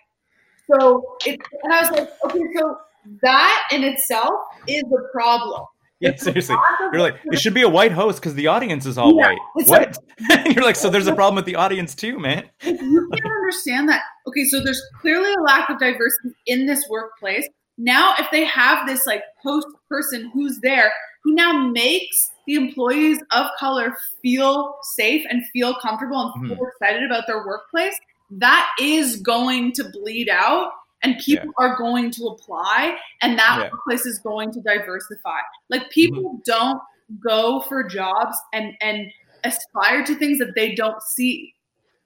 So 0.72 1.18
it, 1.26 1.40
and 1.64 1.74
I 1.74 1.82
was 1.82 1.92
like, 1.92 2.10
okay, 2.26 2.40
so 2.58 2.78
that 3.22 3.64
in 3.72 3.84
itself 3.84 4.34
is 4.68 4.84
a 4.84 5.12
problem. 5.12 5.64
yeah, 6.00 6.16
seriously. 6.16 6.56
You're 6.94 7.02
like, 7.02 7.16
it 7.26 7.40
should 7.40 7.54
be 7.56 7.64
a 7.64 7.70
white 7.70 7.92
host 7.92 8.20
because 8.20 8.36
the 8.36 8.48
audience 8.48 8.86
is 8.86 8.98
all 8.98 9.18
Yeah, 9.18 9.30
white. 9.30 9.38
it's 9.56 9.70
What? 9.70 9.98
You're 10.56 10.64
like, 10.64 10.76
so 10.76 10.90
there's 10.90 11.08
a 11.08 11.16
problem 11.16 11.36
with 11.36 11.46
the 11.46 11.56
audience 11.56 11.96
too, 11.96 12.20
man. 12.20 12.44
You 12.64 13.10
can't 13.12 13.34
understand 13.42 13.90
that, 13.90 14.02
okay, 14.28 14.44
so 14.46 14.64
there's 14.64 14.82
clearly 15.02 15.34
a 15.34 15.42
lack 15.42 15.70
of 15.70 15.80
diversity 15.80 16.36
in 16.46 16.66
this 16.68 16.86
workplace. 16.90 17.48
Now, 17.78 18.14
if 18.20 18.30
they 18.32 18.44
have 18.46 18.86
this 18.88 19.08
like 19.08 19.24
host 19.42 19.68
person 19.90 20.30
who's 20.34 20.60
there, 20.62 20.92
who 21.24 21.34
now 21.34 21.68
makes 21.70 22.30
the 22.50 22.56
employees 22.56 23.20
of 23.32 23.46
color 23.60 23.96
feel 24.22 24.76
safe 24.82 25.26
and 25.30 25.44
feel 25.54 25.76
comfortable 25.76 26.20
and 26.20 26.44
mm-hmm. 26.44 26.56
feel 26.56 26.68
excited 26.68 27.04
about 27.04 27.26
their 27.28 27.46
workplace, 27.46 27.98
that 28.32 28.68
is 28.82 29.18
going 29.18 29.72
to 29.74 29.84
bleed 29.90 30.30
out 30.30 30.72
and 31.04 31.18
people 31.20 31.52
are 31.58 31.78
going 31.78 32.12
to 32.12 32.26
apply 32.26 32.98
and 33.22 33.38
that 33.38 33.60
Yeah. 33.60 33.70
workplace 33.72 34.06
is 34.06 34.20
going 34.20 34.52
to 34.52 34.62
diversify. 34.62 35.40
Like 35.70 35.90
people 35.92 36.24
mm-hmm. 36.24 36.42
don't 36.46 36.82
go 37.24 37.62
for 37.62 37.84
jobs 37.84 38.38
and 38.54 38.74
and 38.82 39.12
aspire 39.44 40.04
to 40.06 40.16
things 40.16 40.40
that 40.40 40.54
they 40.56 40.76
don't 40.76 41.02
see. 41.02 41.54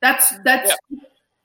That's 0.01 0.33
that's 0.43 0.75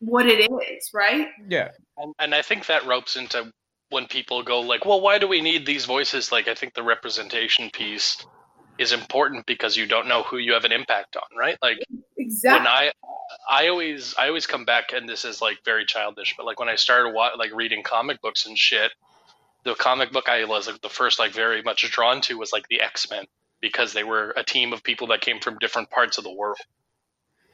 what 0.01 0.27
it 0.27 0.51
is, 0.51 0.91
right? 0.93 1.29
Yeah. 1.49 1.71
And, 1.97 2.15
and 2.19 2.35
I 2.35 2.43
think 2.43 2.67
that 2.67 2.87
ropes 2.87 3.17
into 3.17 3.53
when 3.91 4.07
people 4.07 4.43
go 4.43 4.61
like, 4.61 4.85
well, 4.85 5.01
why 5.01 5.19
do 5.19 5.27
we 5.27 5.41
need 5.41 5.67
these 5.67 5.87
voices? 5.87 6.31
Like, 6.31 6.47
I 6.47 6.55
think 6.55 6.75
the 6.75 6.83
representation 6.83 7.71
piece 7.71 8.25
is 8.79 8.93
important 8.93 9.45
because 9.47 9.77
you 9.77 9.87
don't 9.87 10.07
know 10.07 10.23
who 10.23 10.39
you 10.39 10.53
have 10.53 10.65
an 10.65 10.73
impact 10.73 11.17
on, 11.17 11.37
right? 11.37 11.59
Like 11.63 11.79
Exactly. 12.17 12.59
when 12.59 12.67
I, 12.67 12.93
I 13.51 13.69
always, 13.69 14.15
I 14.19 14.29
always 14.29 14.47
come 14.47 14.65
back, 14.65 14.93
and 14.93 15.09
this 15.09 15.25
is 15.25 15.43
like 15.43 15.59
very 15.65 15.85
childish, 15.85 16.35
but 16.37 16.47
like 16.47 16.61
when 16.61 16.69
I 16.69 16.77
started 16.77 17.13
wa- 17.13 17.33
like 17.37 17.53
reading 17.55 17.83
comic 17.83 18.21
books 18.21 18.47
and 18.47 18.57
shit, 18.57 18.93
the 19.65 19.75
comic 19.75 20.13
book 20.13 20.29
I 20.29 20.45
was 20.45 20.69
like 20.69 20.81
the 20.81 20.89
first 20.89 21.19
like 21.19 21.33
very 21.33 21.63
much 21.63 21.91
drawn 21.91 22.21
to 22.23 22.39
was 22.39 22.53
like 22.53 22.69
the 22.69 22.81
X 22.81 23.11
Men 23.11 23.25
because 23.61 23.93
they 23.93 24.05
were 24.05 24.33
a 24.37 24.45
team 24.45 24.73
of 24.73 24.83
people 24.83 25.09
that 25.09 25.21
came 25.21 25.41
from 25.41 25.59
different 25.59 25.91
parts 25.91 26.17
of 26.19 26.25
the 26.25 26.33
world. 26.33 26.59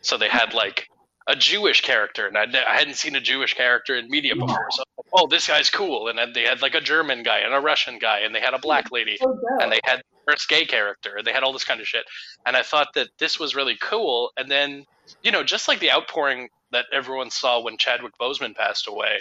So 0.03 0.18
they 0.18 0.29
had 0.29 0.53
like 0.53 0.89
a 1.27 1.35
Jewish 1.35 1.81
character, 1.81 2.27
and 2.27 2.37
I'd, 2.37 2.55
I 2.55 2.77
hadn't 2.77 2.97
seen 2.97 3.16
a 3.16 3.20
Jewish 3.20 3.55
character 3.55 3.95
in 3.95 4.11
media 4.11 4.35
before. 4.37 4.68
So, 4.70 4.83
oh, 5.14 5.27
this 5.27 5.47
guy's 5.47 5.70
cool. 5.70 6.09
And 6.09 6.18
then 6.18 6.33
they 6.35 6.43
had 6.43 6.61
like 6.61 6.75
a 6.75 6.81
German 6.81 7.22
guy 7.22 7.39
and 7.39 7.55
a 7.55 7.61
Russian 7.61 7.99
guy, 7.99 8.20
and 8.20 8.35
they 8.35 8.41
had 8.41 8.53
a 8.53 8.59
black 8.59 8.93
lady, 8.93 9.16
and 9.61 9.72
they 9.72 9.81
had 9.85 10.03
first 10.27 10.49
gay 10.49 10.64
character, 10.64 11.16
and 11.16 11.27
they 11.27 11.33
had 11.33 11.43
all 11.43 11.53
this 11.53 11.64
kind 11.64 11.81
of 11.81 11.87
shit. 11.87 12.05
And 12.47 12.57
I 12.57 12.62
thought 12.62 12.89
that 12.95 13.09
this 13.18 13.39
was 13.39 13.55
really 13.55 13.77
cool. 13.81 14.33
And 14.37 14.51
then, 14.51 14.85
you 15.22 15.31
know, 15.31 15.43
just 15.43 15.68
like 15.68 15.81
the 15.81 15.91
outpouring 15.91 16.49
that 16.72 16.87
everyone 16.93 17.31
saw 17.31 17.62
when 17.62 17.77
Chadwick 17.77 18.14
Boseman 18.20 18.55
passed 18.55 18.89
away, 18.89 19.20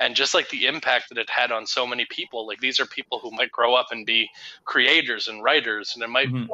and 0.00 0.14
just 0.14 0.34
like 0.34 0.48
the 0.50 0.66
impact 0.66 1.08
that 1.08 1.18
it 1.18 1.28
had 1.28 1.50
on 1.50 1.66
so 1.66 1.86
many 1.86 2.06
people, 2.10 2.46
like 2.46 2.60
these 2.60 2.78
are 2.80 2.86
people 2.86 3.18
who 3.18 3.30
might 3.32 3.50
grow 3.50 3.74
up 3.74 3.88
and 3.90 4.06
be 4.06 4.28
creators 4.64 5.28
and 5.28 5.42
writers, 5.42 5.92
and 5.94 6.02
it 6.04 6.08
might 6.08 6.28
Mhm. 6.28 6.48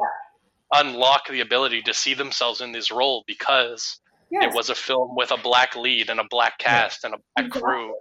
unlock 0.73 1.27
the 1.27 1.41
ability 1.41 1.81
to 1.83 1.93
see 1.93 2.13
themselves 2.13 2.61
in 2.61 2.71
this 2.71 2.89
role 2.91 3.23
because 3.27 3.99
yes. 4.31 4.45
it 4.45 4.55
was 4.55 4.69
a 4.69 4.75
film 4.75 5.15
with 5.15 5.31
a 5.31 5.37
black 5.37 5.75
lead 5.75 6.09
and 6.09 6.19
a 6.19 6.23
black 6.29 6.57
cast 6.57 7.03
and 7.03 7.13
a 7.13 7.17
black 7.35 7.51
crew, 7.51 7.95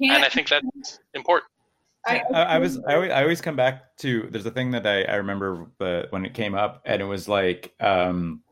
and 0.00 0.24
I 0.24 0.28
think 0.28 0.48
that's 0.48 1.00
important. 1.12 1.50
I, 2.06 2.22
I, 2.32 2.42
I 2.42 2.58
was 2.58 2.78
I 2.86 2.94
always, 2.94 3.10
I 3.12 3.22
always 3.22 3.40
come 3.40 3.56
back 3.56 3.96
to 3.98 4.28
there's 4.30 4.46
a 4.46 4.50
thing 4.50 4.70
that 4.72 4.86
I, 4.86 5.02
I 5.02 5.14
remember 5.16 5.66
when 6.10 6.24
it 6.26 6.34
came 6.34 6.54
up 6.54 6.82
and 6.84 7.00
it 7.00 7.06
was 7.06 7.28
like 7.28 7.72
um 7.80 8.42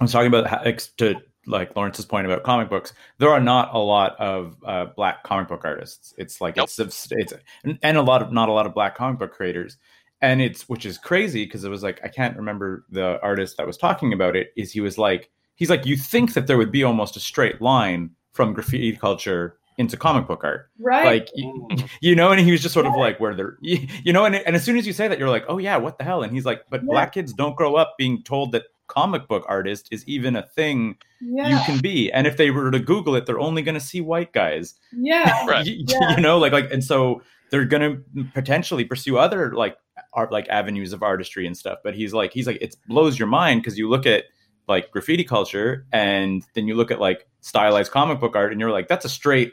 I 0.00 0.04
was 0.04 0.12
talking 0.12 0.28
about 0.28 0.46
how, 0.46 0.58
to 0.98 1.16
like 1.46 1.74
Lawrence's 1.76 2.04
point 2.04 2.26
about 2.26 2.42
comic 2.42 2.68
books 2.68 2.92
there 3.18 3.30
are 3.30 3.40
not 3.40 3.74
a 3.74 3.78
lot 3.78 4.18
of 4.20 4.56
uh, 4.64 4.86
black 4.86 5.22
comic 5.22 5.48
book 5.48 5.62
artists. 5.64 6.12
It's 6.18 6.40
like 6.40 6.56
Nope. 6.56 6.68
it's 6.78 7.08
it's 7.10 7.32
and- 7.64 7.78
and 7.82 7.96
a 7.96 8.02
lot 8.02 8.22
of 8.22 8.32
not 8.32 8.48
a 8.48 8.52
lot 8.52 8.66
of 8.66 8.74
black 8.74 8.96
comic 8.96 9.18
book 9.18 9.32
creators. 9.32 9.76
And 10.22 10.40
it's 10.40 10.68
which 10.68 10.86
is 10.86 10.96
crazy 10.98 11.44
because 11.44 11.62
it 11.64 11.68
was 11.68 11.82
like 11.82 12.00
I 12.02 12.08
can't 12.08 12.36
remember 12.36 12.84
the 12.90 13.20
artist 13.22 13.56
that 13.58 13.66
was 13.66 13.76
talking 13.76 14.12
about 14.12 14.34
it 14.34 14.48
is 14.56 14.72
he 14.72 14.80
was 14.80 14.98
like 14.98 15.30
he's 15.56 15.70
like 15.70 15.84
you 15.86 15.96
think 15.96 16.32
that 16.34 16.46
there 16.46 16.56
would 16.58 16.72
be 16.72 16.84
almost 16.84 17.16
a 17.16 17.20
straight 17.20 17.60
line 17.60 18.10
from 18.32 18.52
graffiti 18.52 18.96
culture 18.96 19.58
into 19.78 19.96
comic 19.96 20.26
book 20.26 20.42
art 20.42 20.70
right. 20.78 21.04
like 21.04 21.28
you, 21.34 21.68
mm. 21.70 21.88
you 22.00 22.14
know 22.14 22.30
and 22.32 22.40
he 22.40 22.50
was 22.50 22.62
just 22.62 22.72
sort 22.72 22.86
of 22.86 22.94
like 22.94 23.20
where 23.20 23.34
they're 23.34 23.58
you, 23.60 23.86
you 24.04 24.12
know 24.12 24.24
and, 24.24 24.34
and 24.34 24.56
as 24.56 24.64
soon 24.64 24.76
as 24.76 24.86
you 24.86 24.92
say 24.92 25.06
that 25.06 25.18
you're 25.18 25.28
like 25.28 25.44
oh 25.48 25.58
yeah 25.58 25.76
what 25.76 25.98
the 25.98 26.04
hell 26.04 26.22
and 26.22 26.32
he's 26.32 26.44
like 26.46 26.62
but 26.70 26.82
Yeah. 26.82 26.86
black 26.90 27.12
kids 27.12 27.32
don't 27.32 27.56
grow 27.56 27.74
up 27.74 27.94
being 27.98 28.22
told 28.22 28.52
that 28.52 28.64
comic 28.86 29.26
book 29.28 29.44
artist 29.48 29.88
is 29.90 30.06
even 30.06 30.36
a 30.36 30.42
thing 30.42 30.96
yeah. 31.20 31.48
you 31.48 31.64
can 31.66 31.80
be 31.80 32.10
and 32.12 32.26
if 32.26 32.36
they 32.36 32.50
were 32.50 32.70
to 32.70 32.78
google 32.78 33.16
it 33.16 33.26
they're 33.26 33.40
only 33.40 33.60
going 33.62 33.74
to 33.74 33.80
see 33.80 34.00
white 34.00 34.32
guys 34.32 34.74
yeah. 34.92 35.44
Right. 35.46 35.66
you, 35.66 35.84
Yeah. 35.88 36.16
you 36.16 36.22
know 36.22 36.38
like 36.38 36.52
like 36.52 36.70
and 36.70 36.82
so 36.82 37.22
they're 37.50 37.64
going 37.64 37.82
to 38.14 38.24
potentially 38.32 38.84
pursue 38.84 39.18
other 39.18 39.52
like 39.52 39.76
art 40.14 40.32
like 40.32 40.48
avenues 40.48 40.92
of 40.92 41.02
artistry 41.02 41.46
and 41.46 41.56
stuff 41.56 41.78
but 41.84 41.94
he's 41.94 42.14
like 42.14 42.32
he's 42.32 42.46
like 42.46 42.58
it 42.62 42.76
blows 42.88 43.18
your 43.18 43.28
mind 43.28 43.62
because 43.62 43.76
you 43.76 43.88
look 43.88 44.06
at 44.06 44.24
like 44.68 44.90
graffiti 44.90 45.24
culture 45.24 45.86
and 45.92 46.44
then 46.54 46.66
you 46.66 46.74
look 46.74 46.90
at 46.90 47.00
like 47.00 47.26
stylized 47.40 47.92
comic 47.92 48.18
book 48.20 48.34
art 48.34 48.52
and 48.52 48.60
you're 48.60 48.70
like 48.72 48.88
that's 48.88 49.04
a 49.04 49.08
straight 49.08 49.52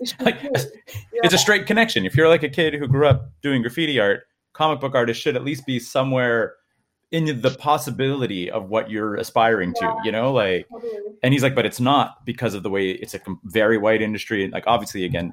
like 0.20 0.38
it's 1.12 1.34
a 1.34 1.38
straight 1.38 1.66
connection. 1.66 2.06
If 2.06 2.16
you're 2.16 2.28
like 2.28 2.42
a 2.42 2.48
kid 2.48 2.74
who 2.74 2.86
grew 2.86 3.06
up 3.06 3.30
doing 3.42 3.62
graffiti 3.62 3.98
art, 4.00 4.26
comic 4.52 4.80
book 4.80 4.94
artist 4.94 5.20
should 5.20 5.36
at 5.36 5.44
least 5.44 5.66
be 5.66 5.78
somewhere 5.78 6.54
in 7.10 7.40
the 7.40 7.50
possibility 7.50 8.50
of 8.50 8.68
what 8.68 8.90
you're 8.90 9.14
aspiring 9.14 9.72
to, 9.74 9.96
you 10.04 10.10
know, 10.10 10.32
like 10.32 10.66
and 11.22 11.32
he's 11.32 11.42
like 11.42 11.54
but 11.54 11.66
it's 11.66 11.80
not 11.80 12.24
because 12.24 12.54
of 12.54 12.62
the 12.62 12.70
way 12.70 12.90
it's 12.90 13.14
a 13.14 13.20
very 13.44 13.78
white 13.78 14.02
industry. 14.02 14.44
And 14.44 14.52
like 14.52 14.64
obviously 14.66 15.04
again 15.04 15.32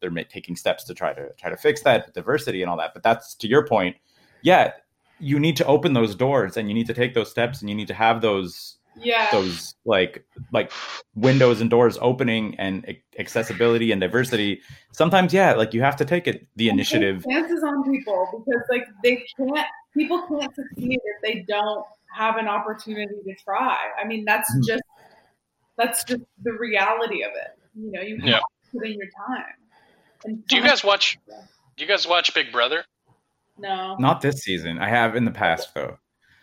they're 0.00 0.10
taking 0.24 0.56
steps 0.56 0.84
to 0.84 0.94
try 0.94 1.12
to 1.12 1.32
try 1.38 1.50
to 1.50 1.56
fix 1.56 1.82
that 1.82 2.14
diversity 2.14 2.62
and 2.62 2.70
all 2.70 2.76
that 2.76 2.92
but 2.94 3.02
that's 3.02 3.34
to 3.34 3.48
your 3.48 3.66
point 3.66 3.96
yeah 4.42 4.72
you 5.20 5.38
need 5.40 5.56
to 5.56 5.66
open 5.66 5.92
those 5.92 6.14
doors 6.14 6.56
and 6.56 6.68
you 6.68 6.74
need 6.74 6.86
to 6.86 6.94
take 6.94 7.14
those 7.14 7.30
steps 7.30 7.60
and 7.60 7.68
you 7.68 7.74
need 7.74 7.88
to 7.88 7.94
have 7.94 8.20
those 8.20 8.77
Yeah. 9.00 9.28
those 9.32 9.74
like 9.84 10.24
like 10.52 10.72
windows 11.14 11.60
and 11.60 11.70
doors 11.70 11.98
opening 12.00 12.54
and 12.58 12.96
accessibility 13.18 13.92
and 13.92 14.00
diversity 14.00 14.60
sometimes 14.92 15.32
yeah 15.32 15.52
like 15.54 15.72
you 15.74 15.82
have 15.82 15.96
to 15.96 16.04
take 16.04 16.26
it 16.26 16.46
the 16.56 16.68
And 16.68 16.76
initiative 16.78 17.24
take 17.24 17.32
chances 17.36 17.62
on 17.62 17.84
people 17.90 18.44
because 18.46 18.62
like 18.70 18.84
they 19.02 19.24
can't 19.36 19.66
people 19.94 20.22
can't 20.28 20.54
succeed 20.54 20.98
if 21.02 21.22
they 21.22 21.44
don't 21.48 21.84
have 22.16 22.36
an 22.36 22.48
opportunity 22.48 23.14
to 23.24 23.34
try. 23.44 23.76
I 24.02 24.06
mean 24.06 24.24
that's 24.24 24.50
Mhm. 24.56 24.66
just 24.66 24.82
that's 25.76 26.04
just 26.04 26.22
the 26.42 26.52
reality 26.52 27.22
of 27.22 27.30
it. 27.34 27.58
You 27.74 27.92
know, 27.92 28.00
you 28.00 28.16
have 28.18 28.26
Yeah. 28.28 28.38
to 28.38 28.44
put 28.78 28.86
in 28.86 28.94
your 28.94 29.08
time. 29.26 29.54
And 30.24 30.46
Do 30.46 30.56
you 30.56 30.62
guys 30.62 30.82
watch? 30.82 31.18
Do 31.76 31.84
you 31.84 31.86
guys 31.86 32.06
watch 32.08 32.34
Big 32.34 32.50
Brother? 32.50 32.84
No. 33.58 33.96
Not 33.98 34.20
this 34.20 34.40
season. 34.42 34.78
I 34.78 34.88
have 34.88 35.14
in 35.16 35.24
the 35.24 35.30
past 35.30 35.72
though. 35.74 35.98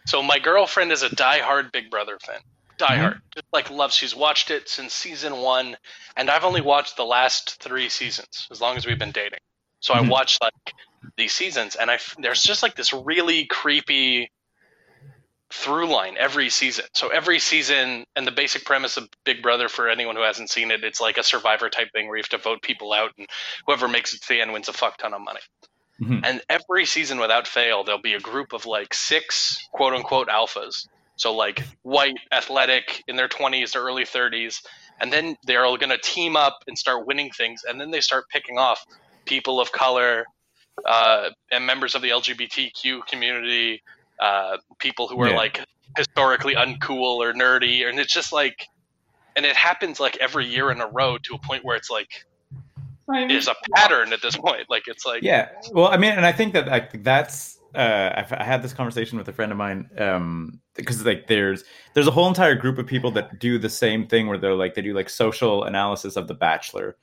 So 0.05 0.21
my 0.21 0.39
girlfriend 0.39 0.91
is 0.91 1.03
a 1.03 1.09
diehard 1.09 1.71
Big 1.71 1.89
Brother 1.89 2.17
fan. 2.19 2.39
Diehard, 2.77 3.21
just 3.33 3.47
like 3.53 3.69
loves. 3.69 3.95
She's 3.95 4.15
watched 4.15 4.51
it 4.51 4.67
since 4.69 4.93
season 4.93 5.37
one, 5.37 5.77
and 6.17 6.29
I've 6.29 6.43
only 6.43 6.61
watched 6.61 6.97
the 6.97 7.05
last 7.05 7.61
three 7.61 7.89
seasons 7.89 8.47
as 8.51 8.59
long 8.61 8.77
as 8.77 8.85
we've 8.85 8.99
been 8.99 9.11
dating. 9.11 9.39
So 9.79 9.93
Mhm. 9.93 9.97
I 9.97 10.01
watched 10.01 10.41
like 10.41 10.73
these 11.17 11.33
seasons, 11.33 11.75
and 11.75 11.89
I 11.89 11.99
there's 12.17 12.43
just 12.43 12.63
like 12.63 12.75
this 12.75 12.91
really 12.91 13.45
creepy 13.45 14.29
through 15.51 15.87
line 15.87 16.17
every 16.17 16.49
season. 16.49 16.85
So 16.93 17.09
every 17.09 17.39
season, 17.39 18.05
and 18.15 18.27
the 18.27 18.31
basic 18.31 18.65
premise 18.65 18.97
of 18.97 19.09
Big 19.23 19.41
Brother 19.41 19.69
for 19.69 19.87
anyone 19.87 20.15
who 20.15 20.23
hasn't 20.23 20.49
seen 20.49 20.71
it, 20.71 20.83
it's 20.83 20.99
like 20.99 21.17
a 21.17 21.23
Survivor 21.23 21.69
type 21.69 21.91
thing 21.93 22.07
where 22.07 22.17
you 22.17 22.23
have 22.23 22.29
to 22.29 22.37
vote 22.37 22.61
people 22.61 22.91
out, 22.93 23.11
and 23.17 23.27
whoever 23.65 23.87
makes 23.87 24.13
it 24.13 24.21
to 24.23 24.27
the 24.27 24.41
end 24.41 24.51
wins 24.51 24.67
a 24.67 24.73
fuck 24.73 24.97
ton 24.97 25.13
of 25.13 25.21
money. 25.21 25.39
Mhm. 26.01 26.21
And 26.25 26.41
every 26.49 26.85
season, 26.85 27.19
without 27.19 27.47
fail, 27.47 27.83
there'll 27.83 28.01
be 28.01 28.13
a 28.13 28.19
group 28.19 28.53
of 28.53 28.65
like 28.65 28.93
six 28.93 29.57
quote 29.73 29.93
unquote 29.93 30.27
alphas. 30.27 30.87
So 31.17 31.33
like 31.33 31.63
white, 31.83 32.17
athletic, 32.31 33.01
in 33.07 33.15
their 33.15 33.29
twenties 33.29 33.75
or 33.75 33.81
early 33.83 34.05
thirties, 34.05 34.61
and 34.99 35.13
then 35.13 35.35
they're 35.43 35.65
all 35.65 35.77
gonna 35.77 35.97
team 35.97 36.35
up 36.35 36.57
and 36.67 36.77
start 36.77 37.07
winning 37.07 37.31
things, 37.31 37.61
and 37.67 37.79
then 37.79 37.91
they 37.91 38.01
start 38.01 38.25
picking 38.29 38.57
off 38.57 38.85
people 39.25 39.61
of 39.61 39.71
color, 39.71 40.25
uh, 40.85 41.29
and 41.51 41.65
members 41.65 41.95
of 41.95 42.01
the 42.01 42.09
LGBTQ 42.09 43.07
community, 43.07 43.81
uh, 44.19 44.57
people 44.79 45.07
who 45.07 45.21
are 45.21 45.29
Yeah. 45.29 45.37
like 45.37 45.63
historically 45.97 46.55
uncool 46.55 47.17
or 47.23 47.33
nerdy, 47.33 47.87
and 47.87 47.99
it's 47.99 48.13
just 48.13 48.33
like, 48.33 48.67
and 49.35 49.45
it 49.45 49.55
happens 49.55 49.99
like 49.99 50.17
every 50.17 50.45
year 50.45 50.71
in 50.71 50.81
a 50.81 50.87
row 50.87 51.17
to 51.17 51.35
a 51.35 51.39
point 51.39 51.63
where 51.63 51.77
it's 51.77 51.89
like 51.89 52.09
I 53.09 53.27
there's 53.27 53.47
a 53.47 53.55
pattern 53.73 54.13
at 54.13 54.21
this 54.21 54.37
point. 54.37 54.69
Like 54.69 54.83
it's 54.87 55.05
like 55.05 55.23
Yeah. 55.23 55.49
Well, 55.71 55.87
I 55.87 55.97
mean, 55.97 56.11
and 56.11 56.25
I 56.25 56.31
think 56.31 56.53
that 56.53 56.67
like 56.67 57.03
that's 57.03 57.59
uh, 57.75 58.13
I've, 58.15 58.31
I 58.33 58.43
had 58.43 58.63
this 58.63 58.73
conversation 58.73 59.17
with 59.17 59.27
a 59.27 59.33
friend 59.33 59.51
of 59.51 59.57
mine 59.57 59.89
um, 59.97 60.59
because 60.75 61.05
like 61.05 61.27
there's 61.27 61.63
there's 61.93 62.07
a 62.07 62.11
whole 62.11 62.27
entire 62.27 62.55
group 62.55 62.77
of 62.77 62.87
people 62.87 63.11
that 63.11 63.39
do 63.39 63.59
the 63.59 63.69
same 63.69 64.07
thing 64.07 64.27
where 64.27 64.37
they're 64.37 64.55
like 64.55 64.75
they 64.75 64.81
do 64.81 64.93
like 64.93 65.09
social 65.09 65.63
analysis 65.65 66.15
of 66.15 66.27
The 66.27 66.33
Bachelor. 66.33 66.95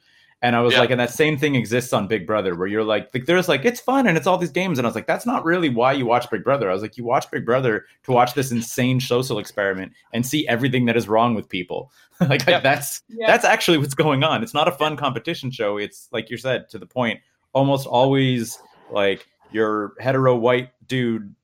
And 0.44 0.56
I 0.56 0.60
was 0.60 0.72
Yeah. 0.74 0.80
like, 0.80 0.90
and 0.90 0.98
that 1.00 1.10
same 1.10 1.38
thing 1.38 1.54
exists 1.54 1.92
on 1.92 2.08
Big 2.08 2.26
Brother, 2.26 2.56
where 2.56 2.66
you're 2.66 2.82
like, 2.82 3.10
like, 3.14 3.26
there's 3.26 3.48
like, 3.48 3.64
it's 3.64 3.78
fun 3.80 4.08
and 4.08 4.16
it's 4.18 4.26
all 4.26 4.36
these 4.38 4.50
games. 4.50 4.76
And 4.78 4.84
I 4.86 4.88
was 4.88 4.96
like, 4.96 5.06
that's 5.06 5.24
not 5.24 5.44
really 5.44 5.68
why 5.68 5.92
you 5.92 6.04
watch 6.04 6.28
Big 6.30 6.42
Brother. 6.42 6.68
I 6.68 6.72
was 6.72 6.82
like, 6.82 6.96
you 6.96 7.04
watch 7.04 7.30
Big 7.30 7.46
Brother 7.46 7.86
to 8.02 8.10
watch 8.12 8.34
this 8.34 8.50
insane 8.50 9.00
social 9.00 9.38
experiment 9.38 9.92
and 10.12 10.26
see 10.26 10.46
everything 10.48 10.84
that 10.86 10.96
is 10.96 11.08
wrong 11.08 11.34
with 11.36 11.48
people. 11.48 11.92
like, 12.20 12.44
Yeah. 12.46 12.58
that's 12.58 13.02
Yeah. 13.08 13.28
that's 13.28 13.44
actually 13.44 13.78
what's 13.78 13.94
going 13.94 14.24
on. 14.24 14.42
It's 14.42 14.52
not 14.54 14.66
a 14.66 14.72
fun 14.72 14.96
competition 14.96 15.50
show. 15.52 15.76
It's 15.78 16.08
like 16.12 16.28
you 16.28 16.36
said, 16.36 16.68
to 16.70 16.78
the 16.78 16.86
point, 16.86 17.20
almost 17.52 17.86
always 17.86 18.58
like 18.90 19.26
your 19.52 19.92
hetero 20.00 20.34
white 20.34 20.70
dude 20.88 21.34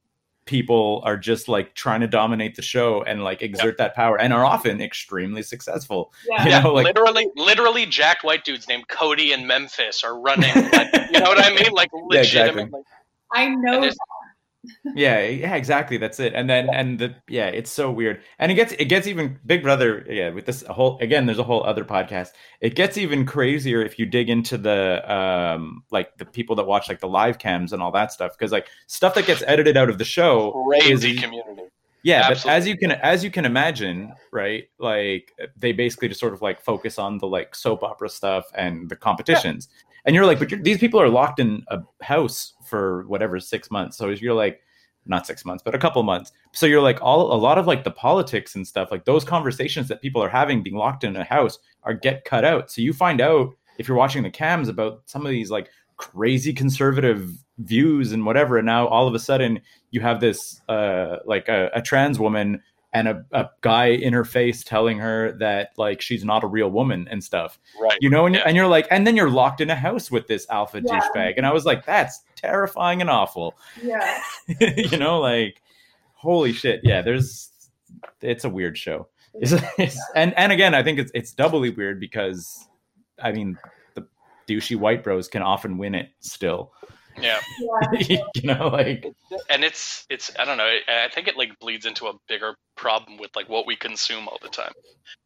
people 0.49 1.03
are 1.05 1.17
just 1.19 1.47
like 1.47 1.75
trying 1.75 2.01
to 2.01 2.07
dominate 2.09 2.57
the 2.57 2.63
show 2.63 3.03
and 3.03 3.23
like 3.23 3.43
exert 3.43 3.77
that 3.77 3.95
power 3.95 4.19
and 4.19 4.33
are 4.33 4.45
often 4.45 4.81
extremely 4.81 5.43
successful. 5.43 6.13
yeah. 6.29 6.45
You 6.45 6.51
Yeah, 6.51 6.61
know, 6.63 6.73
like 6.73 6.85
literally, 6.87 7.29
literally, 7.37 7.85
jacked 7.87 8.25
white 8.25 8.45
dudes 8.45 8.67
named 8.67 8.89
Cody 8.89 9.33
and 9.33 9.47
Memphis 9.47 10.03
are 10.03 10.19
running. 10.19 10.55
Like, 10.73 10.89
you 11.13 11.21
know 11.21 11.29
what 11.29 11.39
I 11.45 11.51
mean? 11.55 11.71
Like 11.73 11.91
Yeah, 12.11 12.21
exactly. 12.21 12.63
legitimately. 12.63 12.81
I 13.35 13.49
know 13.51 13.75
And 13.75 13.85
it's- 13.85 13.97
yeah 14.97 15.21
yeah 15.21 15.55
exactly 15.55 15.97
that's 15.97 16.19
it 16.19 16.35
and 16.35 16.51
then 16.51 16.69
and 16.73 16.99
the 16.99 17.15
yeah 17.29 17.47
it's 17.47 17.71
so 17.71 17.91
weird 17.91 18.21
and 18.39 18.51
it 18.51 18.57
gets 18.57 18.73
it 18.73 18.87
gets 18.87 19.07
even 19.07 19.39
big 19.47 19.63
brother 19.63 20.05
yeah 20.09 20.31
with 20.31 20.47
this 20.47 20.63
whole 20.65 20.99
again 20.99 21.27
there's 21.27 21.39
a 21.39 21.45
whole 21.45 21.63
other 21.65 21.85
podcast 21.85 22.33
it 22.61 22.75
gets 22.75 22.99
even 22.99 23.25
crazier 23.25 23.83
if 23.83 23.99
you 23.99 24.07
dig 24.07 24.29
into 24.29 24.59
the 24.59 25.13
um 25.13 25.85
like 25.93 26.17
the 26.17 26.25
people 26.25 26.57
that 26.57 26.67
watch 26.67 26.89
like 26.89 26.99
the 26.99 27.09
live 27.09 27.39
cams 27.39 27.73
and 27.73 27.81
all 27.81 27.93
that 27.93 28.13
stuff 28.13 28.33
because 28.37 28.51
like 28.51 28.67
stuff 28.89 29.15
that 29.15 29.27
gets 29.27 29.43
edited 29.47 29.77
out 29.77 29.89
of 29.89 29.97
the 29.99 30.05
show 30.05 30.51
Crazy 30.69 31.13
is 31.13 31.21
community. 31.21 31.63
yeah 32.03 32.29
but 32.29 32.45
as 32.47 32.67
you 32.67 32.77
can 32.77 32.91
as 32.93 33.23
you 33.23 33.31
can 33.31 33.45
imagine 33.45 34.13
right 34.33 34.65
like 34.81 35.33
they 35.57 35.71
basically 35.71 36.09
just 36.09 36.21
sort 36.21 36.35
of 36.35 36.43
like 36.43 36.61
focus 36.61 36.99
on 36.99 37.19
the 37.19 37.27
like 37.29 37.55
soap 37.55 37.85
opera 37.85 38.09
stuff 38.09 38.45
and 38.57 38.89
the 38.89 38.97
competitions 38.97 39.69
and 40.09 40.15
you're 40.15 40.25
like 40.25 40.39
but 40.39 40.51
you're, 40.51 40.61
these 40.61 40.79
people 40.79 40.99
are 40.99 41.11
locked 41.11 41.39
in 41.39 41.63
a 41.69 41.81
house 42.03 42.55
for 42.65 43.07
whatever 43.09 43.39
six 43.39 43.71
months. 43.71 43.99
So 43.99 44.09
you're 44.09 44.33
like 44.35 44.61
not 45.05 45.27
six 45.27 45.45
months 45.45 45.63
but 45.63 45.75
a 45.75 45.79
couple 45.79 46.03
months. 46.03 46.33
So 46.53 46.65
you're 46.65 46.81
like 46.81 46.99
all 47.03 47.31
a 47.33 47.37
lot 47.37 47.59
of 47.59 47.67
like 47.67 47.85
the 47.85 47.91
politics 47.91 48.55
and 48.55 48.67
stuff 48.67 48.91
like 48.91 49.05
those 49.05 49.23
conversations 49.23 49.87
that 49.89 50.01
people 50.01 50.23
are 50.23 50.29
having 50.31 50.63
being 50.63 50.77
locked 50.77 51.05
in 51.05 51.15
a 51.15 51.25
house 51.25 51.59
are 51.83 51.93
get 51.93 52.25
cut 52.25 52.43
out. 52.43 52.71
So 52.71 52.81
you 52.81 52.95
find 52.95 53.21
out 53.21 53.55
if 53.79 53.87
you're 53.87 53.99
watching 53.99 54.23
the 54.23 54.31
cams 54.31 54.69
about 54.71 55.03
some 55.05 55.27
of 55.27 55.31
these 55.31 55.51
like 55.51 55.69
crazy 55.99 56.55
conservative 56.55 57.31
views 57.59 58.13
and 58.13 58.25
whatever. 58.25 58.57
And 58.57 58.65
now 58.65 58.89
all 58.89 59.07
of 59.07 59.15
a 59.15 59.19
sudden 59.19 59.61
you 59.91 60.01
have 60.01 60.21
this 60.21 60.63
uh 60.71 61.17
like 61.27 61.49
a, 61.49 61.71
a 61.75 61.83
trans 61.83 62.19
woman 62.19 62.63
and 62.95 63.07
a, 63.09 63.25
a 63.33 63.47
guy 63.61 63.87
in 63.87 64.13
her 64.15 64.25
face 64.25 64.65
telling 64.65 64.99
her 64.99 65.33
that 65.33 65.71
like 65.77 66.01
she's 66.01 66.25
not 66.25 66.43
a 66.43 66.47
real 66.47 66.71
woman 66.71 67.07
and 67.11 67.23
stuff 67.23 67.59
Right. 67.81 67.99
you 68.01 68.09
know 68.09 68.25
and, 68.27 68.35
Yeah. 68.35 68.43
and 68.47 68.57
you're 68.57 68.67
like 68.67 68.87
and 68.91 69.07
then 69.07 69.15
you're 69.15 69.31
locked 69.31 69.61
in 69.61 69.69
a 69.71 69.77
house 69.77 70.11
with 70.11 70.27
this 70.27 70.47
alpha 70.49 70.81
Yeah. 70.83 70.99
douchebag 71.01 71.35
and 71.37 71.47
i 71.47 71.53
was 71.53 71.65
like 71.67 71.85
that's 71.85 72.23
terrifying 72.35 73.01
and 73.03 73.11
awful 73.11 73.57
Yeah. 73.83 74.23
you 74.61 74.97
know 74.97 75.21
like 75.21 75.61
holy 76.15 76.53
shit 76.53 76.81
yeah 76.83 77.03
there's 77.03 77.51
it's 78.23 78.45
a 78.45 78.49
weird 78.49 78.79
show 78.79 79.07
it's, 79.35 79.53
it's, 79.79 80.01
and 80.17 80.33
and 80.39 80.51
again 80.51 80.75
i 80.75 80.83
think 80.83 80.99
it's 80.99 81.11
it's 81.15 81.33
doubly 81.33 81.69
weird 81.71 82.01
because 82.01 82.69
i 83.23 83.31
mean 83.33 83.59
the 83.95 84.07
douchey 84.49 84.77
white 84.77 85.05
bros 85.05 85.29
can 85.29 85.43
often 85.43 85.77
win 85.77 85.95
it 85.95 86.09
still 86.21 86.73
Yeah. 87.21 87.41
Yeah. 88.01 88.19
you 88.35 88.43
know 88.45 88.69
like 88.69 89.07
And 89.51 89.65
it's 89.65 90.07
it's 90.11 90.31
I 90.39 90.45
don't 90.45 90.57
know. 90.59 90.65
I 90.65 91.05
I 91.05 91.09
think 91.09 91.29
it 91.29 91.37
like 91.37 91.59
bleeds 91.59 91.87
into 91.87 92.07
a 92.07 92.13
bigger 92.29 92.55
problem 92.77 93.19
with 93.19 93.35
like 93.37 93.49
what 93.49 93.67
we 93.67 93.77
consume 93.77 94.29
all 94.29 94.39
the 94.43 94.49
time. 94.49 94.73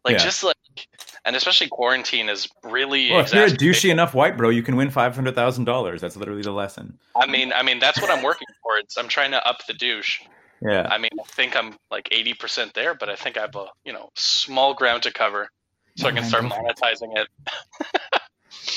Like 0.05 0.12
Yeah. 0.18 0.24
just 0.24 0.43
like, 0.45 0.57
and 1.24 1.34
especially 1.36 1.68
quarantine 1.68 2.28
is 2.28 2.49
really. 2.62 3.11
well, 3.11 3.20
if 3.20 3.32
you're 3.32 3.43
a 3.43 3.47
exacerbating- 3.47 3.88
douchey 3.88 3.90
enough 3.90 4.14
white 4.14 4.36
bro 4.36 4.49
you 4.51 4.62
can 4.62 4.76
win 4.76 4.90
$500000 4.90 6.01
that's 6.01 6.16
literally 6.16 6.43
the 6.43 6.53
lesson 6.53 6.99
I 7.16 7.26
mean, 7.26 7.53
I 7.53 7.62
mean 7.62 7.78
that's 7.78 8.01
what 8.01 8.11
I'm 8.11 8.22
working 8.22 8.49
towards. 8.62 8.97
I'm 8.97 9.09
trying 9.09 9.30
to 9.32 9.47
up 9.47 9.66
the 9.66 9.74
douche. 9.74 10.20
yeah 10.62 10.86
I 10.90 10.99
mean, 10.99 11.11
I 11.20 11.24
think 11.24 11.57
I'm 11.57 11.76
like 11.90 12.09
80% 12.11 12.72
there, 12.74 12.95
but 12.95 13.09
I 13.09 13.16
think 13.16 13.36
I 13.36 13.43
have 13.43 13.57
a 13.57 13.66
you 13.84 13.93
know 13.93 14.11
small 14.14 14.74
ground 14.74 15.03
to 15.05 15.12
cover, 15.12 15.49
so 15.97 16.09
I 16.09 16.12
can 16.12 16.24
start 16.24 16.45
go 16.45 16.49
for 16.51 16.57
it. 16.57 16.76
monetizing 16.76 17.16
it. 17.20 17.28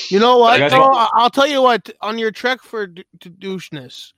You 0.09 0.19
know 0.19 0.37
what? 0.37 0.69
Though? 0.69 0.89
I'll 1.13 1.29
tell 1.29 1.47
you 1.47 1.61
what. 1.61 1.89
On 2.01 2.17
your 2.17 2.31
trek 2.31 2.61
for 2.61 2.87
d- 2.87 3.05
to 3.19 3.29
doucheness, 3.29 4.13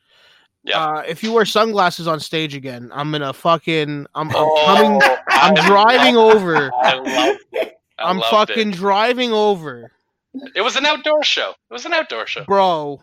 Yeah. 0.63 0.81
uh, 0.83 0.99
if 1.07 1.23
you 1.23 1.31
wear 1.33 1.45
sunglasses 1.45 2.07
on 2.07 2.19
stage 2.19 2.55
again, 2.55 2.89
I'm 2.93 3.11
gonna 3.11 3.33
fucking. 3.33 4.05
I'm, 4.15 4.29
I'm 4.29 4.35
Oh, 4.35 4.65
coming. 4.65 5.01
I'm 5.29 5.53
driving 5.65 6.15
over. 6.17 6.71
I 6.73 6.93
loved 6.95 7.39
it. 7.53 7.79
I 7.99 8.03
I'm 8.09 8.17
loved 8.17 8.29
fucking 8.49 8.69
It. 8.69 8.75
driving 8.75 9.33
over, 9.33 9.91
it 10.55 10.61
was 10.61 10.75
an 10.75 10.85
outdoor 10.85 11.23
show. 11.23 11.51
It 11.69 11.73
was 11.73 11.85
an 11.85 11.93
outdoor 11.93 12.27
show. 12.27 12.43
bro. 12.45 13.01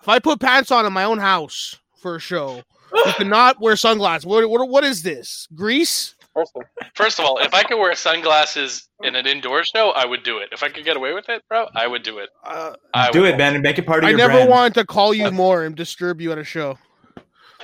If 0.00 0.08
I 0.08 0.18
put 0.18 0.38
pants 0.40 0.70
on 0.70 0.86
in 0.86 0.92
my 0.92 1.04
own 1.04 1.18
house 1.18 1.76
for 1.96 2.16
a 2.16 2.20
show, 2.20 2.62
you 2.94 3.12
cannot 3.16 3.60
wear 3.60 3.74
sunglasses. 3.74 4.26
What, 4.26 4.48
what, 4.48 4.68
what 4.68 4.84
is 4.84 5.02
this? 5.02 5.48
Grease? 5.54 6.13
First 6.34 6.52
of, 6.56 6.62
first 6.94 7.18
of 7.20 7.24
all, 7.24 7.38
if 7.38 7.54
I 7.54 7.62
could 7.62 7.78
wear 7.78 7.94
sunglasses 7.94 8.88
in 9.02 9.14
an 9.14 9.26
indoor 9.26 9.62
show, 9.64 9.90
I 9.90 10.04
would 10.04 10.24
do 10.24 10.38
it. 10.38 10.48
If 10.52 10.62
I 10.62 10.68
could 10.68 10.84
get 10.84 10.96
away 10.96 11.12
with 11.14 11.28
it, 11.28 11.42
bro, 11.48 11.68
I 11.76 11.86
would 11.86 12.02
do 12.02 12.18
it. 12.18 12.28
Uh, 12.44 12.74
I 12.92 13.10
do 13.12 13.22
would. 13.22 13.34
it 13.34 13.38
man 13.38 13.54
and 13.54 13.62
make 13.62 13.78
it 13.78 13.86
part 13.86 14.02
of 14.02 14.06
I 14.06 14.10
your 14.10 14.18
never 14.18 14.32
brand. 14.34 14.50
wanted 14.50 14.74
to 14.74 14.84
call 14.84 15.14
you 15.14 15.30
more 15.30 15.64
and 15.64 15.76
disturb 15.76 16.20
you 16.20 16.32
at 16.32 16.38
a 16.38 16.44
show. 16.44 16.76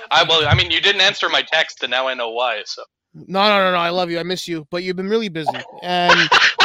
I 0.09 0.23
well, 0.23 0.47
I 0.47 0.55
mean, 0.55 0.71
you 0.71 0.81
didn't 0.81 1.01
answer 1.01 1.27
my 1.29 1.41
text, 1.41 1.83
and 1.83 1.91
now 1.91 2.07
I 2.07 2.13
know 2.13 2.29
why. 2.31 2.61
So 2.65 2.83
No, 3.13 3.43
no, 3.43 3.59
no, 3.59 3.71
no. 3.73 3.77
I 3.77 3.89
love 3.89 4.09
you. 4.09 4.19
I 4.19 4.23
miss 4.23 4.47
you, 4.47 4.65
but 4.71 4.83
you've 4.83 4.95
been 4.95 5.09
really 5.09 5.29
busy, 5.29 5.49
and 5.83 6.29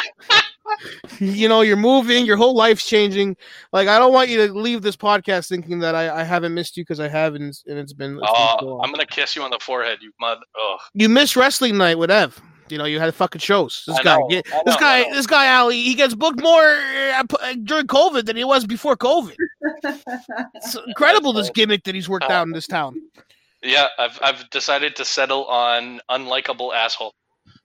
you 1.18 1.48
know 1.48 1.60
you're 1.60 1.76
moving. 1.76 2.26
Your 2.26 2.36
whole 2.36 2.54
life's 2.54 2.86
changing. 2.86 3.36
Like 3.72 3.88
I 3.88 3.98
don't 3.98 4.12
want 4.12 4.28
you 4.28 4.46
to 4.46 4.52
leave 4.52 4.82
this 4.82 4.96
podcast 4.96 5.48
thinking 5.48 5.78
that 5.80 5.94
I, 5.94 6.20
I 6.20 6.22
haven't 6.22 6.54
missed 6.54 6.76
you 6.76 6.84
because 6.84 7.00
I 7.00 7.08
haven't, 7.08 7.62
and 7.66 7.78
it's 7.78 7.92
been. 7.92 8.18
It's 8.18 8.20
been 8.20 8.30
uh, 8.32 8.60
so. 8.60 8.80
I'm 8.82 8.90
gonna 8.90 9.06
kiss 9.06 9.36
you 9.36 9.42
on 9.42 9.50
the 9.50 9.58
forehead, 9.60 9.98
you 10.02 10.12
mud. 10.20 10.38
Ugh. 10.38 10.80
You 10.94 11.08
missed 11.08 11.36
wrestling 11.36 11.76
night 11.76 11.98
with 11.98 12.10
Ev. 12.10 12.40
You 12.68 12.78
know 12.78 12.84
you 12.84 12.98
had 12.98 13.14
fucking 13.14 13.40
shows. 13.40 13.84
This 13.86 13.98
I 13.98 14.02
guy, 14.02 14.16
know, 14.16 14.28
get, 14.28 14.46
I 14.52 14.62
this 14.64 14.76
guy, 14.76 15.10
this 15.12 15.26
guy, 15.26 15.56
Ali. 15.56 15.82
He 15.82 15.94
gets 15.94 16.14
booked 16.14 16.40
more 16.40 16.64
uh, 16.64 17.22
during 17.62 17.86
COVID 17.86 18.26
than 18.26 18.36
he 18.36 18.44
was 18.44 18.66
before 18.66 18.96
COVID. 18.96 19.36
It's 20.54 20.76
incredible 20.86 21.32
this 21.32 21.50
gimmick 21.50 21.84
that 21.84 21.94
he's 21.94 22.08
worked 22.08 22.30
out 22.30 22.46
in 22.46 22.52
this 22.52 22.66
town. 22.66 23.00
Yeah, 23.62 23.88
I've 23.98 24.18
I've 24.22 24.50
decided 24.50 24.96
to 24.96 25.04
settle 25.04 25.44
on 25.46 26.00
unlikable 26.10 26.74
asshole, 26.74 27.14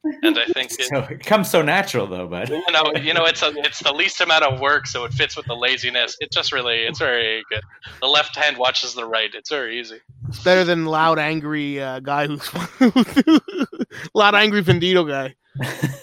and 0.04 0.38
I 0.38 0.46
think 0.46 0.72
it, 0.80 0.88
so 0.88 1.00
it 1.10 1.24
comes 1.26 1.50
so 1.50 1.62
natural 1.62 2.08
though 2.08 2.28
bud 2.28 2.50
you 2.50 2.64
know 2.72 2.92
you 3.00 3.14
know 3.14 3.26
it's 3.26 3.42
a, 3.44 3.52
it's 3.58 3.80
the 3.80 3.94
least 3.94 4.20
amount 4.22 4.44
of 4.44 4.60
work, 4.60 4.88
so 4.88 5.06
it 5.06 5.14
fits 5.14 5.36
with 5.38 5.46
the 5.46 5.56
laziness. 5.56 6.18
It 6.20 6.32
just 6.32 6.52
really 6.52 6.78
it's 6.80 7.00
very 7.00 7.44
good. 7.50 7.62
The 8.02 8.08
left 8.08 8.36
hand 8.36 8.58
watches 8.58 8.94
the 8.94 9.06
right. 9.06 9.30
It's 9.34 9.50
very 9.50 9.80
easy. 9.80 10.00
It's 10.28 10.44
better 10.44 10.64
than 10.64 10.86
loud, 10.86 11.20
angry 11.20 11.82
uh, 11.82 12.00
guy 12.00 12.28
who's 12.28 12.50
loud, 14.14 14.36
angry 14.36 14.64
Vendito 14.64 15.08
guy. 15.08 15.36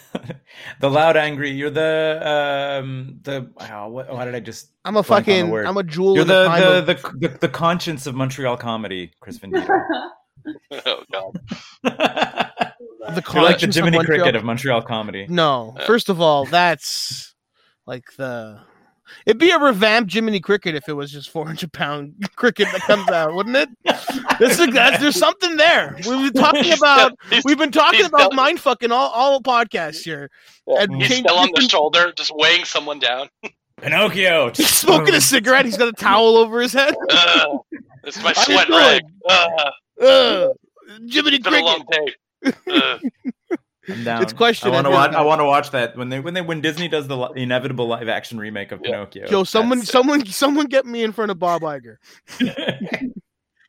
The 0.80 0.90
loud, 0.90 1.16
angry. 1.16 1.50
You're 1.50 1.70
the 1.70 2.20
um 2.82 3.20
the. 3.22 3.50
Oh, 3.72 3.88
what, 3.88 4.12
why 4.12 4.24
did 4.24 4.34
I 4.34 4.40
just? 4.40 4.70
I'm 4.84 4.96
a 4.96 5.02
blank 5.02 5.28
on 5.28 5.32
the 5.34 5.38
fucking. 5.38 5.50
word. 5.50 5.66
I'm 5.66 5.76
a 5.76 5.82
jewel 5.84 6.16
You're 6.16 6.24
the, 6.24 6.44
the 6.44 6.80
the, 6.82 6.92
of- 6.92 7.20
the, 7.20 7.28
the 7.28 7.38
the 7.38 7.48
conscience 7.48 8.06
of 8.06 8.14
Montreal 8.16 8.56
comedy, 8.56 9.12
Chris 9.20 9.38
Vendito. 9.38 9.68
Oh 10.84 11.02
god. 11.12 12.50
The 12.78 12.84
You're 12.98 13.06
like 13.06 13.14
the 13.16 13.22
conscience 13.22 13.76
of 13.76 13.84
Jiminy 13.84 13.96
Montreal- 13.98 14.18
Cricket 14.20 14.36
of 14.36 14.44
Montreal 14.44 14.82
comedy. 14.82 15.26
No, 15.28 15.74
Yeah. 15.78 15.86
first 15.86 16.08
of 16.08 16.20
all, 16.20 16.44
that's 16.46 17.34
like 17.86 18.04
the. 18.16 18.60
It'd 19.24 19.38
be 19.38 19.50
a 19.50 19.58
revamped 19.58 20.12
Jiminy 20.12 20.38
Cricket 20.38 20.74
if 20.74 20.86
it 20.86 20.92
was 20.92 21.10
just 21.10 21.30
400 21.30 21.72
pound 21.72 22.14
cricket 22.36 22.68
that 22.72 22.82
comes 22.82 23.08
out, 23.08 23.32
wouldn't 23.34 23.56
it? 23.56 23.70
This 24.38 24.58
is, 24.60 24.66
that's, 24.74 24.98
there's 25.00 25.16
something 25.16 25.56
there. 25.56 25.96
We've 26.06 26.30
been 26.32 26.42
talking 26.42 26.72
about 26.74 27.14
we've 27.44 27.56
been 27.56 27.72
talking 27.72 27.98
he's 28.00 28.08
about 28.08 28.20
still- 28.20 28.32
mind 28.32 28.60
fucking 28.60 28.92
all, 28.92 29.08
all 29.08 29.40
podcasts 29.42 30.02
here. 30.04 30.30
And 30.66 30.96
He's 30.96 31.08
change- 31.08 31.26
still 31.26 31.38
on 31.38 31.48
the 31.54 31.62
shoulder, 31.62 32.12
just 32.16 32.32
weighing 32.34 32.64
someone 32.66 32.98
down. 32.98 33.28
Pinocchio. 33.80 34.50
He's 34.54 34.68
smoking 34.68 35.14
a 35.14 35.20
cigarette. 35.20 35.64
He's 35.64 35.76
got 35.78 35.88
a 35.88 35.92
towel 35.92 36.36
over 36.36 36.60
his 36.60 36.72
head. 36.74 36.94
Ugh, 37.10 37.58
this 38.04 38.16
is 38.16 38.22
my 38.22 38.32
sweat 38.34 38.66
doing? 38.66 38.78
rag. 38.78 39.02
Ugh, 39.30 39.50
Ugh. 40.02 40.50
Jiminy 41.08 41.36
it's 41.36 41.44
been 41.48 41.54
a 41.54 41.84
Cricket. 41.84 42.14
Long 42.66 42.66
I'm 43.90 44.04
down. 44.04 44.22
It's 44.22 44.34
question 44.34 44.68
I 44.68 44.72
want 44.72 44.86
to 44.86 44.90
watch. 44.90 45.12
I 45.14 45.22
want 45.22 45.40
to 45.40 45.46
watch 45.46 45.70
that 45.70 45.96
when 45.96 46.10
they 46.10 46.20
when 46.20 46.34
they 46.34 46.42
when 46.42 46.60
Disney 46.60 46.88
does 46.88 47.08
the 47.08 47.16
li- 47.16 47.42
inevitable 47.42 47.88
live 47.88 48.06
action 48.08 48.38
remake 48.38 48.70
of 48.70 48.80
Yeah. 48.84 49.04
Pinocchio. 49.06 49.30
Yo, 49.30 49.44
someone, 49.44 49.78
That's- 49.78 49.90
someone, 49.90 50.26
someone, 50.26 50.66
get 50.66 50.84
me 50.84 51.02
in 51.02 51.12
front 51.12 51.30
of 51.30 51.38
Bob 51.38 51.62
Iger. 51.62 51.96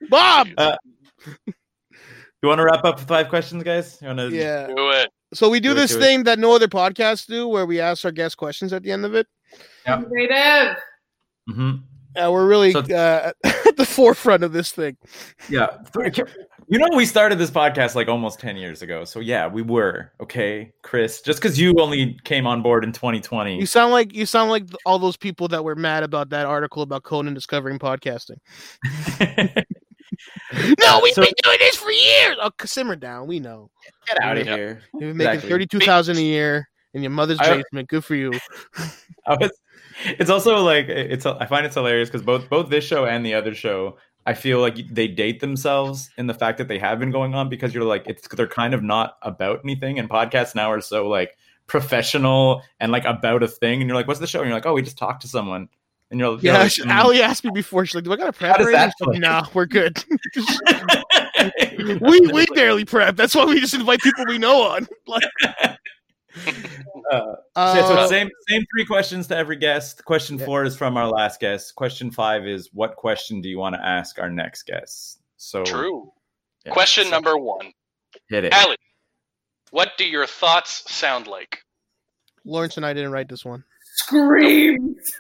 Bob. 0.10 0.48
you 0.48 2.50
want 2.50 2.60
to 2.60 2.64
wrap 2.66 2.84
up 2.84 3.00
five 3.00 3.30
questions, 3.30 3.64
guys? 3.64 3.98
You 4.02 4.08
want 4.08 4.20
to? 4.20 4.30
Yeah. 4.32 4.68
Do 4.68 4.90
it. 4.92 5.10
So 5.34 5.48
we 5.50 5.60
do 5.62 5.70
Do 5.70 5.74
it, 5.74 5.76
this 5.76 5.92
do 5.92 5.98
it. 5.98 6.02
thing 6.02 6.24
that 6.24 6.38
no 6.40 6.54
other 6.54 6.68
podcasts 6.68 7.26
do, 7.26 7.48
where 7.48 7.66
we 7.66 7.80
ask 7.80 8.04
our 8.04 8.12
guests 8.12 8.36
questions 8.36 8.74
at 8.74 8.84
the 8.84 8.92
end 8.92 9.06
of 9.06 9.16
it. 9.16 9.26
Creative. 9.86 10.76
hmm 11.48 11.72
Uh, 12.18 12.30
we're 12.32 12.48
really 12.48 12.72
So- 12.74 12.80
uh, 12.82 13.32
at 13.44 13.78
the 13.78 13.86
forefront 13.86 14.44
of 14.44 14.52
this 14.52 14.72
thing. 14.72 14.98
Yeah. 15.50 15.78
You 16.72 16.78
know, 16.78 16.88
we 16.96 17.06
started 17.08 17.40
this 17.40 17.50
podcast 17.50 17.96
like 17.96 18.08
almost 18.08 18.40
10 18.40 18.56
years 18.56 18.84
ago. 18.84 19.04
So, 19.04 19.20
yeah, 19.22 19.48
we 19.48 19.64
were. 19.64 20.12
Okay, 20.22 20.72
Chris. 20.84 21.20
Just 21.22 21.42
because 21.42 21.60
you 21.60 21.74
only 21.80 22.18
came 22.26 22.46
on 22.46 22.62
board 22.62 22.84
in 22.84 22.92
2020. 22.92 23.58
You 23.60 23.66
sound 23.66 23.92
like 23.92 24.14
you 24.14 24.28
sound 24.28 24.52
like 24.52 24.66
all 24.86 25.00
those 25.00 25.18
people 25.18 25.48
that 25.48 25.64
were 25.64 25.76
mad 25.76 26.04
about 26.04 26.30
that 26.30 26.46
article 26.46 26.84
about 26.84 27.02
Conan 27.04 27.34
discovering 27.34 27.80
podcasting. 27.80 28.38
No, 30.80 31.00
we've 31.02 31.14
So- 31.14 31.22
been 31.24 31.32
doing 31.44 31.58
this 31.60 31.78
for 31.78 31.92
years. 31.92 32.36
Oh, 32.42 32.52
simmer 32.66 32.96
down. 32.96 33.28
We 33.28 33.40
know 33.40 33.70
Get 34.08 34.22
out 34.22 34.38
of 34.38 34.46
Yeah. 34.46 34.56
here. 34.56 34.82
You're 34.94 35.10
been 35.10 35.18
making 35.18 35.32
Exactly. 35.34 35.50
thirty-two 35.50 35.80
thousand 35.80 36.18
a 36.18 36.22
year 36.22 36.68
in 36.94 37.04
your 37.04 37.12
mother's 37.12 37.40
I- 37.40 37.58
basement. 37.58 37.88
Good 37.88 38.04
for 38.04 38.16
you. 38.16 38.34
I 39.28 39.36
was, 39.40 39.52
it's 40.06 40.30
also 40.30 40.58
like 40.64 40.90
it's. 40.90 41.26
I 41.26 41.46
find 41.46 41.66
it's 41.66 41.76
hilarious 41.76 42.10
because 42.10 42.24
both 42.24 42.50
both 42.50 42.70
this 42.70 42.84
show 42.84 43.06
and 43.06 43.26
the 43.26 43.34
other 43.36 43.54
show, 43.56 43.98
I 44.30 44.36
feel 44.36 44.60
like 44.62 44.76
they 44.94 45.08
date 45.08 45.40
themselves 45.40 46.12
in 46.16 46.28
the 46.28 46.36
fact 46.36 46.60
that 46.60 46.68
they 46.68 46.78
have 46.78 47.00
been 47.00 47.10
going 47.10 47.34
on 47.34 47.50
because 47.50 47.74
you're 47.74 47.84
like 47.84 48.04
it's 48.06 48.28
they're 48.28 48.46
kind 48.48 48.76
of 48.76 48.84
not 48.84 49.18
about 49.24 49.62
anything, 49.64 49.98
and 49.98 50.08
podcasts 50.08 50.54
now 50.54 50.72
are 50.72 50.82
so 50.82 51.08
like 51.08 51.36
professional 51.66 52.62
and 52.80 52.92
like 52.92 53.06
about 53.06 53.42
a 53.42 53.48
thing, 53.48 53.82
and 53.82 53.90
you're 53.90 53.96
like, 53.98 54.08
what's 54.08 54.20
the 54.20 54.28
show? 54.28 54.40
And 54.42 54.48
you're 54.50 54.56
like, 54.56 54.68
oh, 54.68 54.74
we 54.74 54.84
just 54.84 55.00
talked 55.00 55.24
to 55.24 55.28
someone, 55.28 55.68
and 56.12 56.20
you're, 56.20 56.34
you're 56.34 56.54
Yeah, 56.54 56.60
like, 56.60 56.72
she- 56.72 56.84
"Mm." 56.84 56.92
Allie 56.92 57.24
asked 57.24 57.44
me 57.44 57.50
before. 57.52 57.88
She's 57.88 57.96
like, 57.96 58.04
"Do 58.04 58.14
I 58.14 58.18
got 58.18 58.26
to 58.28 58.34
prep?" 58.34 58.58
that? 58.60 58.94
No, 59.00 59.42
we're 59.56 59.66
good. 59.66 59.98
we 62.02 62.20
we 62.32 62.46
barely 62.54 62.86
prep. 62.86 63.16
That's 63.16 63.34
why 63.34 63.46
we 63.46 63.60
just 63.60 63.74
invite 63.74 64.00
people 64.02 64.26
we 64.28 64.38
know 64.38 64.62
on. 64.62 64.88
Like, 65.08 65.24
Uh, 67.12 67.36
uh, 67.56 67.74
So, 67.74 67.80
yeah, 67.80 67.88
so 67.88 68.08
same 68.08 68.30
same 68.48 68.64
three 68.72 68.86
questions 68.86 69.28
to 69.28 69.36
every 69.38 69.56
guest. 69.56 70.06
Question 70.06 70.38
Yeah. 70.38 70.46
four 70.46 70.64
is 70.64 70.78
from 70.78 70.96
our 70.98 71.08
last 71.08 71.40
guest. 71.40 71.76
Question 71.76 72.12
five 72.12 72.46
is 72.48 72.70
what 72.74 72.96
question 72.96 73.42
do 73.42 73.50
you 73.50 73.58
want 73.58 73.76
to 73.76 73.86
ask 73.86 74.20
our 74.20 74.30
next 74.30 74.64
guest? 74.68 75.22
So 75.38 75.64
True. 75.64 76.12
yeah, 76.66 76.72
Question 76.74 77.06
so 77.06 77.10
number 77.12 77.38
one. 77.38 77.72
hit 78.30 78.44
it. 78.44 78.54
Allie, 78.54 78.78
what 79.72 79.92
do 79.98 80.06
your 80.06 80.26
thoughts 80.28 80.92
sound 80.92 81.26
like? 81.28 81.64
Lawrence 82.46 82.78
and 82.78 82.86
I 82.86 82.94
didn't 82.94 83.12
write 83.12 83.28
this 83.30 83.44
one. 83.44 83.64
Screams. 83.96 85.12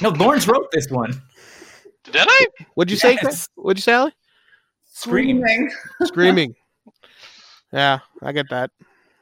No, 0.00 0.10
Lawrence 0.10 0.46
wrote 0.46 0.70
this 0.72 0.88
one. 0.90 1.20
Did 2.04 2.16
I? 2.28 2.46
What'd 2.74 2.90
you 2.90 2.96
say? 2.96 3.12
Yes. 3.14 3.20
Chris? 3.22 3.48
What'd 3.56 3.78
you 3.78 3.82
say, 3.82 3.92
Allie? 3.92 4.12
Scream. 4.92 5.38
Screaming. 5.40 5.70
Screaming. 6.04 6.54
yeah, 7.72 7.98
I 8.22 8.32
get 8.32 8.48
that. 8.50 8.70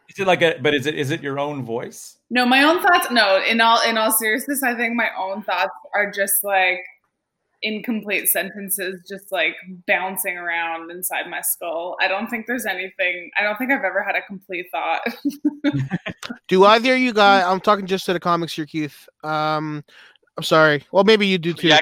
Is 0.09 0.19
it 0.19 0.27
like 0.27 0.43
a? 0.43 0.59
But 0.61 0.75
is 0.75 0.87
it 0.87 0.95
is 0.95 1.11
it 1.11 1.23
your 1.23 1.39
own 1.39 1.65
voice? 1.65 2.19
No, 2.31 2.47
my 2.47 2.63
own 2.63 2.83
thoughts. 2.83 3.11
No, 3.11 3.43
in 3.47 3.61
all 3.61 3.81
in 3.89 3.99
all 3.99 4.11
seriousness, 4.13 4.63
I 4.63 4.75
think 4.75 4.95
my 4.95 5.11
own 5.19 5.43
thoughts 5.43 5.73
are 5.95 6.11
just 6.11 6.43
like 6.43 6.81
incomplete 7.63 8.29
sentences, 8.29 9.03
just 9.09 9.33
like 9.33 9.55
bouncing 9.87 10.37
around 10.37 10.91
inside 10.91 11.29
my 11.29 11.41
skull. 11.41 11.97
I 12.01 12.09
don't 12.09 12.29
think 12.29 12.47
there's 12.47 12.67
anything. 12.67 13.31
I 13.39 13.43
don't 13.43 13.57
think 13.59 13.71
I've 13.73 13.85
ever 13.85 14.03
had 14.03 14.15
a 14.17 14.23
complete 14.23 14.67
thought. 14.71 15.03
Do 16.49 16.65
either 16.65 16.95
of 16.95 16.99
you 17.01 17.13
guys? 17.15 17.45
I'm 17.45 17.61
talking 17.61 17.87
just 17.87 18.07
to 18.07 18.13
the 18.13 18.21
comics 18.21 18.55
here, 18.55 18.67
Keith. 18.67 19.09
Um, 19.25 19.85
I'm 20.37 20.45
sorry. 20.45 20.85
Well, 20.93 21.05
maybe 21.05 21.27
you 21.27 21.37
do 21.37 21.53
too. 21.53 21.69
Yeah, 21.69 21.81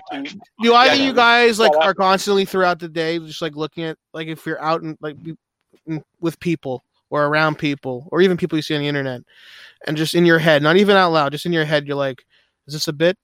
Do 0.62 0.74
either 0.74 0.94
Yeah, 0.94 1.06
you 1.06 1.12
guys 1.12 1.60
like 1.60 1.76
are 1.76 1.92
constantly 1.94 2.46
throughout 2.46 2.78
the 2.78 2.88
day 2.88 3.18
just 3.18 3.42
like 3.42 3.54
looking 3.54 3.84
at 3.84 3.98
like 4.14 4.28
if 4.28 4.46
you're 4.46 4.60
out 4.62 4.82
and 4.82 4.96
like 5.00 5.22
be- 5.22 5.36
in- 5.86 6.02
with 6.20 6.40
people 6.40 6.82
or 7.10 7.26
around 7.26 7.56
people 7.58 8.08
or 8.10 8.20
even 8.20 8.36
people 8.36 8.56
you 8.58 8.62
see 8.62 8.74
on 8.74 8.80
the 8.80 8.88
internet 8.88 9.22
and 9.86 9.96
just 9.96 10.14
in 10.14 10.24
your 10.26 10.38
head, 10.38 10.62
not 10.62 10.76
even 10.76 10.96
out 10.96 11.12
loud, 11.12 11.32
just 11.32 11.46
in 11.46 11.52
your 11.52 11.64
head, 11.64 11.86
you're 11.86 11.96
like, 11.96 12.24
is 12.66 12.74
this 12.74 12.88
a 12.88 12.92
bit? 12.92 13.16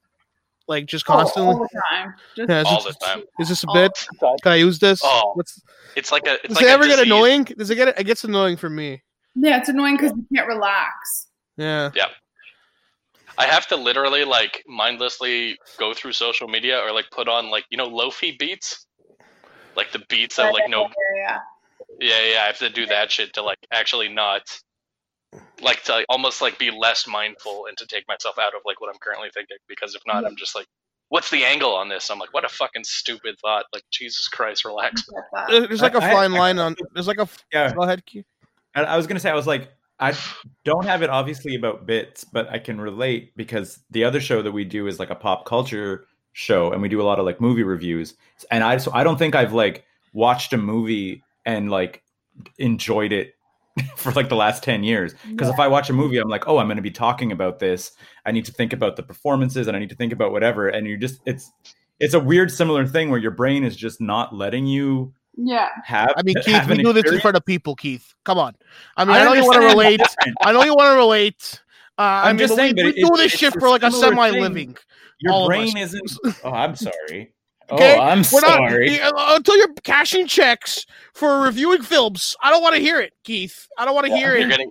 Like 0.69 0.87
just 0.87 1.05
constantly. 1.05 1.55
all 1.55 1.59
the 1.61 1.81
time. 1.91 2.15
Just 2.37 2.49
Yeah, 2.49 2.61
is 2.61 2.67
All 2.67 2.83
this- 2.85 2.97
the 2.97 3.05
time. 3.05 3.23
Is 3.41 3.49
this 3.49 3.65
a 3.65 3.67
all 3.67 3.75
bit? 3.75 4.07
Can 4.43 4.53
I 4.53 4.57
use 4.57 4.79
this? 4.79 5.01
Oh, 5.03 5.33
What's, 5.35 5.61
It's 5.97 6.13
like 6.13 6.27
a. 6.27 6.35
It's 6.35 6.49
does 6.49 6.57
like 6.57 6.65
it 6.67 6.69
a 6.69 6.73
ever 6.73 6.87
get 6.87 7.01
annoying? 7.01 7.45
Does 7.45 7.71
it 7.71 7.75
get 7.75 7.89
it 7.99 8.05
gets 8.05 8.23
annoying 8.25 8.57
for 8.57 8.71
me? 8.71 9.03
Yeah, 9.35 9.59
it's 9.59 9.69
annoying 9.69 9.97
because 9.97 10.13
you 10.13 10.25
can't 10.37 10.47
relax. 10.47 11.27
Yeah 11.57 11.91
yeah. 11.95 12.07
I 13.39 13.47
have 13.47 13.67
to 13.69 13.77
literally 13.77 14.25
like 14.25 14.63
mindlessly 14.67 15.59
go 15.79 15.93
through 15.95 16.13
social 16.13 16.49
media 16.49 16.79
or 16.79 16.93
like 16.93 17.07
put 17.11 17.29
on 17.29 17.51
like 17.51 17.65
you 17.71 17.77
know 17.77 17.89
lofi 17.91 18.39
beats, 18.39 18.87
like 19.75 19.91
the 19.91 20.03
beats 20.09 20.37
that 20.37 20.53
like 20.53 20.69
no 20.69 20.83
Yeah, 20.83 20.89
yeah 20.89 21.23
yeah 21.33 21.39
I 22.03 22.45
have 22.47 22.59
to 22.59 22.69
do 22.71 22.87
that 22.87 23.11
shit 23.11 23.33
to 23.35 23.43
like 23.43 23.59
actually 23.73 24.09
not 24.09 24.43
like 25.63 25.83
to 25.85 26.05
almost 26.09 26.43
like 26.43 26.59
be 26.59 26.71
less 26.71 27.07
mindful 27.07 27.67
and 27.67 27.77
to 27.79 27.87
take 27.87 28.05
myself 28.09 28.39
out 28.39 28.55
of 28.55 28.61
like 28.67 28.81
what 28.81 28.91
I'm 28.93 28.99
currently 29.01 29.29
thinking 29.33 29.57
because 29.69 29.95
if 29.95 30.03
not 30.07 30.27
I'm 30.27 30.37
just 30.37 30.55
like 30.55 30.67
what's 31.09 31.31
the 31.31 31.45
angle 31.45 31.75
on 31.75 31.89
this 31.89 32.11
I'm 32.11 32.19
like 32.19 32.35
what 32.35 32.45
a 32.45 32.49
fucking 32.49 32.85
stupid 32.85 33.37
thought 33.41 33.65
like 33.73 33.85
Jesus 33.91 34.29
Christ 34.29 34.65
relax 34.65 35.05
I 35.09 35.15
get 35.15 35.25
that. 35.33 35.51
There- 35.51 35.67
There's 35.69 35.83
like 35.83 35.95
a 35.95 36.01
fine 36.01 36.35
I- 36.35 36.39
line 36.39 36.59
on. 36.59 36.77
There's 36.95 37.07
like 37.09 37.19
a. 37.19 37.29
Yeah. 37.53 37.73
Go 37.75 37.83
ahead, 37.83 38.05
Keith. 38.05 38.27
I, 38.75 38.83
I 38.85 38.97
was 38.97 39.07
gonna 39.07 39.21
say 39.21 39.31
I 39.31 39.35
was 39.35 39.47
like 39.47 39.71
I 40.01 40.15
don't 40.65 40.85
have 40.85 41.03
it 41.03 41.11
obviously 41.11 41.55
about 41.55 41.87
bits, 41.87 42.25
but 42.25 42.49
I 42.51 42.59
can 42.59 42.81
relate 42.81 43.37
because 43.37 43.79
the 43.91 44.03
other 44.05 44.21
show 44.21 44.43
that 44.43 44.51
we 44.51 44.65
do 44.65 44.89
is 44.89 44.99
like 44.99 45.11
a 45.11 45.15
pop 45.15 45.45
culture 45.47 46.07
show, 46.33 46.73
and 46.73 46.83
we 46.83 46.89
do 46.89 47.01
a 47.01 47.05
lot 47.05 47.21
of 47.21 47.25
like 47.25 47.41
movie 47.41 47.63
reviews. 47.63 48.15
And 48.51 48.65
I 48.65 48.79
so 48.79 48.91
I 48.93 49.05
don't 49.05 49.17
think 49.19 49.35
I've 49.37 49.53
like 49.53 49.85
watched 50.13 50.53
a 50.53 50.59
movie 50.59 51.23
and 51.45 51.71
like 51.71 52.03
enjoyed 52.59 53.13
it 53.13 53.35
for 53.97 54.13
like 54.13 54.29
the 54.29 54.37
last 54.37 54.63
10 54.63 54.85
years 54.85 55.15
because 55.31 55.49
if 55.49 55.59
i 55.59 55.67
watch 55.67 55.89
a 55.89 55.93
movie 55.93 56.19
i'm 56.19 56.29
like 56.29 56.47
oh 56.47 56.59
i'm 56.59 56.67
going 56.67 56.77
to 56.77 56.83
be 56.83 56.91
talking 56.91 57.33
about 57.33 57.59
this 57.59 57.93
i 58.27 58.31
need 58.33 58.45
to 58.45 58.53
think 58.53 58.73
about 58.73 58.97
the 58.97 59.03
performances 59.03 59.67
and 59.67 59.77
i 59.77 59.81
need 59.81 59.89
to 59.89 59.95
think 59.97 60.13
about 60.13 60.31
whatever 60.31 60.69
and 60.69 60.87
you're 60.87 60.99
just 60.99 61.21
it's 61.27 61.51
it's 62.01 62.13
a 62.15 62.21
weird 62.21 62.51
similar 62.51 62.87
thing 62.87 63.11
where 63.11 63.19
your 63.21 63.31
brain 63.31 63.65
is 63.65 63.75
just 63.77 64.01
not 64.01 64.35
letting 64.35 64.67
you 64.67 65.15
Yeah. 65.37 65.69
have 65.85 66.13
I 66.17 66.23
mean, 66.23 66.35
Keith, 66.45 66.67
we 66.67 66.73
an 66.75 66.83
do 66.83 66.93
this 66.93 67.11
in 67.11 67.21
front 67.21 67.37
of 67.37 67.45
people, 67.45 67.77
Keith. 67.77 68.13
Come 68.25 68.39
on. 68.39 68.55
I 68.97 69.05
mean, 69.05 69.15
I, 69.17 69.21
I 69.21 69.25
know 69.25 69.33
you 69.35 69.45
want 69.45 69.61
to 69.63 69.67
relate. 69.69 70.01
I 70.43 70.53
know 70.53 70.65
you 70.65 70.75
want 70.75 70.91
to 70.93 70.97
relate. 70.97 71.63
Uh, 71.97 72.03
I 72.03 72.29
I'm 72.31 72.37
mean, 72.37 72.47
just 72.49 72.57
saying, 72.57 72.75
we, 72.77 72.83
we 72.85 72.89
it- 72.91 72.97
do 73.09 73.17
this 73.17 73.31
shit 73.33 73.53
for 73.55 73.69
like 73.71 73.83
a 73.85 73.91
semi-living 73.93 74.77
your 75.21 75.47
brain 75.47 75.77
isn't 75.77 76.13
oh 76.45 76.51
i'm 76.51 76.75
sorry 76.75 77.33
Okay? 77.73 77.97
oh 77.97 78.01
i'm 78.03 78.19
We're 78.19 78.25
sorry 78.41 79.01
uh, 79.01 79.11
until 79.37 79.57
you're 79.57 79.73
cashing 79.83 80.27
checks 80.27 80.85
for 81.15 81.41
reviewing 81.43 81.83
films. 81.83 82.35
I 82.43 82.51
don't 82.51 82.63
want 82.63 82.75
to 82.77 82.81
hear 82.81 83.01
it, 83.01 83.13
Keith. 83.25 83.67
I 83.79 83.85
don't 83.85 83.95
want 83.95 84.07
to 84.07 84.17
hear 84.17 84.37
you're 84.37 84.47
it. 84.47 84.51
getting 84.51 84.71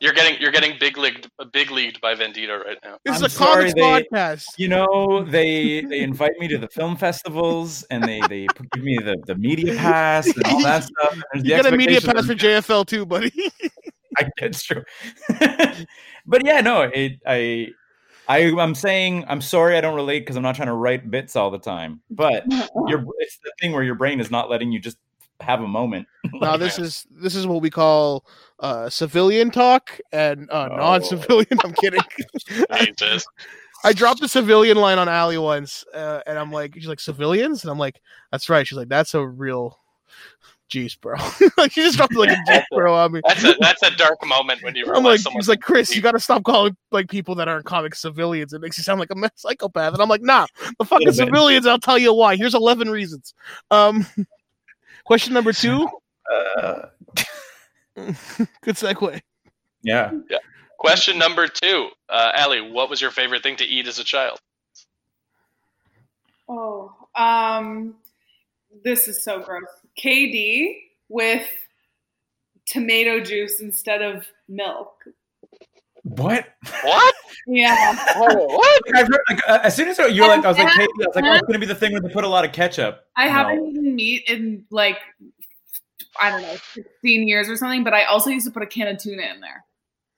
you're 0.00 0.12
getting 0.12 0.40
you're 0.40 0.52
getting 0.52 0.76
big 0.78 0.96
leagued 0.96 1.28
big 1.52 1.70
leagued 1.72 2.00
by 2.00 2.14
Vendito 2.14 2.64
right 2.64 2.76
now 2.84 2.98
This 3.04 3.18
I'm 3.18 3.24
is 3.24 3.32
a 3.34 3.36
sorry 3.36 3.72
comics 3.72 3.74
they- 3.74 3.80
podcast. 4.16 4.44
you 4.56 4.68
know 4.68 5.24
they 5.24 5.80
they 5.82 6.00
invite 6.00 6.32
me 6.38 6.46
to 6.48 6.58
the 6.58 6.68
film 6.68 6.96
festivals 6.96 7.82
and 7.90 8.04
they 8.04 8.20
they 8.28 8.46
give 8.74 8.84
me 8.84 8.96
the, 8.98 9.16
the 9.26 9.34
media 9.34 9.74
pass 9.74 10.26
and 10.26 10.44
all 10.46 10.62
that 10.62 10.84
stuff 10.90 11.12
and 11.12 11.22
there's 11.32 11.44
You 11.44 11.56
the 11.56 11.62
get 11.62 11.72
a 11.72 11.76
media 11.76 12.00
pass 12.00 12.26
for 12.26 12.34
JFL 12.34 12.86
too, 12.86 13.04
buddy. 13.06 13.32
I, 14.18 14.28
it's 14.38 14.62
true 14.62 14.82
but 16.26 16.44
yeah 16.44 16.60
no 16.60 16.82
it 16.82 17.12
i 17.26 17.68
I, 18.28 18.52
I'm 18.58 18.74
saying 18.74 19.24
I'm 19.26 19.40
sorry 19.40 19.76
I 19.76 19.80
don't 19.80 19.94
relate 19.94 20.20
because 20.20 20.36
I'm 20.36 20.42
not 20.42 20.54
trying 20.54 20.68
to 20.68 20.74
write 20.74 21.10
bits 21.10 21.34
all 21.36 21.50
the 21.50 21.58
time. 21.58 22.00
But 22.10 22.44
your 22.86 23.04
it's 23.18 23.38
the 23.38 23.52
thing 23.60 23.72
where 23.72 23.82
your 23.82 23.94
brain 23.94 24.20
is 24.20 24.30
not 24.30 24.50
letting 24.50 24.70
you 24.70 24.78
just 24.80 24.98
have 25.40 25.60
a 25.62 25.68
moment. 25.68 26.06
Now 26.34 26.56
this 26.56 26.78
is 26.78 27.06
this 27.10 27.34
is 27.34 27.46
what 27.46 27.62
we 27.62 27.70
call 27.70 28.24
uh, 28.60 28.90
civilian 28.90 29.50
talk 29.50 29.98
and 30.12 30.48
uh, 30.50 30.68
Oh. 30.70 30.76
non-civilian. 30.76 31.58
I'm 31.64 31.72
kidding. 31.72 32.00
Jesus. 32.78 33.24
I 33.84 33.92
dropped 33.92 34.20
the 34.20 34.28
civilian 34.28 34.76
line 34.76 34.98
on 34.98 35.08
Allie 35.08 35.38
once, 35.38 35.84
uh, 35.94 36.20
and 36.26 36.36
I'm 36.38 36.50
like, 36.50 36.74
she's 36.74 36.86
like 36.88 36.98
civilians, 37.00 37.62
and 37.62 37.70
I'm 37.70 37.78
like, 37.78 38.00
that's 38.32 38.50
right. 38.50 38.66
She's 38.66 38.76
like, 38.76 38.88
that's 38.88 39.14
a 39.14 39.24
real, 39.24 39.78
jeez, 40.68 41.00
bro. 41.00 41.16
like 41.56 41.72
she 41.72 41.82
just 41.82 41.96
dropped 41.96 42.14
like 42.14 42.30
a 42.30 42.34
jeez, 42.48 42.64
bro 42.70 42.94
on 42.94 43.12
me. 43.12 43.20
That's 43.26 43.44
a 43.44 43.54
that's 43.60 43.82
a 43.82 43.90
dark 43.96 44.24
moment 44.26 44.62
when 44.62 44.74
you 44.74 44.84
realize 44.84 44.98
I'm 44.98 45.04
like, 45.04 45.20
someone's 45.20 45.46
he's 45.46 45.48
like, 45.48 45.60
Chris, 45.60 45.94
you 45.94 46.02
got 46.02 46.12
to 46.12 46.20
stop 46.20 46.44
calling 46.44 46.76
like 46.90 47.08
people 47.08 47.34
that 47.36 47.48
aren't 47.48 47.64
comic 47.64 47.94
civilians. 47.94 48.52
It 48.52 48.60
makes 48.60 48.78
you 48.78 48.84
sound 48.84 49.00
like 49.00 49.10
a 49.10 49.30
psychopath. 49.36 49.92
And 49.92 50.02
I'm 50.02 50.08
like, 50.08 50.22
nah, 50.22 50.46
the 50.78 50.84
fucking 50.84 51.06
Little 51.06 51.26
civilians. 51.26 51.66
I'll 51.66 51.78
tell 51.78 51.98
you 51.98 52.12
why. 52.14 52.36
Here's 52.36 52.54
11 52.54 52.90
reasons. 52.90 53.34
Um, 53.70 54.06
question 55.04 55.34
number 55.34 55.52
two. 55.52 55.88
Uh, 56.32 56.86
Good 58.62 58.76
segue. 58.76 59.20
yeah. 59.82 60.10
Question 60.78 61.18
number 61.18 61.48
two, 61.48 61.88
uh, 62.08 62.30
Allie, 62.34 62.60
what 62.60 62.88
was 62.88 63.00
your 63.00 63.10
favorite 63.10 63.42
thing 63.42 63.56
to 63.56 63.64
eat 63.64 63.88
as 63.88 63.98
a 63.98 64.04
child? 64.04 64.38
Oh, 66.48 66.94
um, 67.16 67.96
this 68.84 69.08
is 69.08 69.24
so 69.24 69.40
gross. 69.40 69.64
KD 70.02 70.76
with 71.08 71.46
tomato 72.66 73.20
juice 73.20 73.60
instead 73.60 74.02
of 74.02 74.26
milk. 74.48 74.94
What? 76.02 76.46
What? 76.82 77.14
Yeah. 77.46 77.96
what? 78.16 78.82
I've 78.94 79.08
heard, 79.08 79.20
like, 79.28 79.40
uh, 79.48 79.58
as 79.62 79.76
soon 79.76 79.88
as 79.88 79.98
you're 79.98 80.28
like, 80.28 80.44
I 80.44 80.48
was 80.48 80.58
like, 80.58 80.68
KD, 80.68 80.80
I 80.80 81.06
was 81.06 81.16
like, 81.16 81.24
oh, 81.24 81.32
it's 81.32 81.46
gonna 81.46 81.58
be 81.58 81.66
the 81.66 81.74
thing 81.74 81.92
where 81.92 82.00
they 82.00 82.08
put 82.08 82.24
a 82.24 82.28
lot 82.28 82.44
of 82.44 82.52
ketchup. 82.52 83.04
I 83.16 83.26
No. 83.26 83.32
haven't 83.32 83.66
eaten 83.66 83.94
meat 83.96 84.24
in 84.28 84.64
like 84.70 84.98
I 86.20 86.30
don't 86.30 86.42
know, 86.42 86.56
16 86.74 87.28
years 87.28 87.48
or 87.48 87.56
something, 87.56 87.84
but 87.84 87.94
I 87.94 88.04
also 88.04 88.30
used 88.30 88.46
to 88.46 88.52
put 88.52 88.62
a 88.62 88.66
can 88.66 88.88
of 88.88 88.98
tuna 88.98 89.22
in 89.22 89.40
there. 89.40 89.64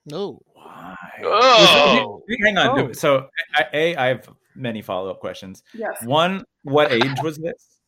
No. 0.07 0.41
Why? 0.55 0.97
Oh. 1.25 2.23
Hang 2.43 2.59
on. 2.59 2.79
Oh. 2.79 2.93
So, 2.93 3.29
A, 3.73 3.97
I 3.97 4.07
have 4.07 4.29
many 4.55 4.83
follow 4.83 5.11
up 5.11 5.21
questions. 5.21 5.63
Yes. 5.75 6.03
One, 6.05 6.45
what 6.63 6.91
age 6.93 7.17
was 7.23 7.37
this? 7.37 7.80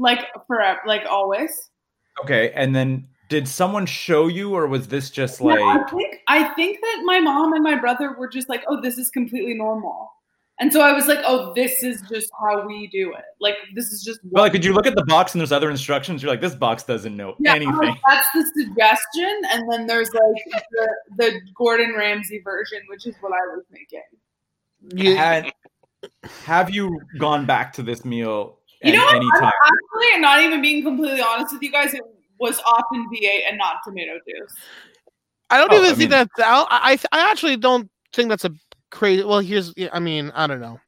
Like 0.00 0.20
forever, 0.46 0.80
like 0.86 1.02
always. 1.08 1.70
Okay, 2.24 2.52
and 2.54 2.74
then 2.74 3.06
did 3.28 3.46
someone 3.46 3.84
show 3.86 4.26
you, 4.28 4.54
or 4.54 4.66
was 4.66 4.88
this 4.88 5.10
just 5.10 5.40
No, 5.40 5.46
like? 5.48 5.60
I 5.60 5.90
think 5.90 6.16
I 6.26 6.44
think 6.54 6.80
that 6.80 7.02
my 7.04 7.20
mom 7.20 7.52
and 7.52 7.62
my 7.62 7.76
brother 7.78 8.16
were 8.18 8.28
just 8.28 8.48
like, 8.48 8.64
"Oh, 8.66 8.80
this 8.80 8.96
is 8.98 9.10
completely 9.10 9.52
normal," 9.54 10.10
and 10.58 10.72
so 10.72 10.80
I 10.80 10.92
was 10.92 11.06
like, 11.06 11.20
"Oh, 11.24 11.52
this 11.54 11.82
is 11.82 12.02
just 12.10 12.30
how 12.40 12.66
we 12.66 12.88
do 12.88 13.12
it. 13.12 13.24
Like 13.40 13.56
this 13.74 13.92
is 13.92 14.02
just." 14.02 14.20
Well, 14.30 14.42
like, 14.44 14.52
did 14.52 14.64
you 14.64 14.72
look 14.72 14.86
at 14.86 14.94
the 14.94 15.04
box 15.04 15.34
and 15.34 15.40
there's 15.40 15.52
other 15.52 15.70
instructions? 15.70 16.22
You're 16.22 16.32
like, 16.32 16.40
this 16.40 16.54
box 16.54 16.82
doesn't 16.84 17.14
know 17.16 17.36
Yeah, 17.38 17.52
uh-huh. 17.52 17.56
anything. 17.56 17.94
oh, 17.96 18.00
that's 18.08 18.26
the 18.34 18.64
suggestion, 18.64 19.40
and 19.52 19.70
then 19.70 19.86
there's 19.86 20.10
like 20.14 20.62
the, 20.72 20.88
the 21.18 21.40
Gordon 21.54 21.94
Ramsay 21.96 22.40
version, 22.42 22.80
which 22.88 23.06
is 23.06 23.14
what 23.20 23.32
I 23.32 23.42
was 23.54 23.64
making. 23.70 24.02
Yeah. 24.94 25.14
Had- 25.42 25.52
have 26.46 26.70
you 26.70 26.98
gone 27.18 27.44
back 27.44 27.74
to 27.74 27.82
this 27.82 28.06
meal 28.06 28.58
You 28.82 28.94
at 28.94 28.96
know, 28.96 29.04
what? 29.04 29.16
any 29.16 29.26
I'm 29.26 29.52
time? 30.00 30.08
actually 30.08 30.14
and 30.14 30.22
not 30.22 30.40
even 30.42 30.62
being 30.62 30.82
completely 30.82 31.20
honest 31.20 31.52
with 31.52 31.62
you 31.62 31.70
guys. 31.72 31.94
It 31.94 32.02
was 32.38 32.60
often 32.66 33.08
V8 33.12 33.40
and 33.48 33.58
not 33.58 33.76
tomato 33.84 34.12
juice. 34.26 34.54
I 35.50 35.58
don't 35.58 35.72
Oh, 35.72 35.76
even 35.76 35.86
I 35.86 35.88
think 35.94 35.98
mean- 35.98 36.10
that. 36.10 36.28
I, 36.38 36.98
I 37.12 37.18
I 37.18 37.30
actually 37.30 37.56
don't 37.56 37.90
think 38.12 38.28
that's 38.28 38.44
a 38.44 38.50
crazy. 38.90 39.24
Well, 39.24 39.40
here's. 39.40 39.74
I 39.92 39.98
mean, 40.00 40.30
I 40.34 40.46
don't 40.46 40.60
know. 40.60 40.80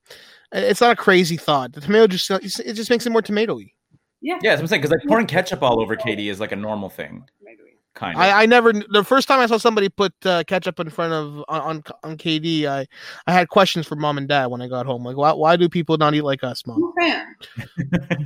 It's 0.53 0.81
not 0.81 0.93
a 0.93 0.97
crazy 0.97 1.37
thought. 1.37 1.73
The 1.73 1.81
tomato 1.81 2.07
just 2.07 2.31
it 2.31 2.75
just 2.75 2.91
makes 2.91 3.07
it 3.07 3.11
more 3.11 3.23
tomatoey. 3.23 3.73
Yeah, 4.21 4.39
Yeah, 4.43 4.51
that's 4.51 4.59
what 4.59 4.61
I'm 4.61 4.67
saying. 4.69 4.83
Because 4.83 4.91
like 4.93 5.09
pouring 5.09 5.27
ketchup 5.27 5.63
all 5.63 5.81
over 5.81 5.97
KD 5.97 6.31
is 6.31 6.39
like 6.39 6.53
a 6.53 6.57
normal 6.57 6.89
thing, 6.91 7.25
tomato-y. 7.41 7.72
Kind 7.95 8.17
of. 8.17 8.23
I, 8.23 8.43
I 8.43 8.47
never. 8.47 8.73
The 8.73 9.05
first 9.05 9.29
time 9.29 9.41
I 9.41 9.47
saw 9.47 9.59
somebody 9.59 9.89
put 9.91 10.15
uh, 10.25 10.45
ketchup 10.45 10.81
in 10.81 10.89
front 10.89 11.13
of 11.13 11.45
on, 11.49 11.61
on 11.61 11.83
on 12.03 12.17
KD, 12.17 12.65
I 12.67 12.87
I 13.27 13.33
had 13.33 13.49
questions 13.51 13.87
for 13.87 13.97
mom 13.97 14.17
and 14.17 14.27
dad 14.27 14.47
when 14.47 14.63
I 14.63 14.69
got 14.69 14.87
home. 14.87 15.05
Like, 15.05 15.17
why 15.17 15.33
why 15.33 15.57
do 15.57 15.69
people 15.69 15.99
not 15.99 16.15
eat 16.15 16.23
like 16.23 16.43
us, 16.43 16.67
mom? 16.67 16.93
I'm 16.99 17.07
a 17.07 17.11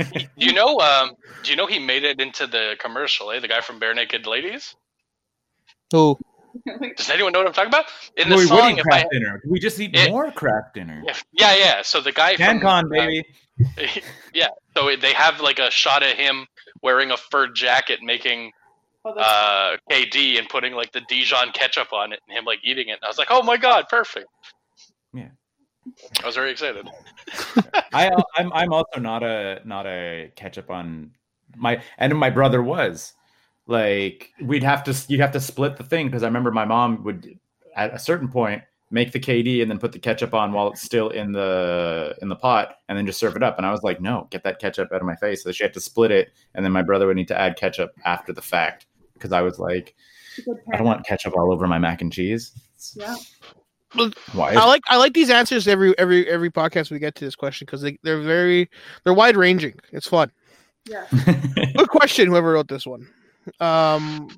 fan. 0.04 0.28
You 0.36 0.52
know, 0.52 0.78
um, 0.78 1.12
do 1.42 1.50
you 1.50 1.56
know 1.56 1.66
he 1.66 1.78
made 1.80 2.04
it 2.04 2.20
into 2.20 2.46
the 2.46 2.76
commercial? 2.78 3.30
Eh, 3.32 3.40
the 3.40 3.48
guy 3.48 3.60
from 3.60 3.80
Barenaked 3.80 4.26
Ladies. 4.26 4.76
Who? 5.92 6.18
Does 6.96 7.10
anyone 7.10 7.32
know 7.32 7.40
what 7.40 7.48
I'm 7.48 7.52
talking 7.52 7.68
about? 7.68 7.86
In 8.16 8.28
the 8.28 8.36
Louis 8.36 8.48
song, 8.48 8.76
Woody 8.76 8.80
if 8.80 8.86
I, 8.90 9.04
dinner. 9.10 9.42
We 9.48 9.58
just 9.58 9.78
eat 9.80 9.94
It- 9.94 10.10
more 10.10 10.30
Kraft 10.30 10.74
Dinner. 10.74 11.02
yeah, 11.06 11.16
yeah, 11.32 11.56
yeah. 11.56 11.82
So 11.82 12.00
the 12.00 12.12
guy 12.12 12.36
from 12.36 12.60
CanCon, 12.60 12.90
baby. 12.90 13.24
yeah. 14.34 14.48
So 14.76 14.94
they 14.96 15.12
have 15.12 15.40
like 15.40 15.58
a 15.58 15.70
shot 15.70 16.02
of 16.02 16.10
him 16.10 16.46
wearing 16.82 17.10
a 17.10 17.16
fur 17.16 17.48
jacket, 17.48 18.00
making 18.02 18.52
oh, 19.06 19.20
uh, 19.20 19.76
KD 19.90 20.38
and 20.38 20.48
putting 20.48 20.74
like 20.74 20.92
the 20.92 21.02
Dijon 21.02 21.52
ketchup 21.52 21.92
on 21.92 22.12
it, 22.12 22.20
and 22.28 22.36
him 22.36 22.44
like 22.44 22.58
eating 22.62 22.88
it. 22.88 22.92
And 22.92 23.04
I 23.04 23.08
was 23.08 23.18
like, 23.18 23.28
oh 23.30 23.42
my 23.42 23.56
god, 23.56 23.86
perfect. 23.88 24.26
Yeah. 25.12 25.28
I 26.22 26.26
was 26.26 26.34
very 26.34 26.50
excited. 26.50 26.88
I 27.92 28.10
I'm 28.36 28.52
I'm 28.52 28.72
also 28.72 28.98
not 28.98 29.22
a 29.22 29.60
not 29.64 29.86
a 29.86 30.30
ketchup 30.36 30.70
on 30.70 31.12
my 31.56 31.82
and 31.98 32.16
my 32.18 32.30
brother 32.30 32.62
was 32.62 33.14
like 33.66 34.30
we'd 34.42 34.62
have 34.62 34.84
to 34.84 34.94
you'd 35.08 35.20
have 35.20 35.32
to 35.32 35.40
split 35.40 35.76
the 35.76 35.84
thing 35.84 36.06
because 36.06 36.22
I 36.22 36.26
remember 36.26 36.50
my 36.50 36.64
mom 36.64 37.04
would 37.04 37.38
at 37.74 37.94
a 37.94 37.98
certain 37.98 38.28
point 38.28 38.62
make 38.90 39.10
the 39.12 39.18
KD 39.18 39.62
and 39.62 39.70
then 39.70 39.78
put 39.78 39.92
the 39.92 39.98
ketchup 39.98 40.32
on 40.34 40.52
while 40.52 40.68
it's 40.68 40.82
still 40.82 41.10
in 41.10 41.32
the 41.32 42.16
in 42.22 42.28
the 42.28 42.36
pot 42.36 42.76
and 42.88 42.96
then 42.96 43.06
just 43.06 43.18
serve 43.18 43.36
it 43.36 43.42
up 43.42 43.56
and 43.58 43.66
I 43.66 43.72
was 43.72 43.82
like 43.82 44.00
no 44.00 44.28
get 44.30 44.44
that 44.44 44.60
ketchup 44.60 44.92
out 44.92 45.00
of 45.00 45.06
my 45.06 45.16
face 45.16 45.42
so 45.42 45.52
she 45.52 45.64
had 45.64 45.74
to 45.74 45.80
split 45.80 46.10
it 46.10 46.32
and 46.54 46.64
then 46.64 46.72
my 46.72 46.82
brother 46.82 47.06
would 47.06 47.16
need 47.16 47.28
to 47.28 47.40
add 47.40 47.56
ketchup 47.56 47.92
after 48.04 48.32
the 48.32 48.42
fact 48.42 48.86
because 49.16 49.32
I 49.32 49.42
was 49.42 49.58
like 49.58 49.94
I 50.72 50.76
don't 50.76 50.86
want 50.86 51.06
ketchup 51.06 51.36
all 51.36 51.52
over 51.52 51.66
my 51.66 51.78
mac 51.78 52.02
and 52.02 52.12
cheese 52.12 52.52
Yeah. 52.94 53.14
why 54.32 54.52
I 54.52 54.66
like 54.66 54.82
I 54.88 54.96
like 54.96 55.14
these 55.14 55.30
answers 55.30 55.66
every 55.66 55.96
every 55.98 56.28
every 56.28 56.50
podcast 56.50 56.90
we 56.90 56.98
get 56.98 57.14
to 57.16 57.24
this 57.24 57.36
question 57.36 57.64
because 57.64 57.80
they 57.80 57.98
they're 58.02 58.20
very 58.20 58.68
they're 59.04 59.14
wide 59.14 59.36
ranging. 59.36 59.74
It's 59.92 60.08
fun. 60.08 60.30
Yeah. 60.88 61.06
Good 61.76 61.88
question, 61.88 62.28
whoever 62.28 62.52
wrote 62.52 62.68
this 62.68 62.86
one. 62.86 63.08
Um, 63.60 64.28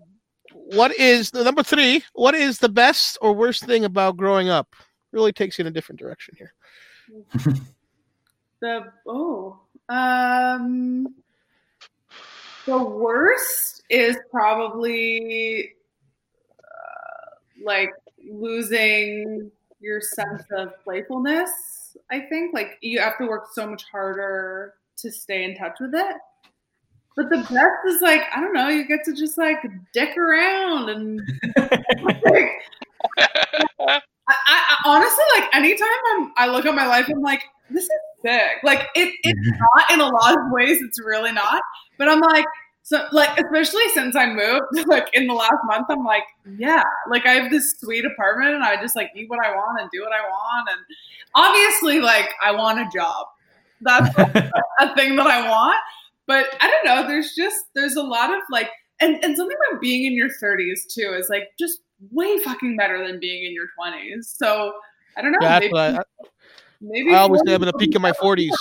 what 0.53 0.95
is 0.97 1.31
the 1.31 1.45
number 1.45 1.63
three? 1.63 2.05
What 2.15 2.35
is 2.35 2.59
the 2.59 2.69
best 2.69 3.19
or 3.21 3.33
worst 3.33 3.65
thing 3.65 3.85
about 3.85 4.17
growing 4.17 4.49
up? 4.49 4.75
Really 5.13 5.33
takes 5.33 5.59
you 5.59 5.63
in 5.63 5.67
a 5.67 5.71
different 5.71 5.99
direction 5.99 6.37
here. 6.39 6.55
The 8.61 8.93
oh, 9.07 9.61
um, 9.89 11.15
the 12.69 12.79
worst 12.79 13.83
is 13.89 14.19
probably 14.31 15.73
uh, 16.59 17.31
like 17.65 17.91
losing 18.31 19.51
your 19.81 20.03
sense 20.03 20.43
of 20.53 20.73
playfulness. 20.85 21.51
I 22.11 22.21
think 22.21 22.53
like 22.53 22.77
you 22.83 23.01
have 23.01 23.17
to 23.19 23.27
work 23.27 23.47
so 23.55 23.67
much 23.67 23.85
harder 23.91 24.75
to 24.99 25.11
stay 25.11 25.45
in 25.45 25.57
touch 25.57 25.79
with 25.81 25.95
it. 25.95 26.17
But 27.17 27.31
the 27.31 27.39
best 27.39 27.87
is 27.89 28.03
like 28.03 28.23
I 28.37 28.41
don't 28.41 28.53
know, 28.53 28.69
you 28.69 28.87
get 28.87 29.03
to 29.07 29.15
just 29.15 29.39
like 29.39 29.65
dick 29.95 30.15
around 30.19 30.91
and 30.91 31.23
like, 31.57 32.51
I, 33.19 34.01
I, 34.29 34.29
I 34.29 34.77
honestly 34.85 35.25
like 35.37 35.55
anytime 35.55 35.89
I'm 36.17 36.33
I 36.37 36.49
look 36.49 36.67
at 36.67 36.75
my 36.75 36.87
life, 36.87 37.09
I'm 37.09 37.23
like, 37.23 37.43
this 37.71 37.85
is 37.85 37.91
sick. 38.23 38.59
Like 38.63 38.89
it, 38.95 39.15
it's 39.23 39.59
not 39.59 39.91
in 39.91 40.01
a 40.01 40.07
lot 40.07 40.35
of 40.35 40.51
ways. 40.51 40.83
It's 40.83 41.01
really 41.01 41.33
not. 41.33 41.63
But 41.99 42.09
I'm 42.09 42.21
like, 42.21 42.45
so 42.83 43.05
like 43.13 43.39
especially 43.39 43.87
since 43.93 44.17
I 44.17 44.33
moved, 44.33 44.65
like 44.87 45.09
in 45.13 45.27
the 45.27 45.35
last 45.35 45.59
month, 45.65 45.87
I'm 45.91 46.05
like, 46.05 46.23
yeah, 46.57 46.83
like 47.11 47.27
I 47.27 47.33
have 47.33 47.51
this 47.51 47.75
sweet 47.79 48.07
apartment 48.07 48.55
and 48.55 48.65
I 48.65 48.81
just 48.81 48.97
like 48.97 49.11
eat 49.15 49.29
what 49.29 49.45
I 49.45 49.55
want 49.55 49.81
and 49.81 49.91
do 49.93 50.01
what 50.01 50.13
I 50.13 50.23
want. 50.23 50.69
And 50.71 50.81
obviously, 51.35 52.01
like 52.01 52.31
I 52.43 52.53
want 52.53 52.79
a 52.79 52.89
job. 52.97 53.27
That's 53.83 54.09
a 54.81 54.95
thing 54.97 55.17
that 55.17 55.27
I 55.27 55.49
want. 55.51 55.77
But 56.27 56.47
I 56.61 56.69
don't 56.71 56.85
know. 56.85 57.07
There's 57.07 57.35
just 57.37 57.67
there's 57.75 57.97
a 57.97 58.03
lot 58.03 58.31
of 58.35 58.41
like 58.51 58.71
and 59.01 59.23
and 59.23 59.37
something 59.37 59.57
about 59.71 59.81
being 59.81 60.05
in 60.05 60.15
your 60.15 60.29
30s 60.43 60.87
too 60.93 61.15
is 61.19 61.29
like 61.29 61.49
just 61.59 61.81
way 62.11 62.39
fucking 62.39 62.77
better 62.77 63.07
than 63.07 63.21
being 63.21 63.45
in 63.45 63.53
your 63.53 63.67
20s. 63.79 64.25
So 64.37 64.73
I 65.17 65.23
don't 65.23 65.33
know. 65.33 65.39
Maybe, 65.41 65.75
I, 65.75 65.99
maybe 66.81 67.11
I 67.13 67.19
always 67.19 67.41
say 67.45 67.53
40s 67.53 67.55
I'm 67.55 67.61
gonna 67.61 67.73
peak 67.75 67.95
in 67.95 68.03
my 68.03 68.13
forties. 68.13 68.57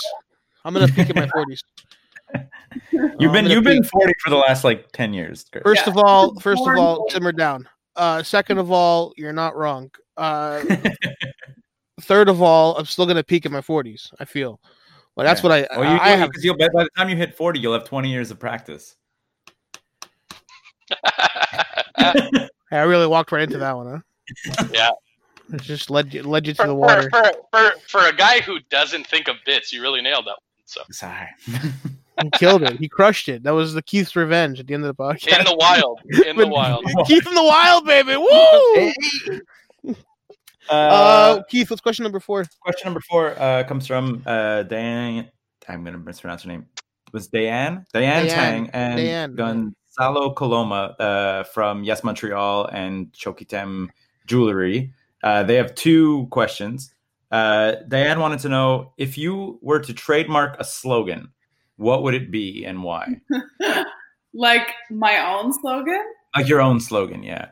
I'm 0.64 0.74
gonna 0.74 0.88
peak 0.88 1.10
in 1.10 1.16
my 1.16 1.28
forties. 1.32 1.62
you've 2.92 3.32
been 3.32 3.46
you've 3.46 3.64
gonna 3.64 3.80
been 3.80 3.84
40 3.84 4.12
for 4.22 4.30
the 4.30 4.36
last 4.36 4.64
like 4.64 4.90
10 4.92 5.12
years 5.12 5.46
Chris. 5.50 5.62
First 5.64 5.86
Yeah. 5.86 5.92
of 5.92 5.98
all, 5.98 6.38
first 6.40 6.62
of 6.66 6.76
all, 6.76 7.08
simmer 7.10 7.32
down. 7.32 7.68
Uh, 7.96 8.22
second 8.22 8.58
of 8.58 8.70
all, 8.70 9.12
you're 9.16 9.32
not 9.32 9.56
wrong. 9.56 9.90
Uh, 10.16 10.62
third 12.02 12.28
of 12.28 12.42
all, 12.42 12.76
I'm 12.76 12.86
still 12.86 13.06
gonna 13.06 13.24
peak 13.24 13.46
in 13.46 13.52
my 13.52 13.60
forties. 13.60 14.10
I 14.20 14.24
feel. 14.24 14.60
Well, 15.16 15.26
that's 15.26 15.42
Yeah. 15.42 15.48
what 15.48 15.70
I. 15.72 15.78
Well, 15.80 15.92
you, 15.92 15.98
I 16.00 16.10
have. 16.10 16.28
because 16.28 16.44
you'll 16.44 16.56
by 16.56 16.68
by 16.68 16.84
the 16.84 16.90
time 16.96 17.08
you 17.08 17.16
hit 17.16 17.36
40, 17.36 17.58
you'll 17.58 17.72
have 17.72 17.84
20 17.84 18.10
years 18.10 18.30
of 18.30 18.38
practice. 18.38 18.96
I 22.70 22.82
really 22.82 23.06
walked 23.06 23.32
right 23.32 23.42
into 23.42 23.58
that 23.58 23.76
one, 23.76 24.02
huh? 24.56 24.64
Yeah. 24.72 24.90
It 25.52 25.62
just 25.62 25.90
led 25.90 26.12
you 26.12 26.22
led 26.22 26.46
you 26.46 26.52
to 26.54 26.66
the 26.66 26.74
water. 26.74 27.08
For, 27.10 27.24
for, 27.24 27.32
for, 27.52 27.72
for 27.88 28.06
a 28.08 28.12
guy 28.12 28.40
who 28.40 28.60
doesn't 28.70 29.06
think 29.06 29.28
of 29.28 29.36
bits, 29.46 29.72
you 29.72 29.80
really 29.80 30.02
nailed 30.02 30.26
that 30.26 30.32
one. 30.32 30.36
So 30.66 30.82
Sorry. 30.90 31.28
He 32.22 32.30
killed 32.30 32.62
it. 32.62 32.78
He 32.78 32.88
crushed 32.88 33.28
it. 33.28 33.42
That 33.44 33.52
was 33.52 33.74
the 33.74 33.82
Keith's 33.82 34.16
revenge 34.16 34.60
at 34.60 34.66
the 34.66 34.74
end 34.74 34.84
of 34.84 34.96
the 34.96 35.02
podcast. 35.02 35.38
In 35.38 35.44
the 35.44 35.56
wild. 35.56 36.00
In 36.26 36.36
the 36.36 36.46
wild. 36.58 36.84
Keith 37.06 37.26
in 37.26 37.34
the 37.34 37.42
wild, 37.44 37.84
baby. 37.86 38.16
Woo! 38.16 39.94
Uh, 40.70 40.74
Uh, 40.74 41.42
Keith, 41.44 41.70
what's 41.70 41.80
question 41.80 42.02
number 42.02 42.20
four? 42.20 42.44
question 42.60 42.88
number 42.88 43.00
four 43.08 43.34
uh, 43.40 43.64
comes 43.64 43.86
from 43.86 44.22
uh, 44.26 44.64
Diane. 44.64 45.30
I'm 45.66 45.82
going 45.82 45.94
to 45.94 45.98
mispronounce 45.98 46.42
her 46.42 46.48
name. 46.48 46.66
It 47.06 47.12
was 47.14 47.28
Diane? 47.28 47.86
Diane, 47.94 48.26
Diane. 48.26 48.28
Tang 48.28 48.70
and 48.74 48.96
Diane. 48.98 49.34
Gonzalo 49.34 50.34
Coloma 50.34 50.94
uh, 51.00 51.44
from 51.44 51.84
Yes 51.84 52.04
Montreal 52.04 52.66
and 52.66 53.10
Chokitem 53.12 53.88
Jewelry. 54.26 54.92
Uh, 55.22 55.42
they 55.42 55.54
have 55.54 55.74
two 55.74 56.26
questions. 56.30 56.92
Uh, 57.30 57.76
Diane 57.88 58.20
wanted 58.20 58.40
to 58.40 58.50
know 58.50 58.92
if 58.98 59.16
you 59.16 59.58
were 59.62 59.80
to 59.80 59.94
trademark 59.94 60.60
a 60.60 60.64
slogan, 60.64 61.30
what 61.78 62.02
would 62.02 62.12
it 62.14 62.30
be 62.30 62.64
and 62.66 62.82
why? 62.82 63.06
like 64.34 64.68
my 64.90 65.18
own 65.34 65.52
slogan. 65.54 66.02
Like 66.36 66.46
your 66.48 66.60
own 66.60 66.78
slogan, 66.80 67.22
yeah. 67.22 67.48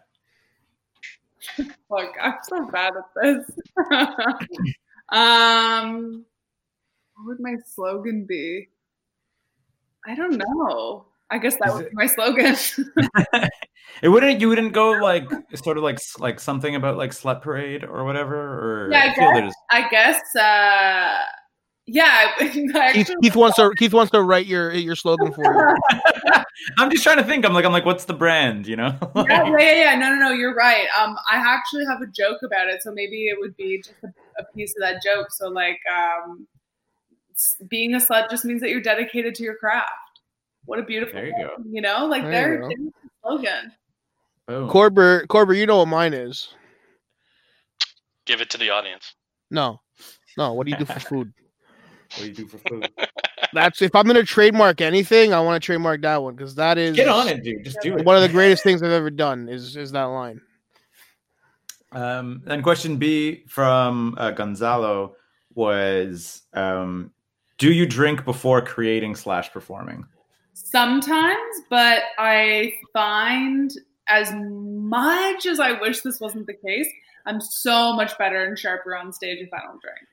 Look, 1.91 2.13
I'm 2.23 2.35
so 2.43 2.67
bad 2.71 2.93
at 2.97 3.05
this. 3.23 3.51
um, 5.11 6.25
what 7.15 7.27
would 7.27 7.41
my 7.41 7.57
slogan 7.75 8.27
be? 8.27 8.69
I 10.07 10.15
don't 10.15 10.37
know. 10.37 11.07
I 11.31 11.39
guess 11.39 11.57
that 11.57 11.69
Is 11.69 11.75
would 11.75 11.85
it- 11.87 11.91
be 11.91 11.97
my 11.97 12.07
slogan. 12.07 12.57
It 14.03 14.09
wouldn't. 14.11 14.41
You 14.43 14.49
wouldn't 14.49 14.75
go 14.75 14.91
like 14.91 15.25
sort 15.55 15.79
of 15.79 15.83
like 15.85 15.99
like 16.19 16.39
something 16.39 16.75
about 16.75 16.99
like 16.99 17.13
slut 17.13 17.41
parade 17.41 17.83
or 17.83 18.05
whatever. 18.05 18.37
Or 18.37 18.91
Yeah, 18.93 19.05
I 19.05 19.09
guess. 19.15 19.33
there's 19.33 19.55
I 19.71 19.89
guess. 19.89 20.37
uh 20.37 21.23
Yeah, 21.89 22.33
Keith, 22.93 23.11
Keith 23.23 23.37
wants 23.37 23.57
to 23.57 23.73
Keith 23.77 23.95
wants 23.95 24.11
to 24.11 24.21
write 24.21 24.47
your 24.47 24.73
your 24.73 24.97
slogan 24.97 25.33
for 25.33 25.45
you. 25.45 26.03
I'm 26.79 26.91
just 26.91 27.05
trying 27.05 27.19
to 27.19 27.25
think. 27.25 27.45
I'm 27.45 27.53
like, 27.55 27.65
I'm 27.65 27.71
like, 27.71 27.85
what's 27.85 28.07
the 28.07 28.15
brand? 28.15 28.67
You 28.67 28.75
know? 28.75 28.99
yeah, 29.17 29.25
yeah, 29.27 29.57
yeah, 29.57 29.73
yeah. 29.75 29.95
No, 29.95 30.11
no, 30.11 30.17
no. 30.17 30.31
You're 30.33 30.55
right. 30.55 30.87
Um, 31.01 31.17
I 31.31 31.37
actually 31.37 31.85
have 31.87 32.03
a 32.03 32.07
joke 32.07 32.39
about 32.43 32.67
it, 32.67 32.83
so 32.83 32.91
maybe 32.91 33.29
it 33.29 33.39
would 33.39 33.57
be 33.57 33.79
just 33.79 33.95
a, 34.03 34.09
a 34.41 34.45
piece 34.53 34.75
of 34.77 34.81
that 34.81 35.01
joke. 35.01 35.31
So, 35.31 35.49
like, 35.49 35.79
um, 35.89 36.49
being 37.69 37.95
a 37.95 37.99
slut 37.99 38.31
just 38.31 38.45
means 38.45 38.61
that 38.63 38.71
you're 38.71 38.81
dedicated 38.81 39.37
to 39.37 39.45
your 39.45 39.57
craft. 39.57 39.91
What 40.65 40.81
a 40.81 40.83
beautiful, 40.83 41.15
There 41.15 41.27
you 41.27 41.35
thing, 41.35 41.47
go. 41.47 41.63
You 41.71 41.83
know, 41.83 42.07
like 42.07 42.25
There 42.25 42.55
you 42.55 42.61
there, 42.61 42.69
go. 42.69 42.91
slogan. 43.23 43.73
Boom. 44.49 44.69
Korber, 44.69 45.25
Korber, 45.27 45.57
you 45.57 45.67
know 45.67 45.79
what 45.79 45.89
mine 45.89 46.15
is. 46.15 46.49
Give 48.25 48.41
it 48.41 48.51
to 48.51 48.59
the 48.59 48.71
audience. 48.71 49.15
No, 49.53 49.81
no. 50.37 50.53
What 50.55 50.67
do 50.67 50.73
you 50.73 50.79
do 50.79 50.85
for 50.85 50.99
food? 50.99 51.33
What 52.17 52.23
do 52.23 52.29
you 52.29 52.35
do 52.35 52.47
for 52.47 52.59
food? 52.59 52.89
That's 53.53 53.83
if 53.83 53.95
I'm 53.95 54.07
gonna 54.07 54.25
trademark 54.25 54.81
anything, 54.81 55.33
I 55.33 55.41
want 55.41 55.63
to 55.63 55.65
trademark 55.65 56.03
that 56.03 56.23
one 56.23 56.35
because 56.35 56.55
that 56.57 56.79
is 56.79 56.97
Get 56.97 57.09
on 57.09 57.29
it, 57.29 57.43
dude. 57.43 57.65
Just 57.65 57.81
do 57.83 57.97
it. 57.97 58.05
One 58.05 58.17
of 58.17 58.23
the 58.23 58.29
greatest 58.29 58.63
things 58.63 58.83
I've 58.83 58.91
ever 58.91 59.11
done 59.11 59.49
is 59.49 59.77
is 59.77 59.93
that 59.93 60.05
line. 60.05 60.41
Um, 61.93 62.43
and 62.47 62.63
question 62.63 62.97
B 62.97 63.45
from 63.49 64.15
uh, 64.19 64.31
Gonzalo 64.33 65.17
was: 65.55 66.43
um, 66.55 67.13
Do 67.59 67.73
you 67.73 67.87
drink 67.87 68.25
before 68.25 68.63
creating 68.63 69.15
slash 69.15 69.53
performing? 69.53 70.05
Sometimes, 70.55 71.61
but 71.69 72.03
I 72.19 72.75
find 72.93 73.71
as 74.09 74.33
much 74.35 75.47
as 75.47 75.61
I 75.61 75.73
wish 75.81 76.01
this 76.01 76.21
wasn't 76.21 76.47
the 76.47 76.55
case, 76.55 76.89
I'm 77.27 77.41
so 77.41 77.93
much 77.93 78.17
better 78.19 78.45
and 78.45 78.59
sharper 78.59 78.97
on 78.97 79.13
stage 79.13 79.39
if 79.41 79.53
I 79.53 79.61
don't 79.61 79.81
drink. 79.81 80.07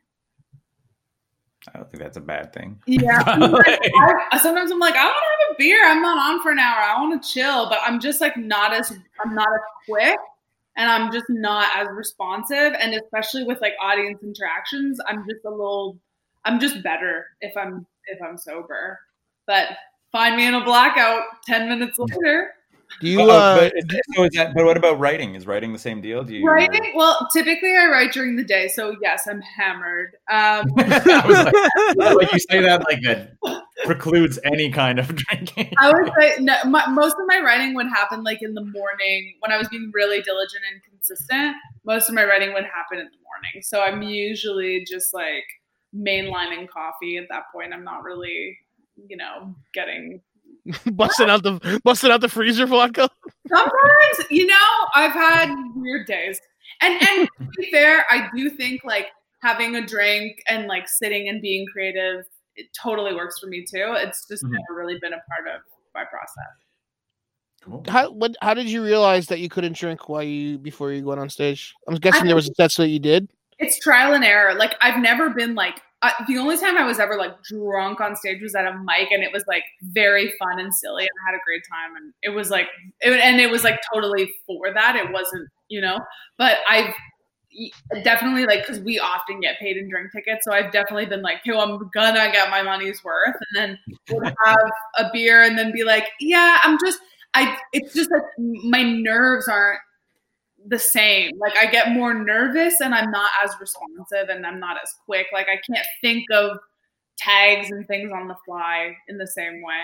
I 1.74 1.78
don't 1.78 1.90
think 1.90 2.04
that's 2.04 2.18
a 2.18 2.22
bad 2.22 2.52
thing. 2.54 2.80
Yeah. 2.88 3.22
Like- 3.38 3.92
I, 4.32 4.40
sometimes 4.42 4.72
I'm 4.72 4.80
like, 4.80 4.96
I 4.96 5.06
want 5.06 5.16
to 5.16 5.46
have 5.48 5.56
a 5.56 5.58
beer. 5.58 5.80
I'm 5.86 6.02
not 6.02 6.18
on 6.18 6.42
for 6.42 6.52
an 6.52 6.60
hour. 6.60 6.78
I 6.80 7.00
want 7.00 7.22
to 7.22 7.30
chill, 7.34 7.70
but 7.70 7.80
I'm 7.86 8.00
just 8.00 8.20
like 8.22 8.36
not 8.36 8.74
as 8.74 8.92
I'm 9.24 9.34
not 9.36 9.48
as 9.54 9.62
quick, 9.88 10.18
and 10.76 10.90
I'm 10.92 11.12
just 11.12 11.26
not 11.30 11.70
as 11.76 11.88
responsive. 11.92 12.74
And 12.80 12.94
especially 12.96 13.44
with 13.46 13.62
like 13.62 13.74
audience 13.82 14.20
interactions, 14.24 15.00
I'm 15.08 15.26
just 15.30 15.46
a 15.46 15.50
little. 15.50 15.98
I'm 16.46 16.60
just 16.60 16.84
better 16.84 17.28
if 17.42 17.56
I'm 17.56 17.86
if 18.08 18.20
I'm 18.22 18.38
sober. 18.38 19.00
But 19.48 19.70
find 20.12 20.36
me 20.36 20.46
in 20.48 20.56
a 20.56 20.64
blackout 20.66 21.24
ten 21.46 21.70
minutes 21.70 21.98
later. 22.00 22.52
Do 23.00 23.08
you? 23.08 23.22
Oh, 23.22 23.30
Uh, 23.30 23.58
but, 23.60 23.74
is 23.76 23.86
so 24.16 24.24
is 24.24 24.32
that, 24.34 24.54
but 24.54 24.66
what 24.66 24.78
about 24.78 25.00
writing? 25.00 25.36
Is 25.36 25.46
writing 25.46 25.74
the 25.74 25.80
same 25.80 26.02
deal? 26.02 26.24
Do 26.24 26.36
you 26.36 26.46
Writing? 26.46 26.94
Well, 26.96 27.28
typically 27.34 27.76
I 27.76 27.88
write 27.88 28.12
during 28.14 28.36
the 28.36 28.44
day, 28.44 28.68
so 28.68 28.96
yes, 29.02 29.28
I'm 29.28 29.42
hammered. 29.42 30.16
Um, 30.30 30.66
I 30.78 31.24
was 31.28 31.98
like, 31.98 32.16
like 32.16 32.32
you 32.34 32.40
say 32.40 32.62
that 32.62 32.84
like 32.88 33.02
that 33.04 33.36
precludes 33.86 34.40
any 34.44 34.72
kind 34.72 35.00
of 35.00 35.16
drinking. 35.16 35.74
I 35.80 35.92
would 35.92 36.12
say 36.20 36.36
no, 36.40 36.56
my, 36.66 36.86
most 36.88 37.14
of 37.14 37.26
my 37.28 37.40
writing 37.40 37.74
would 37.76 37.88
happen 37.88 38.24
like 38.24 38.42
in 38.42 38.54
the 38.54 38.64
morning 38.64 39.36
when 39.40 39.52
I 39.52 39.58
was 39.58 39.68
being 39.70 39.92
really 39.94 40.22
diligent 40.22 40.64
and 40.72 40.82
consistent. 40.84 41.56
Most 41.86 42.10
of 42.10 42.16
my 42.16 42.24
writing 42.24 42.54
would 42.54 42.66
happen 42.66 43.00
in 43.00 43.06
the 43.06 43.18
morning, 43.24 43.62
so 43.62 43.82
I'm 43.82 44.02
usually 44.02 44.86
just 44.90 45.14
like 45.14 45.46
mainlining 45.96 46.68
coffee 46.70 47.18
at 47.18 47.26
that 47.30 47.44
point. 47.54 47.74
I'm 47.74 47.84
not 47.84 48.04
really, 48.04 48.58
you 49.08 49.18
know, 49.18 49.56
getting. 49.74 50.22
busting 50.94 51.30
out 51.30 51.44
the 51.44 51.82
busting 51.84 52.12
out 52.12 52.22
the 52.22 52.30
freezer 52.30 52.66
vodka. 52.66 53.10
Sometimes, 53.48 54.30
you 54.30 54.46
know, 54.48 54.56
I've 54.96 55.12
had 55.12 55.54
weird 55.76 56.08
days, 56.08 56.40
and 56.82 56.94
and 57.10 57.28
to 57.40 57.48
be 57.62 57.70
fair, 57.72 58.06
I 58.10 58.30
do 58.36 58.50
think 58.50 58.84
like 58.84 59.08
having 59.42 59.76
a 59.76 59.86
drink 59.86 60.42
and 60.48 60.68
like 60.68 60.88
sitting 60.88 61.28
and 61.28 61.42
being 61.42 61.66
creative, 61.72 62.24
it 62.56 62.68
totally 62.82 63.14
works 63.14 63.40
for 63.40 63.48
me 63.48 63.66
too. 63.70 63.94
It's 63.98 64.26
just 64.28 64.44
Mhm. 64.44 64.52
never 64.52 64.80
really 64.80 64.98
been 65.00 65.14
a 65.14 65.22
part 65.30 65.54
of 65.54 65.62
my 65.94 66.06
process. 66.06 66.54
Cool. 67.64 67.84
How 67.88 68.12
what? 68.12 68.36
How 68.42 68.54
did 68.54 68.70
you 68.70 68.84
realize 68.84 69.28
that 69.28 69.40
you 69.40 69.48
couldn't 69.50 69.76
drink 69.78 70.10
while 70.10 70.24
you 70.24 70.58
before 70.58 70.92
you 70.92 71.06
went 71.06 71.20
on 71.22 71.30
stage? 71.30 71.74
I'm 71.88 71.96
guessing 71.96 72.26
there 72.26 72.36
was 72.36 72.50
a 72.50 72.54
test 72.54 72.78
that 72.78 72.90
you 72.90 73.00
did. 73.00 73.30
it's 73.60 73.80
trial 73.80 74.14
and 74.14 74.24
error. 74.26 74.54
Like 74.56 74.76
I've 74.82 75.02
never 75.02 75.30
been 75.30 75.56
like 75.56 75.82
I, 76.04 76.12
the 76.28 76.38
only 76.38 76.58
time 76.58 76.78
I 76.78 76.86
was 76.86 77.00
ever 77.00 77.16
like 77.16 77.42
drunk 77.44 78.02
on 78.02 78.16
stage 78.18 78.42
was 78.42 78.54
at 78.56 78.66
a 78.66 78.78
mic, 78.78 79.10
and 79.12 79.24
it 79.24 79.32
was 79.32 79.46
like 79.48 79.64
very 79.82 80.34
fun 80.38 80.60
and 80.60 80.74
silly, 80.74 81.04
and 81.04 81.10
I 81.26 81.32
had 81.32 81.38
a 81.38 81.42
great 81.46 81.64
time, 81.72 81.96
and 81.96 82.14
it 82.22 82.30
was 82.30 82.50
like, 82.50 82.68
it, 83.00 83.14
and 83.14 83.40
it 83.40 83.50
was 83.50 83.64
like 83.64 83.80
totally 83.92 84.32
for 84.46 84.74
that. 84.74 84.98
It 84.98 85.12
wasn't, 85.14 85.50
you 85.70 85.80
know, 85.80 85.98
but 86.38 86.58
I've 86.70 86.94
definitely 88.04 88.46
like 88.46 88.68
because 88.68 88.82
we 88.84 89.00
often 89.00 89.40
get 89.40 89.58
paid 89.60 89.78
in 89.78 89.90
drink 89.90 90.12
tickets, 90.12 90.44
so 90.44 90.52
I've 90.52 90.74
definitely 90.74 91.06
been 91.06 91.22
like, 91.22 91.38
hey, 91.46 91.52
well, 91.52 91.62
I'm 91.62 91.90
gonna 91.94 92.32
get 92.32 92.50
my 92.50 92.62
money's 92.62 93.02
worth, 93.02 93.36
and 93.54 93.80
then 94.12 94.34
have 94.46 94.58
a 94.98 95.10
beer, 95.14 95.42
and 95.42 95.58
then 95.58 95.72
be 95.72 95.86
like, 95.86 96.10
yeah, 96.20 96.60
I'm 96.64 96.78
just, 96.86 97.00
I, 97.34 97.58
it's 97.72 97.94
just 97.94 98.10
that 98.10 98.24
my 98.38 98.84
nerves 98.84 99.48
aren't 99.48 99.80
the 100.68 100.80
same. 100.80 101.38
Like 101.40 101.54
I 101.58 101.66
get 101.68 101.92
more 101.92 102.14
nervous 102.14 102.82
and 102.82 102.94
I'm 102.94 103.12
not 103.12 103.32
as 103.44 103.52
responsive 103.60 104.30
and 104.30 104.46
I'm 104.46 104.60
not 104.60 104.78
as 104.82 104.94
quick. 105.06 105.28
Like 105.34 105.48
I 105.48 105.60
can't 105.66 105.86
think 106.02 106.26
of 106.32 106.58
tags 107.18 107.72
and 107.72 107.88
things 107.88 108.12
on 108.14 108.28
the 108.28 108.36
fly 108.46 108.96
in 109.08 109.18
the 109.18 109.28
same 109.28 109.62
way. 109.62 109.84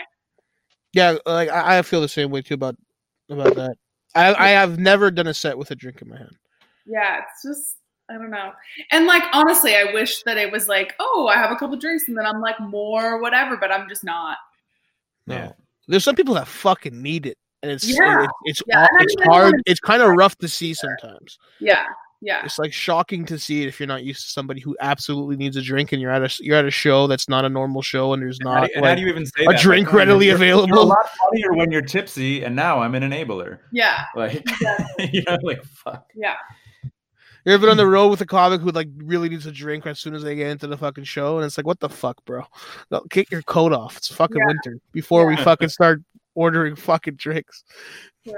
Yeah, 0.94 1.18
like 1.26 1.50
I, 1.50 1.80
I 1.80 1.82
feel 1.82 2.02
the 2.02 2.08
same 2.08 2.32
way 2.32 2.42
too 2.42 2.56
about 2.56 2.76
about 3.30 3.56
that. 3.56 3.76
I 4.16 4.34
I 4.34 4.48
have 4.50 4.80
never 4.80 5.12
done 5.12 5.28
a 5.28 5.34
set 5.34 5.58
with 5.58 5.72
a 5.72 5.76
drink 5.76 6.02
in 6.02 6.10
my 6.10 6.18
hand. 6.18 6.36
Yeah, 6.86 7.20
it's 7.20 7.44
just 7.44 7.78
I 8.10 8.14
don't 8.14 8.32
know. 8.32 8.52
And 8.92 9.06
like 9.06 9.24
honestly, 9.34 9.76
I 9.76 9.92
wish 9.94 10.24
that 10.24 10.38
it 10.38 10.52
was 10.52 10.68
like, 10.68 10.96
oh, 11.00 11.30
I 11.32 11.36
have 11.36 11.52
a 11.52 11.56
couple 11.56 11.78
drinks 11.78 12.08
and 12.08 12.18
then 12.18 12.26
I'm 12.26 12.42
like 12.42 12.60
more 12.60 13.22
whatever, 13.22 13.56
but 13.58 13.72
I'm 13.72 13.88
just 13.88 14.04
not. 14.04 14.38
No. 15.28 15.36
Yeah. 15.36 15.52
There's 15.88 16.04
some 16.04 16.16
people 16.16 16.36
that 16.36 16.48
fucking 16.48 17.02
need 17.02 17.26
it, 17.26 17.38
and 17.64 17.72
it's 17.72 17.88
Yeah. 17.88 18.24
it's 18.46 18.62
it's, 18.62 18.64
Yeah, 18.68 18.84
aw- 18.84 18.98
it's 19.02 19.16
hard. 19.24 19.44
wanna- 19.46 19.64
It's 19.66 19.80
kind 19.80 20.02
of 20.02 20.12
rough 20.12 20.38
to 20.38 20.48
see 20.48 20.74
sometimes. 20.74 21.38
Yeah. 21.60 21.84
Yeah. 22.22 22.44
It's 22.44 22.60
like 22.60 22.74
shocking 22.74 23.24
to 23.28 23.40
see 23.40 23.64
it 23.64 23.68
if 23.70 23.80
you're 23.80 23.88
not 23.88 24.04
used 24.04 24.24
to 24.26 24.30
somebody 24.32 24.60
who 24.60 24.76
absolutely 24.82 25.38
needs 25.38 25.56
a 25.56 25.62
drink, 25.62 25.94
and 25.94 26.02
you're 26.02 26.12
at 26.12 26.22
a 26.22 26.44
you're 26.44 26.58
at 26.58 26.66
a 26.66 26.72
show 26.72 27.08
that's 27.08 27.30
not 27.30 27.46
a 27.46 27.50
normal 27.50 27.82
show, 27.82 28.12
and 28.12 28.22
there's 28.22 28.40
not 28.42 28.64
and 28.76 28.76
how 28.76 28.82
like, 28.82 28.98
do 28.98 29.04
you 29.04 29.08
even 29.10 29.26
say 29.26 29.46
a 29.46 29.52
that? 29.54 29.62
drink 29.62 29.88
Like, 29.88 29.94
oh, 29.94 29.98
readily 30.00 30.26
you're- 30.26 30.46
You're 30.48 30.58
a 30.58 30.82
lot 30.82 31.10
funnier 31.22 31.54
when 31.54 31.72
you're 31.72 31.82
tipsy, 31.82 32.44
and 32.44 32.54
now 32.56 32.82
I'm 32.82 32.94
an 32.96 33.04
enabler. 33.04 33.60
Yeah. 33.72 34.04
Like, 34.18 34.44
Exactly. 34.48 35.10
you 35.14 35.24
know, 35.28 35.38
like 35.44 35.64
fuck. 35.64 36.08
Yeah. 36.14 36.36
You 37.46 37.54
ever 37.54 37.62
been 37.62 37.70
on 37.70 37.78
the 37.78 37.88
road 37.88 38.10
with 38.10 38.20
a 38.20 38.26
comic 38.26 38.60
who 38.60 38.70
like 38.72 38.90
really 38.98 39.30
needs 39.30 39.46
a 39.46 39.52
drink 39.54 39.88
as 39.88 39.98
soon 40.00 40.14
as 40.14 40.22
they 40.22 40.36
get 40.36 40.48
into 40.52 40.68
the 40.68 40.78
fucking 40.78 41.06
show, 41.06 41.38
and 41.38 41.46
it's 41.46 41.58
like, 41.58 41.66
what 41.66 41.80
the 41.80 41.88
fuck, 41.88 42.18
bro? 42.26 42.44
No, 42.92 43.00
kick 43.10 43.32
your 43.32 43.44
coat 43.44 43.72
off. 43.72 43.96
It's 43.96 44.14
fucking 44.14 44.36
Yeah. 44.38 44.46
winter. 44.48 44.78
Before 44.92 45.26
we 45.26 45.38
fucking 45.38 45.70
start 45.70 46.02
ordering 46.40 46.76
fucking 46.76 47.16
drinks. 47.16 47.64
True. 48.26 48.34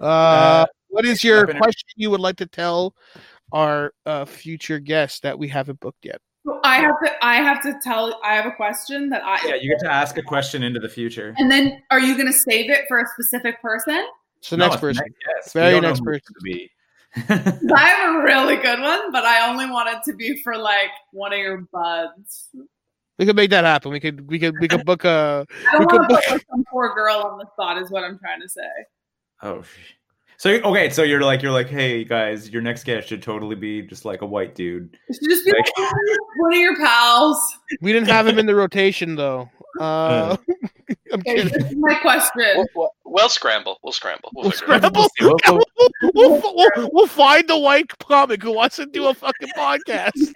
Uh, 0.00 0.04
Uh, 0.06 0.66
what 0.88 1.04
is 1.04 1.24
your 1.24 1.40
happening? 1.40 1.60
question 1.60 1.88
you 1.96 2.08
would 2.10 2.20
like 2.20 2.36
to 2.36 2.46
tell 2.46 2.94
our 3.52 3.92
uh, 4.06 4.24
future 4.24 4.78
guests 4.78 5.18
that 5.20 5.36
we 5.36 5.48
haven't 5.48 5.80
booked 5.80 6.04
yet? 6.04 6.20
I 6.62 6.76
have 6.76 6.94
to 7.04 7.10
I 7.26 7.34
have 7.36 7.60
to 7.62 7.74
tell 7.82 8.18
I 8.24 8.34
have 8.34 8.46
a 8.46 8.52
question 8.52 9.10
that 9.10 9.22
I 9.24 9.38
Yeah, 9.46 9.56
you 9.56 9.68
get 9.68 9.80
to 9.80 9.92
ask 9.92 10.16
a 10.16 10.22
question 10.22 10.62
into 10.62 10.80
the 10.80 10.88
future. 10.88 11.34
and 11.36 11.50
then 11.50 11.82
are 11.90 12.00
you 12.00 12.16
gonna 12.16 12.32
save 12.32 12.70
it 12.70 12.84
for 12.88 13.00
a 13.00 13.06
specific 13.08 13.60
person? 13.60 14.06
It's 14.38 14.50
the 14.50 14.56
No, 14.56 14.64
next 14.66 14.76
it's 14.76 14.80
person. 14.80 15.04
Yes, 15.26 15.54
we 15.54 15.60
Very 15.60 15.80
next 15.80 16.02
person. 16.04 16.22
gonna 16.32 16.44
be. 16.44 16.70
I 17.76 17.88
have 17.88 18.14
a 18.14 18.22
really 18.22 18.56
good 18.56 18.80
one, 18.80 19.10
but 19.10 19.24
I 19.24 19.50
only 19.50 19.66
want 19.68 19.88
it 19.88 19.98
to 20.10 20.16
be 20.16 20.40
for 20.42 20.56
like 20.56 20.90
one 21.12 21.32
of 21.32 21.38
your 21.40 21.66
buds. 21.72 22.48
We 23.18 23.26
could 23.26 23.36
make 23.36 23.50
that 23.50 23.64
happen. 23.64 23.90
We 23.90 24.00
could 24.00 24.28
we 24.28 24.38
could 24.38 24.54
we 24.60 24.68
could 24.68 24.84
book 24.84 25.04
a 25.04 25.44
I 25.72 25.78
We 25.78 25.84
don't 25.86 25.90
could 25.90 25.98
want 26.00 26.10
to 26.10 26.14
book- 26.14 26.24
put 26.24 26.32
like, 26.32 26.46
some 26.50 26.64
poor 26.70 26.94
girl 26.94 27.16
on 27.24 27.38
the 27.38 27.46
spot. 27.52 27.78
Is 27.82 27.90
what 27.90 28.04
I'm 28.04 28.18
trying 28.18 28.40
to 28.40 28.48
say. 28.48 28.62
Oh. 29.42 29.62
So 30.36 30.50
okay, 30.50 30.88
so 30.88 31.02
you're 31.02 31.20
like 31.22 31.42
you're 31.42 31.50
like, 31.50 31.68
hey 31.68 32.04
guys, 32.04 32.48
your 32.48 32.62
next 32.62 32.84
guest 32.84 33.08
should 33.08 33.22
totally 33.24 33.56
be 33.56 33.82
just 33.82 34.04
like 34.04 34.22
a 34.22 34.26
white 34.26 34.54
dude. 34.54 34.96
It 35.08 35.14
should 35.14 35.28
just 35.30 35.44
be 35.44 35.52
Like- 35.52 35.66
like, 35.76 35.92
one 36.38 36.52
of 36.54 36.60
your 36.60 36.76
pals. 36.76 37.40
we 37.80 37.92
didn't 37.92 38.08
have 38.08 38.26
him 38.28 38.38
in 38.38 38.46
the 38.46 38.54
rotation 38.54 39.16
though. 39.16 39.50
Uh, 39.80 40.36
I'm 41.12 41.20
Okay, 41.20 41.34
kidding. 41.36 41.52
this 41.52 41.72
is 41.72 41.76
my 41.78 41.94
question. 41.96 42.42
We'll, 42.54 42.66
we'll, 42.74 42.90
we'll 43.10 43.28
scramble. 43.28 43.78
We'll 43.82 43.92
scramble. 43.92 44.30
We'll 44.34 44.44
We'll 44.44 44.52
figure 44.52 44.74
it 44.76 44.84
out. 44.84 44.94
scramble. 44.94 45.08
We'll. 45.20 45.36
We'll- 45.58 45.64
We'll, 46.14 46.30
we'll, 46.40 46.54
we'll, 46.76 46.90
we'll 46.92 47.06
find 47.06 47.48
the 47.48 47.58
white 47.58 47.96
comic 47.98 48.42
who 48.42 48.52
wants 48.52 48.76
to 48.76 48.86
do 48.86 49.06
a 49.06 49.14
fucking 49.14 49.48
podcast. 49.56 50.10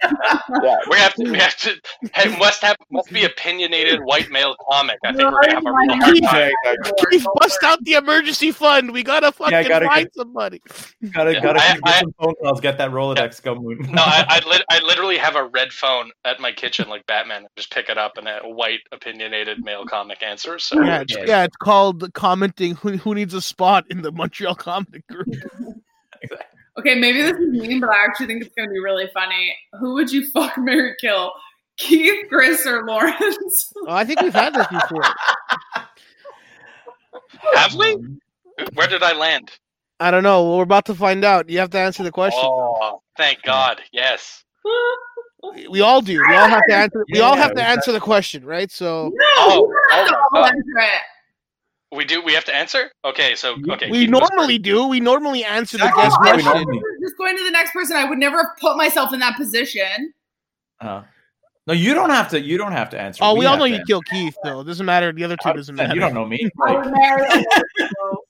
Yeah, 0.63 0.75
we 0.89 0.97
have 0.97 1.13
to. 1.15 1.23
We 1.31 1.37
have 1.37 1.55
to. 1.57 1.73
Hey, 2.13 2.37
must 2.37 2.61
have 2.63 2.75
must 2.91 3.11
be 3.11 3.23
opinionated 3.25 3.99
white 4.03 4.29
male 4.31 4.55
comic. 4.69 4.97
I 5.05 5.13
think 5.13 5.23
we're 5.31 5.41
gonna 5.41 5.53
have 5.55 5.65
a 5.65 5.71
real 5.71 6.23
hard 6.25 6.51
time. 6.63 6.93
Please 6.97 7.25
bust 7.39 7.63
out 7.63 7.83
the 7.83 7.93
emergency 7.93 8.51
fund. 8.51 8.91
We 8.91 9.03
gotta 9.03 9.31
fucking 9.31 9.67
gotta 9.67 9.85
find 9.87 10.05
get- 10.05 10.15
somebody. 10.15 10.61
Gotta 11.11 11.33
Yeah, 11.33 11.41
gotta 11.41 11.61
I- 11.63 11.73
get 11.73 11.79
I- 11.85 11.99
some 12.01 12.13
phone 12.19 12.33
calls. 12.41 12.61
Get 12.61 12.77
that 12.77 12.91
Rolodex 12.91 13.41
going. 13.41 13.77
No, 13.91 14.01
I 14.01 14.25
I, 14.27 14.49
lit- 14.49 14.65
I 14.69 14.79
literally 14.79 15.17
have 15.17 15.35
a 15.35 15.45
red 15.47 15.71
phone 15.73 16.11
at 16.25 16.39
my 16.39 16.51
kitchen 16.51 16.87
like 16.89 17.05
Batman. 17.07 17.45
Just 17.57 17.71
pick 17.71 17.89
it 17.89 17.97
up 17.97 18.17
and 18.17 18.27
a 18.27 18.39
white 18.43 18.79
opinionated 18.91 19.63
male 19.63 19.85
comic 19.85 20.21
answers. 20.23 20.63
So 20.65 20.81
Yeah, 20.81 21.03
Yeah. 21.07 21.23
yeah, 21.25 21.43
it's 21.43 21.55
called 21.57 22.13
commenting 22.13 22.62
who, 22.71 22.97
who 22.97 23.13
needs 23.15 23.33
a 23.33 23.41
spot 23.41 23.85
in 23.89 24.01
the 24.01 24.11
Montreal 24.11 24.55
comedy 24.55 25.03
Group. 25.09 25.27
Okay, 26.75 26.95
maybe 26.95 27.21
this 27.21 27.33
is 27.37 27.49
mean, 27.51 27.79
but 27.79 27.91
I 27.91 28.03
actually 28.03 28.25
think 28.25 28.43
it's 28.43 28.55
going 28.55 28.67
to 28.67 28.73
be 28.73 28.79
really 28.79 29.07
funny. 29.13 29.55
Who 29.79 29.93
would 29.93 30.11
you 30.11 30.27
fuck, 30.31 30.53
Mary, 30.57 30.95
kill? 30.99 31.31
Keith, 31.77 32.25
Chris, 32.29 32.65
or 32.65 32.83
Lawrence? 32.87 33.71
Oh, 33.85 33.91
I 33.91 34.03
think 34.03 34.21
we've 34.21 34.33
had 34.33 34.55
this 34.55 34.65
before. 34.65 35.03
have 37.53 37.75
we? 37.75 37.93
Um, 37.93 38.19
Where 38.73 38.87
did 38.87 39.03
I 39.03 39.13
land? 39.13 39.51
I 39.99 40.09
don't 40.09 40.23
know. 40.23 40.43
Well, 40.43 40.57
we're 40.57 40.63
about 40.63 40.85
to 40.85 40.95
find 40.95 41.23
out. 41.23 41.47
You 41.47 41.59
have 41.59 41.69
to 41.71 41.79
answer 41.79 42.01
the 42.01 42.11
question. 42.11 42.41
Oh, 42.43 43.03
thank 43.17 43.43
God. 43.43 43.79
Yes. 43.91 44.43
We 45.69 45.81
all 45.81 46.01
do. 46.01 46.23
We 46.27 46.35
all 46.35 46.47
have 46.49 46.63
to 46.69 46.75
answer. 46.75 47.05
We 47.13 47.19
all 47.19 47.35
have 47.35 47.53
to 47.53 47.61
answer 47.63 47.91
the 47.91 47.99
question, 47.99 48.43
right? 48.45 48.71
So 48.71 49.11
No, 49.13 49.25
Oh, 49.37 49.67
we 49.67 49.95
have 49.95 50.07
oh 50.07 50.09
to 50.09 50.15
oh 50.17 50.27
my 50.31 50.39
all 50.39 50.45
God. 50.45 50.55
answer 50.55 50.77
it. 50.79 51.01
We 51.95 52.05
do. 52.05 52.21
We 52.21 52.33
have 52.33 52.45
to 52.45 52.55
answer. 52.55 52.91
Okay. 53.05 53.35
So 53.35 53.55
okay. 53.69 53.89
we 53.91 54.07
normally 54.07 54.57
do. 54.57 54.87
We 54.87 54.99
normally 54.99 55.43
answer 55.43 55.77
the 55.77 55.85
Exactly. 55.85 56.03
guest 56.03 56.17
Yeah, 56.25 56.35
we 56.35 56.41
question. 56.43 56.61
normally- 56.63 56.81
Just 57.01 57.17
going 57.17 57.37
to 57.37 57.43
the 57.43 57.51
next 57.51 57.71
person, 57.73 57.95
I 57.97 58.05
would 58.05 58.17
never 58.17 58.37
have 58.37 58.57
put 58.59 58.77
myself 58.77 59.13
in 59.13 59.19
that 59.19 59.35
position. 59.37 60.13
Uh, 60.81 61.03
no, 61.67 61.73
you 61.73 61.93
don't 61.93 62.09
have 62.09 62.29
to. 62.29 62.41
You 62.41 62.57
don't 62.57 62.73
have 62.73 62.89
to 62.89 62.99
answer. 62.99 63.23
Oh, 63.23 63.35
we 63.35 63.45
all 63.45 63.55
know 63.57 63.63
you 63.65 63.75
answer. 63.75 63.85
kill 63.85 64.01
Keith, 64.01 64.35
though. 64.43 64.61
It 64.61 64.65
doesn't 64.65 64.85
matter. 64.85 65.11
The 65.13 65.23
other 65.23 65.37
two 65.41 65.53
doesn't 65.53 65.75
matter. 65.75 65.93
You 65.93 66.01
don't 66.01 66.13
know 66.13 66.25
me. 66.25 66.49
I 66.61 66.71
Like, 66.73 66.83
would 66.85 66.93
marry 66.93 67.21
a 67.25 67.43
Lawrence, 68.01 68.23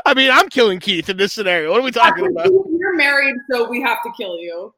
I 0.06 0.14
mean, 0.14 0.30
I'm 0.30 0.48
killing 0.48 0.78
Keith 0.80 1.08
in 1.08 1.16
this 1.16 1.32
scenario. 1.32 1.70
What 1.70 1.80
are 1.80 1.84
we 1.84 1.90
talking 1.90 2.26
about? 2.26 2.46
You're 2.46 2.96
married, 2.96 3.34
so 3.50 3.68
we 3.68 3.82
have 3.82 4.02
to 4.04 4.10
kill 4.16 4.38
you. 4.38 4.72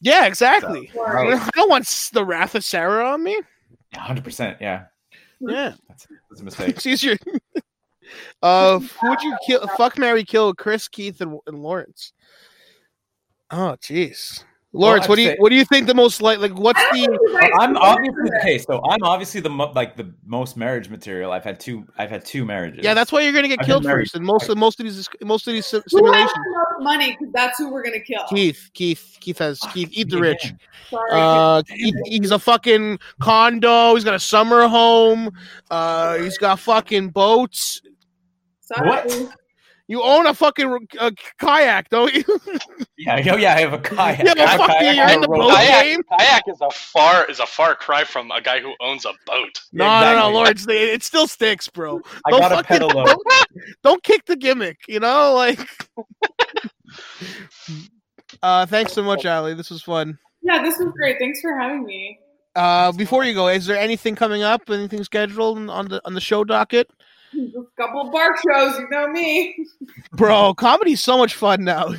Yeah, 0.00 0.26
exactly. 0.26 0.90
Sorry. 0.94 1.32
I 1.34 1.48
don't 1.54 1.70
want 1.70 1.86
the 2.12 2.24
wrath 2.24 2.54
of 2.54 2.64
Sarah 2.64 3.08
on 3.10 3.22
me. 3.22 3.38
hundred 3.94 4.24
percent. 4.24 4.58
Yeah, 4.60 4.84
Yeah, 5.48 5.74
that's, 5.88 6.06
that's 6.30 6.40
a 6.40 6.44
mistake. 6.44 6.68
it's 6.70 6.86
easier. 6.86 7.16
uh, 8.42 8.78
who 8.78 9.08
would 9.08 9.22
you 9.22 9.36
kill? 9.46 9.66
Fuck, 9.76 9.98
Mary, 9.98 10.24
kill 10.24 10.54
Chris, 10.54 10.88
Keith, 10.88 11.20
and, 11.20 11.38
and 11.46 11.62
Lawrence. 11.62 12.12
Oh, 13.50 13.76
jeez. 13.80 14.44
Lawrence, 14.76 15.04
I'd 15.04 15.08
what 15.10 15.16
do 15.16 15.22
you 15.22 15.28
say- 15.30 15.36
what 15.38 15.48
do 15.50 15.54
you 15.56 15.64
think 15.64 15.86
the 15.86 15.94
most 15.94 16.20
like? 16.20 16.40
Like, 16.40 16.58
what's 16.58 16.80
the? 16.92 17.52
I'm 17.60 17.76
obviously 17.76 18.30
okay. 18.40 18.58
So 18.58 18.80
I'm 18.84 19.02
obviously 19.04 19.40
the 19.40 19.48
mo- 19.50 19.70
like 19.74 19.96
the 19.96 20.12
most 20.26 20.56
marriage 20.56 20.88
material. 20.88 21.30
I've 21.32 21.44
had 21.44 21.60
two. 21.60 21.86
I've 21.96 22.10
had 22.10 22.24
two 22.24 22.44
marriages. 22.44 22.80
Yeah, 22.82 22.92
that's 22.94 23.12
why 23.12 23.20
you're 23.20 23.32
gonna 23.32 23.46
get 23.48 23.60
I've 23.60 23.66
killed 23.66 23.84
first. 23.84 24.16
And 24.16 24.24
most 24.24 24.48
of 24.48 24.58
most 24.58 24.80
of 24.80 24.84
these 24.86 25.08
most 25.22 25.46
of 25.46 25.52
these 25.54 25.66
sim- 25.66 25.82
Who 25.90 25.96
has 26.12 26.30
simulations. 26.30 26.32
enough 26.32 26.66
money? 26.80 27.16
Because 27.18 27.32
that's 27.32 27.58
who 27.58 27.70
we're 27.72 27.84
gonna 27.84 28.00
kill. 28.00 28.24
Keith, 28.28 28.70
Keith, 28.74 29.16
Keith 29.20 29.38
has 29.38 29.60
Keith. 29.72 29.90
Eat 29.92 30.10
the 30.10 30.18
rich. 30.18 30.52
Sorry. 30.90 31.10
Uh, 31.12 31.62
he, 31.68 31.94
he's 32.06 32.32
a 32.32 32.38
fucking 32.38 32.98
condo. 33.20 33.94
He's 33.94 34.04
got 34.04 34.14
a 34.14 34.20
summer 34.20 34.66
home. 34.66 35.30
Uh, 35.70 36.18
he's 36.18 36.36
got 36.38 36.58
fucking 36.58 37.10
boats. 37.10 37.80
Sorry. 38.62 38.88
what? 38.88 39.28
You 39.86 40.02
own 40.02 40.26
a 40.26 40.32
fucking 40.32 40.88
uh, 40.98 41.10
kayak, 41.38 41.90
don't 41.90 42.12
you? 42.14 42.24
Yeah, 42.96 43.18
yo, 43.18 43.36
yeah. 43.36 43.54
I 43.56 43.60
have 43.60 43.72
a 43.74 43.78
kayak. 43.82 44.24
Yeah, 44.24 44.34
but 44.34 44.54
a 44.54 44.56
fuck 44.58 44.68
kayak 44.70 44.82
you, 44.94 45.02
you're 45.02 45.10
in 45.10 45.20
the 45.20 45.28
boat 45.28 45.52
Kayak, 45.52 45.82
game? 45.84 46.02
kayak 46.18 46.42
is 46.48 46.60
a 46.62 46.70
far 46.70 47.24
is 47.30 47.38
a 47.40 47.44
far 47.46 47.74
cry 47.74 48.04
from 48.04 48.30
a 48.30 48.40
guy 48.40 48.60
who 48.60 48.72
owns 48.80 49.04
a 49.04 49.12
boat. 49.26 49.60
No, 49.72 49.84
Yeah, 50.00 50.00
no, 50.00 50.16
no, 50.20 50.22
Lord, 50.30 50.34
Lawrence. 50.34 50.66
It 50.68 51.02
still 51.02 51.26
sticks, 51.26 51.68
bro. 51.68 52.00
I 52.24 52.30
Don't 52.30 52.40
got 52.40 52.52
a 52.52 52.54
fucking- 52.56 52.68
pedal 52.68 52.88
load. 52.90 53.06
Don't, 53.06 53.22
don't 53.82 54.02
kick 54.02 54.24
the 54.26 54.36
gimmick. 54.36 54.78
You 54.88 55.00
know, 55.00 55.34
like. 55.34 55.58
uh, 58.42 58.66
thanks 58.66 58.92
so 58.92 59.02
much, 59.02 59.24
Allie. 59.24 59.54
This 59.54 59.70
was 59.70 59.82
fun. 59.82 60.18
Yeah, 60.42 60.62
this 60.62 60.78
was 60.78 60.92
great. 60.96 61.18
Thanks 61.18 61.40
for 61.40 61.56
having 61.58 61.84
me. 61.84 62.18
Uh, 62.56 62.92
before 62.92 63.24
you 63.24 63.34
go, 63.34 63.48
is 63.48 63.66
there 63.66 63.76
anything 63.78 64.14
coming 64.14 64.42
up? 64.42 64.70
Anything 64.70 65.02
scheduled 65.04 65.58
on 65.68 65.88
the 65.88 66.00
on 66.04 66.14
the 66.14 66.20
show 66.20 66.44
docket? 66.44 66.88
Just 67.34 67.56
a 67.78 67.82
couple 67.82 68.00
of 68.02 68.12
bar 68.12 68.34
shows, 68.36 68.78
you 68.78 68.88
know 68.90 69.08
me. 69.08 69.56
Bro, 70.12 70.54
comedy's 70.54 71.00
so 71.02 71.18
much 71.18 71.34
fun 71.34 71.64
now. 71.64 71.88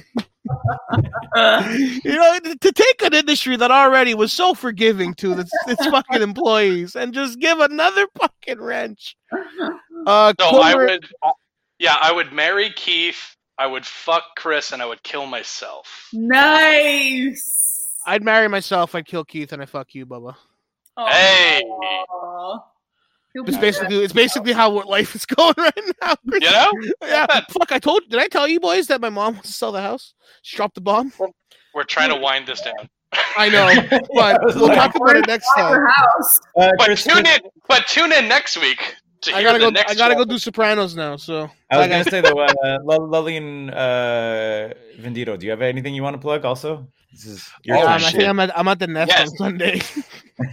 you 1.36 2.16
know, 2.16 2.40
to 2.62 2.72
take 2.72 3.02
an 3.04 3.14
industry 3.14 3.56
that 3.58 3.72
already 3.72 4.14
was 4.14 4.32
so 4.32 4.54
forgiving 4.54 5.14
to 5.16 5.34
its, 5.40 5.52
its 5.68 5.86
fucking 5.88 6.22
employees 6.22 6.96
and 6.96 7.14
just 7.14 7.40
give 7.40 7.60
another 7.60 8.08
fucking 8.20 8.60
wrench. 8.62 9.16
Uh, 10.06 10.34
No, 10.40 10.50
I 10.62 10.76
would. 10.76 11.06
uh, 11.24 11.32
Yeah, 11.80 11.96
I 12.00 12.12
would 12.12 12.32
marry 12.32 12.70
Keith. 12.72 13.36
I 13.58 13.68
would 13.68 13.86
fuck 13.86 14.24
Chris, 14.38 14.72
and 14.74 14.82
I 14.82 14.86
would 14.86 15.02
kill 15.04 15.26
myself. 15.26 16.10
Nice. 16.12 17.90
I'd 18.06 18.22
marry 18.24 18.50
myself. 18.50 18.94
I'd 18.96 19.06
kill 19.06 19.24
Keith, 19.24 19.54
and 19.54 19.62
I 19.62 19.66
fuck 19.66 19.96
you, 19.96 20.06
Bubba. 20.06 20.36
Aw. 20.98 21.10
Hey. 21.10 21.64
He'll 23.36 23.44
It's 23.48 23.58
basically 23.58 23.98
it's 23.98 24.14
basically 24.14 24.54
how 24.54 24.70
what 24.72 24.88
life 24.88 25.14
is 25.14 25.26
going 25.38 25.54
right 25.58 25.74
now. 26.02 26.16
Chris. 26.28 26.42
You 26.44 26.50
know, 26.52 26.72
Yeah, 27.04 27.28
fuck. 27.50 27.72
I 27.72 27.80
told. 27.80 28.02
Did 28.10 28.20
I 28.20 28.28
tell 28.28 28.48
you 28.48 28.60
boys 28.62 28.88
that 28.88 29.02
my 29.02 29.10
mom 29.10 29.34
wants 29.36 29.50
to 29.50 29.54
sell 29.54 29.72
the 29.74 29.82
house? 29.82 30.14
She 30.42 30.56
dropped 30.56 30.76
the 30.76 30.82
bomb. 30.82 31.12
we're 31.74 31.84
trying 31.84 32.10
to 32.10 32.16
wind 32.16 32.48
this 32.48 32.62
down. 32.62 32.90
I 33.38 33.50
know, 33.50 33.70
but 34.16 34.40
we'll 34.56 34.70
talk 34.70 34.96
about 34.96 35.16
it 35.18 35.28
next 35.28 35.48
time. 35.56 35.86
House. 35.86 36.40
Uh, 36.58 36.72
But 36.78 36.86
Chris, 36.86 37.04
tune 37.04 37.26
in. 37.28 37.40
But 37.68 37.86
tune 37.88 38.12
in 38.14 38.28
next 38.28 38.58
week 38.58 38.96
I 39.34 39.42
gotta 39.44 39.60
go. 39.60 39.68
I 39.88 39.96
gotta 39.96 40.16
go 40.16 40.24
do 40.26 40.38
Sopranos 40.38 40.96
now. 40.96 41.16
So 41.18 41.50
I 41.70 41.78
was 41.78 41.88
Bye, 41.88 41.88
gonna 41.88 42.04
guys. 42.04 42.12
say 42.12 42.22
though, 42.22 42.40
uh, 42.40 42.78
L- 42.90 43.10
Lillian 43.10 43.70
uh, 43.72 44.74
Vendito, 45.00 45.38
do 45.38 45.46
you 45.46 45.52
have 45.52 45.62
anything 45.62 45.94
you 45.96 46.04
want 46.04 46.14
to 46.16 46.20
plug? 46.22 46.46
Also, 46.46 46.88
this 47.12 47.26
is 47.26 47.50
your 47.64 47.78
Oh, 47.78 47.82
um, 47.82 47.86
time. 47.88 48.04
I 48.06 48.12
think 48.12 48.24
I'm 48.30 48.40
at 48.40 48.58
I'm 48.58 48.68
at 48.68 48.80
the 48.80 48.88
nest 48.88 49.12
Yes. 49.12 49.30
on 49.30 49.38
Sunday. 49.38 49.82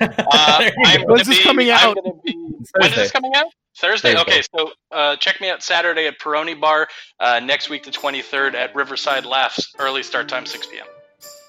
Uh, 0.00 0.08
I'm 0.10 0.70
go. 0.70 0.72
gonna 0.76 1.04
When's 1.06 1.26
this 1.26 1.38
be- 1.38 1.42
coming 1.44 1.70
I'm 1.70 1.78
out? 1.88 1.96
gonna 1.96 2.14
be- 2.24 2.32
when 2.74 2.90
is 2.90 2.96
this 2.96 3.10
coming 3.10 3.32
out? 3.36 3.46
Thursday. 3.76 4.14
Thursday. 4.14 4.32
Okay, 4.32 4.42
so 4.54 4.70
uh, 4.90 5.16
check 5.16 5.40
me 5.40 5.48
out 5.48 5.62
Saturday 5.62 6.06
at 6.06 6.18
Peroni 6.18 6.60
Bar. 6.60 6.88
Uh, 7.18 7.40
next 7.40 7.70
week, 7.70 7.84
the 7.84 7.90
23rd 7.90 8.54
at 8.54 8.74
Riverside 8.74 9.24
Laughs. 9.24 9.72
Early 9.78 10.02
start 10.02 10.28
time, 10.28 10.46
6 10.46 10.66
p.m. 10.66 10.86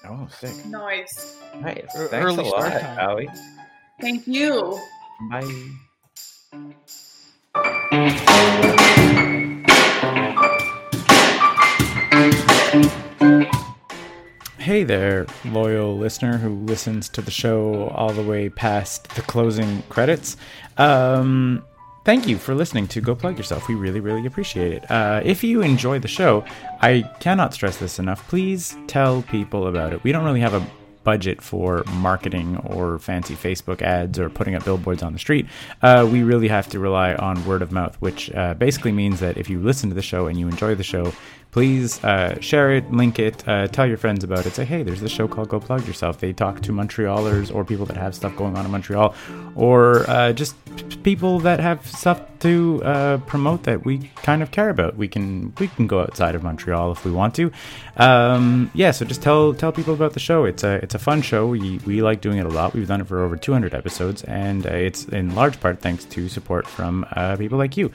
Oh, 0.06 0.28
sick. 0.38 0.66
Nice. 0.66 1.36
Nice. 1.60 1.76
Ear- 1.96 2.08
Thanks 2.08 2.26
early 2.26 2.48
a 2.48 2.50
lot, 2.50 2.60
start 2.66 2.82
time. 2.82 2.98
Allie. 2.98 3.28
Thank 4.00 4.26
you. 4.26 4.78
Bye. 5.30 5.70
Hey 14.64 14.82
there, 14.82 15.26
loyal 15.44 15.94
listener 15.98 16.38
who 16.38 16.48
listens 16.48 17.10
to 17.10 17.20
the 17.20 17.30
show 17.30 17.88
all 17.88 18.14
the 18.14 18.22
way 18.22 18.48
past 18.48 19.14
the 19.14 19.20
closing 19.20 19.82
credits. 19.90 20.38
Um, 20.78 21.62
thank 22.06 22.26
you 22.26 22.38
for 22.38 22.54
listening 22.54 22.88
to 22.88 23.02
Go 23.02 23.14
Plug 23.14 23.36
Yourself. 23.36 23.68
We 23.68 23.74
really, 23.74 24.00
really 24.00 24.24
appreciate 24.24 24.72
it. 24.72 24.90
Uh, 24.90 25.20
if 25.22 25.44
you 25.44 25.60
enjoy 25.60 25.98
the 25.98 26.08
show, 26.08 26.46
I 26.80 27.02
cannot 27.20 27.52
stress 27.52 27.76
this 27.76 27.98
enough. 27.98 28.26
Please 28.28 28.74
tell 28.86 29.20
people 29.20 29.66
about 29.66 29.92
it. 29.92 30.02
We 30.02 30.12
don't 30.12 30.24
really 30.24 30.40
have 30.40 30.54
a 30.54 30.66
budget 31.04 31.42
for 31.42 31.84
marketing 31.96 32.56
or 32.64 32.98
fancy 32.98 33.34
Facebook 33.34 33.82
ads 33.82 34.18
or 34.18 34.30
putting 34.30 34.54
up 34.54 34.64
billboards 34.64 35.02
on 35.02 35.12
the 35.12 35.18
street. 35.18 35.46
Uh, 35.82 36.08
we 36.10 36.22
really 36.22 36.48
have 36.48 36.70
to 36.70 36.78
rely 36.78 37.14
on 37.14 37.44
word 37.44 37.60
of 37.60 37.70
mouth, 37.70 37.94
which 38.00 38.32
uh, 38.32 38.54
basically 38.54 38.92
means 38.92 39.20
that 39.20 39.36
if 39.36 39.50
you 39.50 39.60
listen 39.60 39.90
to 39.90 39.94
the 39.94 40.00
show 40.00 40.26
and 40.26 40.38
you 40.38 40.48
enjoy 40.48 40.74
the 40.74 40.82
show, 40.82 41.12
please 41.54 42.02
uh, 42.02 42.36
share 42.40 42.72
it, 42.72 42.90
link 42.90 43.20
it, 43.20 43.46
uh, 43.46 43.68
tell 43.68 43.86
your 43.86 43.96
friends 43.96 44.24
about 44.24 44.44
it. 44.44 44.52
Say, 44.52 44.64
hey, 44.64 44.82
there's 44.82 45.00
this 45.00 45.12
show 45.12 45.28
called 45.28 45.48
Go 45.48 45.60
Plug 45.60 45.86
Yourself. 45.86 46.18
They 46.18 46.32
talk 46.32 46.60
to 46.62 46.72
Montrealers 46.72 47.54
or 47.54 47.64
people 47.64 47.86
that 47.86 47.96
have 47.96 48.12
stuff 48.12 48.34
going 48.34 48.56
on 48.56 48.64
in 48.64 48.72
Montreal, 48.72 49.14
or 49.54 50.10
uh, 50.10 50.32
just 50.32 50.56
p- 50.76 50.96
people 51.04 51.38
that 51.38 51.60
have 51.60 51.86
stuff 51.86 52.20
to 52.40 52.82
uh, 52.84 53.18
promote 53.18 53.62
that 53.62 53.84
we 53.84 54.10
kind 54.16 54.42
of 54.42 54.50
care 54.50 54.68
about. 54.68 54.96
We 54.96 55.06
can 55.06 55.54
we 55.60 55.68
can 55.68 55.86
go 55.86 56.00
outside 56.00 56.34
of 56.34 56.42
Montreal 56.42 56.90
if 56.90 57.04
we 57.04 57.12
want 57.12 57.36
to. 57.36 57.52
Um, 57.98 58.70
yeah, 58.74 58.90
so 58.90 59.04
just 59.04 59.22
tell 59.22 59.54
tell 59.54 59.70
people 59.70 59.94
about 59.94 60.12
the 60.14 60.20
show. 60.20 60.44
It's 60.44 60.64
a 60.64 60.74
it's 60.82 60.96
a 60.96 60.98
fun 60.98 61.22
show. 61.22 61.46
We, 61.46 61.78
we 61.86 62.02
like 62.02 62.20
doing 62.20 62.38
it 62.38 62.46
a 62.46 62.50
lot. 62.50 62.74
We've 62.74 62.88
done 62.88 63.00
it 63.00 63.06
for 63.06 63.22
over 63.22 63.36
200 63.36 63.74
episodes, 63.74 64.24
and 64.24 64.66
uh, 64.66 64.70
it's 64.70 65.04
in 65.04 65.36
large 65.36 65.60
part 65.60 65.78
thanks 65.78 66.04
to 66.06 66.28
support 66.28 66.66
from 66.66 67.06
uh, 67.12 67.36
people 67.36 67.58
like 67.58 67.76
you. 67.76 67.92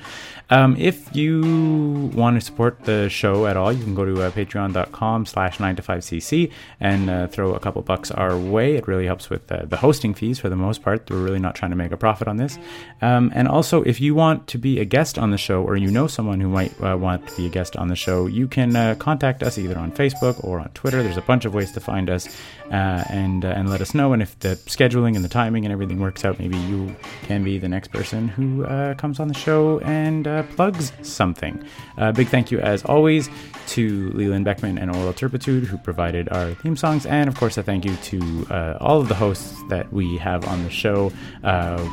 Um, 0.49 0.75
if 0.77 1.15
you 1.15 2.11
want 2.15 2.39
to 2.39 2.41
support 2.41 2.85
the 2.85 3.09
show 3.09 3.45
at 3.49 3.57
all, 3.57 3.71
you 3.73 3.83
can 3.83 3.95
go 3.95 4.05
to 4.05 4.21
uh, 4.21 4.31
patreon.com 4.31 5.25
slash 5.25 5.59
9 5.59 5.75
to 5.75 5.81
5cc 5.81 6.51
and 6.79 7.09
uh, 7.09 7.27
throw 7.27 7.53
a 7.53 7.59
couple 7.59 7.81
bucks 7.81 8.11
our 8.11 8.37
way. 8.37 8.75
It 8.75 8.87
really 8.87 9.05
helps 9.05 9.29
with 9.29 9.51
uh, 9.51 9.65
the 9.65 9.77
hosting 9.77 10.13
fees 10.13 10.39
for 10.39 10.49
the 10.49 10.55
most 10.55 10.83
part. 10.83 11.09
We're 11.09 11.23
really 11.23 11.39
not 11.39 11.55
trying 11.55 11.71
to 11.71 11.77
make 11.77 11.91
a 11.91 11.97
profit 11.97 12.27
on 12.27 12.37
this. 12.37 12.57
Um, 13.01 13.31
and 13.35 13.47
also, 13.47 13.81
if 13.83 13.99
you 13.99 14.15
want 14.15 14.47
to 14.47 14.57
be 14.57 14.79
a 14.79 14.85
guest 14.85 15.17
on 15.17 15.31
the 15.31 15.37
show 15.37 15.63
or 15.63 15.75
you 15.75 15.91
know 15.91 16.07
someone 16.07 16.39
who 16.39 16.49
might 16.49 16.73
uh, 16.81 16.95
want 16.97 17.27
to 17.27 17.35
be 17.35 17.45
a 17.45 17.49
guest 17.49 17.75
on 17.75 17.87
the 17.87 17.95
show, 17.95 18.27
you 18.27 18.47
can 18.47 18.75
uh, 18.75 18.95
contact 18.95 19.43
us 19.43 19.57
either 19.57 19.77
on 19.77 19.91
Facebook 19.91 20.43
or 20.43 20.59
on 20.59 20.69
Twitter. 20.69 21.03
There's 21.03 21.17
a 21.17 21.21
bunch 21.21 21.45
of 21.45 21.53
ways 21.53 21.71
to 21.73 21.79
find 21.79 22.09
us 22.09 22.27
uh, 22.71 23.03
and, 23.09 23.45
uh, 23.45 23.49
and 23.49 23.69
let 23.69 23.81
us 23.81 23.93
know. 23.93 24.13
And 24.13 24.21
if 24.21 24.37
the 24.39 24.49
scheduling 24.65 25.15
and 25.15 25.25
the 25.25 25.29
timing 25.29 25.65
and 25.65 25.71
everything 25.71 25.99
works 25.99 26.23
out, 26.23 26.37
maybe 26.39 26.57
you 26.57 26.95
can 27.23 27.43
be 27.43 27.57
the 27.57 27.67
next 27.67 27.89
person 27.89 28.27
who 28.27 28.63
uh, 28.65 28.93
comes 28.95 29.19
on 29.19 29.27
the 29.27 29.33
show 29.33 29.79
and 29.79 30.27
uh, 30.27 30.43
plugs 30.55 30.91
something. 31.01 31.63
Uh, 31.97 32.11
big 32.11 32.27
thank 32.27 32.51
you, 32.51 32.59
as 32.59 32.83
always, 32.85 33.29
to 33.67 34.11
Leland 34.11 34.45
Beckman 34.45 34.77
and 34.77 34.95
Oral 34.95 35.13
Turpitude, 35.13 35.63
who 35.63 35.77
provided 35.77 36.29
our 36.29 36.53
theme 36.55 36.77
songs. 36.77 37.05
And 37.05 37.27
of 37.27 37.35
course, 37.35 37.57
a 37.57 37.63
thank 37.63 37.85
you 37.85 37.95
to 37.95 38.47
uh, 38.51 38.77
all 38.79 39.01
of 39.01 39.07
the 39.07 39.15
hosts 39.15 39.55
that 39.69 39.91
we 39.91 40.17
have 40.17 40.47
on 40.47 40.63
the 40.63 40.69
show 40.69 41.11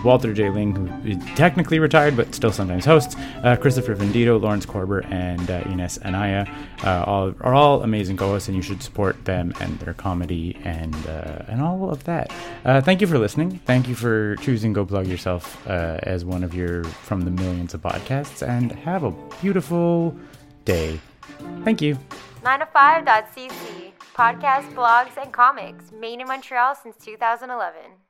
Walter 0.05 0.33
J. 0.33 0.51
Ling, 0.51 0.75
who 0.75 1.11
is 1.11 1.17
technically 1.37 1.79
retired 1.79 2.17
but 2.17 2.35
still 2.35 2.53
sometimes 2.53 2.85
hosts, 2.85 3.17
Christopher 3.61 3.95
Vendito, 3.95 4.41
Lawrence 4.41 4.67
Korber, 4.67 5.11
and 5.11 5.49
Ines 5.49 5.99
Anaya. 6.05 6.47
All, 6.85 7.35
are 7.41 7.55
all 7.55 7.83
amazing 7.83 8.17
co 8.17 8.29
hosts, 8.29 8.49
and 8.49 8.57
you 8.57 8.63
should 8.63 8.83
support 8.83 9.25
them 9.25 9.53
and 9.61 9.79
their 9.81 9.95
comedy 9.95 10.57
and, 10.67 10.95
uh, 11.07 11.45
and 11.49 11.61
all 11.63 11.91
of 11.91 12.03
that. 12.05 12.33
Uh, 12.65 12.81
thank 12.81 13.01
you 13.01 13.07
for 13.07 13.19
listening. 13.19 13.61
Thank 13.65 13.89
you 13.89 13.95
for 13.95 14.37
choosing 14.37 14.73
Go 14.73 14.85
Plug 14.85 15.07
Yourself 15.07 15.45
uh, 15.69 15.99
as 16.03 16.25
one 16.25 16.43
of 16.43 16.55
your 16.55 16.85
from 16.85 17.23
the 17.23 17.31
millions 17.31 17.73
of 17.75 17.83
podcasts, 17.83 18.47
and 18.47 18.73
have 18.73 19.05
a 19.05 19.13
beautiful 19.41 20.17
day. 20.65 21.01
Thank 21.65 21.81
you. 21.81 21.99
9to5.cc. 22.43 23.93
Podcasts, 24.15 24.73
blogs, 24.75 25.17
and 25.23 25.33
comics. 25.33 25.93
Made 25.93 26.21
in 26.21 26.27
Montreal 26.27 26.75
since 26.75 26.97
2011. 26.97 27.97